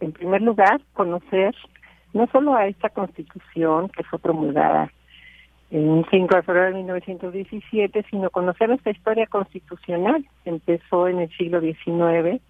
En 0.00 0.12
primer 0.12 0.42
lugar, 0.42 0.80
conocer 0.94 1.54
no 2.12 2.26
solo 2.28 2.54
a 2.54 2.66
esta 2.66 2.88
constitución 2.88 3.88
que 3.88 4.04
fue 4.04 4.18
promulgada 4.18 4.90
en 5.70 6.04
5 6.08 6.36
de 6.36 6.42
febrero 6.42 6.66
de 6.66 6.74
1917, 6.74 8.04
sino 8.10 8.30
conocer 8.30 8.68
nuestra 8.68 8.92
historia 8.92 9.26
constitucional. 9.26 10.24
Empezó 10.44 11.08
en 11.08 11.18
el 11.20 11.36
siglo 11.36 11.60
XIX 11.60 12.40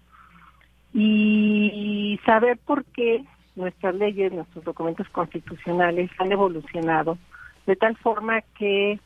y 0.93 2.19
saber 2.25 2.57
por 2.65 2.85
qué 2.85 3.25
nuestras 3.55 3.95
leyes, 3.95 4.31
nuestros 4.31 4.63
documentos 4.63 5.07
constitucionales 5.09 6.09
han 6.19 6.31
evolucionado 6.31 7.17
de 7.65 7.75
tal 7.75 7.95
forma 7.97 8.41
que 8.57 8.99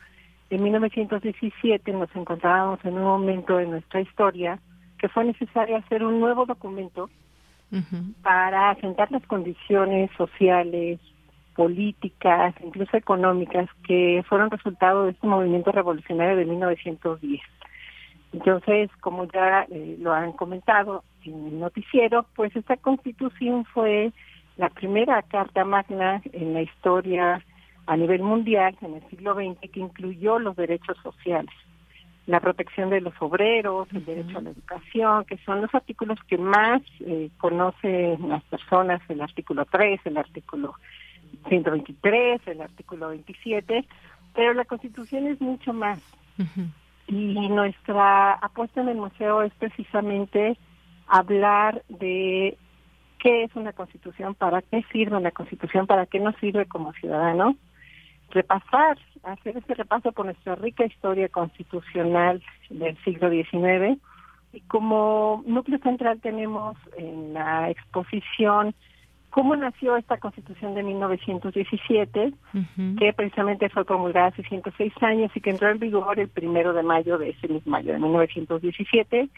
en 0.50 0.62
1917 0.62 1.92
nos 1.92 2.14
encontrábamos 2.14 2.84
en 2.84 2.94
un 2.94 3.04
momento 3.04 3.56
de 3.56 3.66
nuestra 3.66 4.00
historia 4.00 4.58
que 4.98 5.08
fue 5.08 5.24
necesario 5.24 5.76
hacer 5.76 6.04
un 6.04 6.20
nuevo 6.20 6.44
documento 6.44 7.08
para 8.22 8.70
asentar 8.70 9.12
las 9.12 9.24
condiciones 9.26 10.10
sociales, 10.16 10.98
políticas, 11.54 12.52
incluso 12.64 12.96
económicas 12.96 13.68
que 13.86 14.24
fueron 14.28 14.50
resultado 14.50 15.04
de 15.04 15.12
este 15.12 15.26
movimiento 15.26 15.70
revolucionario 15.70 16.36
de 16.36 16.46
1910. 16.46 17.40
Entonces, 18.32 18.90
como 19.00 19.24
ya 19.26 19.66
eh, 19.70 19.96
lo 20.00 20.12
han 20.12 20.32
comentado 20.32 21.04
en 21.24 21.46
el 21.46 21.60
noticiero, 21.60 22.26
pues 22.34 22.54
esta 22.56 22.76
constitución 22.76 23.64
fue 23.66 24.12
la 24.60 24.68
primera 24.68 25.22
carta 25.22 25.64
magna 25.64 26.20
en 26.34 26.52
la 26.52 26.60
historia 26.60 27.42
a 27.86 27.96
nivel 27.96 28.20
mundial 28.20 28.76
en 28.82 28.96
el 28.96 29.08
siglo 29.08 29.34
XX 29.34 29.58
que 29.72 29.80
incluyó 29.80 30.38
los 30.38 30.54
derechos 30.54 30.98
sociales, 31.02 31.50
la 32.26 32.40
protección 32.40 32.90
de 32.90 33.00
los 33.00 33.14
obreros, 33.20 33.88
el 33.94 34.04
derecho 34.04 34.36
a 34.36 34.42
la 34.42 34.50
educación, 34.50 35.24
que 35.24 35.38
son 35.46 35.62
los 35.62 35.74
artículos 35.74 36.18
que 36.28 36.36
más 36.36 36.82
eh, 37.00 37.30
conocen 37.38 38.28
las 38.28 38.44
personas, 38.44 39.00
el 39.08 39.22
artículo 39.22 39.64
3, 39.64 39.98
el 40.04 40.18
artículo 40.18 40.74
123, 41.48 42.46
el 42.46 42.60
artículo 42.60 43.08
27, 43.08 43.86
pero 44.34 44.52
la 44.52 44.66
Constitución 44.66 45.26
es 45.26 45.40
mucho 45.40 45.72
más. 45.72 46.00
Y 47.08 47.48
nuestra 47.48 48.32
apuesta 48.34 48.82
en 48.82 48.90
el 48.90 48.98
museo 48.98 49.42
es 49.42 49.54
precisamente 49.54 50.58
hablar 51.08 51.82
de 51.88 52.58
qué 53.22 53.44
es 53.44 53.54
una 53.54 53.72
constitución, 53.72 54.34
para 54.34 54.62
qué 54.62 54.82
sirve 54.90 55.16
una 55.16 55.30
constitución, 55.30 55.86
para 55.86 56.06
qué 56.06 56.18
nos 56.18 56.34
sirve 56.36 56.66
como 56.66 56.92
ciudadanos, 56.94 57.56
repasar, 58.30 58.98
hacer 59.22 59.56
ese 59.56 59.74
repaso 59.74 60.12
por 60.12 60.24
nuestra 60.24 60.54
rica 60.54 60.84
historia 60.84 61.28
constitucional 61.28 62.42
del 62.70 62.96
siglo 63.04 63.30
XIX. 63.30 64.00
Y 64.52 64.60
como 64.62 65.42
núcleo 65.46 65.78
central 65.78 66.20
tenemos 66.20 66.76
en 66.96 67.34
la 67.34 67.70
exposición 67.70 68.74
cómo 69.30 69.54
nació 69.54 69.96
esta 69.96 70.18
constitución 70.18 70.74
de 70.74 70.82
1917, 70.82 72.32
que 72.98 73.12
precisamente 73.12 73.68
fue 73.68 73.84
promulgada 73.84 74.28
hace 74.28 74.42
106 74.42 74.92
años 75.02 75.30
y 75.34 75.40
que 75.40 75.50
entró 75.50 75.70
en 75.70 75.78
vigor 75.78 76.18
el 76.18 76.28
primero 76.28 76.72
de 76.72 76.82
mayo 76.82 77.16
de 77.16 77.30
ese 77.30 77.46
mismo 77.46 77.76
año 77.76 77.92
de 77.92 78.00
1917. 78.00 79.28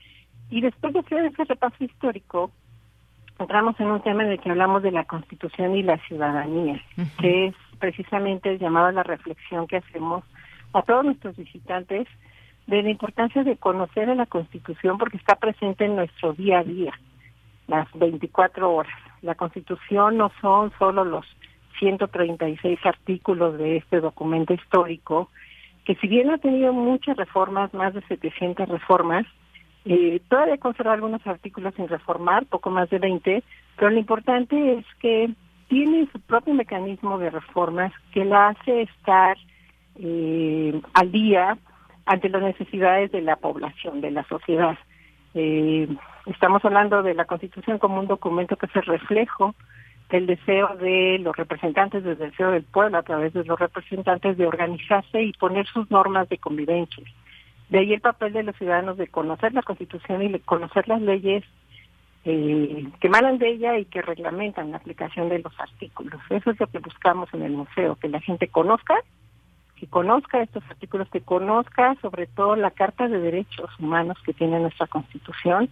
Y 0.50 0.60
después 0.60 0.94
de 0.94 1.00
hacer 1.00 1.26
ese 1.26 1.44
repaso 1.44 1.84
histórico, 1.84 2.50
entramos 3.38 3.78
en 3.80 3.86
un 3.88 4.02
tema 4.02 4.24
en 4.24 4.30
el 4.30 4.40
que 4.40 4.50
hablamos 4.50 4.82
de 4.82 4.92
la 4.92 5.04
Constitución 5.04 5.74
y 5.74 5.82
la 5.82 5.98
ciudadanía, 6.06 6.80
que 7.18 7.46
es 7.46 7.54
precisamente 7.78 8.58
llamado 8.58 8.86
a 8.86 8.92
la 8.92 9.02
reflexión 9.02 9.66
que 9.66 9.78
hacemos 9.78 10.24
a 10.72 10.82
todos 10.82 11.04
nuestros 11.04 11.36
visitantes 11.36 12.06
de 12.66 12.82
la 12.82 12.90
importancia 12.90 13.42
de 13.42 13.56
conocer 13.56 14.08
a 14.08 14.14
la 14.14 14.26
Constitución 14.26 14.98
porque 14.98 15.16
está 15.16 15.36
presente 15.36 15.84
en 15.84 15.96
nuestro 15.96 16.32
día 16.32 16.60
a 16.60 16.64
día, 16.64 16.92
las 17.66 17.88
24 17.94 18.72
horas. 18.72 18.92
La 19.20 19.34
Constitución 19.34 20.16
no 20.16 20.30
son 20.40 20.72
solo 20.78 21.04
los 21.04 21.26
136 21.78 22.78
artículos 22.84 23.58
de 23.58 23.78
este 23.78 24.00
documento 24.00 24.54
histórico, 24.54 25.30
que 25.84 25.96
si 25.96 26.06
bien 26.06 26.30
ha 26.30 26.38
tenido 26.38 26.72
muchas 26.72 27.16
reformas, 27.16 27.74
más 27.74 27.92
de 27.94 28.02
700 28.02 28.68
reformas, 28.68 29.26
eh, 29.84 30.20
todavía 30.28 30.58
conserva 30.58 30.92
algunos 30.92 31.26
artículos 31.26 31.74
sin 31.74 31.88
reformar, 31.88 32.46
poco 32.46 32.70
más 32.70 32.88
de 32.90 32.98
20, 32.98 33.42
pero 33.76 33.90
lo 33.90 33.98
importante 33.98 34.74
es 34.74 34.86
que 35.00 35.30
tiene 35.68 36.08
su 36.12 36.20
propio 36.20 36.54
mecanismo 36.54 37.18
de 37.18 37.30
reformas 37.30 37.92
que 38.12 38.24
la 38.24 38.48
hace 38.48 38.82
estar 38.82 39.36
eh, 39.96 40.80
al 40.94 41.10
día 41.10 41.58
ante 42.06 42.28
las 42.28 42.42
necesidades 42.42 43.10
de 43.10 43.22
la 43.22 43.36
población, 43.36 44.00
de 44.00 44.10
la 44.10 44.24
sociedad. 44.24 44.78
Eh, 45.34 45.88
estamos 46.26 46.64
hablando 46.64 47.02
de 47.02 47.14
la 47.14 47.24
Constitución 47.24 47.78
como 47.78 47.98
un 48.00 48.06
documento 48.06 48.56
que 48.56 48.66
es 48.66 48.76
el 48.76 48.82
reflejo 48.82 49.54
del 50.10 50.26
deseo 50.26 50.76
de 50.76 51.18
los 51.20 51.34
representantes, 51.36 52.04
del 52.04 52.18
deseo 52.18 52.50
del 52.50 52.64
pueblo 52.64 52.98
a 52.98 53.02
través 53.02 53.32
de 53.32 53.44
los 53.44 53.58
representantes 53.58 54.36
de 54.36 54.46
organizarse 54.46 55.22
y 55.22 55.32
poner 55.32 55.66
sus 55.66 55.90
normas 55.90 56.28
de 56.28 56.38
convivencia. 56.38 57.04
De 57.72 57.78
ahí 57.78 57.94
el 57.94 58.02
papel 58.02 58.34
de 58.34 58.42
los 58.42 58.54
ciudadanos 58.56 58.98
de 58.98 59.06
conocer 59.06 59.54
la 59.54 59.62
Constitución 59.62 60.22
y 60.22 60.38
conocer 60.40 60.86
las 60.88 61.00
leyes 61.00 61.42
eh, 62.26 62.86
que 63.00 63.06
emanan 63.06 63.38
de 63.38 63.48
ella 63.48 63.78
y 63.78 63.86
que 63.86 64.02
reglamentan 64.02 64.72
la 64.72 64.76
aplicación 64.76 65.30
de 65.30 65.38
los 65.38 65.58
artículos. 65.58 66.20
Eso 66.28 66.50
es 66.50 66.60
lo 66.60 66.66
que 66.66 66.80
buscamos 66.80 67.32
en 67.32 67.40
el 67.40 67.52
museo, 67.52 67.96
que 67.96 68.10
la 68.10 68.20
gente 68.20 68.48
conozca, 68.48 68.94
que 69.76 69.86
conozca 69.86 70.42
estos 70.42 70.62
artículos, 70.68 71.08
que 71.08 71.22
conozca 71.22 71.96
sobre 72.02 72.26
todo 72.26 72.56
la 72.56 72.72
Carta 72.72 73.08
de 73.08 73.18
Derechos 73.18 73.70
Humanos 73.78 74.18
que 74.22 74.34
tiene 74.34 74.60
nuestra 74.60 74.86
Constitución 74.86 75.70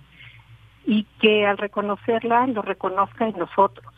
y 0.86 1.05
que 1.20 1.44
al 1.44 1.59
reconocerla 1.59 2.47
lo 2.47 2.62
reconozca 2.62 3.28
en 3.28 3.39
los 3.39 3.51
otros. 3.59 3.93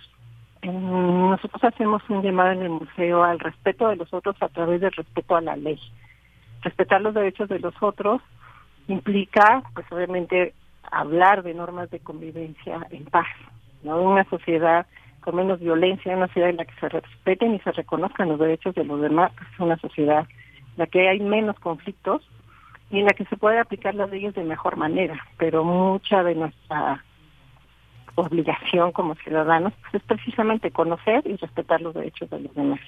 nosotros 0.65 1.63
hacemos 1.63 2.03
un 2.09 2.21
llamado 2.23 2.51
en 2.51 2.63
el 2.63 2.71
museo 2.71 3.23
al 3.23 3.39
respeto 3.39 3.87
de 3.91 3.95
los 3.95 4.13
otros 4.13 4.35
a 4.43 4.49
través 4.49 4.81
del 4.81 4.91
respeto 4.91 5.37
a 5.37 5.41
la 5.41 5.55
ley. 5.55 5.79
Respetar 6.63 7.01
los 7.01 7.15
derechos 7.15 7.49
de 7.49 7.59
los 7.59 7.75
otros 7.83 8.21
implica, 8.89 9.63
pues 9.75 9.87
obviamente, 9.91 10.55
hablar 10.91 11.43
de 11.43 11.55
normas 11.55 11.91
de 11.91 12.01
convivencia 12.01 12.87
en 12.91 13.05
paz, 13.05 13.27
¿no? 13.83 14.01
Una 14.01 14.25
sociedad 14.25 14.87
con 15.21 15.37
menos 15.37 15.61
violencia, 15.61 16.17
una 16.17 16.27
sociedad 16.27 16.51
en 16.51 16.57
la 16.57 16.65
que 16.65 16.75
se 16.81 16.89
respeten 16.89 17.55
y 17.55 17.61
se 17.61 17.73
reconozcan 17.73 18.29
los 18.29 18.39
derechos 18.39 18.75
de 18.75 18.85
los 18.85 19.01
demás, 19.01 19.33
es 19.53 19.61
una 19.61 19.77
sociedad 19.79 20.27
en 20.29 20.77
la 20.77 20.87
que 20.87 21.09
hay 21.09 21.21
menos 21.21 21.59
conflictos 21.61 22.23
y 22.91 22.99
en 22.99 23.07
la 23.07 23.13
que 23.13 23.25
se 23.27 23.37
puede 23.37 23.59
aplicar 23.59 23.95
las 23.95 24.11
leyes 24.11 24.35
de 24.35 24.43
mejor 24.43 24.77
manera, 24.77 25.17
pero 25.39 25.65
mucha 25.65 26.23
de 26.23 26.35
nuestra 26.35 27.05
obligación 28.17 28.93
como 28.93 29.15
ciudadanos 29.15 29.73
pues, 29.81 29.95
es 29.95 30.03
precisamente 30.03 30.71
conocer 30.71 31.23
y 31.25 31.37
respetar 31.37 31.81
los 31.81 31.95
derechos 31.95 32.29
de 32.31 32.41
los 32.41 32.55
demás. 32.55 32.81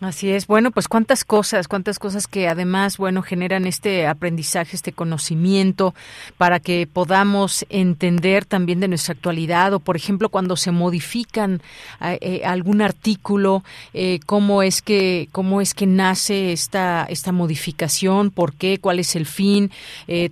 Así 0.00 0.30
es. 0.30 0.46
Bueno, 0.46 0.70
pues 0.70 0.88
cuántas 0.88 1.24
cosas, 1.24 1.68
cuántas 1.68 1.98
cosas 1.98 2.26
que 2.26 2.48
además, 2.48 2.96
bueno, 2.96 3.20
generan 3.20 3.66
este 3.66 4.06
aprendizaje, 4.06 4.74
este 4.74 4.92
conocimiento 4.92 5.94
para 6.38 6.58
que 6.58 6.86
podamos 6.90 7.66
entender 7.68 8.46
también 8.46 8.80
de 8.80 8.88
nuestra 8.88 9.12
actualidad 9.12 9.74
o, 9.74 9.80
por 9.80 9.96
ejemplo, 9.96 10.30
cuando 10.30 10.56
se 10.56 10.70
modifican 10.70 11.60
eh, 12.00 12.16
eh, 12.22 12.42
algún 12.46 12.80
artículo, 12.80 13.62
eh, 13.92 14.20
cómo 14.24 14.62
es 14.62 14.80
que 14.80 15.28
cómo 15.32 15.60
es 15.60 15.74
que 15.74 15.86
nace 15.86 16.52
esta 16.52 17.04
esta 17.04 17.32
modificación, 17.32 18.30
por 18.30 18.54
qué, 18.54 18.78
cuál 18.78 19.00
es 19.00 19.16
el 19.16 19.26
fin, 19.26 19.70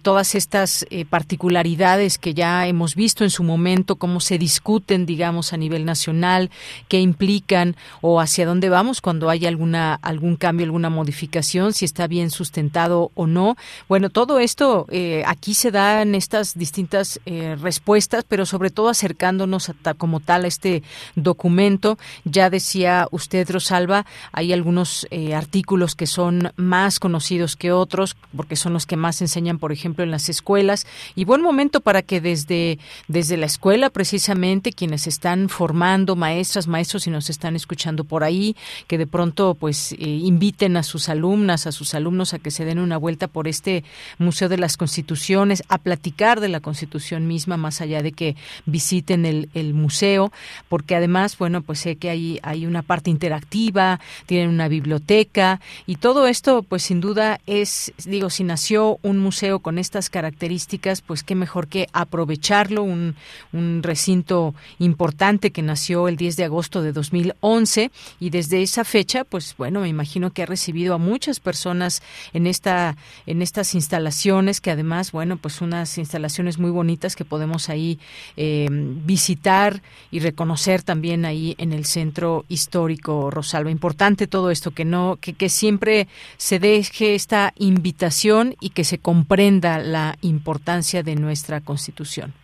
todas 0.03 0.35
estas 0.35 0.87
particularidades 1.11 2.19
que 2.19 2.33
ya 2.33 2.67
hemos 2.67 2.95
visto 2.95 3.23
en 3.23 3.31
su 3.31 3.43
momento, 3.43 3.97
cómo 3.97 4.21
se 4.21 4.39
discuten, 4.39 5.05
digamos, 5.05 5.53
a 5.53 5.57
nivel 5.57 5.85
nacional, 5.85 6.51
qué 6.89 7.01
implican 7.01 7.77
o 8.01 8.21
hacia 8.21 8.47
dónde 8.47 8.71
vamos 8.71 9.01
cuando 9.01 9.29
hay 9.29 9.47
alguna 9.59 9.95
algún 10.03 10.37
cambio, 10.37 10.65
alguna 10.65 10.89
modificación, 10.89 11.73
si 11.73 11.85
está 11.85 12.07
bien 12.07 12.31
sustentado 12.31 13.11
o 13.15 13.27
no. 13.27 13.57
Bueno, 13.89 14.09
todo 14.09 14.39
esto 14.39 14.87
eh, 14.91 15.25
aquí 15.27 15.55
se 15.55 15.73
dan 15.73 16.15
estas 16.15 16.57
distintas 16.57 17.21
eh, 17.27 17.57
respuestas, 17.61 18.25
pero 18.29 18.47
sobre 18.47 18.71
todo 18.71 18.89
acercándonos 18.89 19.73
como 19.97 20.21
tal 20.21 20.45
a 20.45 20.49
este 20.49 20.83
documento. 21.17 21.99
Ya 22.25 22.51
decía 22.51 23.09
usted, 23.11 23.51
Rosalba, 23.51 24.07
hay 24.33 24.53
algunos 24.53 25.07
eh, 25.11 25.35
artículos 25.35 25.97
que 25.97 26.07
son 26.07 26.53
más 26.57 27.01
conocidos 27.01 27.57
que 27.57 27.73
otros, 27.73 28.17
porque 28.37 28.57
son 28.57 28.73
los 28.73 28.87
que 28.87 28.97
más 28.97 29.21
enseñan, 29.21 29.59
por 29.59 29.73
ejemplo, 29.73 30.05
en 30.05 30.11
las 30.11 30.29
escuelas. 30.29 30.87
Y 31.17 31.25
buen 31.25 31.43
momento 31.43 31.81
para 31.81 32.03
que 32.03 32.21
desde, 32.21 32.79
desde 33.09 33.37
la 33.37 33.47
escuela, 33.47 33.91
precisamente, 33.91 34.73
quienes 34.73 35.07
están 35.07 35.49
formando 35.49 36.15
maestras, 36.15 36.69
maestros 36.69 37.07
y 37.07 37.11
nos 37.11 37.29
están 37.29 37.57
escuchando 37.57 38.05
por 38.05 38.23
ahí, 38.23 38.57
que 38.87 38.99
de 38.99 39.07
pronto 39.07 39.48
pues 39.55 39.93
eh, 39.93 39.97
inviten 39.99 40.77
a 40.77 40.83
sus 40.83 41.09
alumnas, 41.09 41.67
a 41.67 41.73
sus 41.73 41.95
alumnos 41.95 42.35
a 42.35 42.39
que 42.39 42.51
se 42.51 42.65
den 42.65 42.79
una 42.79 42.97
vuelta 42.97 43.29
por 43.29 43.49
este 43.49 43.85
Museo 44.19 44.49
de 44.49 44.59
las 44.59 44.77
Constituciones, 44.77 45.63
a 45.69 45.79
platicar 45.79 46.41
de 46.41 46.49
la 46.49 46.61
Constitución 46.61 47.27
misma, 47.27 47.57
más 47.57 47.81
allá 47.81 48.03
de 48.03 48.13
que 48.13 48.37
visiten 48.67 49.25
el, 49.27 49.49
museo, 49.75 50.33
porque 50.69 50.97
además, 50.97 51.37
bueno, 51.37 51.63
pues 51.63 51.81
sé 51.81 51.97
que 51.97 52.11
hay, 52.11 52.41
hay 52.43 52.65
una 52.67 52.83
parte 52.83 53.11
interactiva, 53.11 54.01
tienen 54.27 54.49
una 54.49 54.69
biblioteca 54.69 55.61
y 55.87 55.97
todo 55.97 56.27
esto, 56.27 56.63
pues 56.63 56.83
sin 56.83 57.01
duda 57.01 57.41
es, 57.47 57.93
digo, 58.05 58.31
si 58.31 58.45
nació 58.45 58.99
un 59.03 59.19
museo 59.19 59.59
con 59.59 59.79
estas 59.79 60.11
características, 60.11 61.03
pues 61.03 61.23
qué 61.23 61.35
mejor 61.35 61.69
que 61.69 61.89
aprovecharlo, 61.93 62.83
un, 62.83 63.15
un 63.53 63.83
recinto 63.83 64.55
importante 64.79 65.51
que 65.51 65.63
nació 65.63 66.09
el 66.09 66.17
10 66.17 66.37
de 66.37 66.45
agosto 66.45 66.83
de 66.83 66.93
2011 66.93 67.91
y 68.21 68.31
desde 68.31 68.63
esa 68.63 68.85
fecha, 68.85 69.25
pues 69.25 69.38
pues 69.39 69.57
bueno, 69.57 69.83
me 69.83 69.89
imagino 69.89 70.33
que 70.33 70.43
ha 70.43 70.47
recibido 70.47 70.95
a 70.95 70.99
muchas 70.99 71.39
personas 71.39 72.03
en 72.33 72.49
esta 72.49 72.97
en 73.25 73.41
estas 73.41 73.77
instalaciones 73.77 74.61
que 74.61 74.73
además, 74.73 75.13
bueno, 75.13 75.37
pues 75.37 75.61
unas 75.61 75.97
instalaciones 75.97 76.59
muy 76.59 76.73
bonitas 76.73 77.15
que 77.15 77.25
podemos 77.25 77.69
ahí 77.69 78.01
eh, 78.37 78.67
visitar 78.69 79.81
y 80.11 80.19
reconocer 80.19 80.83
también 80.83 81.25
ahí 81.25 81.55
en 81.59 81.73
el 81.73 81.85
centro 81.85 82.47
histórico 82.49 83.31
Rosalba. 83.31 83.71
Importante 83.71 84.27
todo 84.27 84.51
esto 84.51 84.73
que 84.73 84.85
no 84.85 85.19
que, 85.21 85.35
que 85.35 85.49
siempre 85.49 86.09
se 86.37 86.59
deje 86.59 87.15
esta 87.15 87.53
invitación 87.59 88.57
y 88.61 88.71
que 88.71 88.83
se 88.83 88.99
comprenda 88.99 89.79
la 89.79 90.17
importancia 90.21 91.05
de 91.05 91.15
nuestra 91.15 91.61
Constitución. 91.61 92.35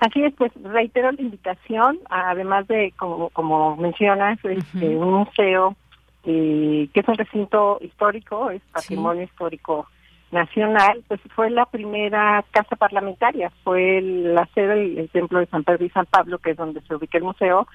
Así 0.00 0.24
es, 0.24 0.32
pues 0.34 0.50
reitero 0.62 1.12
la 1.12 1.20
invitación, 1.20 1.98
además 2.08 2.66
de, 2.68 2.94
como, 2.96 3.28
como 3.28 3.76
mencionas, 3.76 4.38
este, 4.42 4.96
un 4.96 5.12
museo 5.12 5.76
eh, 6.24 6.88
que 6.92 7.00
es 7.00 7.08
un 7.08 7.16
recinto 7.16 7.78
histórico, 7.80 8.50
es 8.50 8.62
patrimonio 8.72 9.22
histórico 9.22 9.86
nacional, 10.30 11.02
pues 11.08 11.20
fue 11.34 11.50
la 11.50 11.66
primera 11.66 12.44
casa 12.50 12.76
parlamentaria, 12.76 13.50
fue 13.64 14.00
la 14.00 14.46
sede 14.54 14.94
del 14.94 15.08
templo 15.10 15.40
de 15.40 15.46
San 15.46 15.64
Pedro 15.64 15.84
y 15.84 15.90
San 15.90 16.06
Pablo, 16.06 16.38
que 16.38 16.50
es 16.50 16.56
donde 16.56 16.80
se 16.82 16.94
ubica 16.94 17.18
el 17.18 17.24
museo, 17.24 17.66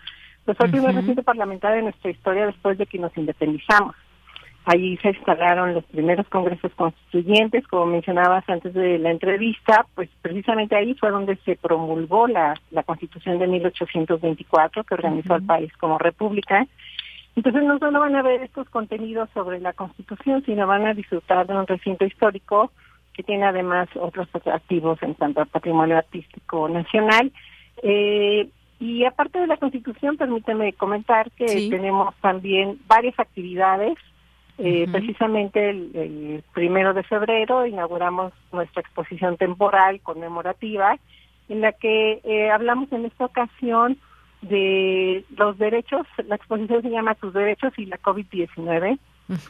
pues 0.46 0.58
fue 0.58 0.68
el 0.68 0.72
primer 0.72 0.96
recinto 0.96 1.24
parlamentario 1.24 1.78
de 1.78 1.84
nuestra 1.84 2.12
historia 2.12 2.46
después 2.46 2.78
de 2.78 2.86
que 2.86 3.00
nos 3.00 3.16
independizamos. 3.18 3.96
Allí 4.66 4.98
se 4.98 5.10
instalaron 5.10 5.76
los 5.76 5.84
primeros 5.86 6.28
congresos 6.28 6.72
constituyentes, 6.76 7.68
como 7.68 7.86
mencionabas 7.86 8.48
antes 8.50 8.74
de 8.74 8.98
la 8.98 9.12
entrevista, 9.12 9.86
pues 9.94 10.10
precisamente 10.24 10.76
ahí 10.76 10.96
fue 10.96 11.12
donde 11.12 11.36
se 11.46 11.56
promulgó 11.56 12.28
la, 12.28 12.56
la 12.72 12.82
Constitución 12.82 13.38
de 13.38 13.46
1824, 13.46 14.84
que 14.84 14.94
organizó 14.96 15.36
al 15.36 15.44
país 15.44 15.72
como 15.78 16.00
república, 16.00 16.66
entonces 17.36 17.64
no 17.64 17.78
solo 17.80 18.00
van 18.00 18.16
a 18.16 18.22
ver 18.22 18.42
estos 18.42 18.70
contenidos 18.70 19.30
sobre 19.34 19.60
la 19.60 19.74
Constitución, 19.74 20.44
sino 20.46 20.68
van 20.68 20.86
a 20.86 20.94
disfrutar 20.94 21.46
de 21.48 21.56
un 21.56 21.68
recinto 21.68 22.06
histórico 22.06 22.72
que 23.14 23.24
tiene 23.24 23.46
además 23.46 23.88
otros 23.96 24.28
atractivos 24.34 25.02
en 25.02 25.14
cuanto 25.14 25.42
al 25.42 25.48
patrimonio 25.48 25.98
artístico 25.98 26.68
nacional. 26.70 27.32
Eh, 27.84 28.50
y 28.80 29.06
aparte 29.06 29.40
de 29.40 29.48
la 29.48 29.58
Constitución, 29.58 30.18
permíteme 30.18 30.74
comentar 30.74 31.32
que 31.32 31.46
tenemos 31.70 32.14
también 32.22 32.80
varias 32.88 33.18
actividades. 33.20 33.98
Eh, 34.58 34.88
Precisamente 34.92 35.70
el, 35.70 36.44
primero 36.54 36.94
de 36.94 37.04
febrero 37.04 37.66
inauguramos 37.66 38.34
nuestra 38.52 38.82
exposición 38.82 39.38
temporal 39.38 40.00
conmemorativa, 40.02 40.98
en 41.50 41.62
la 41.62 41.72
que 41.74 42.22
eh, 42.24 42.52
hablamos 42.52 42.92
en 42.92 43.06
esta 43.06 43.26
ocasión 43.26 43.98
de 44.50 45.26
los 45.38 45.58
derechos, 45.58 46.06
la 46.28 46.36
exposición 46.36 46.82
se 46.82 46.90
llama 46.90 47.16
Tus 47.16 47.34
derechos 47.34 47.74
y 47.78 47.86
la 47.86 47.98
COVID-19, 48.00 49.00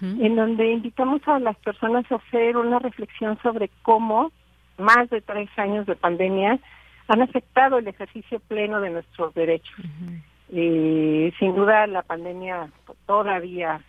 en 0.01 0.35
donde 0.35 0.71
invitamos 0.71 1.21
a 1.27 1.39
las 1.39 1.57
personas 1.57 2.09
a 2.11 2.15
hacer 2.15 2.55
una 2.55 2.79
reflexión 2.79 3.37
sobre 3.43 3.69
cómo 3.81 4.31
más 4.77 5.09
de 5.09 5.21
tres 5.21 5.49
años 5.57 5.85
de 5.85 5.95
pandemia 5.95 6.59
han 7.07 7.21
afectado 7.21 7.77
el 7.77 7.87
ejercicio 7.87 8.39
pleno 8.39 8.79
de 8.81 8.89
nuestros 8.89 9.33
derechos. 9.33 9.75
Eh, 10.51 11.33
sin 11.39 11.55
duda 11.55 11.87
la 11.87 12.03
pandemia 12.03 12.69
todavía 13.05 13.81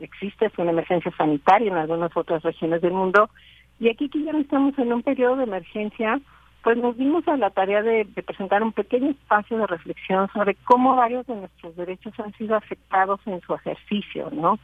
existe, 0.00 0.46
es 0.46 0.58
una 0.58 0.70
emergencia 0.70 1.12
sanitaria 1.16 1.70
en 1.70 1.78
algunas 1.78 2.16
otras 2.16 2.42
regiones 2.42 2.82
del 2.82 2.92
mundo, 2.92 3.30
y 3.78 3.88
aquí 3.88 4.08
que 4.08 4.22
ya 4.22 4.32
no 4.32 4.40
estamos 4.40 4.78
en 4.78 4.92
un 4.92 5.02
periodo 5.02 5.36
de 5.36 5.44
emergencia, 5.44 6.20
pues 6.62 6.78
nos 6.78 6.96
dimos 6.96 7.26
a 7.26 7.36
la 7.36 7.50
tarea 7.50 7.82
de, 7.82 8.04
presentar 8.04 8.62
un 8.62 8.72
pequeño 8.72 9.10
espacio 9.10 9.58
de 9.58 9.66
reflexión 9.66 10.28
sobre 10.32 10.54
cómo 10.64 10.96
varios 10.96 11.26
de 11.26 11.34
nuestros 11.34 11.76
derechos 11.76 12.12
han 12.20 12.32
sido 12.34 12.56
afectados 12.56 13.20
en 13.26 13.40
su 13.40 13.54
ejercicio, 13.54 14.30
¿no? 14.32 14.58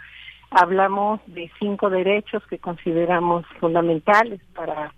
Hablamos 0.50 1.20
de 1.26 1.50
cinco 1.58 1.90
derechos 1.90 2.46
que 2.46 2.58
consideramos 2.58 3.44
fundamentales 3.60 4.40
para 4.54 4.94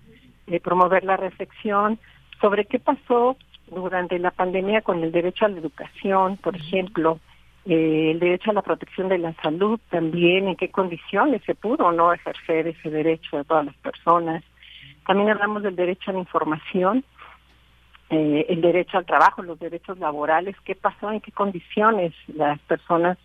eh, 0.46 0.60
promover 0.60 1.04
la 1.04 1.16
reflexión 1.16 1.98
sobre 2.40 2.66
qué 2.66 2.78
pasó 2.78 3.36
durante 3.70 4.18
la 4.18 4.30
pandemia 4.30 4.82
con 4.82 5.02
el 5.02 5.10
derecho 5.10 5.46
a 5.46 5.48
la 5.48 5.58
educación, 5.58 6.36
por 6.36 6.54
ejemplo, 6.54 7.18
eh, 7.64 8.10
el 8.12 8.20
derecho 8.20 8.50
a 8.50 8.54
la 8.54 8.62
protección 8.62 9.08
de 9.08 9.18
la 9.18 9.32
salud 9.42 9.80
también, 9.90 10.48
en 10.48 10.56
qué 10.56 10.70
condiciones 10.70 11.42
se 11.44 11.54
pudo 11.54 11.86
o 11.86 11.92
no 11.92 12.12
ejercer 12.12 12.68
ese 12.68 12.90
derecho 12.90 13.38
de 13.38 13.44
todas 13.44 13.66
las 13.66 13.76
personas, 13.76 14.44
también 15.10 15.30
hablamos 15.30 15.64
del 15.64 15.74
derecho 15.74 16.12
a 16.12 16.14
la 16.14 16.20
información, 16.20 17.02
eh, 18.10 18.46
el 18.48 18.60
derecho 18.60 18.96
al 18.96 19.06
trabajo, 19.06 19.42
los 19.42 19.58
derechos 19.58 19.98
laborales, 19.98 20.54
qué 20.64 20.76
pasó, 20.76 21.10
en 21.10 21.20
qué 21.20 21.32
condiciones 21.32 22.14
las 22.28 22.60
personas 22.60 23.18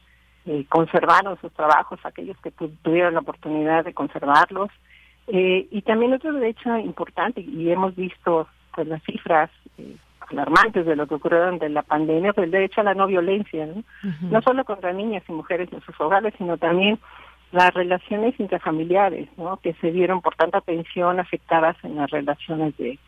eh, 0.48 0.66
conservaron 0.68 1.40
sus 1.40 1.54
trabajos, 1.54 2.00
aquellos 2.04 2.38
que 2.42 2.50
tuvieron 2.50 3.14
la 3.14 3.20
oportunidad 3.20 3.86
de 3.86 3.94
conservarlos. 3.94 4.72
Eh, 5.28 5.68
y 5.70 5.84
también 5.84 6.14
otro 6.14 6.34
derecho 6.34 6.76
importante, 6.76 7.42
y 7.42 7.70
hemos 7.70 7.96
visto 7.96 8.48
pues 8.74 8.88
las 8.88 9.04
cifras 9.04 9.52
alarmantes 10.32 10.88
de 10.88 10.96
lo 10.96 11.06
que 11.06 11.14
ocurrió 11.14 11.38
durante 11.38 11.70
la 11.70 11.84
pandemia, 11.84 12.34
pues 12.34 12.46
el 12.46 12.52
derecho 12.52 12.82
a 12.82 12.86
la 12.86 12.96
no 12.96 13.06
violencia, 13.06 13.68
¿no? 13.68 13.84
no 14.32 14.42
solo 14.42 14.66
contra 14.66 14.92
niñas 14.92 15.22
y 15.30 15.34
mujeres 15.34 15.72
en 15.72 15.82
sus 15.82 16.02
hogares, 16.02 16.34
sino 16.40 16.58
también 16.58 16.98
las 17.56 17.74
relaciones 17.74 18.38
intrafamiliares, 18.38 19.30
¿no? 19.38 19.58
que 19.58 19.74
se 19.76 19.90
vieron 19.90 20.22
por 20.22 20.36
tanta 20.36 20.60
tensión 20.60 21.20
afectadas 21.20 21.78
en 21.84 21.96
las 21.96 22.12
relaciones 22.12 22.76
de, 22.78 23.00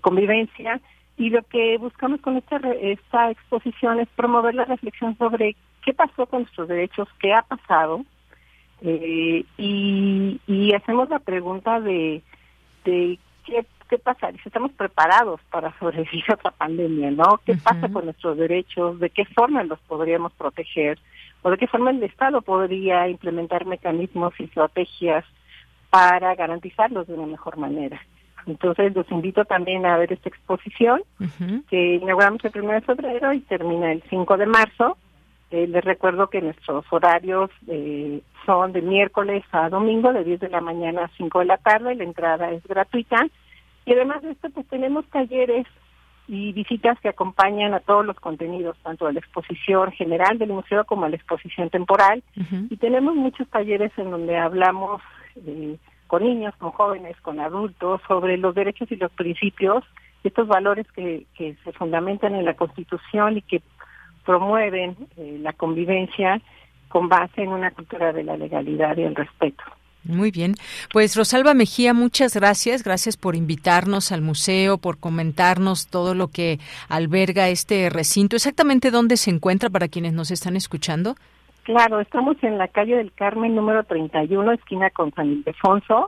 convivencia. 0.00 0.80
Y 1.16 1.30
lo 1.30 1.42
que 1.42 1.76
buscamos 1.76 2.20
con 2.20 2.36
esta, 2.36 2.56
esta 2.80 3.30
exposición 3.32 3.98
es 3.98 4.08
promover 4.14 4.54
la 4.54 4.64
reflexión 4.64 5.18
sobre 5.18 5.56
qué 5.84 5.92
pasó 5.92 6.26
con 6.26 6.42
nuestros 6.42 6.68
derechos, 6.68 7.08
qué 7.18 7.34
ha 7.34 7.42
pasado, 7.42 8.04
eh, 8.82 9.44
y, 9.58 10.40
y 10.46 10.72
hacemos 10.72 11.10
la 11.10 11.18
pregunta 11.18 11.80
de, 11.80 12.22
de 12.84 13.18
qué, 13.44 13.66
qué 13.90 13.98
pasa, 13.98 14.30
si 14.30 14.38
estamos 14.46 14.70
preparados 14.72 15.40
para 15.50 15.76
sobrevivir 15.78 16.24
a 16.28 16.34
otra 16.34 16.52
pandemia, 16.52 17.10
¿no? 17.10 17.40
¿Qué 17.44 17.56
pasa 17.56 17.88
con 17.92 18.04
nuestros 18.06 18.38
derechos? 18.38 19.00
¿De 19.00 19.10
qué 19.10 19.24
forma 19.26 19.64
los 19.64 19.80
podríamos 19.80 20.32
proteger? 20.32 20.98
¿O 21.42 21.50
de 21.50 21.58
qué 21.58 21.66
forma 21.66 21.90
el 21.90 22.02
Estado 22.02 22.40
podría 22.40 23.08
implementar 23.08 23.66
mecanismos 23.66 24.32
y 24.38 24.44
estrategias 24.44 25.24
para 25.90 26.34
garantizarlos 26.34 27.08
de 27.08 27.14
una 27.14 27.26
mejor 27.26 27.56
manera? 27.56 28.00
Entonces 28.46 28.94
los 28.94 29.10
invito 29.10 29.44
también 29.44 29.84
a 29.84 29.98
ver 29.98 30.12
esta 30.12 30.28
exposición 30.28 31.02
que 31.68 31.94
inauguramos 31.96 32.44
el 32.44 32.62
1 32.62 32.72
de 32.72 32.80
febrero 32.80 33.32
y 33.32 33.40
termina 33.40 33.92
el 33.92 34.02
5 34.08 34.36
de 34.36 34.46
marzo. 34.46 34.96
Eh, 35.50 35.66
les 35.66 35.84
recuerdo 35.84 36.28
que 36.28 36.40
nuestros 36.40 36.84
horarios 36.90 37.50
eh, 37.66 38.22
son 38.46 38.72
de 38.72 38.82
miércoles 38.82 39.42
a 39.50 39.68
domingo, 39.68 40.12
de 40.12 40.24
10 40.24 40.40
de 40.40 40.48
la 40.48 40.60
mañana 40.60 41.04
a 41.04 41.10
5 41.16 41.40
de 41.40 41.44
la 41.44 41.58
tarde, 41.58 41.94
la 41.96 42.04
entrada 42.04 42.50
es 42.52 42.62
gratuita. 42.66 43.26
Y 43.84 43.92
además 43.92 44.22
de 44.22 44.32
esto, 44.32 44.50
pues 44.50 44.66
tenemos 44.68 45.06
talleres 45.06 45.66
y 46.28 46.52
visitas 46.52 46.98
que 47.00 47.08
acompañan 47.08 47.74
a 47.74 47.80
todos 47.80 48.06
los 48.06 48.18
contenidos, 48.20 48.76
tanto 48.84 49.06
de 49.06 49.14
la 49.14 49.18
exposición 49.18 49.90
general 49.92 50.38
del 50.38 50.50
museo 50.50 50.84
como 50.84 51.04
a 51.04 51.08
la 51.08 51.16
exposición 51.16 51.70
temporal. 51.70 52.22
Y 52.70 52.76
tenemos 52.76 53.16
muchos 53.16 53.48
talleres 53.48 53.90
en 53.96 54.12
donde 54.12 54.38
hablamos 54.38 55.02
eh, 55.44 55.76
con 56.06 56.22
niños, 56.22 56.54
con 56.56 56.70
jóvenes, 56.70 57.20
con 57.20 57.40
adultos, 57.40 58.00
sobre 58.06 58.36
los 58.36 58.54
derechos 58.54 58.92
y 58.92 58.96
los 58.96 59.10
principios, 59.12 59.84
estos 60.22 60.46
valores 60.46 60.86
que, 60.92 61.26
que 61.34 61.56
se 61.64 61.72
fundamentan 61.72 62.36
en 62.36 62.44
la 62.44 62.54
Constitución 62.54 63.38
y 63.38 63.42
que 63.42 63.60
promueven 64.24 64.96
eh, 65.16 65.38
la 65.40 65.52
convivencia 65.52 66.40
con 66.88 67.08
base 67.08 67.42
en 67.42 67.48
una 67.48 67.72
cultura 67.72 68.12
de 68.12 68.22
la 68.22 68.36
legalidad 68.36 68.96
y 68.96 69.02
el 69.02 69.16
respeto. 69.16 69.64
Muy 70.04 70.30
bien. 70.30 70.54
Pues 70.92 71.16
Rosalba 71.16 71.54
Mejía, 71.54 71.92
muchas 71.92 72.34
gracias. 72.34 72.82
Gracias 72.82 73.16
por 73.16 73.36
invitarnos 73.36 74.12
al 74.12 74.22
museo, 74.22 74.78
por 74.78 74.98
comentarnos 74.98 75.88
todo 75.88 76.14
lo 76.14 76.28
que 76.28 76.58
alberga 76.88 77.48
este 77.48 77.90
recinto. 77.90 78.36
¿Exactamente 78.36 78.90
dónde 78.90 79.16
se 79.16 79.30
encuentra 79.30 79.68
para 79.68 79.88
quienes 79.88 80.12
nos 80.12 80.30
están 80.30 80.56
escuchando? 80.56 81.16
Claro, 81.64 82.00
estamos 82.00 82.36
en 82.42 82.58
la 82.58 82.68
calle 82.68 82.96
del 82.96 83.12
Carmen 83.12 83.54
número 83.54 83.84
31, 83.84 84.52
esquina 84.52 84.90
con 84.90 85.12
San 85.12 85.28
Ildefonso. 85.28 86.06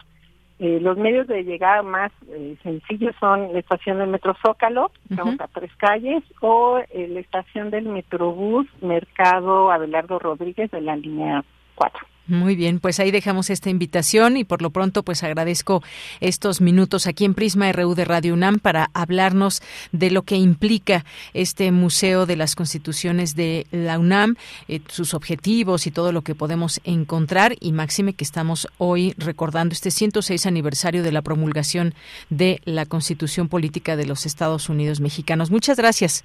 Eh, 0.59 0.79
los 0.81 0.97
medios 0.97 1.27
de 1.27 1.43
llegada 1.43 1.83
más 1.83 2.13
eh, 2.29 2.57
sencillos 2.63 3.15
son 3.19 3.53
la 3.53 3.59
estación 3.59 3.99
del 3.99 4.09
Metro 4.09 4.35
Zócalo, 4.43 4.93
estamos 5.11 5.41
a 5.41 5.49
tres 5.49 5.71
calles, 5.77 6.23
o 6.41 6.79
eh, 6.79 7.09
la 7.09 7.21
estación 7.21 7.71
del 7.71 7.87
Metrobús 7.87 8.67
Mercado 8.81 9.73
Abelardo 9.73 10.19
Rodríguez 10.19 10.71
de 10.71 10.81
la 10.81 10.95
línea 10.95 11.45
4. 11.75 12.12
Muy 12.29 12.55
bien, 12.55 12.79
pues 12.79 13.01
ahí 13.01 13.11
dejamos 13.11 13.51
esta 13.51 13.69
invitación 13.69 14.37
y 14.37 14.45
por 14.45 14.63
lo 14.63 14.71
pronto 14.71 15.03
pues 15.03 15.25
agradezco 15.25 15.83
estos 16.21 16.61
minutos 16.61 17.09
aquí 17.09 17.25
en 17.25 17.35
Prisma 17.35 17.73
RU 17.73 17.97
de 17.97 18.05
Radio 18.05 18.35
UNAM 18.35 18.61
para 18.61 18.91
hablarnos 18.95 19.61
de 19.91 20.13
lo 20.13 20.23
que 20.23 20.37
implica 20.37 21.05
este 21.35 21.73
Museo 21.73 22.25
de 22.25 22.37
las 22.37 22.55
Constituciones 22.55 23.35
de 23.35 23.67
la 23.73 23.99
UNAM, 23.99 24.37
eh, 24.69 24.81
sus 24.87 25.15
objetivos 25.15 25.89
y 25.89 25.91
todo 25.91 26.13
lo 26.13 26.23
que 26.23 26.37
podemos 26.37 26.81
encontrar 26.85 27.57
y 27.59 27.73
máxime 27.73 28.15
que 28.15 28.25
estamos 28.25 28.69
hoy 28.79 29.15
recordando 29.19 29.73
este 29.73 29.91
106 29.91 30.47
aniversario 30.47 31.03
de 31.03 31.11
la 31.11 31.23
promulgación 31.23 31.93
de 32.31 32.61
la 32.65 32.87
Constitución 32.87 33.49
Política 33.49 33.97
de 33.97 34.07
los 34.07 34.27
Estados 34.27 34.69
Unidos 34.69 35.01
Mexicanos. 35.01 35.51
Muchas 35.51 35.77
gracias. 35.77 36.25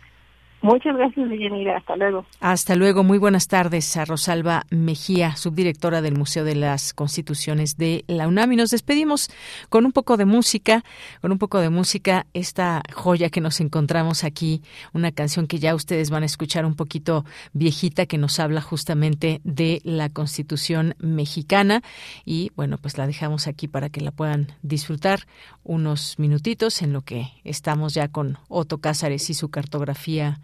Muchas 0.62 0.98
gracias, 0.98 1.30
Deyanira. 1.30 1.78
Hasta 1.78 1.96
luego. 1.96 2.26
Hasta 2.40 2.76
luego. 2.76 3.04
Muy 3.04 3.20
buenas 3.20 3.48
tardes 3.48 3.96
a 3.96 4.06
Rosalba 4.06 4.66
Mejía, 4.72 5.36
subdirectora 5.36 6.02
del 6.02 6.18
Museo 6.18 6.44
de 6.44 6.56
las 6.56 6.94
Constituciones 6.94 7.78
de 7.78 8.04
la 8.08 8.28
UNAM. 8.28 8.54
Y 8.54 8.56
nos 8.56 8.72
despedimos 8.72 9.30
con 9.70 9.86
un 9.86 9.92
poco 9.92 10.18
de 10.18 10.26
música, 10.26 10.84
con 11.22 11.32
un 11.32 11.38
poco 11.38 11.60
de 11.60 11.70
música, 11.70 12.26
esta 12.34 12.82
joya 12.92 13.30
que 13.30 13.40
nos 13.40 13.62
encontramos 13.62 14.24
aquí, 14.24 14.64
una 14.94 15.12
canción 15.12 15.46
que 15.46 15.60
ya 15.60 15.76
ustedes 15.76 16.10
van 16.10 16.24
a 16.24 16.26
escuchar 16.26 16.66
un 16.66 16.76
poquito 16.76 17.24
viejita, 17.54 18.08
que 18.08 18.18
nos 18.18 18.40
habla 18.40 18.62
justamente 18.62 19.42
de 19.44 19.80
la 19.84 20.10
Constitución 20.10 20.96
mexicana. 20.98 21.84
Y 22.26 22.52
bueno, 22.56 22.80
pues 22.80 22.98
la 22.98 23.06
dejamos 23.06 23.46
aquí 23.46 23.68
para 23.68 23.90
que 23.90 24.02
la 24.02 24.12
puedan 24.12 24.48
disfrutar 24.64 25.28
unos 25.64 26.18
minutitos 26.18 26.82
en 26.82 26.94
lo 26.94 27.02
que 27.04 27.28
estamos 27.44 27.94
ya 27.94 28.08
con 28.08 28.40
Otto 28.48 28.80
Cázares 28.80 29.30
y 29.30 29.36
su 29.36 29.50
cartografía 29.50 30.40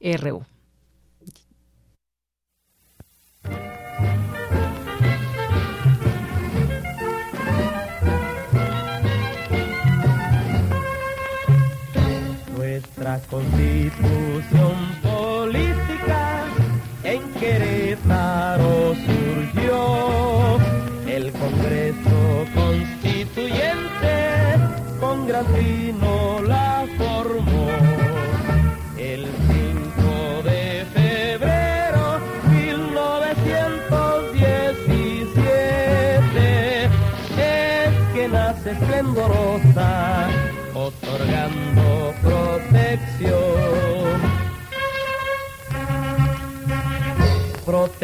RU. 0.00 0.44
Nuestra 12.56 13.20
constitución 13.30 14.85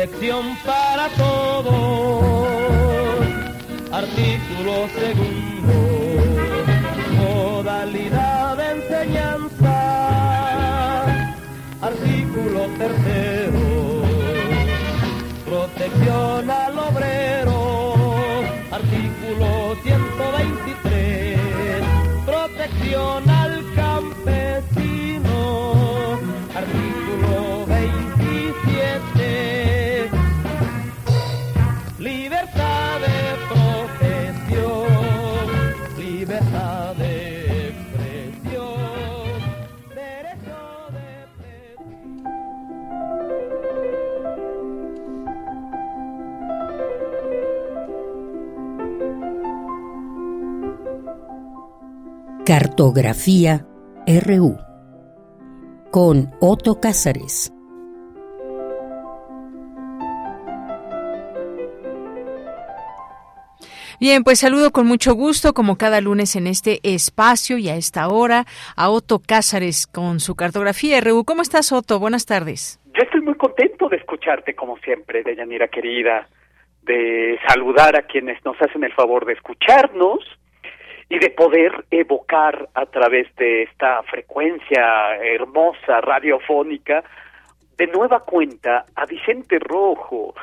Protección 0.02 0.58
para 0.66 1.08
todos. 1.10 2.24
Artículo 3.92 4.88
segundo. 4.98 5.74
Modalidad 7.20 8.56
de 8.56 8.70
enseñanza. 8.72 9.76
Artículo 11.80 12.66
tercero. 12.78 14.02
Protección 15.46 16.50
al 16.50 16.78
obrero. 16.80 17.94
Artículo 18.72 19.76
123. 19.84 21.38
Protección 22.26 23.21
Cartografía 52.54 53.64
RU 54.06 54.58
con 55.90 56.32
Otto 56.38 56.80
Cázares. 56.82 57.50
Bien, 63.98 64.22
pues 64.22 64.40
saludo 64.40 64.70
con 64.70 64.86
mucho 64.86 65.14
gusto, 65.14 65.54
como 65.54 65.78
cada 65.78 66.02
lunes 66.02 66.36
en 66.36 66.46
este 66.46 66.80
espacio 66.82 67.56
y 67.56 67.70
a 67.70 67.76
esta 67.76 68.08
hora, 68.08 68.44
a 68.76 68.90
Otto 68.90 69.22
Cázares 69.26 69.86
con 69.86 70.20
su 70.20 70.36
cartografía 70.36 71.00
RU. 71.00 71.24
¿Cómo 71.24 71.40
estás, 71.40 71.72
Otto? 71.72 71.98
Buenas 71.98 72.26
tardes. 72.26 72.78
Yo 72.92 73.02
estoy 73.02 73.22
muy 73.22 73.34
contento 73.36 73.88
de 73.88 73.96
escucharte, 73.96 74.54
como 74.54 74.76
siempre, 74.80 75.22
Deyanira 75.22 75.68
querida, 75.68 76.28
de 76.82 77.38
saludar 77.48 77.96
a 77.96 78.02
quienes 78.02 78.44
nos 78.44 78.60
hacen 78.60 78.84
el 78.84 78.92
favor 78.92 79.24
de 79.24 79.32
escucharnos 79.32 80.18
y 81.12 81.18
de 81.18 81.28
poder 81.28 81.84
evocar 81.90 82.70
a 82.72 82.86
través 82.86 83.26
de 83.36 83.64
esta 83.64 84.02
frecuencia 84.04 85.14
hermosa 85.16 86.00
radiofónica 86.00 87.04
de 87.76 87.86
nueva 87.86 88.20
cuenta 88.20 88.86
a 88.94 89.04
Vicente 89.04 89.58
Rojo. 89.58 90.34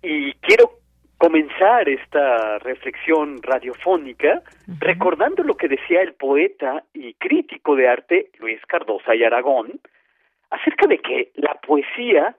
Y 0.00 0.32
quiero 0.34 0.74
comenzar 1.18 1.88
esta 1.88 2.60
reflexión 2.60 3.42
radiofónica 3.42 4.42
recordando 4.78 5.42
lo 5.42 5.56
que 5.56 5.66
decía 5.66 6.02
el 6.02 6.14
poeta 6.14 6.84
y 6.94 7.14
crítico 7.14 7.74
de 7.74 7.88
arte 7.88 8.30
Luis 8.38 8.64
Cardosa 8.66 9.16
y 9.16 9.24
Aragón 9.24 9.80
acerca 10.50 10.86
de 10.86 10.98
que 10.98 11.32
la 11.34 11.54
poesía 11.54 12.36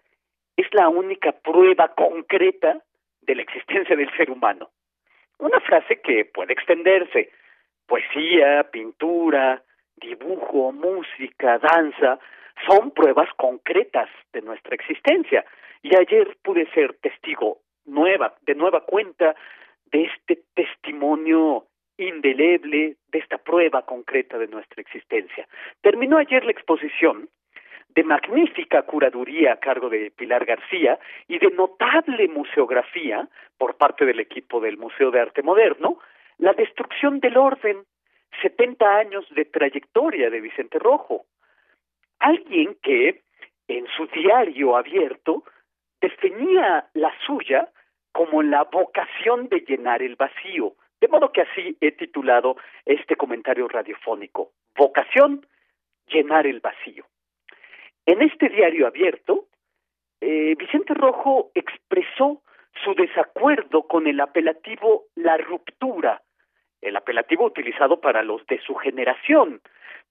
es 0.55 0.67
la 0.71 0.87
única 0.87 1.33
prueba 1.33 1.89
concreta 1.95 2.79
de 3.23 3.35
la 3.35 3.41
existencia 3.41 3.97
del 3.97 4.09
ser 4.15 4.31
humano. 4.31 4.69
Una 5.39 5.59
frase 5.59 5.99
que 5.99 6.23
puede 6.23 6.53
extenderse. 6.53 7.29
Poesía, 7.91 8.63
pintura, 8.71 9.61
dibujo, 9.97 10.71
música, 10.71 11.59
danza, 11.59 12.19
son 12.65 12.91
pruebas 12.91 13.27
concretas 13.35 14.07
de 14.31 14.41
nuestra 14.41 14.75
existencia. 14.75 15.43
Y 15.83 15.93
ayer 15.97 16.37
pude 16.41 16.71
ser 16.71 16.93
testigo 17.01 17.57
nueva, 17.83 18.33
de 18.43 18.55
nueva 18.55 18.85
cuenta, 18.85 19.35
de 19.91 20.03
este 20.05 20.39
testimonio 20.53 21.65
indeleble, 21.97 22.95
de 23.11 23.19
esta 23.19 23.37
prueba 23.37 23.81
concreta 23.81 24.37
de 24.37 24.47
nuestra 24.47 24.81
existencia. 24.81 25.45
Terminó 25.81 26.17
ayer 26.17 26.45
la 26.45 26.51
exposición 26.51 27.27
de 27.89 28.03
magnífica 28.05 28.83
curaduría 28.83 29.51
a 29.51 29.59
cargo 29.59 29.89
de 29.89 30.11
Pilar 30.11 30.45
García 30.45 30.97
y 31.27 31.39
de 31.39 31.49
notable 31.49 32.29
museografía 32.29 33.27
por 33.57 33.75
parte 33.75 34.05
del 34.05 34.21
equipo 34.21 34.61
del 34.61 34.77
Museo 34.77 35.11
de 35.11 35.19
Arte 35.19 35.43
Moderno, 35.43 35.99
La 36.41 36.53
destrucción 36.53 37.19
del 37.19 37.37
orden, 37.37 37.85
70 38.41 38.97
años 38.97 39.23
de 39.35 39.45
trayectoria 39.45 40.31
de 40.31 40.41
Vicente 40.41 40.79
Rojo. 40.79 41.27
Alguien 42.17 42.77
que 42.81 43.21
en 43.67 43.85
su 43.95 44.07
diario 44.07 44.75
abierto 44.75 45.43
definía 46.01 46.89
la 46.95 47.13
suya 47.27 47.69
como 48.11 48.41
la 48.41 48.63
vocación 48.63 49.49
de 49.49 49.59
llenar 49.59 50.01
el 50.01 50.15
vacío. 50.15 50.73
De 50.99 51.07
modo 51.07 51.31
que 51.31 51.41
así 51.41 51.77
he 51.79 51.91
titulado 51.91 52.57
este 52.85 53.15
comentario 53.15 53.67
radiofónico, 53.67 54.51
Vocación, 54.75 55.45
llenar 56.07 56.47
el 56.47 56.59
vacío. 56.59 57.05
En 58.07 58.23
este 58.23 58.49
diario 58.49 58.87
abierto, 58.87 59.45
eh, 60.19 60.55
Vicente 60.57 60.95
Rojo 60.95 61.51
expresó 61.53 62.41
su 62.83 62.95
desacuerdo 62.95 63.83
con 63.83 64.07
el 64.07 64.19
apelativo 64.19 65.03
La 65.13 65.37
Ruptura, 65.37 66.19
el 66.81 66.95
apelativo 66.97 67.45
utilizado 67.45 67.99
para 67.99 68.23
los 68.23 68.45
de 68.47 68.59
su 68.61 68.75
generación, 68.75 69.61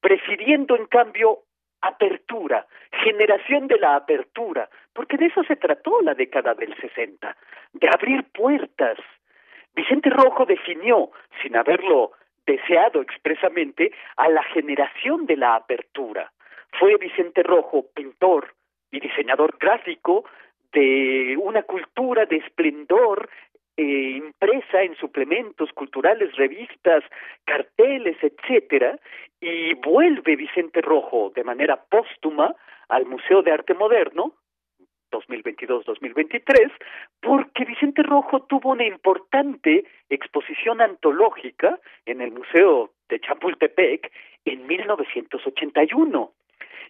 prefiriendo 0.01 0.77
en 0.77 0.87
cambio 0.87 1.41
apertura, 1.83 2.67
generación 3.03 3.67
de 3.67 3.79
la 3.79 3.97
apertura, 3.97 4.69
porque 4.93 5.17
de 5.17 5.27
eso 5.27 5.43
se 5.45 5.57
trató 5.57 6.01
la 6.03 6.15
década 6.15 6.55
del 6.55 6.77
60, 6.77 7.37
de 7.73 7.89
abrir 7.89 8.25
puertas. 8.33 8.99
Vicente 9.75 10.11
Rojo 10.11 10.45
definió, 10.45 11.11
sin 11.43 11.57
haberlo 11.57 12.13
deseado 12.47 13.01
expresamente, 13.01 13.93
a 14.17 14.29
la 14.29 14.43
generación 14.45 15.27
de 15.27 15.37
la 15.37 15.55
apertura. 15.55 16.33
Fue 16.79 16.97
Vicente 16.97 17.43
Rojo 17.43 17.87
pintor 17.95 18.55
y 18.91 19.01
diseñador 19.01 19.57
gráfico 19.59 20.25
de 20.73 21.37
una 21.39 21.63
cultura 21.63 22.27
de 22.27 22.37
esplendor 22.37 23.29
eh, 23.81 24.11
impresa 24.19 24.82
en 24.82 24.94
suplementos 24.97 25.73
culturales, 25.73 26.36
revistas, 26.36 27.02
carteles, 27.47 28.15
etcétera, 28.20 28.98
y 29.40 29.73
vuelve 29.73 30.36
Vicente 30.36 30.82
Rojo 30.82 31.32
de 31.35 31.44
manera 31.44 31.82
póstuma 31.89 32.55
al 32.90 33.07
Museo 33.07 33.40
de 33.40 33.52
Arte 33.52 33.73
Moderno 33.73 34.35
2022-2023, 35.11 36.70
porque 37.23 37.65
Vicente 37.65 38.02
Rojo 38.02 38.43
tuvo 38.43 38.73
una 38.73 38.85
importante 38.85 39.86
exposición 40.11 40.82
antológica 40.82 41.78
en 42.05 42.20
el 42.20 42.32
Museo 42.32 42.90
de 43.09 43.19
Chapultepec 43.19 44.12
en 44.44 44.66
1981. 44.66 46.32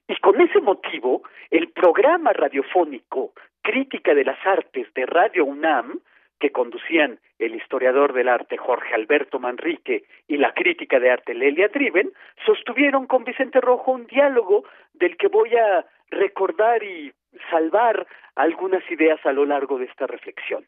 Y 0.09 0.17
con 0.17 0.41
ese 0.41 0.61
motivo, 0.61 1.23
el 1.53 1.69
programa 1.69 2.33
radiofónico 2.33 3.33
Crítica 3.63 4.13
de 4.13 4.25
las 4.25 4.45
Artes 4.45 4.93
de 4.95 5.07
Radio 5.07 5.45
UNAM, 5.45 6.01
que 6.41 6.51
conducían 6.51 7.21
el 7.39 7.55
historiador 7.55 8.13
del 8.15 8.29
arte 8.29 8.57
Jorge 8.57 8.95
Alberto 8.95 9.39
Manrique 9.39 10.05
y 10.27 10.39
la 10.39 10.53
crítica 10.55 10.99
de 10.99 11.11
arte 11.11 11.35
Lelia 11.35 11.69
Driven, 11.69 12.13
sostuvieron 12.45 13.07
con 13.07 13.25
Vicente 13.25 13.61
Rojo 13.61 13.93
un 13.93 14.07
diálogo 14.07 14.65
del 14.95 15.17
que 15.17 15.29
voy 15.29 15.55
a 15.55 15.85
recordar 16.11 16.83
y 16.83 17.13
salvar 17.51 18.07
algunas 18.35 18.83
ideas 18.91 19.21
a 19.25 19.33
lo 19.33 19.45
largo 19.45 19.79
de 19.79 19.85
esta 19.85 20.07
reflexión. 20.07 20.65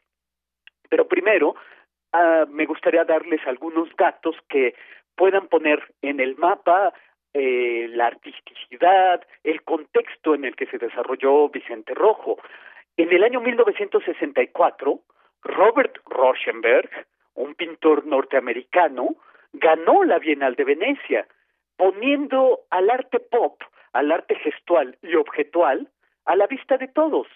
Pero 0.89 1.07
primero, 1.07 1.55
ah, 2.13 2.45
me 2.47 2.65
gustaría 2.65 3.03
darles 3.03 3.41
algunos 3.47 3.89
datos 3.97 4.35
que 4.47 4.75
puedan 5.15 5.47
poner 5.47 5.83
en 6.01 6.19
el 6.19 6.35
mapa 6.37 6.93
eh, 7.33 7.87
la 7.89 8.07
artisticidad, 8.07 9.25
el 9.43 9.63
contexto 9.63 10.35
en 10.35 10.45
el 10.45 10.55
que 10.55 10.67
se 10.67 10.77
desarrolló 10.77 11.49
Vicente 11.49 11.95
Rojo. 11.95 12.37
En 12.95 13.11
el 13.11 13.23
año 13.23 13.41
1964, 13.41 14.99
Robert 15.43 15.97
Rauschenberg, 16.07 16.89
un 17.35 17.55
pintor 17.55 18.05
norteamericano, 18.05 19.15
ganó 19.53 20.03
la 20.03 20.19
Bienal 20.19 20.55
de 20.55 20.63
Venecia, 20.63 21.27
poniendo 21.77 22.61
al 22.69 22.89
arte 22.89 23.19
pop, 23.19 23.61
al 23.93 24.11
arte 24.11 24.35
gestual 24.35 24.97
y 25.01 25.15
objetual 25.15 25.89
a 26.25 26.35
la 26.35 26.47
vista 26.47 26.77
de 26.77 26.87
todos. 26.87 27.27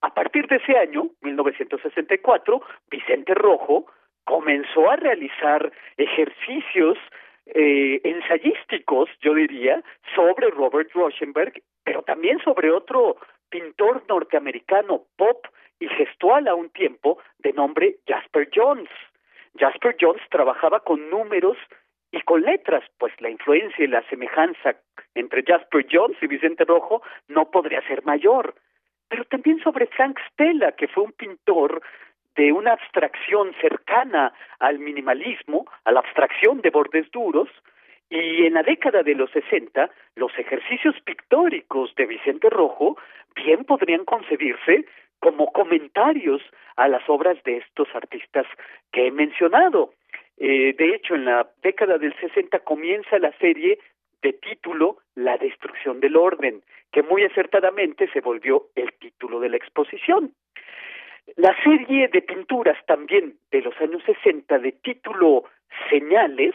A 0.00 0.14
partir 0.14 0.46
de 0.46 0.56
ese 0.56 0.76
año, 0.76 1.10
1964, 1.22 2.62
Vicente 2.90 3.34
Rojo 3.34 3.86
comenzó 4.24 4.90
a 4.90 4.96
realizar 4.96 5.72
ejercicios 5.96 6.98
eh, 7.46 8.00
ensayísticos, 8.04 9.08
yo 9.20 9.34
diría, 9.34 9.82
sobre 10.14 10.50
Robert 10.50 10.90
Rauschenberg, 10.94 11.62
pero 11.82 12.02
también 12.02 12.38
sobre 12.40 12.70
otro 12.70 13.16
pintor 13.48 14.04
norteamericano 14.08 15.04
pop 15.16 15.46
y 15.80 15.88
gestual 15.88 16.48
a 16.48 16.54
un 16.54 16.70
tiempo 16.70 17.18
de 17.38 17.52
nombre 17.52 17.96
Jasper 18.06 18.48
Jones. 18.54 18.90
Jasper 19.58 19.96
Jones 20.00 20.22
trabajaba 20.30 20.80
con 20.80 21.10
números 21.10 21.56
y 22.10 22.20
con 22.22 22.42
letras, 22.42 22.84
pues 22.98 23.12
la 23.20 23.30
influencia 23.30 23.84
y 23.84 23.88
la 23.88 24.02
semejanza 24.08 24.76
entre 25.14 25.42
Jasper 25.42 25.86
Jones 25.90 26.16
y 26.22 26.26
Vicente 26.26 26.64
Rojo 26.64 27.02
no 27.28 27.50
podría 27.50 27.82
ser 27.86 28.04
mayor. 28.04 28.54
Pero 29.08 29.24
también 29.24 29.60
sobre 29.60 29.86
Frank 29.86 30.18
Stella, 30.30 30.72
que 30.72 30.88
fue 30.88 31.04
un 31.04 31.12
pintor 31.12 31.82
de 32.36 32.52
una 32.52 32.72
abstracción 32.72 33.52
cercana 33.60 34.32
al 34.58 34.78
minimalismo, 34.78 35.66
a 35.84 35.92
la 35.92 36.00
abstracción 36.00 36.60
de 36.60 36.70
bordes 36.70 37.10
duros, 37.10 37.48
y 38.10 38.46
en 38.46 38.54
la 38.54 38.62
década 38.62 39.02
de 39.02 39.14
los 39.14 39.30
60, 39.32 39.90
los 40.14 40.32
ejercicios 40.38 40.94
pictóricos 41.04 41.94
de 41.96 42.06
Vicente 42.06 42.48
Rojo 42.48 42.96
bien 43.34 43.64
podrían 43.64 44.04
concebirse 44.04 44.86
como 45.20 45.52
comentarios 45.52 46.42
a 46.76 46.88
las 46.88 47.08
obras 47.08 47.42
de 47.44 47.58
estos 47.58 47.88
artistas 47.94 48.46
que 48.92 49.06
he 49.06 49.10
mencionado. 49.10 49.92
Eh, 50.36 50.74
de 50.78 50.94
hecho, 50.94 51.14
en 51.14 51.24
la 51.24 51.48
década 51.62 51.98
del 51.98 52.14
60 52.20 52.60
comienza 52.60 53.18
la 53.18 53.32
serie 53.38 53.78
de 54.22 54.32
título 54.32 54.98
La 55.14 55.36
destrucción 55.36 56.00
del 56.00 56.16
orden, 56.16 56.62
que 56.92 57.02
muy 57.02 57.24
acertadamente 57.24 58.08
se 58.12 58.20
volvió 58.20 58.66
el 58.74 58.92
título 58.94 59.40
de 59.40 59.48
la 59.48 59.56
exposición. 59.56 60.32
La 61.36 61.54
serie 61.62 62.08
de 62.08 62.22
pinturas 62.22 62.78
también 62.86 63.34
de 63.50 63.62
los 63.62 63.78
años 63.80 64.02
60 64.04 64.58
de 64.58 64.72
título 64.72 65.44
Señales 65.90 66.54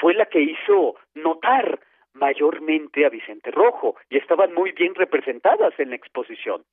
fue 0.00 0.14
la 0.14 0.26
que 0.26 0.40
hizo 0.40 0.96
notar 1.14 1.80
mayormente 2.18 3.06
a 3.06 3.08
Vicente 3.08 3.50
Rojo 3.50 3.96
y 4.10 4.18
estaban 4.18 4.54
muy 4.54 4.72
bien 4.72 4.94
representadas 4.94 5.72
en 5.78 5.90
la 5.90 5.96
exposición. 5.96 6.64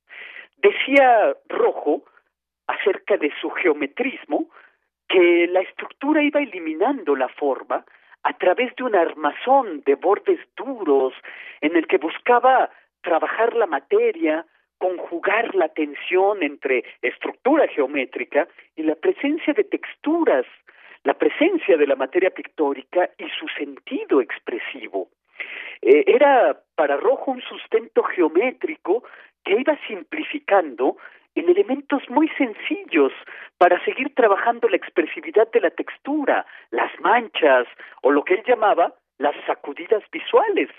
Decía 0.56 1.34
Rojo 1.48 2.04
acerca 2.66 3.16
de 3.16 3.32
su 3.40 3.50
geometrismo 3.50 4.48
que 5.08 5.46
la 5.48 5.60
estructura 5.60 6.22
iba 6.22 6.40
eliminando 6.40 7.14
la 7.14 7.28
forma 7.28 7.84
a 8.22 8.32
través 8.38 8.74
de 8.76 8.84
un 8.84 8.96
armazón 8.96 9.82
de 9.86 9.94
bordes 9.94 10.40
duros 10.56 11.14
en 11.60 11.76
el 11.76 11.86
que 11.86 11.98
buscaba 11.98 12.70
trabajar 13.02 13.54
la 13.54 13.66
materia, 13.66 14.44
conjugar 14.78 15.54
la 15.54 15.68
tensión 15.68 16.42
entre 16.42 16.84
estructura 17.02 17.68
geométrica 17.68 18.48
y 18.74 18.82
la 18.82 18.96
presencia 18.96 19.54
de 19.54 19.64
texturas, 19.64 20.44
la 21.04 21.14
presencia 21.14 21.76
de 21.76 21.86
la 21.86 21.94
materia 21.94 22.30
pictórica 22.30 23.08
y 23.16 23.26
su 23.38 23.46
sentido 23.56 24.20
expresivo. 24.20 25.08
Eh, 25.82 26.04
era 26.06 26.60
para 26.74 26.96
Rojo 26.96 27.32
un 27.32 27.42
sustento 27.42 28.02
geométrico 28.02 29.04
que 29.44 29.60
iba 29.60 29.78
simplificando 29.86 30.96
en 31.34 31.48
elementos 31.48 32.02
muy 32.08 32.28
sencillos 32.30 33.12
para 33.58 33.82
seguir 33.84 34.14
trabajando 34.14 34.68
la 34.68 34.76
expresividad 34.76 35.50
de 35.52 35.60
la 35.60 35.70
textura, 35.70 36.46
las 36.70 36.90
manchas 37.00 37.66
o 38.02 38.10
lo 38.10 38.24
que 38.24 38.34
él 38.34 38.42
llamaba 38.46 38.94
las 39.18 39.34
sacudidas 39.46 40.02
visuales. 40.10 40.70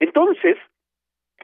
Entonces, 0.00 0.56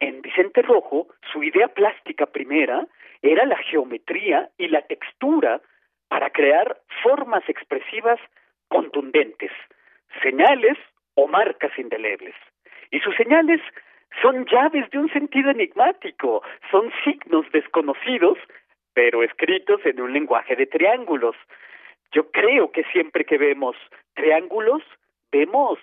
en 0.00 0.22
Vicente 0.22 0.62
Rojo, 0.62 1.08
su 1.32 1.42
idea 1.42 1.68
plástica 1.68 2.26
primera 2.26 2.86
era 3.22 3.44
la 3.44 3.58
geometría 3.58 4.48
y 4.56 4.68
la 4.68 4.82
textura 4.82 5.60
para 6.08 6.30
crear 6.30 6.80
formas 7.02 7.46
expresivas 7.48 8.18
contundentes, 8.68 9.52
señales 10.22 10.78
o 11.20 11.28
marcas 11.28 11.72
indelebles. 11.78 12.34
Y 12.90 13.00
sus 13.00 13.14
señales 13.16 13.60
son 14.22 14.46
llaves 14.46 14.90
de 14.90 14.98
un 14.98 15.12
sentido 15.12 15.50
enigmático, 15.50 16.42
son 16.70 16.90
signos 17.04 17.46
desconocidos, 17.52 18.38
pero 18.94 19.22
escritos 19.22 19.80
en 19.84 20.00
un 20.00 20.12
lenguaje 20.12 20.56
de 20.56 20.66
triángulos. 20.66 21.36
Yo 22.12 22.30
creo 22.30 22.72
que 22.72 22.84
siempre 22.84 23.24
que 23.24 23.38
vemos 23.38 23.76
triángulos, 24.14 24.82
vemos 25.30 25.78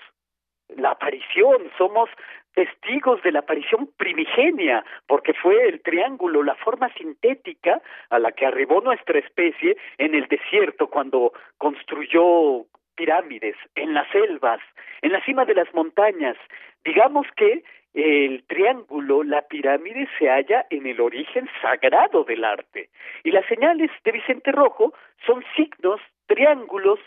la 0.75 0.91
aparición, 0.91 1.71
somos 1.77 2.09
testigos 2.53 3.21
de 3.21 3.31
la 3.31 3.39
aparición 3.39 3.89
primigenia, 3.97 4.83
porque 5.05 5.33
fue 5.33 5.69
el 5.69 5.81
triángulo, 5.81 6.43
la 6.43 6.55
forma 6.55 6.91
sintética 6.95 7.81
a 8.09 8.19
la 8.19 8.31
que 8.31 8.47
arribó 8.47 8.81
nuestra 8.81 9.19
especie 9.19 9.77
en 9.99 10.15
el 10.15 10.27
desierto 10.27 10.87
cuando 10.87 11.31
construyó 11.57 12.65
pirámides, 12.97 13.55
en 13.75 13.93
las 13.93 14.09
selvas, 14.09 14.59
en 15.01 15.13
la 15.13 15.23
cima 15.23 15.45
de 15.45 15.53
las 15.53 15.73
montañas. 15.73 16.35
Digamos 16.83 17.25
que 17.37 17.63
el 17.93 18.43
triángulo, 18.47 19.23
la 19.23 19.41
pirámide, 19.43 20.09
se 20.19 20.29
halla 20.29 20.65
en 20.69 20.85
el 20.85 20.99
origen 20.99 21.49
sagrado 21.61 22.25
del 22.25 22.43
arte. 22.43 22.89
Y 23.23 23.31
las 23.31 23.45
señales 23.45 23.89
de 24.03 24.11
Vicente 24.11 24.51
Rojo 24.51 24.93
son 25.25 25.43
signos, 25.55 26.01
triángulos, 26.27 26.99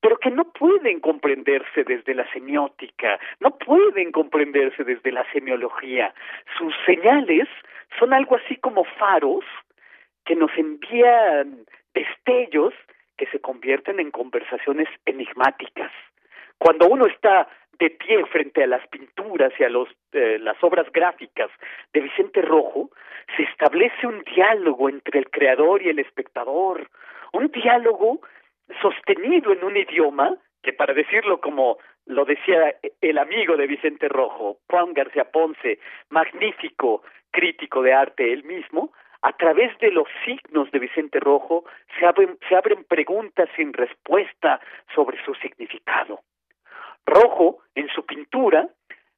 pero 0.00 0.18
que 0.18 0.30
no 0.30 0.44
pueden 0.52 1.00
comprenderse 1.00 1.84
desde 1.84 2.14
la 2.14 2.30
semiótica, 2.32 3.18
no 3.40 3.56
pueden 3.58 4.12
comprenderse 4.12 4.84
desde 4.84 5.12
la 5.12 5.24
semiología. 5.32 6.14
Sus 6.58 6.74
señales 6.84 7.48
son 7.98 8.12
algo 8.12 8.36
así 8.36 8.56
como 8.56 8.84
faros 8.84 9.44
que 10.24 10.36
nos 10.36 10.50
envían 10.56 11.66
destellos 11.94 12.74
que 13.16 13.26
se 13.26 13.40
convierten 13.40 14.00
en 14.00 14.10
conversaciones 14.10 14.88
enigmáticas. 15.04 15.92
Cuando 16.58 16.86
uno 16.86 17.06
está 17.06 17.48
de 17.78 17.90
pie 17.90 18.24
frente 18.26 18.64
a 18.64 18.66
las 18.66 18.86
pinturas 18.88 19.52
y 19.58 19.64
a 19.64 19.68
los, 19.68 19.88
eh, 20.12 20.38
las 20.40 20.62
obras 20.62 20.90
gráficas 20.92 21.50
de 21.92 22.00
Vicente 22.00 22.40
Rojo, 22.42 22.90
se 23.36 23.42
establece 23.42 24.06
un 24.06 24.22
diálogo 24.22 24.88
entre 24.88 25.18
el 25.18 25.30
creador 25.30 25.82
y 25.82 25.90
el 25.90 25.98
espectador, 25.98 26.88
un 27.32 27.48
diálogo 27.48 28.20
sostenido 28.80 29.52
en 29.52 29.64
un 29.64 29.76
idioma 29.76 30.34
que 30.62 30.72
para 30.72 30.94
decirlo 30.94 31.40
como 31.40 31.78
lo 32.06 32.24
decía 32.24 32.74
el 33.00 33.18
amigo 33.18 33.56
de 33.56 33.66
Vicente 33.66 34.08
Rojo, 34.08 34.58
Juan 34.68 34.94
García 34.94 35.30
Ponce, 35.30 35.78
magnífico 36.10 37.02
crítico 37.30 37.82
de 37.82 37.92
arte 37.92 38.32
él 38.32 38.44
mismo, 38.44 38.92
a 39.26 39.32
través 39.32 39.76
de 39.78 39.90
los 39.90 40.06
signos 40.24 40.70
de 40.70 40.78
Vicente 40.78 41.18
Rojo 41.18 41.64
se 41.98 42.06
abren, 42.06 42.84
preguntas 42.84 43.48
sin 43.56 43.72
respuesta 43.72 44.60
sobre 44.94 45.20
su 45.24 45.34
significado. 45.34 46.20
Rojo, 47.04 47.58
en 47.74 47.88
su 47.88 48.06
pintura, 48.06 48.68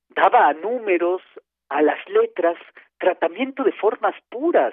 daba 0.09 0.48
a 0.48 0.55
números, 0.55 1.20
a 1.68 1.82
las 1.82 1.98
letras, 2.09 2.56
tratamiento 2.97 3.62
de 3.64 3.72
formas 3.72 4.14
puras. 4.30 4.72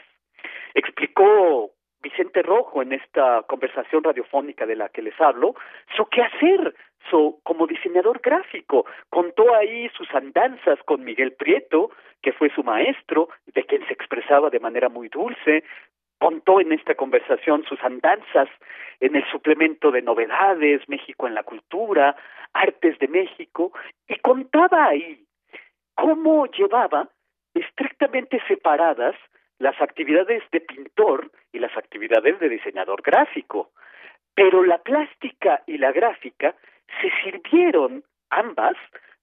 Explicó 0.74 1.72
Vicente 2.06 2.44
Rojo 2.44 2.84
en 2.84 2.94
esta 2.94 3.42
conversación 3.48 4.04
radiofónica 4.04 4.68
de 4.68 4.76
la 4.76 4.90
que 4.90 5.02
les 5.02 5.20
hablo, 5.20 5.56
su 5.98 6.06
quehacer 6.06 6.76
su, 7.10 7.40
como 7.42 7.66
diseñador 7.66 8.20
gráfico. 8.22 8.86
Contó 9.10 9.56
ahí 9.56 9.90
sus 9.90 10.14
andanzas 10.14 10.78
con 10.86 11.04
Miguel 11.04 11.34
Prieto, 11.34 11.90
que 12.22 12.32
fue 12.32 12.52
su 12.54 12.64
maestro, 12.64 13.30
de 13.48 13.64
quien 13.64 13.84
se 13.88 13.94
expresaba 13.94 14.52
de 14.52 14.60
manera 14.60 14.88
muy 14.88 15.10
dulce. 15.10 15.64
Contó 16.20 16.60
en 16.60 16.74
esta 16.74 16.94
conversación 16.94 17.64
sus 17.64 17.84
andanzas 17.84 18.50
en 19.00 19.16
el 19.16 19.26
suplemento 19.32 19.90
de 19.90 20.04
novedades, 20.04 20.88
México 20.88 21.26
en 21.26 21.34
la 21.34 21.42
cultura, 21.42 22.16
Artes 22.54 23.00
de 23.00 23.08
México, 23.08 23.72
y 24.08 24.16
contaba 24.18 24.90
ahí 24.90 25.26
cómo 25.96 26.46
llevaba 26.46 27.10
estrictamente 27.56 28.40
separadas 28.48 29.16
las 29.60 29.80
actividades 29.82 30.44
de 30.52 30.62
pintor 30.62 31.32
y 31.52 31.60
las 31.60 31.76
actividades 31.78 32.40
de 32.40 32.50
diseñador 32.50 33.02
gráfico. 33.02 33.72
Pero 34.34 34.64
la 34.64 34.80
plástica 34.80 35.64
y 35.66 35.78
la 35.78 35.92
gráfica 35.92 36.56
se 37.02 37.10
sirvieron 37.24 38.04
ambas 38.30 38.76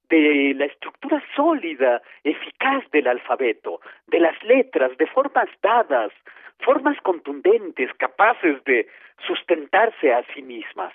de 0.09 0.54
la 0.56 0.66
estructura 0.66 1.22
sólida, 1.34 2.02
eficaz 2.24 2.84
del 2.90 3.09
alfabeto, 3.09 3.80
de 4.06 4.20
las 4.20 4.42
letras, 4.44 4.96
de 4.98 5.06
formas 5.06 5.48
dadas, 5.62 6.12
formas 6.59 6.98
contundentes, 7.02 7.92
capaces 7.94 8.62
de 8.64 8.86
sustentarse 9.26 10.12
a 10.12 10.22
sí 10.34 10.42
mismas. 10.42 10.92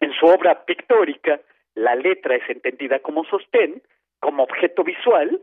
En 0.00 0.12
su 0.12 0.26
obra 0.26 0.64
pictórica, 0.64 1.40
la 1.74 1.94
letra 1.94 2.36
es 2.36 2.48
entendida 2.48 2.98
como 3.00 3.24
sostén, 3.24 3.82
como 4.20 4.42
objeto 4.42 4.84
visual, 4.84 5.40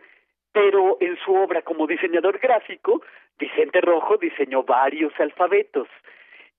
pero 0.52 0.98
en 1.00 1.18
su 1.24 1.34
obra 1.34 1.62
como 1.62 1.88
diseñador 1.88 2.40
gráfico, 2.40 3.02
Vicente 3.38 3.82
Rojo 3.82 4.18
diseñó 4.18 4.64
varios 4.64 5.14
alfabetos. 5.20 5.88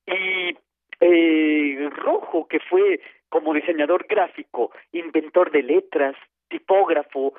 Y 0.06 0.56
eh, 1.00 1.90
Rojo, 1.96 2.46
que 2.48 2.60
fue 2.60 3.00
como 3.28 3.52
diseñador 3.52 4.06
gráfico, 4.08 4.72
inventor 4.92 5.50
de 5.50 5.62
letras, 5.62 6.16
tipógrafo, 6.48 7.34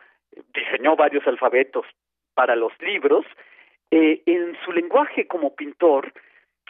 diseñó 0.53 0.95
varios 0.95 1.25
alfabetos 1.25 1.85
para 2.33 2.55
los 2.55 2.71
libros, 2.79 3.25
eh, 3.91 4.21
en 4.25 4.55
su 4.63 4.71
lenguaje 4.71 5.27
como 5.27 5.55
pintor, 5.55 6.13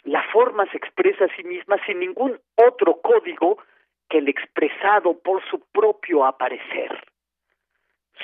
la 0.04 0.22
forma 0.32 0.64
se 0.70 0.78
expresa 0.78 1.26
a 1.26 1.36
sí 1.36 1.44
misma 1.44 1.76
sin 1.84 2.00
ningún 2.00 2.40
otro 2.56 3.00
código 3.02 3.58
que 4.08 4.18
el 4.18 4.28
expresado 4.28 5.18
por 5.18 5.44
su 5.50 5.60
propio 5.70 6.24
aparecer. 6.24 7.04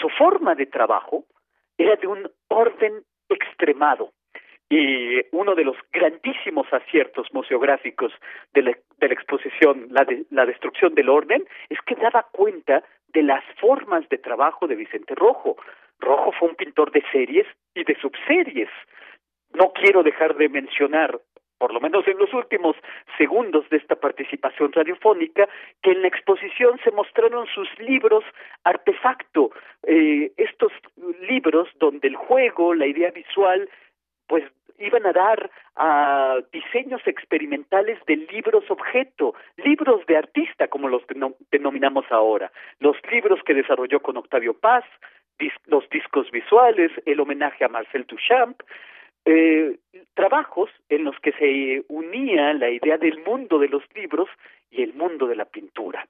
Su 0.01 0.09
forma 0.09 0.55
de 0.55 0.66
trabajo 0.66 1.24
era 1.78 1.97
de 1.97 2.07
un 2.07 2.31
orden 2.48 3.03
extremado. 3.28 4.12
Y 4.69 5.20
uno 5.31 5.55
de 5.55 5.65
los 5.65 5.77
grandísimos 5.93 6.66
aciertos 6.73 7.28
museográficos 7.32 8.12
de 8.53 8.62
la, 8.62 8.78
de 8.98 9.09
la 9.09 9.15
exposición, 9.15 9.86
la, 9.90 10.05
de, 10.05 10.24
la 10.31 10.44
destrucción 10.44 10.94
del 10.94 11.09
orden, 11.09 11.47
es 11.69 11.78
que 11.86 11.94
daba 11.94 12.27
cuenta 12.32 12.82
de 13.09 13.23
las 13.23 13.44
formas 13.61 14.09
de 14.09 14.19
trabajo 14.19 14.66
de 14.66 14.74
Vicente 14.74 15.15
Rojo. 15.15 15.57
Rojo 16.01 16.32
fue 16.32 16.48
un 16.48 16.57
pintor 16.57 16.90
de 16.90 17.03
series 17.12 17.47
y 17.74 17.85
de 17.85 17.97
subseries. 18.01 18.69
No 19.55 19.73
quiero 19.73 20.03
dejar 20.03 20.36
de 20.36 20.48
mencionar 20.48 21.20
por 21.59 21.73
lo 21.73 21.81
menos 21.81 22.07
en 22.07 22.19
los 22.19 22.33
últimos 22.35 22.77
segundos 23.19 23.69
de 23.70 23.78
esta 23.78 23.97
participación 23.97 24.73
radiofónica, 24.73 25.49
que 25.83 25.93
en 25.93 26.03
la 26.03 26.09
exposición 26.09 26.78
se 26.85 26.91
mostraron 26.91 27.47
sus 27.47 27.69
libros 27.78 28.24
artefacto, 28.65 29.51
eh, 29.83 30.33
estos 30.37 30.73
libros 31.28 31.69
donde 31.78 32.09
el 32.09 32.16
juego, 32.16 32.74
la 32.74 32.87
idea 32.87 33.11
visual, 33.11 33.69
pues 34.27 34.45
iban 34.78 35.07
a 35.07 35.12
dar 35.12 35.51
a 35.77 36.39
diseños 36.53 37.01
experimentales 37.07 37.99
de 38.07 38.16
libros 38.16 38.65
objeto, 38.70 39.35
libros 39.57 40.05
de 40.07 40.16
artista, 40.16 40.69
como 40.69 40.89
los 40.89 41.03
denominamos 41.51 42.05
ahora, 42.11 42.51
los 42.81 42.97
libros 43.11 43.41
que 43.45 43.55
desarrolló 43.55 44.01
con 44.01 44.16
Octavio 44.16 44.55
Paz, 44.55 44.85
los 45.66 45.89
discos 45.91 46.31
visuales, 46.31 46.91
el 47.05 47.20
homenaje 47.20 47.65
a 47.65 47.69
Marcel 47.69 48.07
Duchamp, 48.07 48.61
eh, 49.27 49.78
trabajos 50.15 50.70
en 50.89 51.05
los 51.05 51.19
que 51.19 51.32
se 51.32 51.85
unía 51.89 52.55
la 52.55 52.70
idea 52.70 52.97
del 52.97 53.19
mundo 53.24 53.59
de 53.59 53.69
los 53.69 53.82
libros 53.94 54.28
y 54.70 54.82
el 54.82 54.94
mundo 54.94 55.27
de 55.27 55.36
la 55.36 55.44
pintura. 55.44 56.07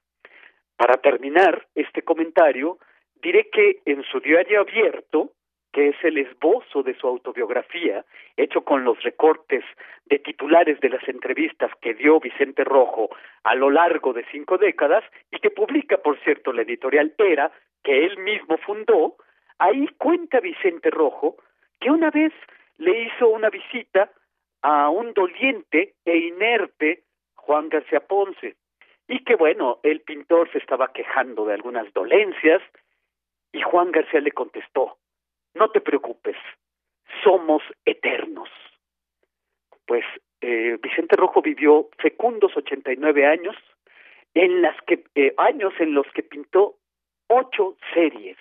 Para 0.75 0.97
terminar 0.97 1.65
este 1.73 2.03
comentario, 2.03 2.77
diré 3.21 3.49
que 3.49 3.79
en 3.85 4.03
su 4.03 4.19
diario 4.19 4.61
abierto, 4.61 5.31
que 5.73 5.89
es 5.89 5.95
el 6.03 6.19
esbozo 6.19 6.83
de 6.83 6.93
su 6.93 7.07
autobiografía, 7.07 8.05
hecho 8.37 8.61
con 8.61 8.83
los 8.83 9.01
recortes 9.01 9.63
de 10.05 10.19
titulares 10.19 10.79
de 10.79 10.89
las 10.89 11.07
entrevistas 11.07 11.71
que 11.81 11.95
dio 11.95 12.19
Vicente 12.19 12.63
Rojo 12.63 13.09
a 13.43 13.55
lo 13.55 13.71
largo 13.71 14.13
de 14.13 14.25
cinco 14.31 14.59
décadas 14.59 15.03
y 15.31 15.39
que 15.39 15.49
publica, 15.49 15.97
por 15.97 16.19
cierto, 16.19 16.53
la 16.53 16.61
editorial 16.61 17.13
Era, 17.17 17.51
que 17.83 18.05
él 18.05 18.19
mismo 18.19 18.57
fundó, 18.57 19.15
ahí 19.57 19.87
cuenta 19.97 20.39
Vicente 20.39 20.91
Rojo 20.91 21.37
que 21.79 21.91
una 21.91 22.11
vez 22.11 22.33
le 22.77 23.03
hizo 23.03 23.27
una 23.27 23.49
visita 23.49 24.11
a 24.61 24.89
un 24.89 25.13
doliente 25.13 25.95
e 26.05 26.17
inerte 26.17 27.03
Juan 27.35 27.69
García 27.69 28.01
Ponce 28.01 28.55
y 29.07 29.23
que 29.23 29.35
bueno, 29.35 29.79
el 29.83 30.01
pintor 30.01 30.51
se 30.51 30.57
estaba 30.57 30.91
quejando 30.91 31.45
de 31.45 31.53
algunas 31.53 31.91
dolencias 31.93 32.61
y 33.53 33.61
Juan 33.61 33.91
García 33.91 34.19
le 34.19 34.31
contestó, 34.31 34.97
no 35.53 35.71
te 35.71 35.81
preocupes, 35.81 36.35
somos 37.23 37.63
eternos. 37.85 38.49
Pues 39.85 40.03
eh, 40.41 40.77
Vicente 40.81 41.15
Rojo 41.15 41.41
vivió 41.41 41.89
fecundos 41.97 42.55
89 42.55 43.25
años, 43.25 43.55
en 44.33 44.61
las 44.61 44.75
que 44.81 45.03
eh, 45.15 45.33
años 45.37 45.73
en 45.79 45.93
los 45.93 46.05
que 46.13 46.23
pintó 46.23 46.75
ocho 47.27 47.77
series, 47.93 48.37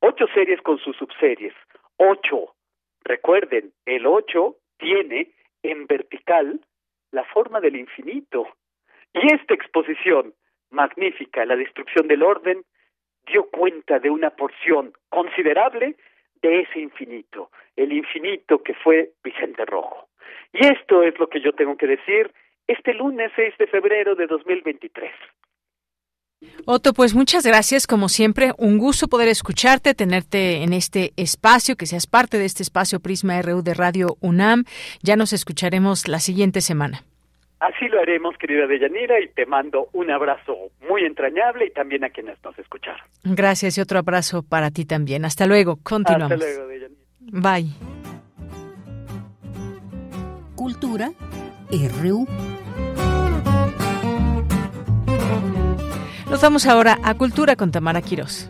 ocho 0.00 0.26
series 0.34 0.60
con 0.62 0.78
sus 0.78 0.96
subseries, 0.96 1.54
ocho 1.98 2.54
Recuerden, 3.08 3.72
el 3.86 4.06
8 4.06 4.54
tiene 4.76 5.32
en 5.62 5.86
vertical 5.86 6.60
la 7.10 7.24
forma 7.24 7.58
del 7.58 7.76
infinito. 7.76 8.46
Y 9.14 9.32
esta 9.32 9.54
exposición, 9.54 10.34
magnífica, 10.70 11.46
la 11.46 11.56
destrucción 11.56 12.06
del 12.06 12.22
orden, 12.22 12.62
dio 13.26 13.48
cuenta 13.48 13.98
de 13.98 14.10
una 14.10 14.28
porción 14.28 14.92
considerable 15.08 15.96
de 16.42 16.60
ese 16.60 16.80
infinito, 16.80 17.50
el 17.76 17.92
infinito 17.92 18.62
que 18.62 18.74
fue 18.74 19.12
Vicente 19.24 19.64
Rojo. 19.64 20.08
Y 20.52 20.66
esto 20.66 21.02
es 21.02 21.18
lo 21.18 21.28
que 21.30 21.40
yo 21.40 21.54
tengo 21.54 21.78
que 21.78 21.86
decir 21.86 22.30
este 22.66 22.92
lunes 22.92 23.32
6 23.36 23.54
de 23.58 23.66
febrero 23.68 24.16
de 24.16 24.26
2023. 24.26 25.10
Otto, 26.66 26.92
pues 26.92 27.14
muchas 27.14 27.44
gracias, 27.44 27.86
como 27.86 28.08
siempre, 28.08 28.52
un 28.58 28.78
gusto 28.78 29.08
poder 29.08 29.28
escucharte, 29.28 29.94
tenerte 29.94 30.62
en 30.62 30.72
este 30.72 31.12
espacio, 31.16 31.76
que 31.76 31.86
seas 31.86 32.06
parte 32.06 32.38
de 32.38 32.44
este 32.44 32.62
espacio 32.62 33.00
Prisma 33.00 33.40
RU 33.42 33.62
de 33.62 33.74
Radio 33.74 34.16
UNAM. 34.20 34.64
Ya 35.02 35.16
nos 35.16 35.32
escucharemos 35.32 36.08
la 36.08 36.20
siguiente 36.20 36.60
semana. 36.60 37.04
Así 37.60 37.88
lo 37.88 38.00
haremos, 38.00 38.36
querida 38.38 38.66
Deyanira, 38.68 39.20
y 39.20 39.28
te 39.28 39.44
mando 39.46 39.88
un 39.92 40.10
abrazo 40.12 40.54
muy 40.88 41.04
entrañable 41.04 41.66
y 41.66 41.70
también 41.70 42.04
a 42.04 42.10
quienes 42.10 42.36
nos 42.44 42.56
escucharon. 42.56 43.00
Gracias 43.24 43.76
y 43.78 43.80
otro 43.80 43.98
abrazo 43.98 44.44
para 44.44 44.70
ti 44.70 44.84
también. 44.84 45.24
Hasta 45.24 45.46
luego, 45.46 45.76
continuamos. 45.82 46.32
Hasta 46.32 46.44
luego, 46.44 46.68
Deyanira. 46.68 47.02
Bye. 47.20 47.72
Cultura 50.54 51.10
RU. 52.00 52.26
Vamos 56.40 56.66
ahora 56.66 57.00
a 57.02 57.14
Cultura 57.14 57.56
con 57.56 57.72
Tamara 57.72 58.00
Quirós. 58.00 58.48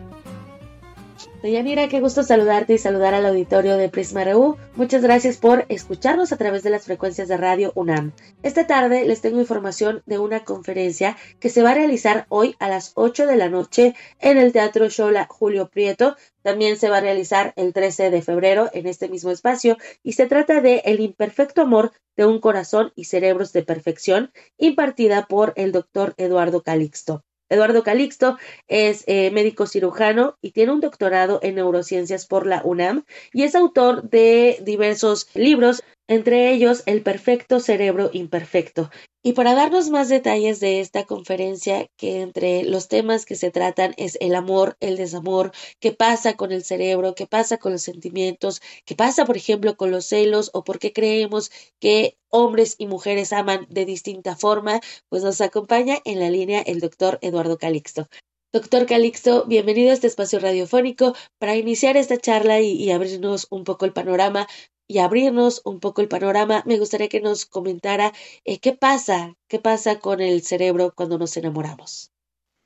Deyanira, 1.41 1.87
qué 1.87 1.99
gusto 2.01 2.21
saludarte 2.21 2.73
y 2.73 2.77
saludar 2.77 3.15
al 3.15 3.25
auditorio 3.25 3.77
de 3.77 3.89
Prisma 3.89 4.23
RU. 4.25 4.57
Muchas 4.75 5.01
gracias 5.01 5.37
por 5.37 5.65
escucharnos 5.69 6.31
a 6.31 6.37
través 6.37 6.61
de 6.61 6.69
las 6.69 6.85
frecuencias 6.85 7.27
de 7.27 7.37
Radio 7.37 7.71
UNAM. 7.73 8.11
Esta 8.43 8.67
tarde 8.67 9.05
les 9.05 9.21
tengo 9.21 9.39
información 9.39 10.03
de 10.05 10.19
una 10.19 10.43
conferencia 10.43 11.17
que 11.39 11.49
se 11.49 11.63
va 11.63 11.71
a 11.71 11.73
realizar 11.73 12.27
hoy 12.29 12.55
a 12.59 12.69
las 12.69 12.91
8 12.93 13.25
de 13.25 13.37
la 13.37 13.49
noche 13.49 13.95
en 14.19 14.37
el 14.37 14.51
Teatro 14.51 14.87
Shola 14.87 15.25
Julio 15.27 15.69
Prieto. 15.69 16.15
También 16.43 16.77
se 16.77 16.89
va 16.89 16.97
a 16.97 17.01
realizar 17.01 17.53
el 17.55 17.73
13 17.73 18.11
de 18.11 18.21
febrero 18.21 18.69
en 18.71 18.85
este 18.85 19.09
mismo 19.09 19.31
espacio 19.31 19.77
y 20.03 20.13
se 20.13 20.27
trata 20.27 20.61
de 20.61 20.83
El 20.85 20.99
imperfecto 20.99 21.63
amor 21.63 21.91
de 22.15 22.25
un 22.25 22.39
corazón 22.39 22.91
y 22.95 23.05
cerebros 23.05 23.51
de 23.51 23.63
perfección, 23.63 24.31
impartida 24.59 25.25
por 25.25 25.53
el 25.55 25.71
doctor 25.71 26.13
Eduardo 26.17 26.61
Calixto. 26.61 27.23
Eduardo 27.49 27.83
Calixto 27.83 28.37
es 28.67 29.03
eh, 29.07 29.31
médico 29.31 29.67
cirujano 29.67 30.37
y 30.41 30.51
tiene 30.51 30.71
un 30.71 30.79
doctorado 30.79 31.39
en 31.41 31.55
neurociencias 31.55 32.25
por 32.27 32.45
la 32.45 32.61
UNAM 32.63 33.05
y 33.33 33.43
es 33.43 33.55
autor 33.55 34.09
de 34.09 34.59
diversos 34.61 35.27
libros, 35.33 35.83
entre 36.07 36.51
ellos 36.51 36.83
El 36.85 37.01
perfecto 37.01 37.59
cerebro 37.59 38.09
imperfecto. 38.13 38.89
Y 39.21 39.33
para 39.33 39.53
darnos 39.53 39.89
más 39.89 40.07
detalles 40.07 40.61
de 40.61 40.79
esta 40.79 41.03
conferencia, 41.03 41.89
que 41.97 42.21
entre 42.21 42.63
los 42.63 42.87
temas 42.87 43.25
que 43.25 43.35
se 43.35 43.51
tratan 43.51 43.93
es 43.97 44.17
el 44.21 44.33
amor, 44.33 44.77
el 44.79 44.95
desamor, 44.95 45.51
qué 45.81 45.91
pasa 45.91 46.37
con 46.37 46.53
el 46.53 46.63
cerebro, 46.63 47.15
qué 47.15 47.27
pasa 47.27 47.57
con 47.57 47.73
los 47.73 47.81
sentimientos, 47.81 48.61
qué 48.85 48.95
pasa, 48.95 49.25
por 49.25 49.35
ejemplo, 49.35 49.75
con 49.75 49.91
los 49.91 50.05
celos 50.05 50.51
o 50.53 50.63
por 50.63 50.79
qué 50.79 50.93
creemos 50.93 51.51
que 51.79 52.17
hombres 52.29 52.75
y 52.77 52.87
mujeres 52.87 53.33
aman 53.33 53.67
de 53.69 53.83
distinta 53.83 54.37
forma, 54.37 54.79
pues 55.09 55.21
nos 55.21 55.41
acompaña 55.41 55.97
en 56.05 56.21
la 56.21 56.29
línea 56.29 56.61
el 56.61 56.79
doctor 56.79 57.19
Eduardo 57.21 57.57
Calixto. 57.57 58.07
Doctor 58.53 58.85
Calixto, 58.85 59.45
bienvenido 59.45 59.91
a 59.91 59.93
este 59.95 60.07
espacio 60.07 60.39
radiofónico 60.39 61.13
para 61.39 61.57
iniciar 61.57 61.97
esta 61.97 62.17
charla 62.17 62.61
y, 62.61 62.71
y 62.71 62.91
abrirnos 62.91 63.47
un 63.49 63.65
poco 63.65 63.83
el 63.83 63.91
panorama 63.91 64.47
y 64.89 64.97
abrirnos 64.97 65.61
un 65.65 65.79
poco 65.79 66.01
el 66.01 66.07
panorama, 66.07 66.63
me 66.65 66.79
gustaría 66.79 67.07
que 67.09 67.21
nos 67.21 67.45
comentara 67.45 68.11
eh, 68.43 68.57
qué 68.59 68.73
pasa, 68.73 69.35
qué 69.47 69.59
pasa 69.59 69.99
con 69.99 70.19
el 70.19 70.41
cerebro 70.41 70.91
cuando 70.95 71.19
nos 71.19 71.37
enamoramos. 71.37 72.11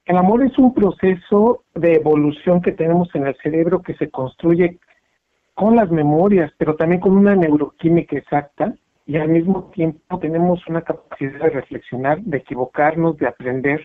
El 0.05 0.15
amor 0.17 0.41
es 0.43 0.57
un 0.57 0.73
proceso 0.73 1.65
de 1.75 1.95
evolución 1.95 2.61
que 2.61 2.71
tenemos 2.71 3.13
en 3.13 3.27
el 3.27 3.35
cerebro 3.43 3.81
que 3.81 3.93
se 3.95 4.09
construye 4.09 4.79
con 5.53 5.75
las 5.75 5.91
memorias, 5.91 6.49
pero 6.57 6.77
también 6.77 7.01
con 7.01 7.11
una 7.11 7.35
neuroquímica 7.35 8.17
exacta 8.17 8.73
y 9.05 9.17
al 9.17 9.27
mismo 9.27 9.69
tiempo 9.75 10.17
tenemos 10.19 10.65
una 10.67 10.81
capacidad 10.81 11.39
de 11.39 11.49
reflexionar, 11.49 12.21
de 12.21 12.37
equivocarnos, 12.37 13.17
de 13.17 13.27
aprender. 13.27 13.81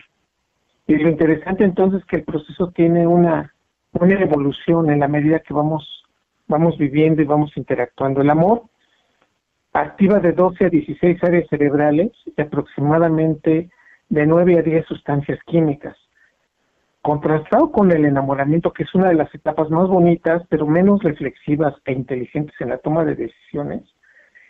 Y 0.87 0.95
lo 0.95 1.09
interesante 1.09 1.65
entonces 1.65 1.99
es 1.99 2.05
que 2.05 2.15
el 2.17 2.23
proceso 2.23 2.71
tiene 2.71 3.05
una, 3.05 3.53
una 3.91 4.13
evolución 4.21 4.89
en 4.89 5.01
la 5.01 5.09
medida 5.09 5.39
que 5.39 5.53
vamos 5.53 5.98
vamos 6.49 6.77
viviendo 6.77 7.21
y 7.21 7.25
vamos 7.25 7.55
interactuando. 7.55 8.21
El 8.21 8.29
amor 8.29 8.63
activa 9.71 10.19
de 10.19 10.33
12 10.33 10.65
a 10.65 10.69
16 10.69 11.23
áreas 11.23 11.47
cerebrales 11.47 12.11
y 12.25 12.41
aproximadamente 12.41 13.69
de 14.09 14.25
9 14.25 14.59
a 14.59 14.61
10 14.63 14.85
sustancias 14.85 15.39
químicas. 15.45 15.95
Contrastado 17.01 17.71
con 17.71 17.91
el 17.91 18.03
enamoramiento, 18.03 18.73
que 18.73 18.83
es 18.83 18.93
una 18.93 19.07
de 19.07 19.13
las 19.13 19.33
etapas 19.33 19.69
más 19.69 19.87
bonitas, 19.87 20.43
pero 20.49 20.67
menos 20.67 21.01
reflexivas 21.01 21.75
e 21.85 21.93
inteligentes 21.93 22.55
en 22.59 22.69
la 22.69 22.79
toma 22.79 23.05
de 23.05 23.15
decisiones, 23.15 23.83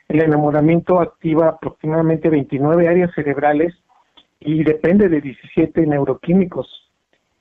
el 0.08 0.24
enamoramiento 0.24 1.00
activa 1.00 1.50
aproximadamente 1.50 2.30
29 2.30 2.88
áreas 2.88 3.12
cerebrales 3.14 3.76
y 4.40 4.64
depende 4.64 5.10
de 5.10 5.22
17 5.22 5.86
neuroquímicos. 5.86 6.68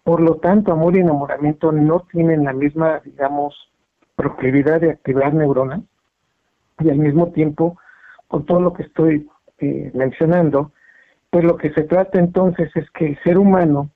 Por 0.03 0.21
lo 0.21 0.37
tanto, 0.37 0.73
amor 0.73 0.97
y 0.97 1.01
enamoramiento 1.01 1.73
no 1.73 2.01
tienen 2.11 2.45
la 2.45 2.53
misma, 2.53 3.01
digamos, 3.05 3.55
proclividad 4.19 4.81
de 4.81 4.91
activar 4.91 5.33
neuronas 5.33 5.81
y 6.81 6.91
al 6.91 6.99
mismo 6.99 7.31
tiempo, 7.31 7.79
con 8.27 8.45
todo 8.45 8.61
lo 8.61 8.73
que 8.73 8.83
estoy 8.83 9.29
eh, 9.61 9.93
mencionando, 9.95 10.73
pues 11.31 11.45
lo 11.45 11.57
que 11.57 11.73
se 11.73 11.85
trata 11.85 12.19
entonces 12.19 12.69
es 12.75 12.91
que 12.91 13.07
el 13.07 13.19
ser 13.23 13.39
humano 13.39 13.91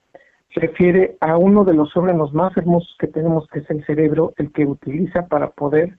refiere 0.55 1.17
a 1.21 1.37
uno 1.37 1.65
de 1.65 1.75
los 1.75 1.97
órganos 1.97 2.33
más 2.33 2.57
hermosos 2.57 2.95
que 3.01 3.09
tenemos, 3.09 3.49
que 3.49 3.61
es 3.61 3.71
el 3.71 3.85
cerebro, 3.85 4.33
el 4.37 4.53
que 4.53 4.65
utiliza 4.65 5.27
para 5.27 5.51
poder 5.51 5.99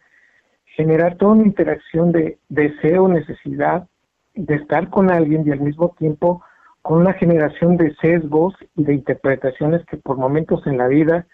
generar 0.78 1.18
toda 1.18 1.34
una 1.34 1.44
interacción 1.44 2.14
de 2.14 2.38
deseo, 2.48 3.10
necesidad 3.10 3.88
de 4.36 4.56
estar 4.56 4.90
con 4.90 5.12
alguien 5.12 5.46
y 5.46 5.52
al 5.52 5.60
mismo 5.60 5.96
tiempo 6.00 6.42
con 6.82 7.00
una 7.00 7.14
generación 7.14 7.76
de 7.76 7.94
sesgos 7.96 8.54
y 8.76 8.86
de 8.86 8.94
interpretaciones 8.94 9.86
que 9.86 9.98
por 9.98 10.18
momentos 10.18 10.66
en 10.66 10.78
la 10.78 10.88
vida 10.88 11.28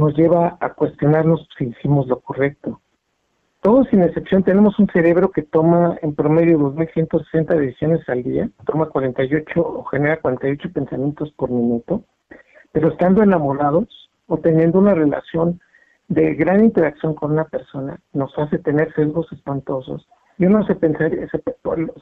nos 0.00 0.16
lleva 0.16 0.56
a 0.60 0.70
cuestionarnos 0.70 1.46
si 1.58 1.64
hicimos 1.66 2.08
lo 2.08 2.20
correcto. 2.20 2.80
Todos 3.60 3.86
sin 3.88 4.02
excepción 4.02 4.42
tenemos 4.42 4.78
un 4.78 4.88
cerebro 4.88 5.30
que 5.30 5.42
toma 5.42 5.98
en 6.00 6.14
promedio 6.14 6.58
2.160 6.58 7.54
decisiones 7.54 8.08
al 8.08 8.22
día, 8.22 8.48
toma 8.64 8.86
48 8.86 9.60
o 9.60 9.84
genera 9.84 10.18
48 10.22 10.72
pensamientos 10.72 11.30
por 11.32 11.50
minuto, 11.50 12.02
pero 12.72 12.88
estando 12.88 13.22
enamorados 13.22 14.10
o 14.26 14.38
teniendo 14.38 14.78
una 14.78 14.94
relación 14.94 15.60
de 16.08 16.34
gran 16.34 16.64
interacción 16.64 17.14
con 17.14 17.32
una 17.32 17.44
persona 17.44 18.00
nos 18.14 18.36
hace 18.38 18.58
tener 18.58 18.94
sesgos 18.94 19.30
espantosos 19.32 20.08
y 20.38 20.46
uno 20.46 20.64
se, 20.64 20.76
pensaría, 20.76 21.28
se, 21.28 21.42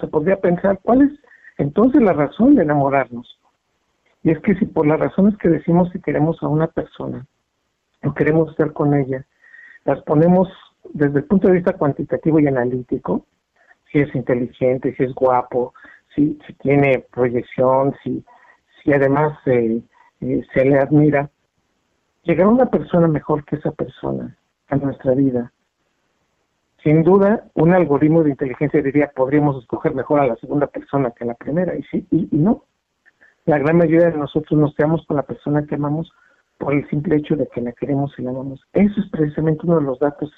se 0.00 0.06
podría 0.06 0.40
pensar 0.40 0.78
cuál 0.84 1.02
es 1.02 1.10
entonces 1.58 2.00
la 2.00 2.12
razón 2.12 2.54
de 2.54 2.62
enamorarnos. 2.62 3.40
Y 4.22 4.30
es 4.30 4.38
que 4.38 4.54
si 4.54 4.66
por 4.66 4.86
las 4.86 5.00
razones 5.00 5.36
que 5.38 5.48
decimos 5.48 5.90
que 5.90 6.00
queremos 6.00 6.40
a 6.44 6.46
una 6.46 6.68
persona, 6.68 7.26
o 8.04 8.14
queremos 8.14 8.50
estar 8.50 8.72
con 8.72 8.94
ella, 8.94 9.24
las 9.84 10.02
ponemos 10.02 10.48
desde 10.92 11.18
el 11.18 11.24
punto 11.24 11.48
de 11.48 11.54
vista 11.54 11.72
cuantitativo 11.74 12.38
y 12.40 12.46
analítico, 12.46 13.26
si 13.90 14.00
es 14.00 14.14
inteligente, 14.14 14.94
si 14.96 15.04
es 15.04 15.14
guapo, 15.14 15.74
si, 16.14 16.38
si 16.46 16.52
tiene 16.54 17.04
proyección, 17.10 17.94
si, 18.02 18.24
si 18.82 18.92
además 18.92 19.38
eh, 19.46 19.82
eh, 20.20 20.42
se 20.52 20.64
le 20.64 20.78
admira, 20.78 21.30
llegar 22.22 22.46
a 22.46 22.50
una 22.50 22.66
persona 22.66 23.08
mejor 23.08 23.44
que 23.44 23.56
esa 23.56 23.72
persona 23.72 24.36
a 24.68 24.76
nuestra 24.76 25.14
vida. 25.14 25.52
Sin 26.82 27.02
duda, 27.02 27.44
un 27.54 27.72
algoritmo 27.72 28.22
de 28.22 28.30
inteligencia 28.30 28.82
diría 28.82 29.10
podríamos 29.14 29.60
escoger 29.62 29.94
mejor 29.94 30.20
a 30.20 30.26
la 30.26 30.36
segunda 30.36 30.66
persona 30.66 31.10
que 31.10 31.24
a 31.24 31.28
la 31.28 31.34
primera, 31.34 31.76
y 31.76 31.82
sí, 31.84 32.06
y 32.10 32.28
no. 32.32 32.64
La 33.46 33.58
gran 33.58 33.78
mayoría 33.78 34.10
de 34.10 34.18
nosotros 34.18 34.60
nos 34.60 34.74
quedamos 34.74 35.04
con 35.06 35.16
la 35.16 35.22
persona 35.22 35.64
que 35.66 35.74
amamos 35.74 36.12
por 36.58 36.74
el 36.74 36.88
simple 36.90 37.16
hecho 37.16 37.36
de 37.36 37.46
que 37.46 37.60
la 37.60 37.72
queremos 37.72 38.12
y 38.18 38.22
la 38.22 38.30
amamos. 38.30 38.60
Eso 38.72 39.00
es 39.00 39.08
precisamente 39.10 39.64
uno 39.64 39.76
de 39.76 39.86
los 39.86 39.98
datos 40.00 40.30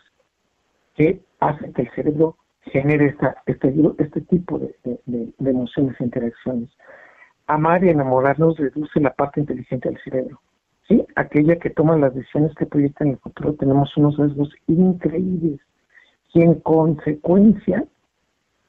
que 0.95 1.23
hace 1.41 1.73
que 1.73 1.83
el 1.83 1.91
cerebro 1.93 2.37
genere 2.63 3.07
esta, 3.07 3.43
este, 3.47 3.75
este 3.99 4.21
tipo 4.23 4.59
de, 4.59 4.77
de, 5.07 5.51
emociones 5.51 5.97
e 5.99 6.05
interacciones. 6.05 6.69
Amar 7.47 7.83
y 7.83 7.89
enamorarnos 7.89 8.59
reduce 8.59 9.01
la 9.01 9.15
parte 9.15 9.41
inteligente 9.41 9.89
del 9.89 9.99
cerebro. 10.03 10.41
¿sí? 10.87 11.05
Aquella 11.17 11.57
que 11.57 11.71
toma 11.71 11.97
las 11.97 12.15
decisiones 12.15 12.55
que 12.55 12.67
proyectan 12.67 13.09
en 13.09 13.15
el 13.15 13.21
futuro, 13.21 13.55
tenemos 13.55 13.97
unos 13.97 14.19
rasgos 14.19 14.51
increíbles. 14.67 15.61
Y 16.33 16.43
en 16.43 16.55
consecuencia, 16.61 17.85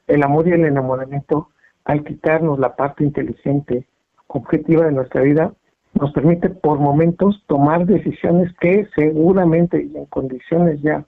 el 0.08 0.22
amor 0.24 0.48
y 0.48 0.52
el 0.52 0.64
enamoramiento, 0.64 1.50
al 1.84 2.02
quitarnos 2.02 2.58
la 2.58 2.74
parte 2.74 3.04
inteligente, 3.04 3.86
objetiva 4.26 4.86
de 4.86 4.92
nuestra 4.92 5.20
vida, 5.20 5.54
nos 5.94 6.12
permite 6.12 6.50
por 6.50 6.78
momentos 6.78 7.42
tomar 7.46 7.86
decisiones 7.86 8.52
que 8.60 8.88
seguramente 8.96 9.82
y 9.82 9.96
en 9.96 10.06
condiciones 10.06 10.80
ya 10.82 11.04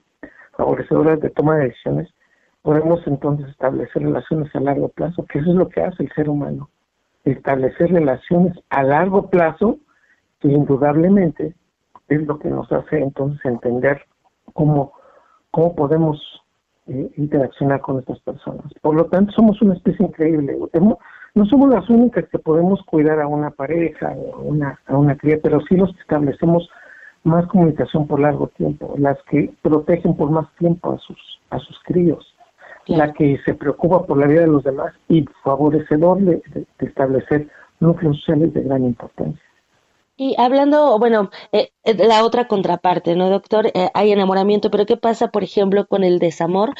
favorecedoras 0.57 1.19
de 1.19 1.29
toma 1.29 1.57
de 1.57 1.65
decisiones 1.65 2.09
podemos 2.61 3.05
entonces 3.05 3.47
establecer 3.49 4.01
relaciones 4.01 4.53
a 4.55 4.59
largo 4.59 4.89
plazo, 4.89 5.25
que 5.25 5.39
eso 5.39 5.51
es 5.51 5.55
lo 5.55 5.69
que 5.69 5.81
hace 5.81 6.03
el 6.03 6.11
ser 6.13 6.29
humano, 6.29 6.69
establecer 7.23 7.91
relaciones 7.91 8.57
a 8.69 8.83
largo 8.83 9.29
plazo 9.29 9.77
que 10.39 10.47
indudablemente 10.47 11.53
es 12.07 12.21
lo 12.25 12.39
que 12.39 12.49
nos 12.49 12.71
hace 12.71 12.99
entonces 12.99 13.39
entender 13.45 14.01
cómo, 14.53 14.93
cómo 15.51 15.75
podemos 15.75 16.19
eh, 16.87 17.11
interaccionar 17.17 17.81
con 17.81 17.99
estas 17.99 18.19
personas. 18.19 18.65
Por 18.81 18.95
lo 18.95 19.05
tanto, 19.05 19.31
somos 19.33 19.61
una 19.61 19.73
especie 19.73 20.05
increíble. 20.05 20.55
No 21.35 21.45
somos 21.45 21.69
las 21.69 21.89
únicas 21.89 22.25
que 22.29 22.39
podemos 22.39 22.81
cuidar 22.83 23.19
a 23.19 23.27
una 23.27 23.51
pareja, 23.51 24.07
a 24.07 24.37
una, 24.37 24.79
a 24.87 24.97
una 24.97 25.17
cría, 25.17 25.37
pero 25.43 25.59
sí 25.67 25.75
los 25.75 25.93
que 25.93 25.99
establecemos 25.99 26.69
más 27.25 27.45
comunicación 27.47 28.07
por 28.07 28.21
largo 28.21 28.47
tiempo, 28.47 28.95
las 28.97 29.21
que 29.23 29.51
protegen 29.61 30.15
por 30.15 30.31
más 30.31 30.47
tiempo 30.57 30.93
a 30.93 30.97
sus, 30.99 31.19
a 31.49 31.59
sus 31.59 31.77
críos, 31.83 32.25
la 32.87 33.11
que 33.11 33.37
se 33.43 33.53
preocupa 33.53 34.05
por 34.05 34.17
la 34.17 34.27
vida 34.27 34.41
de 34.41 34.47
los 34.47 34.63
demás 34.63 34.93
y 35.09 35.25
favorecedor 35.43 36.19
de 36.21 36.41
establecer 36.79 37.49
núcleos 37.81 38.17
sociales 38.19 38.53
de 38.53 38.63
gran 38.63 38.85
importancia. 38.85 39.44
Y 40.17 40.33
hablando, 40.37 40.97
bueno, 40.97 41.29
eh, 41.51 41.71
eh, 41.83 41.93
la 41.93 42.23
otra 42.23 42.47
contraparte, 42.47 43.17
¿no, 43.17 43.29
doctor? 43.29 43.67
Eh, 43.67 43.89
hay 43.93 44.13
enamoramiento, 44.13 44.71
pero 44.71 44.85
¿qué 44.85 44.95
pasa, 44.95 45.27
por 45.27 45.43
ejemplo, 45.43 45.87
con 45.87 46.05
el 46.05 46.19
desamor 46.19 46.73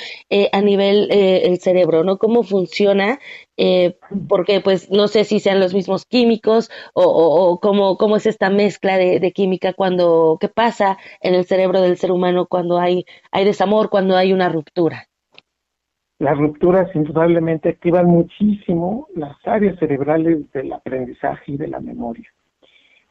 a 0.52 0.62
nivel 0.62 1.10
el 1.12 1.60
cerebro, 1.60 2.04
¿no? 2.04 2.18
¿Cómo 2.18 2.44
funciona? 2.44 3.20
porque, 4.28 4.60
pues, 4.62 4.90
no 4.92 5.08
sé 5.08 5.24
si 5.24 5.40
sean 5.40 5.60
los 5.60 5.74
mismos 5.74 6.06
químicos 6.06 6.70
o, 6.94 7.60
cómo, 7.62 7.98
cómo, 7.98 8.18
es 8.18 8.26
esta 8.26 8.50
mezcla 8.50 8.98
de, 8.98 9.20
de, 9.20 9.32
química 9.32 9.74
cuando, 9.74 10.38
¿qué 10.42 10.50
pasa 10.50 10.98
en 11.22 11.36
el 11.36 11.46
cerebro 11.46 11.82
del 11.82 11.98
ser 11.98 12.12
humano 12.12 12.48
cuando 12.48 12.80
hay, 12.80 13.06
hay 13.32 13.46
desamor, 13.46 13.90
cuando 13.90 14.18
hay 14.18 14.34
una 14.34 14.50
ruptura? 14.50 15.08
Las 16.20 16.38
rupturas 16.38 16.94
indudablemente 16.96 17.70
activan 17.70 18.08
muchísimo 18.08 19.08
las 19.16 19.38
áreas 19.46 19.80
cerebrales 19.80 20.52
del 20.52 20.74
aprendizaje 20.74 21.54
y 21.54 21.58
de 21.58 21.68
la 21.68 21.80
memoria 21.80 22.30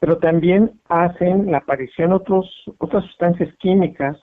pero 0.05 0.19
también 0.19 0.71
hacen 0.91 1.51
la 1.51 1.57
aparición 1.57 2.13
otros, 2.13 2.47
otras 2.77 3.07
sustancias 3.07 3.49
químicas 3.57 4.19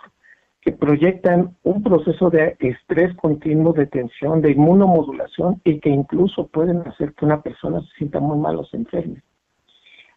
que 0.61 0.71
proyectan 0.71 1.57
un 1.63 1.81
proceso 1.81 2.29
de 2.29 2.55
estrés 2.59 3.15
continuo, 3.15 3.73
de 3.73 3.87
tensión, 3.87 4.43
de 4.43 4.51
inmunomodulación 4.51 5.59
y 5.63 5.79
que 5.79 5.89
incluso 5.89 6.45
pueden 6.49 6.87
hacer 6.87 7.15
que 7.15 7.25
una 7.25 7.41
persona 7.41 7.81
se 7.81 7.87
sienta 7.97 8.19
muy 8.19 8.37
mal 8.37 8.57
o 8.57 8.65
se 8.65 8.77
enferme. 8.77 9.23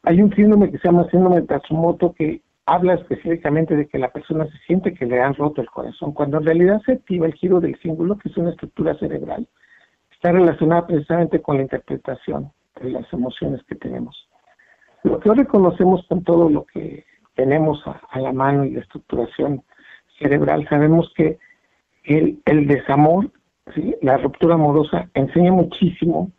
Hay 0.03 0.21
un 0.21 0.35
síndrome 0.35 0.71
que 0.71 0.77
se 0.77 0.87
llama 0.87 1.09
síndrome 1.11 1.41
de 1.41 1.47
Tatsumoto 1.47 2.13
que 2.13 2.43
habla 2.67 2.93
específicamente 2.93 3.75
de 3.75 3.87
que 3.87 3.99
la 3.99 4.13
persona 4.13 4.45
se 4.45 4.59
siente 4.67 4.93
que 4.93 5.07
le 5.07 5.23
han 5.23 5.33
roto 5.33 5.63
el 5.63 5.71
corazón, 5.71 6.13
cuando 6.13 6.37
en 6.37 6.45
realidad 6.45 6.83
se 6.85 6.93
activa 6.93 7.25
el 7.25 7.33
giro 7.33 7.59
del 7.61 7.81
símbolo, 7.81 8.19
que 8.19 8.29
es 8.29 8.37
una 8.37 8.51
estructura 8.51 8.99
cerebral, 8.99 9.49
está 10.13 10.31
relacionada 10.31 10.87
precisamente 10.87 11.41
con 11.41 11.57
la 11.57 11.63
interpretación 11.63 12.53
de 12.83 12.91
las 12.91 13.11
emociones 13.15 13.63
que 13.67 13.77
tenemos. 13.77 14.29
Lo 15.05 15.21
que 15.21 15.29
hoy 15.29 15.37
reconocemos 15.37 16.05
con 16.09 16.25
todo 16.25 16.49
lo 16.49 16.65
que 16.65 17.05
tenemos 17.35 17.83
a, 17.87 18.19
la 18.19 18.33
mano 18.33 18.65
y 18.65 18.71
la 18.71 18.81
estructuración 18.81 19.63
cerebral, 20.19 20.67
sabemos 20.69 21.13
que 21.15 21.39
el, 22.05 22.67
desamor, 22.67 23.31
la 24.01 24.17
ruptura 24.17 24.55
amorosa, 24.55 25.11
enseña 25.13 25.53
muchísimo, 25.53 26.31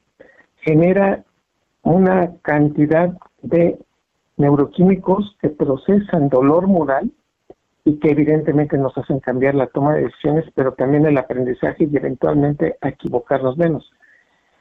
genera 0.62 1.24
una 1.84 2.34
cantidad 2.42 3.16
de 3.44 3.78
neuroquímicos 4.38 5.38
que 5.40 5.50
procesan 5.50 6.30
dolor 6.30 6.66
moral 6.68 7.12
y 7.84 8.00
que 8.00 8.10
evidentemente 8.10 8.80
nos 8.80 8.98
hacen 8.98 9.20
cambiar 9.20 9.54
la 9.54 9.68
toma 9.68 9.94
de 9.94 10.06
decisiones, 10.06 10.46
pero 10.56 10.74
también 10.74 11.06
el 11.06 11.20
aprendizaje 11.20 11.84
y 11.84 11.96
eventualmente 11.96 12.78
equivocarnos 12.82 13.58
menos. 13.58 13.92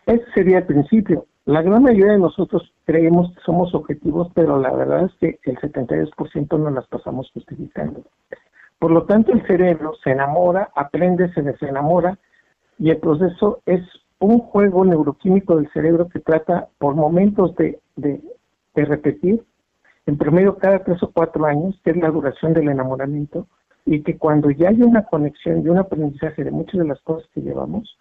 Ese 0.05 0.25
sería 0.35 0.59
el 0.59 0.67
principio. 0.67 1.27
La 1.47 1.61
gran 1.61 1.83
mayoría 1.83 2.13
de 2.13 2.19
nosotros 2.19 2.73
creemos 2.87 3.35
que 3.35 3.41
somos 3.43 3.75
objetivos, 3.75 4.29
pero 4.35 4.59
la 4.59 4.73
verdad 4.73 5.05
es 5.05 5.13
que 5.21 5.39
el 5.51 5.59
72% 5.59 6.59
no 6.59 6.71
las 6.71 6.87
pasamos 6.87 7.31
justificando. 7.33 8.03
Por 8.79 8.91
lo 8.91 9.05
tanto, 9.05 9.33
el 9.33 9.47
cerebro 9.47 9.93
se 10.03 10.11
enamora, 10.11 10.71
aprende, 10.75 11.33
se 11.35 11.43
desenamora 11.43 12.19
y 12.79 12.91
el 12.91 12.97
proceso 12.97 13.61
es 13.67 13.83
un 14.19 14.39
juego 14.39 14.87
neuroquímico 14.87 15.57
del 15.57 15.71
cerebro 15.73 16.09
que 16.09 16.21
trata 16.21 16.69
por 16.79 16.95
momentos 16.95 17.55
de, 17.57 17.79
de, 17.97 18.21
repetir, 18.75 19.45
en 20.07 20.17
promedio 20.17 20.57
cada 20.57 20.83
tres 20.83 21.03
o 21.03 21.11
cuatro 21.13 21.45
años, 21.45 21.79
que 21.85 21.91
es 21.91 21.97
la 21.99 22.11
duración 22.11 22.55
del 22.55 22.69
enamoramiento, 22.69 23.47
y 23.85 24.03
que 24.03 24.17
cuando 24.17 24.51
ya 24.51 24.71
hay 24.71 24.81
una 24.81 25.05
conexión 25.05 25.63
y 25.63 25.69
un 25.69 25.79
aprendizaje 25.79 26.43
de 26.43 26.51
muchas 26.51 26.81
de 26.81 26.89
las 26.89 27.01
cosas 27.03 27.29
que 27.35 27.43
llevamos, 27.43 27.99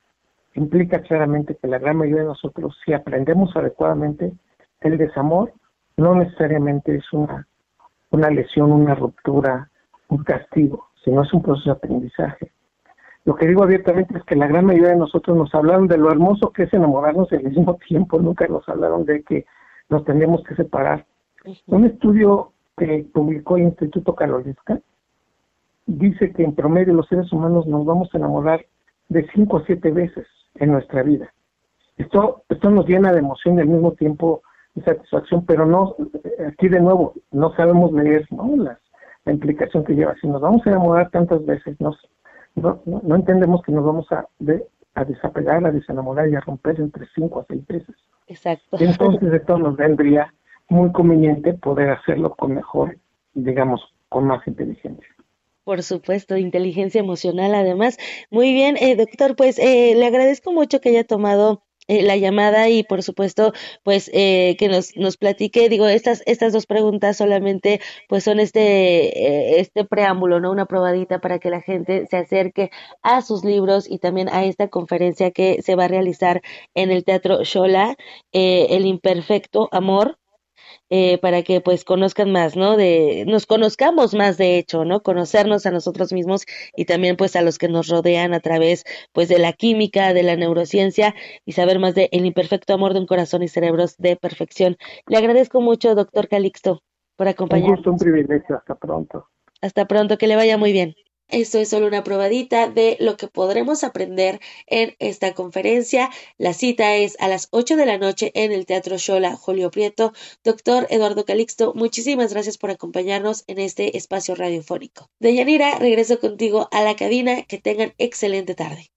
implica 0.55 1.01
claramente 1.01 1.55
que 1.55 1.67
la 1.67 1.79
gran 1.79 1.97
mayoría 1.97 2.21
de 2.21 2.27
nosotros, 2.27 2.77
si 2.85 2.93
aprendemos 2.93 3.55
adecuadamente, 3.55 4.33
el 4.81 4.97
desamor 4.97 5.53
no 5.97 6.15
necesariamente 6.15 6.95
es 6.95 7.11
una, 7.13 7.47
una 8.11 8.29
lesión, 8.29 8.71
una 8.71 8.95
ruptura, 8.95 9.69
un 10.09 10.23
castigo, 10.23 10.89
sino 11.03 11.23
es 11.23 11.33
un 11.33 11.41
proceso 11.41 11.71
de 11.71 11.77
aprendizaje. 11.77 12.51
Lo 13.25 13.35
que 13.35 13.47
digo 13.47 13.63
abiertamente 13.63 14.17
es 14.17 14.23
que 14.25 14.35
la 14.35 14.47
gran 14.47 14.65
mayoría 14.65 14.89
de 14.89 14.97
nosotros 14.97 15.35
nos 15.37 15.53
hablaron 15.55 15.87
de 15.87 15.97
lo 15.97 16.11
hermoso 16.11 16.51
que 16.51 16.63
es 16.63 16.73
enamorarnos 16.73 17.31
al 17.31 17.43
mismo 17.43 17.75
tiempo, 17.87 18.19
nunca 18.19 18.47
nos 18.47 18.67
hablaron 18.67 19.05
de 19.05 19.23
que 19.23 19.45
nos 19.89 20.03
tendríamos 20.05 20.43
que 20.43 20.55
separar. 20.55 21.05
Un 21.67 21.85
estudio 21.85 22.51
que 22.77 23.05
publicó 23.13 23.57
el 23.57 23.63
Instituto 23.63 24.15
Karolinska 24.15 24.79
dice 25.85 26.31
que 26.31 26.43
en 26.43 26.55
promedio 26.55 26.93
los 26.93 27.07
seres 27.07 27.31
humanos 27.31 27.67
nos 27.67 27.85
vamos 27.85 28.09
a 28.13 28.17
enamorar 28.17 28.65
de 29.09 29.27
cinco 29.33 29.57
a 29.57 29.65
siete 29.65 29.91
veces 29.91 30.25
en 30.55 30.71
nuestra 30.71 31.03
vida. 31.03 31.33
Esto, 31.97 32.43
esto 32.49 32.69
nos 32.69 32.87
llena 32.87 33.11
de 33.11 33.19
emoción 33.19 33.57
y 33.57 33.61
al 33.61 33.67
mismo 33.67 33.93
tiempo 33.93 34.41
de 34.75 34.83
satisfacción, 34.83 35.45
pero 35.45 35.65
no, 35.65 35.95
aquí 36.47 36.67
de 36.67 36.79
nuevo, 36.79 37.13
no 37.31 37.53
sabemos 37.55 37.91
leer 37.91 38.27
¿no? 38.31 38.55
La, 38.57 38.79
la 39.25 39.31
implicación 39.31 39.83
que 39.83 39.93
lleva. 39.93 40.15
Si 40.19 40.27
nos 40.27 40.41
vamos 40.41 40.65
a 40.65 40.71
enamorar 40.71 41.09
tantas 41.11 41.45
veces, 41.45 41.77
no, 41.79 41.95
no, 42.55 43.15
entendemos 43.15 43.61
que 43.63 43.71
nos 43.71 43.85
vamos 43.85 44.11
a, 44.11 44.27
a 44.95 45.05
desapegar, 45.05 45.65
a 45.65 45.71
desenamorar 45.71 46.29
y 46.29 46.35
a 46.35 46.41
romper 46.41 46.79
entre 46.79 47.05
cinco 47.13 47.41
a 47.41 47.45
seis 47.47 47.65
veces. 47.67 47.95
Exacto. 48.27 48.77
Entonces, 48.79 49.33
esto 49.33 49.57
nos 49.57 49.75
vendría 49.75 50.33
muy 50.69 50.91
conveniente 50.91 51.53
poder 51.53 51.91
hacerlo 51.91 52.33
con 52.35 52.55
mejor, 52.55 52.97
digamos, 53.33 53.93
con 54.09 54.25
más 54.25 54.47
inteligencia. 54.47 55.07
Por 55.65 55.81
supuesto, 55.83 56.37
inteligencia 56.37 56.99
emocional 56.99 57.55
además. 57.55 57.97
Muy 58.29 58.53
bien, 58.53 58.75
eh, 58.77 58.95
doctor, 58.95 59.35
pues 59.35 59.57
eh, 59.59 59.93
le 59.95 60.05
agradezco 60.05 60.51
mucho 60.51 60.81
que 60.81 60.89
haya 60.89 61.05
tomado 61.05 61.63
eh, 61.87 62.01
la 62.03 62.15
llamada 62.15 62.69
y 62.69 62.83
por 62.83 63.03
supuesto 63.03 63.51
pues 63.83 64.09
eh, 64.13 64.55
que 64.57 64.69
nos, 64.69 64.95
nos 64.95 65.17
platique 65.17 65.67
digo 65.67 65.85
estas 65.87 66.23
estas 66.25 66.53
dos 66.53 66.65
preguntas 66.65 67.17
solamente 67.17 67.81
pues 68.07 68.23
son 68.23 68.39
este 68.39 69.57
eh, 69.57 69.59
este 69.59 69.83
preámbulo 69.83 70.39
no 70.39 70.49
una 70.51 70.65
probadita 70.65 71.19
para 71.19 71.39
que 71.39 71.49
la 71.49 71.59
gente 71.61 72.07
se 72.09 72.15
acerque 72.17 72.71
a 73.01 73.21
sus 73.21 73.43
libros 73.43 73.89
y 73.91 73.99
también 73.99 74.29
a 74.29 74.45
esta 74.45 74.69
conferencia 74.69 75.31
que 75.31 75.61
se 75.61 75.75
va 75.75 75.85
a 75.85 75.87
realizar 75.89 76.41
en 76.73 76.89
el 76.89 77.03
teatro 77.03 77.43
Shola 77.43 77.97
el 78.31 78.85
imperfecto 78.85 79.67
amor 79.73 80.17
eh, 80.89 81.17
para 81.17 81.43
que 81.43 81.61
pues 81.61 81.83
conozcan 81.83 82.31
más, 82.31 82.55
¿no? 82.55 82.77
De, 82.77 83.25
nos 83.27 83.45
conozcamos 83.45 84.13
más 84.13 84.37
de 84.37 84.57
hecho, 84.57 84.85
¿no? 84.85 85.01
Conocernos 85.01 85.65
a 85.65 85.71
nosotros 85.71 86.13
mismos 86.13 86.45
y 86.75 86.85
también 86.85 87.15
pues 87.17 87.35
a 87.35 87.41
los 87.41 87.57
que 87.57 87.67
nos 87.67 87.87
rodean 87.87 88.33
a 88.33 88.39
través 88.39 88.83
pues 89.11 89.29
de 89.29 89.39
la 89.39 89.53
química, 89.53 90.13
de 90.13 90.23
la 90.23 90.35
neurociencia 90.35 91.15
y 91.45 91.53
saber 91.53 91.79
más 91.79 91.95
de 91.95 92.09
el 92.11 92.25
imperfecto 92.25 92.73
amor 92.73 92.93
de 92.93 92.99
un 92.99 93.07
corazón 93.07 93.43
y 93.43 93.47
cerebros 93.47 93.97
de 93.97 94.15
perfección. 94.15 94.77
Le 95.07 95.17
agradezco 95.17 95.61
mucho, 95.61 95.95
doctor 95.95 96.27
Calixto, 96.27 96.81
por 97.15 97.27
acompañarnos. 97.27 97.71
Un 97.71 97.75
gusto, 97.77 97.91
un 97.91 97.97
privilegio. 97.99 98.57
Hasta 98.57 98.75
pronto. 98.75 99.27
Hasta 99.61 99.87
pronto, 99.87 100.17
que 100.17 100.27
le 100.27 100.35
vaya 100.35 100.57
muy 100.57 100.73
bien. 100.73 100.95
Esto 101.29 101.57
es 101.59 101.69
solo 101.69 101.87
una 101.87 102.03
probadita 102.03 102.67
de 102.69 102.95
lo 102.99 103.17
que 103.17 103.27
podremos 103.27 103.83
aprender 103.83 104.39
en 104.67 104.95
esta 104.99 105.33
conferencia. 105.33 106.09
La 106.37 106.53
cita 106.53 106.95
es 106.95 107.15
a 107.19 107.27
las 107.27 107.47
8 107.51 107.75
de 107.75 107.85
la 107.85 107.97
noche 107.97 108.31
en 108.35 108.51
el 108.51 108.65
Teatro 108.65 108.97
Shola 108.97 109.35
Julio 109.35 109.71
Prieto. 109.71 110.13
Doctor 110.43 110.87
Eduardo 110.89 111.25
Calixto, 111.25 111.73
muchísimas 111.75 112.33
gracias 112.33 112.57
por 112.57 112.69
acompañarnos 112.69 113.43
en 113.47 113.59
este 113.59 113.97
espacio 113.97 114.35
radiofónico. 114.35 115.09
Deyanira, 115.19 115.79
regreso 115.79 116.19
contigo 116.19 116.69
a 116.71 116.83
la 116.83 116.95
cabina. 116.95 117.43
Que 117.43 117.57
tengan 117.57 117.93
excelente 117.97 118.55
tarde. 118.55 118.92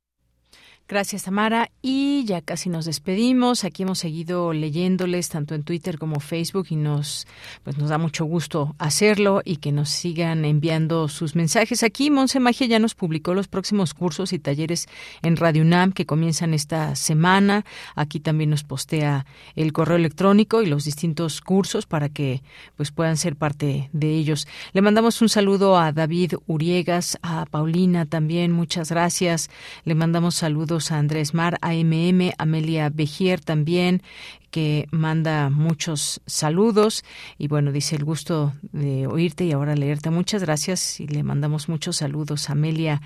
Gracias, 0.89 1.25
Tamara. 1.25 1.73
Y 1.83 2.25
ya 2.27 2.43
casi 2.43 2.69
nos 2.69 2.85
despedimos. 2.85 3.65
Aquí 3.65 3.83
hemos 3.83 3.99
seguido 3.99 4.53
leyéndoles 4.53 5.29
tanto 5.29 5.57
en 5.57 5.65
Twitter 5.65 5.99
como 5.99 6.21
Facebook 6.21 6.69
y 6.71 6.77
nos, 6.77 7.27
pues 7.65 7.77
nos 7.77 7.89
da 7.89 7.99
mucho 7.99 8.25
gusto 8.25 8.77
hacerlo 8.79 9.43
y 9.45 9.57
que 9.57 9.73
nos 9.73 9.89
sigan 9.89 10.45
enviando 10.45 11.09
sus 11.09 11.35
mensajes. 11.35 11.83
Aquí 11.83 12.09
Monse 12.09 12.39
Magia 12.39 12.69
ya 12.69 12.79
nos 12.79 12.95
publicó 12.95 13.35
los 13.35 13.49
próximos 13.49 13.95
cursos 13.95 14.33
y 14.33 14.39
talleres 14.39 14.87
en 15.23 15.37
Radio 15.37 15.63
UNAM 15.63 15.91
que 15.91 16.07
comienzan 16.07 16.55
esta 16.55 16.95
semana. 16.95 17.65
Aquí 17.97 18.21
también 18.21 18.51
nos 18.51 18.63
postea 18.63 19.27
el 19.57 19.73
correo 19.73 19.97
electrónico 19.97 20.63
y 20.63 20.67
los 20.67 20.85
distintos 20.85 21.41
cursos 21.41 21.87
para 21.87 22.11
que 22.11 22.45
pues 22.77 22.93
puedan 22.93 23.17
ser 23.17 23.35
parte 23.35 23.91
de 23.93 24.15
ellos. 24.15 24.47
Le 24.73 24.83
mandamos 24.83 25.21
un 25.21 25.31
saludo 25.31 25.79
a 25.79 25.91
David 25.91 26.35
Uriegas, 26.47 27.19
a 27.23 27.45
Paulina 27.47 28.07
también, 28.07 28.53
muchas 28.53 28.91
gracias. 28.91 29.51
Le 29.85 29.97
mandamos 29.97 30.37
saludos 30.37 30.76
a 30.91 30.99
Andrés 30.99 31.35
Mar, 31.35 31.59
AMM, 31.63 32.33
Amelia 32.39 32.91
Bejier 32.91 33.41
también, 33.41 34.03
que 34.51 34.87
manda 34.91 35.49
muchos 35.51 36.21
saludos 36.27 37.05
y 37.39 37.49
bueno, 37.49 37.73
dice 37.73 37.97
el 37.97 38.05
gusto 38.05 38.53
de 38.73 39.07
oírte 39.07 39.45
y 39.45 39.53
ahora 39.53 39.75
leerte. 39.75 40.11
Muchas 40.11 40.43
gracias 40.43 41.01
y 41.01 41.07
le 41.07 41.23
mandamos 41.23 41.69
muchos 41.69 41.97
saludos 41.97 42.49
a 42.49 42.53
Amelia. 42.53 43.01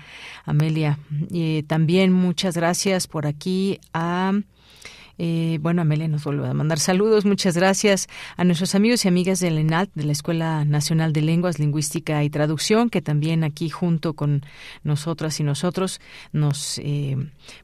Amelia, 0.45 0.99
y 1.29 1.63
también 1.63 2.11
muchas 2.11 2.55
gracias 2.55 3.07
por 3.07 3.25
aquí 3.25 3.79
a... 3.93 4.33
Eh, 5.23 5.59
bueno, 5.61 5.83
Amelia 5.83 6.07
nos 6.07 6.23
vuelve 6.23 6.47
a 6.47 6.53
mandar 6.55 6.79
saludos. 6.79 7.25
Muchas 7.25 7.55
gracias 7.55 8.07
a 8.37 8.43
nuestros 8.43 8.73
amigos 8.73 9.05
y 9.05 9.07
amigas 9.07 9.39
del 9.39 9.59
ENALT, 9.59 9.91
de 9.93 10.03
la 10.03 10.13
Escuela 10.13 10.65
Nacional 10.65 11.13
de 11.13 11.21
Lenguas, 11.21 11.59
Lingüística 11.59 12.23
y 12.23 12.31
Traducción, 12.31 12.89
que 12.89 13.03
también 13.03 13.43
aquí 13.43 13.69
junto 13.69 14.15
con 14.15 14.41
nosotras 14.83 15.39
y 15.39 15.43
nosotros 15.43 16.01
nos, 16.31 16.79
eh, 16.79 17.17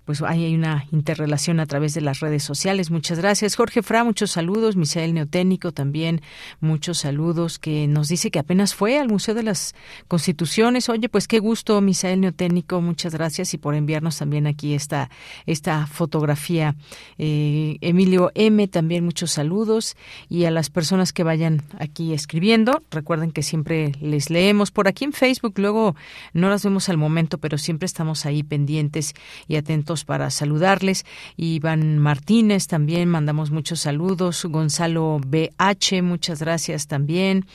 pues 0.06 0.22
hay 0.22 0.54
una 0.54 0.86
interrelación 0.92 1.60
a 1.60 1.66
través 1.66 1.96
de 1.96 2.02
las 2.02 2.20
redes 2.20 2.44
sociales. 2.44 2.92
Muchas 2.92 3.18
gracias. 3.18 3.56
Jorge 3.56 3.82
Fra, 3.82 4.04
muchos 4.04 4.30
saludos. 4.30 4.76
Misael 4.76 5.16
Neotécnico 5.16 5.72
también, 5.72 6.22
muchos 6.60 7.00
saludos, 7.00 7.58
que 7.58 7.88
nos 7.88 8.08
dice 8.08 8.30
que 8.30 8.38
apenas 8.38 8.76
fue 8.76 9.00
al 9.00 9.08
Museo 9.08 9.34
de 9.34 9.42
las 9.42 9.74
Constituciones. 10.08 10.90
Oye, 10.90 11.10
pues 11.10 11.28
qué 11.28 11.40
gusto, 11.40 11.82
Misael 11.82 12.22
Neotécnico. 12.22 12.82
Muchas 12.82 13.16
gracias 13.16 13.56
y 13.56 13.58
por 13.58 13.74
enviarnos 13.74 14.16
también 14.20 14.46
aquí 14.46 14.76
esta, 14.76 15.10
esta 15.48 15.88
fotografía. 15.88 16.76
Eh, 17.18 17.47
Emilio 17.82 18.32
M, 18.36 18.68
también 18.68 19.06
muchos 19.06 19.32
saludos. 19.32 19.96
Y 20.30 20.46
a 20.46 20.52
las 20.52 20.70
personas 20.70 21.14
que 21.14 21.24
vayan 21.24 21.64
aquí 21.80 22.14
escribiendo, 22.14 22.82
recuerden 22.92 23.32
que 23.32 23.44
siempre 23.44 23.92
les 24.02 24.30
leemos 24.30 24.72
por 24.72 24.88
aquí 24.88 25.06
en 25.06 25.14
Facebook. 25.14 25.54
Luego 25.58 25.96
no 26.34 26.50
las 26.50 26.64
vemos 26.64 26.90
al 26.90 26.98
momento, 26.98 27.38
pero 27.38 27.58
siempre 27.58 27.86
estamos 27.86 28.26
ahí 28.26 28.44
pendientes 28.44 29.14
y 29.48 29.56
atentos 29.56 30.06
para 30.06 30.30
saludarles. 30.30 31.06
Iván 31.36 31.98
Martínez 32.00 32.68
también, 32.68 33.10
mandamos 33.10 33.52
muchos 33.52 33.80
saludos. 33.82 34.46
Gonzalo 34.46 35.20
BH, 35.26 36.02
muchas 36.02 36.40
gracias 36.40 36.88
también. 36.88 37.46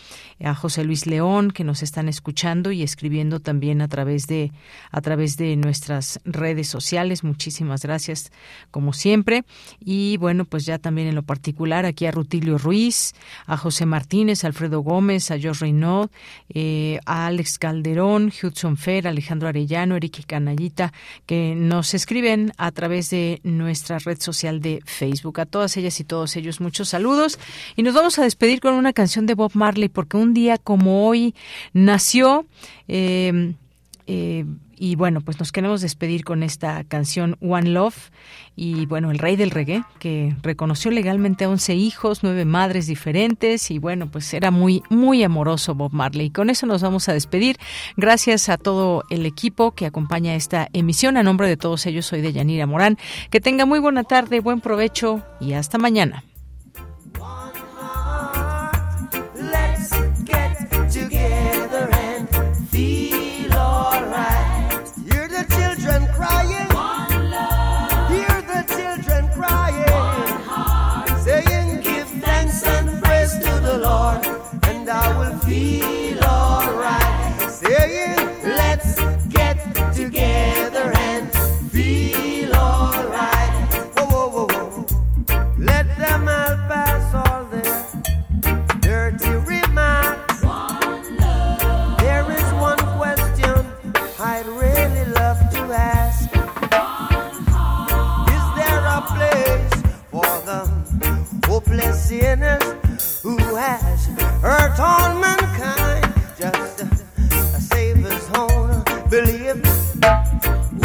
A 0.42 0.54
José 0.54 0.84
Luis 0.84 1.06
León, 1.06 1.50
que 1.50 1.64
nos 1.64 1.82
están 1.82 2.08
escuchando 2.08 2.72
y 2.72 2.82
escribiendo 2.82 3.40
también 3.40 3.80
a 3.80 3.88
través 3.88 4.26
de, 4.26 4.52
a 4.90 5.00
través 5.00 5.36
de 5.36 5.56
nuestras 5.56 6.20
redes 6.24 6.68
sociales. 6.68 7.24
Muchísimas 7.24 7.82
gracias, 7.82 8.32
como 8.70 8.92
siempre. 8.92 9.44
Y 9.84 10.16
bueno, 10.16 10.44
pues 10.44 10.64
ya 10.66 10.78
también 10.78 11.08
en 11.08 11.14
lo 11.14 11.22
particular 11.22 11.86
aquí 11.86 12.06
a 12.06 12.10
Rutilio 12.10 12.58
Ruiz, 12.58 13.14
a 13.46 13.56
José 13.56 13.86
Martínez, 13.86 14.44
a 14.44 14.48
Alfredo 14.48 14.80
Gómez, 14.80 15.30
a 15.30 15.38
George 15.38 15.64
Reynaud, 15.64 16.10
eh, 16.48 16.98
a 17.06 17.26
Alex 17.26 17.58
Calderón, 17.58 18.32
Hudson 18.42 18.76
Fer, 18.76 19.08
Alejandro 19.08 19.48
Arellano, 19.48 19.96
Eric 19.96 20.24
Canallita, 20.26 20.92
que 21.26 21.54
nos 21.56 21.94
escriben 21.94 22.52
a 22.56 22.70
través 22.72 23.10
de 23.10 23.40
nuestra 23.42 23.98
red 23.98 24.20
social 24.20 24.60
de 24.60 24.80
Facebook. 24.84 25.40
A 25.40 25.46
todas 25.46 25.76
ellas 25.76 25.98
y 26.00 26.04
todos 26.04 26.36
ellos 26.36 26.60
muchos 26.60 26.88
saludos. 26.88 27.38
Y 27.76 27.82
nos 27.82 27.94
vamos 27.94 28.18
a 28.18 28.22
despedir 28.22 28.60
con 28.60 28.74
una 28.74 28.92
canción 28.92 29.26
de 29.26 29.34
Bob 29.34 29.52
Marley, 29.54 29.88
porque 29.88 30.16
un 30.16 30.34
día 30.34 30.58
como 30.58 31.06
hoy 31.06 31.34
nació... 31.72 32.46
Eh, 32.88 33.54
eh, 34.06 34.44
y 34.82 34.96
bueno, 34.96 35.20
pues 35.20 35.38
nos 35.38 35.52
queremos 35.52 35.80
despedir 35.80 36.24
con 36.24 36.42
esta 36.42 36.82
canción 36.82 37.36
One 37.40 37.70
Love. 37.70 38.10
Y 38.56 38.86
bueno, 38.86 39.12
el 39.12 39.20
rey 39.20 39.36
del 39.36 39.52
reggae, 39.52 39.84
que 40.00 40.34
reconoció 40.42 40.90
legalmente 40.90 41.44
a 41.44 41.50
11 41.50 41.76
hijos, 41.76 42.24
nueve 42.24 42.44
madres 42.44 42.88
diferentes. 42.88 43.70
Y 43.70 43.78
bueno, 43.78 44.10
pues 44.10 44.34
era 44.34 44.50
muy, 44.50 44.82
muy 44.90 45.22
amoroso 45.22 45.76
Bob 45.76 45.92
Marley. 45.92 46.26
Y 46.26 46.30
con 46.30 46.50
eso 46.50 46.66
nos 46.66 46.82
vamos 46.82 47.08
a 47.08 47.12
despedir. 47.12 47.58
Gracias 47.96 48.48
a 48.48 48.58
todo 48.58 49.04
el 49.08 49.24
equipo 49.24 49.70
que 49.70 49.86
acompaña 49.86 50.34
esta 50.34 50.66
emisión. 50.72 51.16
A 51.16 51.22
nombre 51.22 51.46
de 51.46 51.56
todos 51.56 51.86
ellos, 51.86 52.06
soy 52.06 52.20
de 52.20 52.32
Yanira 52.32 52.66
Morán. 52.66 52.98
Que 53.30 53.40
tenga 53.40 53.66
muy 53.66 53.78
buena 53.78 54.02
tarde, 54.02 54.40
buen 54.40 54.60
provecho 54.60 55.22
y 55.40 55.52
hasta 55.52 55.78
mañana. 55.78 56.24
together 80.22 80.92
and 80.94 81.32
feel 81.72 82.54
alright. 82.54 83.50
Whoa, 83.96 84.06
whoa, 84.06 84.46
whoa, 84.46 84.46
whoa. 84.46 84.86
Let 85.58 85.86
them 85.98 86.28
all 86.28 86.56
pass 86.70 87.04
all 87.22 87.44
their 87.46 87.74
dirty 88.80 89.34
remarks. 89.54 90.42
One 90.44 91.16
love. 91.16 91.98
There 91.98 92.26
is 92.38 92.48
one 92.70 92.82
question 93.00 93.54
I'd 94.20 94.46
really 94.46 95.06
love 95.20 95.40
to 95.54 95.62
ask. 95.96 96.30
One 96.70 97.34
Is 98.36 98.46
there 98.58 98.82
a 98.98 99.00
place 99.16 99.74
for 100.12 100.32
the 100.48 100.60
hopeless 101.48 102.08
sinners 102.08 103.20
who 103.22 103.36
has 103.56 104.06
hurt 104.40 104.78
all 104.78 105.18
mankind? 105.18 106.06
Just 106.38 106.82
a, 106.82 106.86
a 107.56 107.60
savior's 107.60 108.28
home. 108.28 108.61
Belief. 109.12 109.60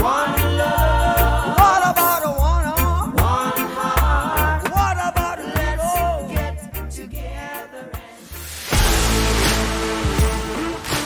One 0.03 0.35
love. 0.59 1.55
What 1.61 1.81
about 1.91 2.21
a 2.25 2.31
one 2.51 2.65
arm? 2.65 3.09
One 3.15 3.61
heart. 3.77 4.63
What 4.75 4.97
about 5.09 5.39
a 5.39 5.47
let's 5.55 6.67
get 6.75 6.91
together? 6.91 7.83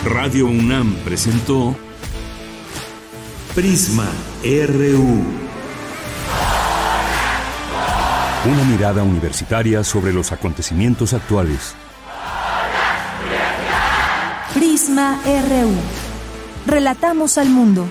Radio 0.04 0.48
UNAM 0.48 0.96
presentó 1.06 1.76
Prisma 3.54 4.10
RU. 4.44 5.22
Una 8.44 8.64
mirada 8.64 9.04
universitaria 9.04 9.84
sobre 9.84 10.12
los 10.12 10.32
acontecimientos 10.32 11.14
actuales. 11.14 11.76
Prisma 14.56 15.22
RU. 15.24 16.11
Relatamos 16.66 17.38
al 17.38 17.50
mundo. 17.50 17.86